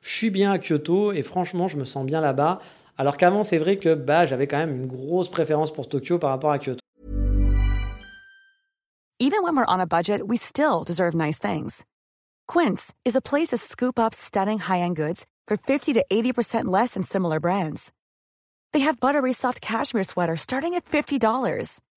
Je 0.00 0.08
suis 0.08 0.30
bien 0.30 0.50
à 0.50 0.58
Kyoto 0.58 1.12
et 1.12 1.22
franchement, 1.22 1.68
je 1.68 1.76
me 1.76 1.84
sens 1.84 2.06
bien 2.06 2.22
là-bas. 2.22 2.60
Alors 2.96 3.18
qu'avant, 3.18 3.42
c'est 3.42 3.58
vrai 3.58 3.76
que 3.76 3.94
bah, 3.94 4.24
j'avais 4.24 4.46
quand 4.46 4.56
même 4.56 4.74
une 4.74 4.86
grosse 4.86 5.28
préférence 5.28 5.70
pour 5.70 5.90
Tokyo 5.90 6.18
par 6.18 6.30
rapport 6.30 6.52
à 6.52 6.58
Kyoto. 6.58 6.80
Even 9.18 9.42
when 9.42 9.56
we're 9.56 9.66
on 9.68 9.78
a 9.78 9.86
budget, 9.86 10.22
we 10.26 10.38
still 10.38 10.84
deserve 10.86 11.14
nice 11.14 11.38
things. 11.38 11.84
Quince 12.46 12.94
is 13.04 13.14
a 13.14 13.20
place 13.20 13.48
to 13.48 13.58
scoop 13.58 13.98
up 13.98 14.14
stunning 14.14 14.58
high-end 14.58 14.96
goods 14.96 15.26
for 15.46 15.58
50 15.58 15.92
to 15.94 16.04
80% 16.10 16.64
less 16.64 16.94
than 16.94 17.02
similar 17.02 17.40
brands. 17.40 17.92
They 18.72 18.80
have 18.80 19.00
buttery 19.00 19.32
soft 19.32 19.60
cashmere 19.60 20.04
sweaters 20.04 20.40
starting 20.42 20.74
at 20.74 20.84
$50, 20.84 21.80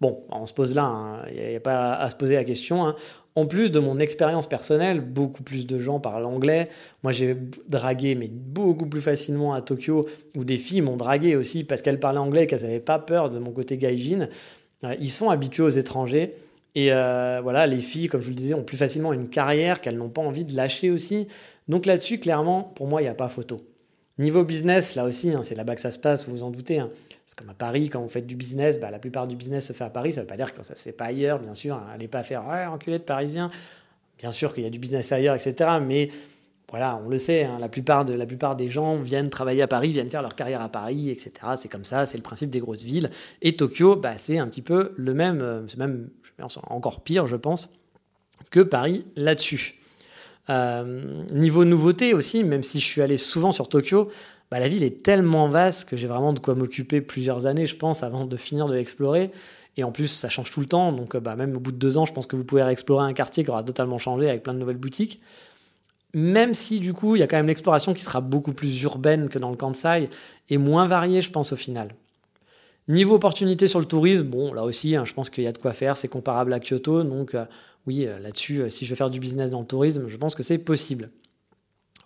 bon, 0.00 0.22
on 0.30 0.46
se 0.46 0.54
pose 0.54 0.74
là, 0.74 1.24
il 1.30 1.48
n'y 1.48 1.56
a, 1.56 1.60
pas 1.60 1.94
à 1.94 2.10
se 2.10 2.16
poser 2.16 2.34
la 2.34 2.44
question. 2.44 2.86
Hein. 2.86 2.94
En 3.36 3.46
plus 3.46 3.70
de 3.70 3.78
mon 3.78 3.98
expérience 3.98 4.46
personnelle, 4.48 5.00
beaucoup 5.00 5.42
plus 5.42 5.66
de 5.66 5.78
gens 5.78 6.00
parlent 6.00 6.24
anglais. 6.24 6.68
Moi, 7.02 7.12
j'ai 7.12 7.36
dragué, 7.68 8.14
mais 8.14 8.28
beaucoup 8.28 8.86
plus 8.86 9.00
facilement 9.00 9.54
à 9.54 9.62
Tokyo, 9.62 10.08
où 10.36 10.44
des 10.44 10.56
filles 10.56 10.80
m'ont 10.80 10.96
dragué 10.96 11.36
aussi 11.36 11.64
parce 11.64 11.80
qu'elles 11.82 12.00
parlaient 12.00 12.18
anglais 12.18 12.44
et 12.44 12.46
qu'elles 12.46 12.62
n'avaient 12.62 12.80
pas 12.80 12.98
peur 12.98 13.30
de 13.30 13.38
mon 13.38 13.52
côté 13.52 13.76
gaijin. 13.78 14.28
Euh, 14.84 14.94
ils 14.98 15.10
sont 15.10 15.30
habitués 15.30 15.62
aux 15.62 15.68
étrangers. 15.68 16.34
Et 16.74 16.92
euh, 16.92 17.40
voilà, 17.42 17.66
les 17.66 17.80
filles, 17.80 18.08
comme 18.08 18.20
je 18.20 18.26
vous 18.26 18.32
le 18.32 18.36
disais, 18.36 18.54
ont 18.54 18.62
plus 18.62 18.76
facilement 18.76 19.12
une 19.12 19.28
carrière 19.28 19.80
qu'elles 19.80 19.96
n'ont 19.96 20.08
pas 20.08 20.22
envie 20.22 20.44
de 20.44 20.56
lâcher 20.56 20.90
aussi. 20.90 21.28
Donc 21.68 21.86
là-dessus, 21.86 22.18
clairement, 22.18 22.62
pour 22.62 22.86
moi, 22.86 23.00
il 23.00 23.04
n'y 23.04 23.10
a 23.10 23.14
pas 23.14 23.28
photo. 23.28 23.58
Niveau 24.18 24.44
business, 24.44 24.96
là 24.96 25.04
aussi, 25.04 25.30
hein, 25.30 25.42
c'est 25.42 25.54
là-bas 25.54 25.74
que 25.74 25.80
ça 25.80 25.90
se 25.90 25.98
passe, 25.98 26.26
vous 26.26 26.36
vous 26.36 26.42
en 26.42 26.50
doutez. 26.50 26.78
Hein. 26.78 26.90
C'est 27.30 27.38
comme 27.38 27.50
à 27.50 27.54
Paris, 27.54 27.88
quand 27.88 28.02
vous 28.02 28.08
faites 28.08 28.26
du 28.26 28.34
business, 28.34 28.80
bah, 28.80 28.90
la 28.90 28.98
plupart 28.98 29.28
du 29.28 29.36
business 29.36 29.68
se 29.68 29.72
fait 29.72 29.84
à 29.84 29.88
Paris. 29.88 30.12
Ça 30.12 30.20
ne 30.20 30.24
veut 30.24 30.26
pas 30.26 30.34
dire 30.34 30.52
que 30.52 30.64
ça 30.64 30.72
ne 30.72 30.76
se 30.76 30.82
fait 30.82 30.90
pas 30.90 31.04
ailleurs, 31.04 31.38
bien 31.38 31.54
sûr. 31.54 31.76
Hein. 31.76 31.86
Allez 31.94 32.08
pas 32.08 32.24
faire 32.24 32.44
ouais, 32.48 32.66
enculé 32.66 32.98
de 32.98 33.04
Parisien. 33.04 33.52
Bien 34.18 34.32
sûr 34.32 34.52
qu'il 34.52 34.64
y 34.64 34.66
a 34.66 34.70
du 34.70 34.80
business 34.80 35.12
ailleurs, 35.12 35.36
etc. 35.36 35.78
Mais 35.80 36.08
voilà, 36.70 37.00
on 37.06 37.08
le 37.08 37.18
sait, 37.18 37.44
hein, 37.44 37.58
la, 37.60 37.68
plupart 37.68 38.04
de, 38.04 38.14
la 38.14 38.26
plupart 38.26 38.56
des 38.56 38.68
gens 38.68 38.96
viennent 38.96 39.30
travailler 39.30 39.62
à 39.62 39.68
Paris, 39.68 39.92
viennent 39.92 40.10
faire 40.10 40.22
leur 40.22 40.34
carrière 40.34 40.60
à 40.60 40.70
Paris, 40.70 41.08
etc. 41.08 41.32
C'est 41.54 41.68
comme 41.68 41.84
ça, 41.84 42.04
c'est 42.04 42.16
le 42.16 42.24
principe 42.24 42.50
des 42.50 42.58
grosses 42.58 42.82
villes. 42.82 43.10
Et 43.42 43.54
Tokyo, 43.54 43.94
bah, 43.94 44.16
c'est 44.16 44.38
un 44.38 44.48
petit 44.48 44.62
peu 44.62 44.92
le 44.96 45.14
même, 45.14 45.40
euh, 45.40 45.64
c'est 45.68 45.78
même 45.78 46.10
encore 46.66 47.04
pire, 47.04 47.26
je 47.28 47.36
pense, 47.36 47.72
que 48.50 48.58
Paris 48.58 49.06
là-dessus. 49.14 49.76
Euh, 50.48 51.22
niveau 51.32 51.64
nouveauté 51.64 52.12
aussi, 52.12 52.42
même 52.42 52.64
si 52.64 52.80
je 52.80 52.86
suis 52.86 53.02
allé 53.02 53.18
souvent 53.18 53.52
sur 53.52 53.68
Tokyo, 53.68 54.10
bah, 54.50 54.58
la 54.58 54.68
ville 54.68 54.82
est 54.82 55.02
tellement 55.02 55.48
vaste 55.48 55.88
que 55.88 55.96
j'ai 55.96 56.06
vraiment 56.06 56.32
de 56.32 56.40
quoi 56.40 56.54
m'occuper 56.54 57.00
plusieurs 57.00 57.46
années, 57.46 57.66
je 57.66 57.76
pense, 57.76 58.02
avant 58.02 58.24
de 58.24 58.36
finir 58.36 58.66
de 58.66 58.74
l'explorer. 58.74 59.30
Et 59.76 59.84
en 59.84 59.92
plus, 59.92 60.08
ça 60.08 60.28
change 60.28 60.50
tout 60.50 60.60
le 60.60 60.66
temps. 60.66 60.92
Donc, 60.92 61.16
bah, 61.16 61.36
même 61.36 61.56
au 61.56 61.60
bout 61.60 61.72
de 61.72 61.76
deux 61.76 61.98
ans, 61.98 62.06
je 62.06 62.12
pense 62.12 62.26
que 62.26 62.36
vous 62.36 62.44
pouvez 62.44 62.62
explorer 62.62 63.04
un 63.04 63.12
quartier 63.12 63.44
qui 63.44 63.50
aura 63.50 63.62
totalement 63.62 63.98
changé 63.98 64.28
avec 64.28 64.42
plein 64.42 64.54
de 64.54 64.58
nouvelles 64.58 64.76
boutiques 64.76 65.20
même 66.14 66.54
si 66.54 66.80
du 66.80 66.92
coup 66.92 67.16
il 67.16 67.20
y 67.20 67.22
a 67.22 67.26
quand 67.26 67.36
même 67.36 67.46
l'exploration 67.46 67.94
qui 67.94 68.02
sera 68.02 68.20
beaucoup 68.20 68.52
plus 68.52 68.82
urbaine 68.82 69.28
que 69.28 69.38
dans 69.38 69.50
le 69.50 69.56
Kansai 69.56 70.08
et 70.48 70.58
moins 70.58 70.86
variée 70.86 71.20
je 71.20 71.30
pense 71.30 71.52
au 71.52 71.56
final. 71.56 71.94
Niveau 72.88 73.14
opportunité 73.14 73.68
sur 73.68 73.78
le 73.78 73.86
tourisme, 73.86 74.26
bon 74.26 74.52
là 74.52 74.64
aussi 74.64 74.96
hein, 74.96 75.04
je 75.04 75.14
pense 75.14 75.30
qu'il 75.30 75.44
y 75.44 75.46
a 75.46 75.52
de 75.52 75.58
quoi 75.58 75.72
faire, 75.72 75.96
c'est 75.96 76.08
comparable 76.08 76.52
à 76.52 76.58
Kyoto, 76.58 77.04
donc 77.04 77.34
euh, 77.34 77.44
oui 77.86 78.06
euh, 78.06 78.18
là-dessus 78.18 78.62
euh, 78.62 78.70
si 78.70 78.84
je 78.84 78.90
veux 78.90 78.96
faire 78.96 79.10
du 79.10 79.20
business 79.20 79.50
dans 79.50 79.60
le 79.60 79.66
tourisme 79.66 80.08
je 80.08 80.16
pense 80.16 80.34
que 80.34 80.42
c'est 80.42 80.58
possible. 80.58 81.10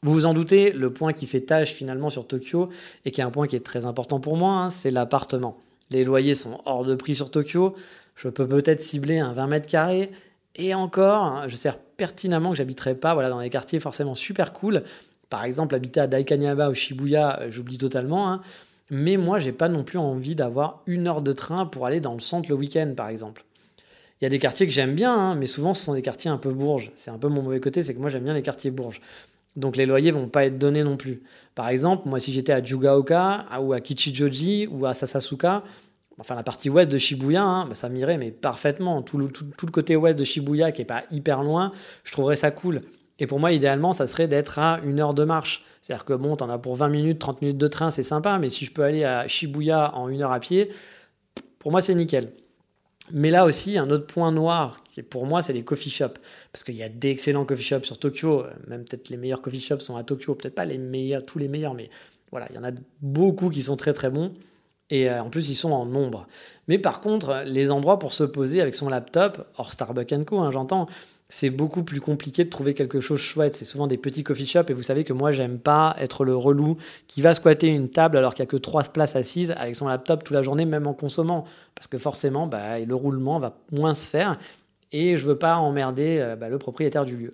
Vous 0.05 0.13
vous 0.13 0.27
en 0.27 0.35
doutez, 0.35 0.71
le 0.71 0.93
point 0.93 1.15
qui 1.15 1.27
fait 1.27 1.41
tâche 1.41 1.73
finalement 1.73 2.11
sur 2.11 2.27
Tokyo 2.27 2.69
et 3.07 3.11
qui 3.11 3.23
est 3.23 3.25
un 3.25 3.31
point 3.31 3.47
qui 3.47 3.57
est 3.57 3.65
très 3.65 3.87
important 3.87 4.21
pour 4.21 4.37
moi, 4.37 4.53
hein, 4.53 4.69
c'est 4.69 4.91
l'appartement. 4.91 5.57
Les 5.91 6.05
loyers 6.05 6.35
sont 6.35 6.61
hors 6.67 6.85
de 6.85 6.95
prix 6.95 7.15
sur 7.15 7.31
Tokyo, 7.31 7.75
je 8.15 8.29
peux 8.29 8.47
peut-être 8.47 8.83
cibler 8.83 9.19
un 9.19 9.33
20 9.33 9.47
mètres 9.47 9.67
carrés 9.67 10.11
et 10.57 10.75
encore, 10.75 11.23
hein, 11.23 11.49
je 11.49 11.57
sais 11.57 11.73
pertinemment 11.97 12.51
que 12.51 12.57
j'habiterai 12.57 12.95
pas 12.95 13.15
voilà, 13.15 13.31
dans 13.31 13.41
des 13.41 13.49
quartiers 13.49 13.81
forcément 13.81 14.15
super 14.15 14.53
cool. 14.53 14.83
Par 15.31 15.43
exemple, 15.43 15.75
habiter 15.75 16.01
à 16.01 16.07
Daikanyaba 16.07 16.69
ou 16.69 16.75
Shibuya, 16.75 17.41
euh, 17.41 17.51
j'oublie 17.51 17.79
totalement. 17.79 18.31
Hein. 18.31 18.43
Mais 18.91 19.17
moi, 19.17 19.39
j'ai 19.39 19.53
pas 19.53 19.71
non 19.71 19.85
plus 19.85 19.99
envie 19.99 20.35
d'avoir 20.35 20.83
une 20.87 21.09
heure 21.09 21.23
de 21.23 21.33
train 21.33 21.65
pour 21.65 21.87
aller 21.87 22.01
dans 22.01 22.13
le 22.13 22.21
centre 22.21 22.51
le 22.51 22.57
week-end, 22.57 22.93
par 22.95 23.09
exemple. 23.09 23.47
Il 24.21 24.25
y 24.25 24.27
a 24.27 24.29
des 24.29 24.39
quartiers 24.39 24.67
que 24.67 24.73
j'aime 24.73 24.95
bien, 24.95 25.35
mais 25.35 25.47
souvent 25.47 25.73
ce 25.73 25.83
sont 25.83 25.95
des 25.95 26.03
quartiers 26.03 26.31
un 26.31 26.37
peu 26.37 26.51
bourges. 26.51 26.93
C'est 26.95 27.11
un 27.11 27.19
peu 27.19 27.29
mon 27.29 27.43
mauvais 27.43 27.61
côté, 27.61 27.83
c'est 27.83 27.95
que 27.95 28.01
moi 28.01 28.11
j'aime 28.11 28.25
bien 28.25 28.35
les 28.35 28.43
quartiers 28.43 28.71
bourges. 28.71 29.01
Donc 29.57 29.77
les 29.77 29.87
loyers 29.87 30.11
vont 30.11 30.29
pas 30.29 30.45
être 30.47 30.59
donnés 30.59 30.83
non 30.83 30.97
plus. 30.97 31.23
Par 31.55 31.69
exemple, 31.69 32.09
moi 32.09 32.19
si 32.19 32.33
j'étais 32.33 32.53
à 32.53 32.63
Jugaoka 32.63 33.47
ou 33.61 33.73
à 33.73 33.81
Kichijoji 33.81 34.67
ou 34.67 34.87
à 34.87 34.95
Sasasuka, 34.95 35.63
enfin 36.19 36.35
la 36.35 36.43
partie 36.43 36.71
ouest 36.71 36.91
de 36.91 36.99
Shibuya, 36.99 37.43
hein, 37.43 37.67
bah, 37.67 37.75
ça 37.75 37.89
m'irait 37.89 38.19
mais 38.19 38.31
parfaitement. 38.31 39.03
Tout 39.03 39.19
le, 39.19 39.29
tout, 39.29 39.45
le, 39.67 39.71
côté 39.71 39.97
ouest 39.97 40.19
de 40.19 40.25
Shibuya 40.25 40.73
qui 40.73 40.83
est 40.83 40.87
pas 40.87 41.05
hyper 41.11 41.43
loin, 41.43 41.73
je 42.03 42.13
trouverais 42.13 42.37
ça 42.37 42.51
cool. 42.51 42.81
Et 43.21 43.29
pour 43.29 43.39
moi, 43.39 43.53
idéalement, 43.53 43.93
ça 43.93 44.09
serait 44.09 44.27
d'être 44.27 44.59
à 44.59 44.81
une 44.85 44.99
heure 44.99 45.15
de 45.15 45.23
marche. 45.23 45.65
C'est-à-dire 45.81 46.05
que 46.05 46.15
bon, 46.15 46.35
t'en 46.35 46.49
as 46.51 46.59
pour 46.59 46.75
20 46.75 46.89
minutes, 46.89 47.21
30 47.21 47.43
minutes 47.43 47.59
de 47.59 47.69
train, 47.69 47.91
c'est 47.91 48.03
sympa, 48.03 48.39
mais 48.39 48.49
si 48.49 48.65
je 48.65 48.73
peux 48.73 48.83
aller 48.83 49.05
à 49.05 49.29
Shibuya 49.29 49.95
en 49.95 50.09
une 50.09 50.23
heure 50.23 50.33
à 50.33 50.41
pied, 50.41 50.71
pour 51.61 51.71
moi, 51.71 51.81
c'est 51.81 51.95
nickel. 51.95 52.33
Mais 53.13 53.31
là 53.31 53.45
aussi, 53.45 53.77
un 53.79 53.91
autre 53.91 54.07
point 54.07 54.33
noir, 54.33 54.83
qui 54.93 55.03
pour 55.03 55.27
moi, 55.27 55.43
c'est 55.43 55.53
les 55.53 55.63
coffee 55.63 55.91
shops. 55.91 56.19
Parce 56.53 56.65
qu'il 56.65 56.77
y 56.77 56.83
a 56.83 56.89
d'excellents 56.89 57.45
coffee 57.45 57.63
shops 57.63 57.85
sur 57.85 57.99
Tokyo, 57.99 58.45
même 58.67 58.85
peut-être 58.85 59.11
les 59.11 59.17
meilleurs 59.17 59.43
coffee 59.43 59.61
shops 59.61 59.81
sont 59.81 59.97
à 59.97 60.05
Tokyo, 60.05 60.35
peut-être 60.35 60.55
pas 60.55 60.65
les 60.65 60.79
meilleurs, 60.79 61.25
tous 61.25 61.39
les 61.39 61.49
meilleurs, 61.49 61.75
mais 61.75 61.91
voilà, 62.31 62.47
il 62.51 62.57
y 62.57 62.59
en 62.59 62.65
a 62.65 62.73
beaucoup 63.01 63.51
qui 63.51 63.63
sont 63.63 63.77
très 63.77 63.93
très 63.93 64.11
bons. 64.11 64.33
Et 64.91 65.11
euh, 65.11 65.23
en 65.23 65.31
plus, 65.31 65.51
ils 65.51 65.55
sont 65.55 65.73
en 65.73 65.87
nombre. 65.87 66.27
Mais 66.69 66.79
par 66.79 67.01
contre, 67.01 67.43
les 67.47 67.71
endroits 67.71 67.99
pour 67.99 68.13
se 68.13 68.25
poser 68.25 68.61
avec 68.61 68.75
son 68.75 68.89
laptop, 68.89 69.47
hors 69.57 69.73
Starbucks 69.73 70.25
Co, 70.25 70.41
hein, 70.41 70.51
j'entends, 70.51 70.87
c'est 71.29 71.51
beaucoup 71.51 71.83
plus 71.83 72.01
compliqué 72.01 72.45
de 72.45 72.51
trouver 72.51 72.75
quelque 72.75 73.01
chose 73.01 73.21
chouette. 73.21 73.55
C'est 73.55 73.65
souvent 73.65 73.87
des 73.87 73.97
petits 73.97 74.23
coffee 74.23 74.47
shops 74.47 74.69
et 74.69 74.75
vous 74.75 74.83
savez 74.83 75.05
que 75.05 75.13
moi, 75.13 75.33
j'aime 75.33 75.59
pas 75.59 75.97
être 75.99 76.25
le 76.25 76.37
relou 76.37 76.77
qui 77.07 77.23
va 77.23 77.35
squatter 77.35 77.69
une 77.69 77.89
table 77.89 78.17
alors 78.17 78.35
qu'il 78.35 78.43
n'y 78.43 78.49
a 78.49 78.51
que 78.51 78.57
trois 78.57 78.83
places 78.85 79.17
assises 79.17 79.53
avec 79.57 79.75
son 79.75 79.89
laptop 79.89 80.23
toute 80.23 80.35
la 80.35 80.43
journée, 80.43 80.67
même 80.67 80.87
en 80.87 80.93
consommant. 80.93 81.45
Parce 81.75 81.87
que 81.89 81.99
forcément, 81.99 82.47
bah, 82.47 82.79
le 82.79 82.95
roulement 82.95 83.39
va 83.39 83.57
moins 83.73 83.95
se 83.95 84.09
faire 84.09 84.39
et 84.93 85.19
je 85.19 85.27
veux 85.27 85.39
pas 85.39 85.57
emmerder 85.57 86.19
euh, 86.21 86.37
bah, 86.37 86.49
le 86.49 86.59
propriétaire 86.59 87.05
du 87.05 87.17
lieu. 87.17 87.31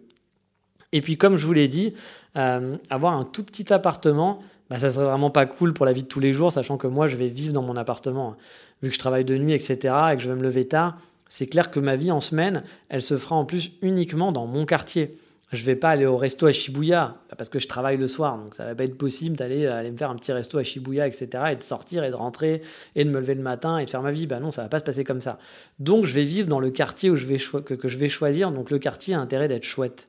Et 0.93 1.01
puis, 1.01 1.17
comme 1.17 1.37
je 1.37 1.47
vous 1.47 1.53
l'ai 1.53 1.69
dit, 1.69 1.95
euh, 2.37 2.77
avoir 2.89 3.15
un 3.15 3.25
tout 3.25 3.45
petit 3.45 3.73
appartement, 3.73 4.41
bah, 4.71 4.79
ça 4.79 4.91
serait 4.91 5.05
vraiment 5.05 5.31
pas 5.31 5.47
cool 5.47 5.75
pour 5.75 5.85
la 5.85 5.93
vie 5.93 6.05
de 6.05 6.09
tous 6.09 6.21
les 6.21 6.33
jours, 6.33 6.53
sachant 6.53 6.77
que 6.77 6.87
moi, 6.87 7.07
je 7.07 7.17
vais 7.17 7.29
vivre 7.29 7.53
dans 7.53 7.63
mon 7.63 7.77
appartement. 7.77 8.37
Vu 8.83 8.89
que 8.89 8.95
je 8.95 8.99
travaille 8.99 9.25
de 9.25 9.37
nuit, 9.37 9.53
etc., 9.53 9.95
et 10.13 10.17
que 10.17 10.23
je 10.23 10.29
vais 10.29 10.37
me 10.37 10.43
lever 10.43 10.65
tard, 10.65 10.97
c'est 11.31 11.47
clair 11.47 11.71
que 11.71 11.81
ma 11.81 11.97
vie 11.97 12.11
en 12.11 12.21
semaine, 12.21 12.65
elle 12.89 13.03
se 13.03 13.17
fera 13.17 13.37
en 13.37 13.47
plus 13.47 13.71
uniquement 13.83 14.33
dans 14.33 14.47
mon 14.47 14.67
quartier. 14.67 15.17
Je 15.53 15.65
vais 15.65 15.77
pas 15.77 15.91
aller 15.91 16.05
au 16.05 16.17
resto 16.17 16.47
à 16.47 16.53
Shibuya 16.53 17.17
parce 17.39 17.49
que 17.49 17.61
je 17.61 17.69
travaille 17.69 17.97
le 17.97 18.09
soir, 18.09 18.37
donc 18.37 18.55
ça 18.55 18.65
va 18.65 18.75
pas 18.75 18.85
être 18.85 18.99
possible 18.99 19.37
d'aller 19.37 19.67
aller 19.67 19.93
me 19.93 19.97
faire 19.97 20.11
un 20.11 20.17
petit 20.17 20.33
resto 20.33 20.59
à 20.59 20.65
Shibuya, 20.65 21.07
etc. 21.07 21.29
et 21.53 21.57
de 21.57 21.61
sortir 21.61 22.03
et 22.03 22.11
de 22.11 22.17
rentrer 22.17 22.63
et 22.97 23.05
de 23.05 23.11
me 23.11 23.21
lever 23.21 23.35
le 23.35 23.43
matin 23.43 23.79
et 23.79 23.85
de 23.85 23.91
faire 23.91 24.03
ma 24.03 24.11
vie. 24.11 24.27
Bah 24.27 24.41
non, 24.41 24.51
ça 24.51 24.63
va 24.63 24.69
pas 24.69 24.81
se 24.81 24.85
passer 24.85 25.05
comme 25.05 25.21
ça. 25.21 25.39
Donc 25.79 26.05
je 26.05 26.15
vais 26.15 26.25
vivre 26.25 26.49
dans 26.49 26.61
le 26.61 26.71
quartier 26.71 27.11
où 27.11 27.17
je 27.17 27.27
vais 27.27 27.39
que, 27.39 27.75
que 27.75 27.89
je 27.89 27.97
vais 27.97 28.09
choisir. 28.09 28.51
Donc 28.51 28.71
le 28.71 28.81
quartier 28.81 29.15
a 29.15 29.21
intérêt 29.21 29.47
d'être 29.47 29.65
chouette. 29.65 30.09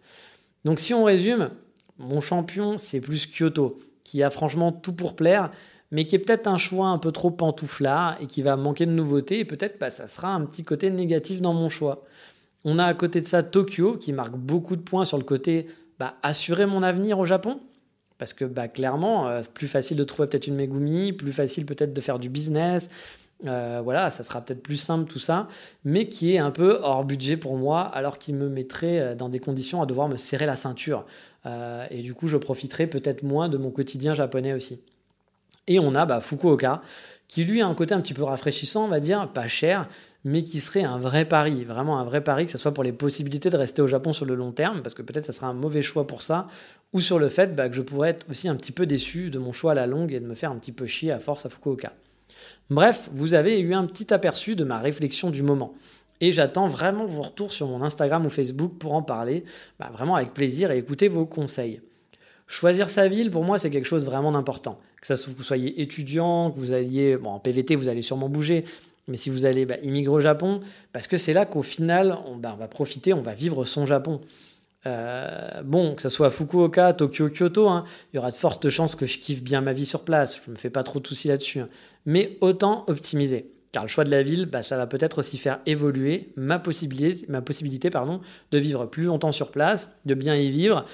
Donc 0.65 0.79
si 0.79 0.93
on 0.95 1.03
résume, 1.03 1.51
mon 1.99 2.19
champion 2.19 2.79
c'est 2.79 2.99
plus 2.99 3.27
Kyoto, 3.27 3.79
qui 4.03 4.23
a 4.23 4.31
franchement 4.31 4.71
tout 4.71 4.93
pour 4.93 5.15
plaire, 5.15 5.51
mais 5.91 6.05
qui 6.05 6.15
est 6.15 6.19
peut-être 6.19 6.47
un 6.47 6.57
choix 6.57 6.87
un 6.87 6.97
peu 6.97 7.11
trop 7.11 7.31
pantouflard 7.31 8.17
et 8.21 8.25
qui 8.25 8.41
va 8.41 8.55
manquer 8.55 8.85
de 8.85 8.91
nouveautés, 8.91 9.39
et 9.39 9.45
peut-être 9.45 9.77
bah, 9.79 9.89
ça 9.89 10.07
sera 10.07 10.33
un 10.33 10.45
petit 10.45 10.63
côté 10.63 10.89
négatif 10.89 11.41
dans 11.41 11.53
mon 11.53 11.69
choix. 11.69 12.03
On 12.63 12.79
a 12.79 12.85
à 12.85 12.93
côté 12.93 13.21
de 13.21 13.25
ça 13.25 13.43
Tokyo, 13.43 13.97
qui 13.97 14.13
marque 14.13 14.35
beaucoup 14.35 14.75
de 14.75 14.81
points 14.81 15.05
sur 15.05 15.17
le 15.17 15.23
côté 15.23 15.67
bah, 15.99 16.15
assurer 16.23 16.65
mon 16.65 16.81
avenir 16.81 17.19
au 17.19 17.25
Japon, 17.25 17.59
parce 18.17 18.33
que 18.33 18.45
bah, 18.45 18.67
clairement, 18.67 19.27
euh, 19.27 19.41
plus 19.53 19.67
facile 19.67 19.97
de 19.97 20.03
trouver 20.03 20.27
peut-être 20.27 20.47
une 20.47 20.55
Megumi, 20.55 21.11
plus 21.11 21.31
facile 21.31 21.65
peut-être 21.65 21.93
de 21.93 22.01
faire 22.01 22.19
du 22.19 22.29
business, 22.29 22.87
euh, 23.47 23.81
voilà, 23.83 24.11
ça 24.11 24.23
sera 24.23 24.41
peut-être 24.41 24.61
plus 24.61 24.77
simple 24.77 25.11
tout 25.11 25.19
ça, 25.19 25.47
mais 25.83 26.07
qui 26.07 26.35
est 26.35 26.37
un 26.37 26.51
peu 26.51 26.79
hors 26.83 27.03
budget 27.03 27.35
pour 27.35 27.57
moi, 27.57 27.81
alors 27.81 28.19
qu'il 28.19 28.35
me 28.35 28.47
mettrait 28.47 28.99
euh, 28.99 29.15
dans 29.15 29.27
des 29.27 29.39
conditions 29.39 29.81
à 29.81 29.87
devoir 29.87 30.07
me 30.07 30.15
serrer 30.15 30.45
la 30.45 30.55
ceinture. 30.55 31.05
et 31.89 32.01
du 32.01 32.13
coup, 32.13 32.27
je 32.27 32.37
profiterai 32.37 32.85
peut-être 32.87 33.23
moins 33.23 33.49
de 33.49 33.57
mon 33.57 33.71
quotidien 33.71 34.13
japonais 34.13 34.53
aussi. 34.53 34.79
Et 35.67 35.79
on 35.79 35.95
a 35.95 36.05
bah, 36.05 36.21
Fukuoka, 36.21 36.81
qui 37.27 37.45
lui 37.45 37.61
a 37.61 37.67
un 37.67 37.73
côté 37.75 37.93
un 37.93 38.01
petit 38.01 38.13
peu 38.13 38.23
rafraîchissant, 38.23 38.85
on 38.85 38.87
va 38.89 38.99
dire, 38.99 39.27
pas 39.31 39.47
cher, 39.47 39.87
mais 40.23 40.43
qui 40.43 40.59
serait 40.59 40.83
un 40.83 40.97
vrai 40.97 41.25
pari, 41.25 41.63
vraiment 41.63 41.99
un 41.99 42.03
vrai 42.03 42.21
pari, 42.21 42.45
que 42.45 42.51
ce 42.51 42.57
soit 42.57 42.73
pour 42.73 42.83
les 42.83 42.91
possibilités 42.91 43.49
de 43.49 43.57
rester 43.57 43.81
au 43.81 43.87
Japon 43.87 44.13
sur 44.13 44.25
le 44.25 44.35
long 44.35 44.51
terme, 44.51 44.81
parce 44.81 44.93
que 44.93 45.01
peut-être 45.01 45.25
ça 45.25 45.31
sera 45.31 45.47
un 45.47 45.53
mauvais 45.53 45.81
choix 45.81 46.05
pour 46.05 46.21
ça, 46.21 46.47
ou 46.93 46.99
sur 46.99 47.19
le 47.19 47.29
fait 47.29 47.55
bah, 47.55 47.69
que 47.69 47.75
je 47.75 47.81
pourrais 47.81 48.09
être 48.09 48.29
aussi 48.29 48.47
un 48.47 48.55
petit 48.55 48.71
peu 48.71 48.85
déçu 48.85 49.29
de 49.29 49.39
mon 49.39 49.51
choix 49.51 49.71
à 49.71 49.75
la 49.75 49.87
longue 49.87 50.11
et 50.11 50.19
de 50.19 50.25
me 50.25 50.35
faire 50.35 50.51
un 50.51 50.57
petit 50.57 50.71
peu 50.71 50.85
chier 50.85 51.11
à 51.11 51.19
force 51.19 51.45
à 51.45 51.49
Fukuoka. 51.49 51.93
Bref, 52.69 53.09
vous 53.13 53.33
avez 53.33 53.59
eu 53.59 53.73
un 53.73 53.85
petit 53.85 54.13
aperçu 54.13 54.55
de 54.55 54.63
ma 54.63 54.79
réflexion 54.79 55.29
du 55.29 55.43
moment. 55.43 55.73
Et 56.19 56.31
j'attends 56.31 56.67
vraiment 56.67 57.05
vos 57.05 57.23
retours 57.23 57.51
sur 57.51 57.67
mon 57.67 57.81
Instagram 57.81 58.25
ou 58.25 58.29
Facebook 58.29 58.77
pour 58.77 58.93
en 58.93 59.01
parler, 59.01 59.43
bah, 59.79 59.89
vraiment 59.91 60.15
avec 60.15 60.33
plaisir 60.33 60.71
et 60.71 60.77
écouter 60.77 61.07
vos 61.07 61.25
conseils. 61.25 61.81
Choisir 62.45 62.89
sa 62.89 63.07
ville, 63.07 63.31
pour 63.31 63.43
moi, 63.43 63.57
c'est 63.57 63.69
quelque 63.69 63.87
chose 63.87 64.05
vraiment 64.05 64.33
d'important. 64.33 64.79
Que, 65.01 65.07
ça, 65.07 65.15
que 65.15 65.35
vous 65.35 65.43
soyez 65.43 65.81
étudiant, 65.81 66.51
que 66.51 66.57
vous 66.57 66.73
alliez, 66.73 67.17
en 67.23 67.39
PVT, 67.39 67.75
vous 67.75 67.89
allez 67.89 68.03
sûrement 68.03 68.29
bouger, 68.29 68.63
mais 69.07 69.17
si 69.17 69.29
vous 69.29 69.45
allez 69.45 69.65
bah, 69.65 69.77
immigrer 69.83 70.13
au 70.13 70.21
Japon, 70.21 70.61
parce 70.93 71.07
que 71.07 71.17
c'est 71.17 71.33
là 71.33 71.45
qu'au 71.45 71.63
final, 71.63 72.17
on, 72.27 72.37
bah, 72.37 72.55
va 72.57 72.67
profiter, 72.67 73.13
on 73.13 73.21
va 73.21 73.33
vivre 73.33 73.65
son 73.65 73.85
Japon. 73.85 74.21
Euh, 74.87 75.61
bon, 75.63 75.95
que 75.95 76.01
ce 76.01 76.09
soit 76.09 76.29
Fukuoka, 76.29 76.93
Tokyo, 76.93 77.29
Kyoto, 77.29 77.67
hein, 77.67 77.83
il 78.11 78.15
y 78.15 78.19
aura 78.19 78.31
de 78.31 78.35
fortes 78.35 78.69
chances 78.69 78.95
que 78.95 79.05
je 79.05 79.19
kiffe 79.19 79.43
bien 79.43 79.61
ma 79.61 79.73
vie 79.73 79.85
sur 79.85 80.03
place. 80.03 80.37
Je 80.37 80.49
ne 80.49 80.55
me 80.55 80.59
fais 80.59 80.69
pas 80.69 80.83
trop 80.83 80.99
de 80.99 81.07
soucis 81.07 81.27
là-dessus. 81.27 81.59
Hein. 81.59 81.69
Mais 82.05 82.37
autant 82.41 82.85
optimiser. 82.87 83.51
Car 83.71 83.83
le 83.83 83.89
choix 83.89 84.03
de 84.03 84.11
la 84.11 84.21
ville, 84.21 84.47
bah, 84.47 84.61
ça 84.61 84.77
va 84.77 84.87
peut-être 84.87 85.19
aussi 85.19 85.37
faire 85.37 85.59
évoluer 85.65 86.33
ma 86.35 86.59
possibilité, 86.59 87.25
ma 87.29 87.41
possibilité 87.41 87.89
de 87.89 88.57
vivre 88.57 88.85
plus 88.85 89.03
longtemps 89.03 89.31
sur 89.31 89.51
place, 89.51 89.87
de 90.05 90.13
bien 90.13 90.35
y 90.35 90.49
vivre, 90.49 90.85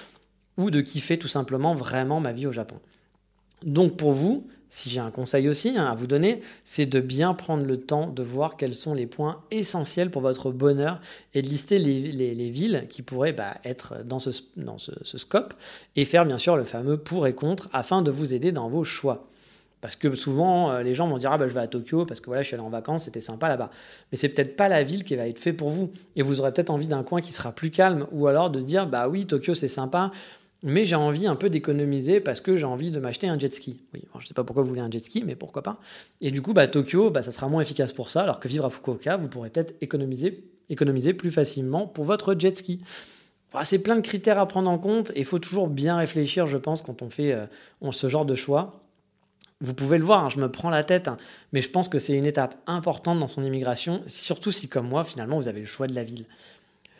ou 0.57 0.69
de 0.69 0.81
kiffer 0.81 1.17
tout 1.17 1.27
simplement 1.27 1.73
vraiment 1.73 2.19
ma 2.19 2.33
vie 2.33 2.45
au 2.45 2.51
Japon. 2.51 2.79
Donc 3.63 3.97
pour 3.97 4.11
vous, 4.11 4.47
si 4.69 4.89
j'ai 4.89 4.99
un 4.99 5.09
conseil 5.09 5.47
aussi 5.47 5.77
hein, 5.77 5.85
à 5.85 5.95
vous 5.95 6.07
donner, 6.07 6.41
c'est 6.63 6.85
de 6.85 6.99
bien 6.99 7.33
prendre 7.33 7.65
le 7.65 7.77
temps 7.77 8.07
de 8.07 8.21
voir 8.23 8.57
quels 8.57 8.75
sont 8.75 8.93
les 8.93 9.07
points 9.07 9.41
essentiels 9.51 10.11
pour 10.11 10.21
votre 10.21 10.51
bonheur 10.51 10.99
et 11.33 11.41
de 11.41 11.47
lister 11.47 11.79
les, 11.79 12.49
villes 12.49 12.85
qui 12.89 13.01
pourraient 13.01 13.33
bah, 13.33 13.55
être 13.63 14.03
dans, 14.03 14.19
ce, 14.19 14.31
scope 15.03 15.53
et 15.95 16.05
faire 16.05 16.25
bien 16.25 16.37
sûr 16.37 16.57
le 16.57 16.63
fameux 16.63 16.97
pour 16.97 17.27
et 17.27 17.33
contre 17.33 17.69
afin 17.71 18.01
de 18.01 18.11
vous 18.11 18.33
aider 18.33 18.51
dans 18.51 18.69
vos 18.69 18.83
choix. 18.83 19.27
Parce 19.79 19.95
que 19.95 20.15
souvent, 20.15 20.71
euh, 20.71 20.81
les 20.81 20.95
gens 20.95 21.07
vont 21.07 21.17
dire 21.17 21.31
Ah, 21.31 21.37
bah, 21.37 21.47
je 21.47 21.53
vais 21.53 21.59
à 21.59 21.67
Tokyo 21.67 22.03
parce 22.05 22.19
que 22.19 22.25
voilà, 22.25 22.41
je 22.41 22.47
suis 22.47 22.55
allé 22.55 22.63
en 22.63 22.69
vacances, 22.69 23.03
c'était 23.03 23.19
sympa 23.19 23.47
là-bas. 23.47 23.69
Mais 24.11 24.17
c'est 24.17 24.27
peut-être 24.27 24.55
pas 24.55 24.69
la 24.69 24.81
ville 24.81 25.03
qui 25.03 25.15
va 25.15 25.27
être 25.27 25.37
faite 25.37 25.55
pour 25.55 25.69
vous. 25.69 25.91
Et 26.15 26.23
vous 26.23 26.39
aurez 26.39 26.51
peut-être 26.51 26.71
envie 26.71 26.87
d'un 26.87 27.03
coin 27.03 27.21
qui 27.21 27.31
sera 27.31 27.51
plus 27.51 27.69
calme. 27.69 28.07
Ou 28.11 28.25
alors 28.25 28.49
de 28.49 28.59
dire 28.59 28.87
Bah 28.87 29.07
oui, 29.07 29.27
Tokyo 29.27 29.53
c'est 29.53 29.67
sympa, 29.67 30.11
mais 30.63 30.85
j'ai 30.85 30.95
envie 30.95 31.27
un 31.27 31.35
peu 31.35 31.49
d'économiser 31.49 32.19
parce 32.19 32.41
que 32.41 32.57
j'ai 32.57 32.65
envie 32.65 32.91
de 32.91 32.99
m'acheter 32.99 33.27
un 33.27 33.37
jet 33.37 33.53
ski. 33.53 33.79
Oui, 33.93 34.01
je 34.15 34.23
ne 34.23 34.25
sais 34.25 34.33
pas 34.33 34.43
pourquoi 34.43 34.63
vous 34.63 34.69
voulez 34.69 34.81
un 34.81 34.89
jet 34.89 34.99
ski, 34.99 35.23
mais 35.23 35.35
pourquoi 35.35 35.61
pas. 35.61 35.79
Et 36.21 36.31
du 36.31 36.41
coup, 36.41 36.53
bah, 36.53 36.67
Tokyo, 36.67 37.11
bah, 37.11 37.21
ça 37.21 37.31
sera 37.31 37.47
moins 37.47 37.61
efficace 37.61 37.93
pour 37.93 38.09
ça, 38.09 38.23
alors 38.23 38.39
que 38.39 38.47
vivre 38.47 38.65
à 38.65 38.69
Fukuoka, 38.69 39.17
vous 39.17 39.27
pourrez 39.27 39.49
peut-être 39.49 39.75
économiser, 39.81 40.43
économiser 40.69 41.13
plus 41.13 41.31
facilement 41.31 41.85
pour 41.85 42.05
votre 42.05 42.35
jet 42.37 42.55
ski. 42.55 42.81
c'est 43.63 43.79
plein 43.79 43.95
de 43.95 44.01
critères 44.01 44.39
à 44.39 44.47
prendre 44.47 44.69
en 44.69 44.79
compte 44.79 45.11
et 45.11 45.19
il 45.19 45.25
faut 45.25 45.39
toujours 45.39 45.67
bien 45.67 45.97
réfléchir, 45.97 46.47
je 46.47 46.57
pense, 46.57 46.81
quand 46.81 47.01
on 47.01 47.09
fait 47.09 47.33
euh, 47.33 47.45
ce 47.91 48.07
genre 48.07 48.25
de 48.25 48.35
choix. 48.35 48.81
Vous 49.59 49.73
pouvez 49.73 49.97
le 49.97 50.03
voir, 50.03 50.25
hein, 50.25 50.29
je 50.29 50.39
me 50.39 50.51
prends 50.51 50.69
la 50.69 50.83
tête, 50.83 51.07
hein, 51.07 51.17
mais 51.51 51.61
je 51.61 51.69
pense 51.69 51.89
que 51.89 51.97
c'est 51.97 52.15
une 52.15 52.27
étape 52.27 52.55
importante 52.67 53.19
dans 53.19 53.27
son 53.27 53.43
immigration, 53.43 54.03
surtout 54.05 54.51
si, 54.51 54.69
comme 54.69 54.87
moi, 54.87 55.03
finalement, 55.03 55.37
vous 55.37 55.47
avez 55.47 55.61
le 55.61 55.65
choix 55.65 55.87
de 55.87 55.95
la 55.95 56.03
ville. 56.03 56.25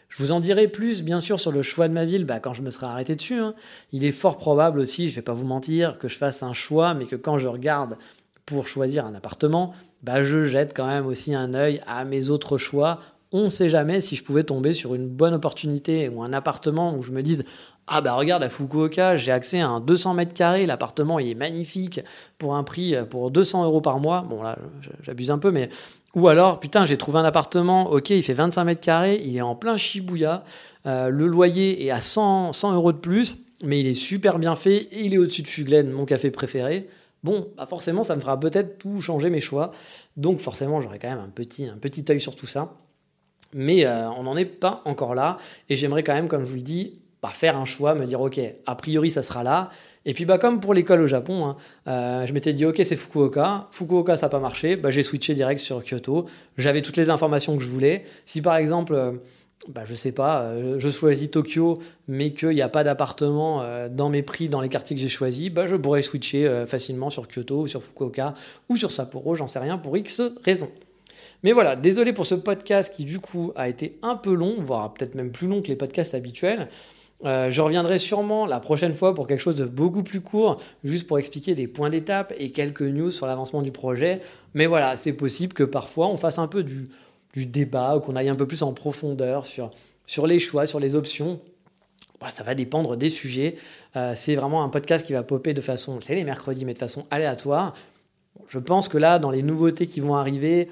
Je 0.10 0.24
vous 0.24 0.32
en 0.32 0.40
dirai 0.40 0.68
plus, 0.68 1.04
bien 1.04 1.20
sûr, 1.20 1.40
sur 1.40 1.52
le 1.52 1.62
choix 1.62 1.88
de 1.88 1.94
ma 1.94 2.06
ville 2.06 2.26
bah, 2.26 2.40
quand 2.40 2.54
je 2.54 2.62
me 2.62 2.72
serai 2.72 2.86
arrêté 2.86 3.16
dessus. 3.16 3.40
Hein. 3.40 3.54
Il 3.92 4.06
est 4.06 4.12
fort 4.12 4.38
probable 4.38 4.80
aussi, 4.80 5.08
je 5.10 5.14
ne 5.14 5.16
vais 5.18 5.22
pas 5.22 5.34
vous 5.34 5.46
mentir, 5.46 5.98
que 5.98 6.08
je 6.08 6.18
fasse 6.18 6.44
un 6.44 6.54
choix, 6.54 6.94
mais 6.94 7.06
que 7.06 7.16
quand 7.16 7.38
je 7.38 7.48
regarde 7.48 7.98
pour 8.46 8.68
choisir 8.68 9.06
un 9.06 9.14
appartement, 9.14 9.74
bah, 10.04 10.24
je 10.24 10.46
jette 10.46 10.76
quand 10.76 10.88
même 10.88 11.06
aussi 11.06 11.36
un 11.36 11.54
œil 11.54 11.82
à 11.88 12.06
mes 12.06 12.30
autres 12.30 12.58
choix. 12.58 13.00
On 13.34 13.46
ne 13.46 13.50
sait 13.50 13.70
jamais 13.70 14.00
si 14.00 14.16
je 14.16 14.24
pouvais 14.24 14.44
tomber 14.44 14.72
sur 14.72 14.96
une 14.96 15.08
bonne 15.08 15.34
opportunité 15.34 16.08
ou 16.08 16.24
un 16.24 16.32
appartement 16.32 16.96
où 16.96 17.04
je 17.04 17.12
me 17.12 17.22
dise 17.22 17.44
ah 17.88 18.02
bah 18.02 18.14
regarde 18.14 18.44
à 18.44 18.50
Fukuoka, 18.50 19.16
j'ai 19.16 19.32
accès 19.32 19.62
à 19.62 19.68
un 19.68 19.80
200 19.80 20.14
mètres 20.14 20.34
carrés, 20.34 20.66
l'appartement 20.66 21.20
il 21.20 21.30
est 21.30 21.36
magnifique 21.36 22.02
pour 22.38 22.56
un 22.56 22.64
prix 22.64 22.96
pour 23.10 23.32
200 23.32 23.64
euros 23.64 23.82
par 23.82 24.00
mois. 24.00 24.22
Bon 24.22 24.44
là 24.44 24.58
j'abuse 25.02 25.32
un 25.32 25.38
peu 25.38 25.52
mais 25.52 25.70
ou 26.18 26.30
alors, 26.30 26.60
putain, 26.60 26.84
j'ai 26.84 26.98
trouvé 26.98 27.20
un 27.20 27.26
appartement, 27.26 27.92
ok, 27.92 28.10
il 28.10 28.24
fait 28.24 28.34
25 28.34 28.64
mètres 28.64 28.82
carrés, 28.82 29.22
il 29.24 29.38
est 29.38 29.42
en 29.42 29.54
plein 29.54 29.78
Shibuya, 29.78 30.44
euh, 30.88 31.10
le 31.10 31.28
loyer 31.28 31.86
est 31.86 31.92
à 31.92 32.02
100, 32.02 32.54
100 32.54 32.74
euros 32.74 32.92
de 32.92 32.98
plus, 32.98 33.46
mais 33.64 33.80
il 33.80 33.86
est 33.86 33.94
super 33.94 34.40
bien 34.40 34.56
fait 34.56 34.78
et 34.78 35.02
il 35.02 35.14
est 35.14 35.20
au-dessus 35.20 35.44
de 35.44 35.48
Fuglen, 35.48 35.92
mon 35.92 36.06
café 36.06 36.32
préféré. 36.32 36.88
Bon, 37.22 37.50
bah 37.56 37.68
forcément, 37.68 38.02
ça 38.02 38.16
me 38.16 38.22
fera 38.22 38.40
peut-être 38.40 38.80
tout 38.80 39.00
changer 39.00 39.30
mes 39.30 39.42
choix. 39.42 39.70
Donc 40.16 40.40
forcément, 40.40 40.82
j'aurai 40.82 40.98
quand 40.98 41.10
même 41.10 41.20
un 41.20 41.30
petit, 41.30 41.66
un 41.66 41.78
petit 41.78 42.04
œil 42.10 42.20
sur 42.20 42.36
tout 42.36 42.48
ça. 42.48 42.74
Mais 43.54 43.86
euh, 43.86 44.10
on 44.10 44.24
n'en 44.24 44.38
est 44.38 44.46
pas 44.46 44.82
encore 44.86 45.14
là. 45.14 45.38
Et 45.70 45.76
j'aimerais 45.76 46.02
quand 46.02 46.14
même, 46.14 46.28
comme 46.28 46.46
je 46.46 46.50
vous 46.50 46.56
le 46.56 46.62
dis, 46.62 46.94
bah, 47.28 47.34
faire 47.34 47.58
un 47.58 47.66
choix, 47.66 47.96
me 47.96 48.06
dire, 48.06 48.22
ok, 48.22 48.40
a 48.66 48.76
priori, 48.76 49.12
ça 49.12 49.22
sera 49.22 49.44
là. 49.44 49.70
Et 50.06 50.14
puis 50.14 50.24
bah, 50.24 50.38
comme 50.38 50.62
pour 50.62 50.74
l'école 50.74 51.02
au 51.02 51.08
Japon, 51.08 51.46
hein, 51.46 51.58
euh, 51.90 52.26
je 52.26 52.32
m'étais 52.32 52.54
dit 52.54 52.66
ok 52.66 52.80
c'est 52.82 52.96
Fukuoka, 52.96 53.68
Fukuoka 53.72 54.16
ça 54.16 54.28
n'a 54.28 54.30
pas 54.30 54.40
marché, 54.40 54.78
bah, 54.78 54.90
j'ai 54.90 55.04
switché 55.04 55.34
direct 55.34 55.60
sur 55.60 55.84
Kyoto, 55.84 56.28
j'avais 56.58 56.82
toutes 56.82 56.96
les 56.96 57.10
informations 57.10 57.58
que 57.58 57.64
je 57.64 57.68
voulais. 57.68 58.06
Si 58.26 58.42
par 58.42 58.56
exemple, 58.56 58.94
euh, 58.94 59.12
bah, 59.68 59.84
je 59.86 59.96
sais 59.96 60.14
pas, 60.14 60.44
euh, 60.44 60.80
je 60.80 60.90
choisis 60.90 61.30
Tokyo 61.30 61.80
mais 62.08 62.32
qu'il 62.32 62.52
n'y 62.52 62.62
a 62.62 62.70
pas 62.70 62.86
d'appartement 62.86 63.66
dans 63.90 64.08
mes 64.08 64.24
prix 64.24 64.48
dans 64.48 64.62
les 64.62 64.70
quartiers 64.70 64.96
que 64.96 65.02
j'ai 65.02 65.10
choisis, 65.10 65.52
bah, 65.52 65.68
je 65.68 65.76
pourrais 65.76 66.04
switcher 66.04 66.64
facilement 66.68 67.10
sur 67.10 67.28
Kyoto 67.28 67.64
ou 67.64 67.68
sur 67.68 67.84
Fukuoka 67.84 68.34
ou 68.70 68.78
sur 68.78 68.92
Sapporo, 68.92 69.36
j'en 69.36 69.48
sais 69.48 69.60
rien 69.60 69.78
pour 69.78 69.98
X 69.98 70.22
raisons. 70.46 70.72
Mais 71.44 71.52
voilà, 71.52 71.76
désolé 71.76 72.14
pour 72.14 72.26
ce 72.26 72.36
podcast 72.36 72.94
qui 72.94 73.04
du 73.04 73.20
coup 73.20 73.52
a 73.56 73.68
été 73.68 74.00
un 74.02 74.16
peu 74.16 74.34
long, 74.34 74.56
voire 74.60 74.94
peut-être 74.94 75.16
même 75.16 75.32
plus 75.32 75.48
long 75.48 75.62
que 75.62 75.68
les 75.68 75.76
podcasts 75.76 76.16
habituels. 76.16 76.70
Euh, 77.26 77.50
je 77.50 77.62
reviendrai 77.62 77.98
sûrement 77.98 78.46
la 78.46 78.60
prochaine 78.60 78.94
fois 78.94 79.16
pour 79.16 79.28
quelque 79.28 79.40
chose 79.40 79.56
de 79.56 79.66
beaucoup 79.66 80.04
plus 80.04 80.22
court, 80.22 80.62
juste 80.84 81.08
pour 81.08 81.18
expliquer 81.18 81.56
des 81.56 81.68
points 81.68 81.90
d'étape 81.90 82.34
et 82.38 82.52
quelques 82.52 82.84
news 82.84 83.12
sur 83.12 83.26
l'avancement 83.26 83.62
du 83.62 83.72
projet. 83.72 84.22
Mais 84.54 84.68
voilà, 84.68 84.96
c'est 84.96 85.14
possible 85.14 85.54
que 85.54 85.64
parfois 85.64 86.08
on 86.08 86.18
fasse 86.18 86.38
un 86.38 86.48
peu 86.48 86.64
du, 86.64 86.86
débat 87.36 87.96
ou 87.96 88.00
qu'on 88.00 88.16
aille 88.16 88.30
un 88.30 88.36
peu 88.36 88.48
plus 88.48 88.64
en 88.64 88.74
profondeur 88.74 89.46
sur, 89.46 89.70
sur 90.08 90.26
les 90.26 90.40
choix, 90.40 90.66
sur 90.66 90.80
les 90.80 90.96
options. 90.96 91.40
Bah, 92.20 92.32
ça 92.32 92.44
va 92.44 92.56
dépendre 92.56 92.98
des 92.98 93.10
sujets. 93.10 93.56
Euh, 93.96 94.14
c'est 94.16 94.34
vraiment 94.34 94.64
un 94.64 94.70
podcast 94.70 95.06
qui 95.06 95.14
va 95.14 95.22
popper 95.22 95.54
de 95.54 95.62
façon, 95.62 96.00
c'est 96.02 96.16
les 96.16 96.24
mercredis, 96.24 96.66
mais 96.66 96.74
de 96.74 96.80
façon 96.80 97.06
aléatoire. 97.12 97.76
Je 98.48 98.58
pense 98.58 98.88
que 98.88 98.98
là, 98.98 99.20
dans 99.20 99.30
les 99.30 99.44
nouveautés 99.44 99.86
qui 99.86 100.00
vont 100.00 100.16
arriver, 100.16 100.70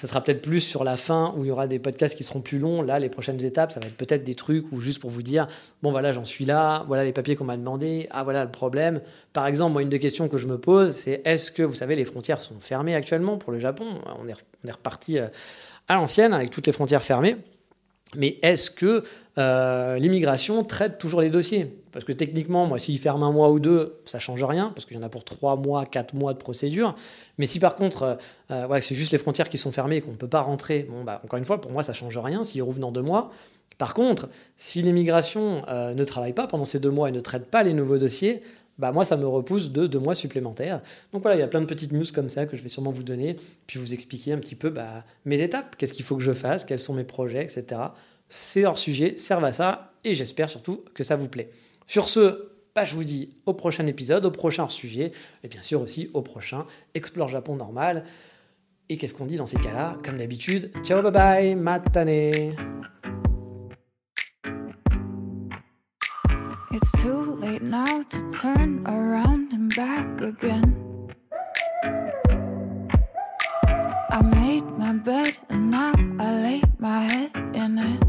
ça 0.00 0.06
sera 0.06 0.24
peut-être 0.24 0.40
plus 0.40 0.60
sur 0.60 0.82
la 0.82 0.96
fin 0.96 1.34
où 1.36 1.44
il 1.44 1.48
y 1.48 1.50
aura 1.50 1.66
des 1.66 1.78
podcasts 1.78 2.16
qui 2.16 2.24
seront 2.24 2.40
plus 2.40 2.58
longs. 2.58 2.80
Là, 2.80 2.98
les 2.98 3.10
prochaines 3.10 3.44
étapes, 3.44 3.70
ça 3.70 3.80
va 3.80 3.86
être 3.86 3.98
peut-être 3.98 4.24
des 4.24 4.34
trucs 4.34 4.72
ou 4.72 4.80
juste 4.80 4.98
pour 4.98 5.10
vous 5.10 5.22
dire 5.22 5.46
bon, 5.82 5.90
voilà, 5.90 6.14
j'en 6.14 6.24
suis 6.24 6.46
là, 6.46 6.84
voilà 6.86 7.04
les 7.04 7.12
papiers 7.12 7.36
qu'on 7.36 7.44
m'a 7.44 7.58
demandé, 7.58 8.06
ah, 8.10 8.24
voilà 8.24 8.46
le 8.46 8.50
problème. 8.50 9.02
Par 9.34 9.46
exemple, 9.46 9.74
moi, 9.74 9.82
une 9.82 9.90
des 9.90 9.98
questions 9.98 10.26
que 10.28 10.38
je 10.38 10.46
me 10.46 10.56
pose, 10.56 10.92
c'est 10.92 11.20
est-ce 11.26 11.52
que, 11.52 11.62
vous 11.62 11.74
savez, 11.74 11.96
les 11.96 12.06
frontières 12.06 12.40
sont 12.40 12.58
fermées 12.60 12.94
actuellement 12.94 13.36
pour 13.36 13.52
le 13.52 13.58
Japon? 13.58 13.84
On 14.18 14.26
est, 14.26 14.34
on 14.64 14.68
est 14.68 14.72
reparti 14.72 15.18
euh, 15.18 15.28
à 15.86 15.96
l'ancienne 15.96 16.32
avec 16.32 16.48
toutes 16.48 16.66
les 16.66 16.72
frontières 16.72 17.02
fermées. 17.02 17.36
Mais 18.16 18.38
est-ce 18.42 18.70
que 18.70 19.04
euh, 19.38 19.96
l'immigration 19.96 20.64
traite 20.64 20.98
toujours 20.98 21.20
les 21.20 21.30
dossiers? 21.30 21.72
Parce 21.92 22.04
que 22.04 22.12
techniquement, 22.12 22.66
moi, 22.66 22.78
s'il 22.78 22.98
ferme 22.98 23.22
un 23.22 23.30
mois 23.30 23.50
ou 23.50 23.60
deux, 23.60 24.00
ça 24.04 24.18
change 24.18 24.42
rien, 24.42 24.70
parce 24.74 24.84
qu'il 24.84 24.96
y 24.96 25.00
en 25.00 25.02
a 25.02 25.08
pour 25.08 25.24
trois 25.24 25.56
mois, 25.56 25.84
quatre 25.84 26.14
mois 26.14 26.32
de 26.32 26.38
procédure. 26.38 26.94
Mais 27.38 27.46
si 27.46 27.60
par 27.60 27.76
contre, 27.76 28.18
euh, 28.50 28.66
euh, 28.68 28.80
c'est 28.80 28.94
juste 28.94 29.12
les 29.12 29.18
frontières 29.18 29.48
qui 29.48 29.58
sont 29.58 29.70
fermées 29.70 29.96
et 29.96 30.00
qu'on 30.00 30.12
ne 30.12 30.16
peut 30.16 30.28
pas 30.28 30.40
rentrer, 30.40 30.88
bon, 30.90 31.04
bah, 31.04 31.20
encore 31.24 31.38
une 31.38 31.44
fois, 31.44 31.60
pour 31.60 31.70
moi, 31.70 31.82
ça 31.82 31.92
change 31.92 32.18
rien 32.18 32.42
s'il 32.42 32.62
rouvre 32.62 32.80
dans 32.80 32.92
deux 32.92 33.02
mois. 33.02 33.30
Par 33.78 33.94
contre, 33.94 34.28
si 34.58 34.82
l'immigration 34.82 35.62
ne 35.70 36.04
travaille 36.04 36.34
pas 36.34 36.46
pendant 36.46 36.66
ces 36.66 36.80
deux 36.80 36.90
mois 36.90 37.08
et 37.08 37.12
ne 37.12 37.20
traite 37.20 37.46
pas 37.46 37.62
les 37.62 37.72
nouveaux 37.72 37.96
dossiers, 37.96 38.42
bah 38.80 38.92
moi 38.92 39.04
ça 39.04 39.16
me 39.16 39.26
repousse 39.26 39.70
de 39.70 39.86
deux 39.86 39.98
mois 39.98 40.14
supplémentaires. 40.14 40.80
Donc 41.12 41.22
voilà, 41.22 41.36
il 41.36 41.40
y 41.40 41.42
a 41.42 41.48
plein 41.48 41.60
de 41.60 41.66
petites 41.66 41.92
news 41.92 42.06
comme 42.14 42.30
ça 42.30 42.46
que 42.46 42.56
je 42.56 42.62
vais 42.62 42.68
sûrement 42.68 42.90
vous 42.90 43.02
donner, 43.02 43.36
puis 43.66 43.78
vous 43.78 43.92
expliquer 43.92 44.32
un 44.32 44.38
petit 44.38 44.54
peu 44.54 44.70
bah, 44.70 45.04
mes 45.26 45.40
étapes, 45.42 45.76
qu'est-ce 45.76 45.92
qu'il 45.92 46.04
faut 46.04 46.16
que 46.16 46.22
je 46.22 46.32
fasse, 46.32 46.64
quels 46.64 46.78
sont 46.78 46.94
mes 46.94 47.04
projets, 47.04 47.42
etc. 47.42 47.80
C'est 48.28 48.64
hors 48.64 48.78
sujet, 48.78 49.16
serve 49.16 49.44
à 49.44 49.52
ça, 49.52 49.92
et 50.02 50.14
j'espère 50.14 50.48
surtout 50.48 50.82
que 50.94 51.04
ça 51.04 51.14
vous 51.14 51.28
plaît. 51.28 51.50
Sur 51.86 52.08
ce, 52.08 52.48
bah, 52.74 52.84
je 52.84 52.94
vous 52.94 53.04
dis 53.04 53.28
au 53.44 53.52
prochain 53.52 53.86
épisode, 53.86 54.24
au 54.24 54.30
prochain 54.30 54.62
hors 54.62 54.70
sujet, 54.70 55.12
et 55.44 55.48
bien 55.48 55.62
sûr 55.62 55.82
aussi 55.82 56.10
au 56.14 56.22
prochain 56.22 56.64
Explore 56.94 57.28
Japon 57.28 57.56
normal. 57.56 58.04
Et 58.88 58.96
qu'est-ce 58.96 59.14
qu'on 59.14 59.26
dit 59.26 59.36
dans 59.36 59.46
ces 59.46 59.58
cas-là? 59.58 59.98
Comme 60.02 60.16
d'habitude, 60.16 60.72
ciao 60.82 61.02
bye 61.02 61.12
bye, 61.12 61.54
matane 61.54 62.54
late 67.60 67.70
now 67.70 68.02
to 68.02 68.30
turn 68.32 68.86
around 68.86 69.52
and 69.52 69.74
back 69.74 70.20
again. 70.20 70.76
I 74.10 74.22
made 74.22 74.64
my 74.78 74.92
bed 74.92 75.36
and 75.48 75.70
now 75.70 75.94
I 76.18 76.42
lay 76.42 76.62
my 76.78 77.00
head 77.02 77.30
in 77.54 77.78
it. 77.78 78.02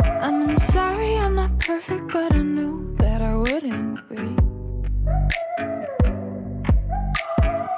And 0.00 0.50
I'm 0.50 0.58
sorry 0.58 1.16
I'm 1.16 1.34
not 1.36 1.58
perfect, 1.58 2.12
but 2.12 2.32
I 2.32 2.42
knew 2.42 2.96
that 2.98 3.22
I 3.22 3.36
wouldn't 3.36 4.08
be. 4.08 4.36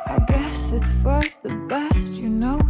I 0.07 0.19
guess 0.27 0.73
it's 0.73 0.93
for 1.03 1.21
the 1.43 1.55
best, 1.69 2.13
you 2.13 2.29
know 2.29 2.70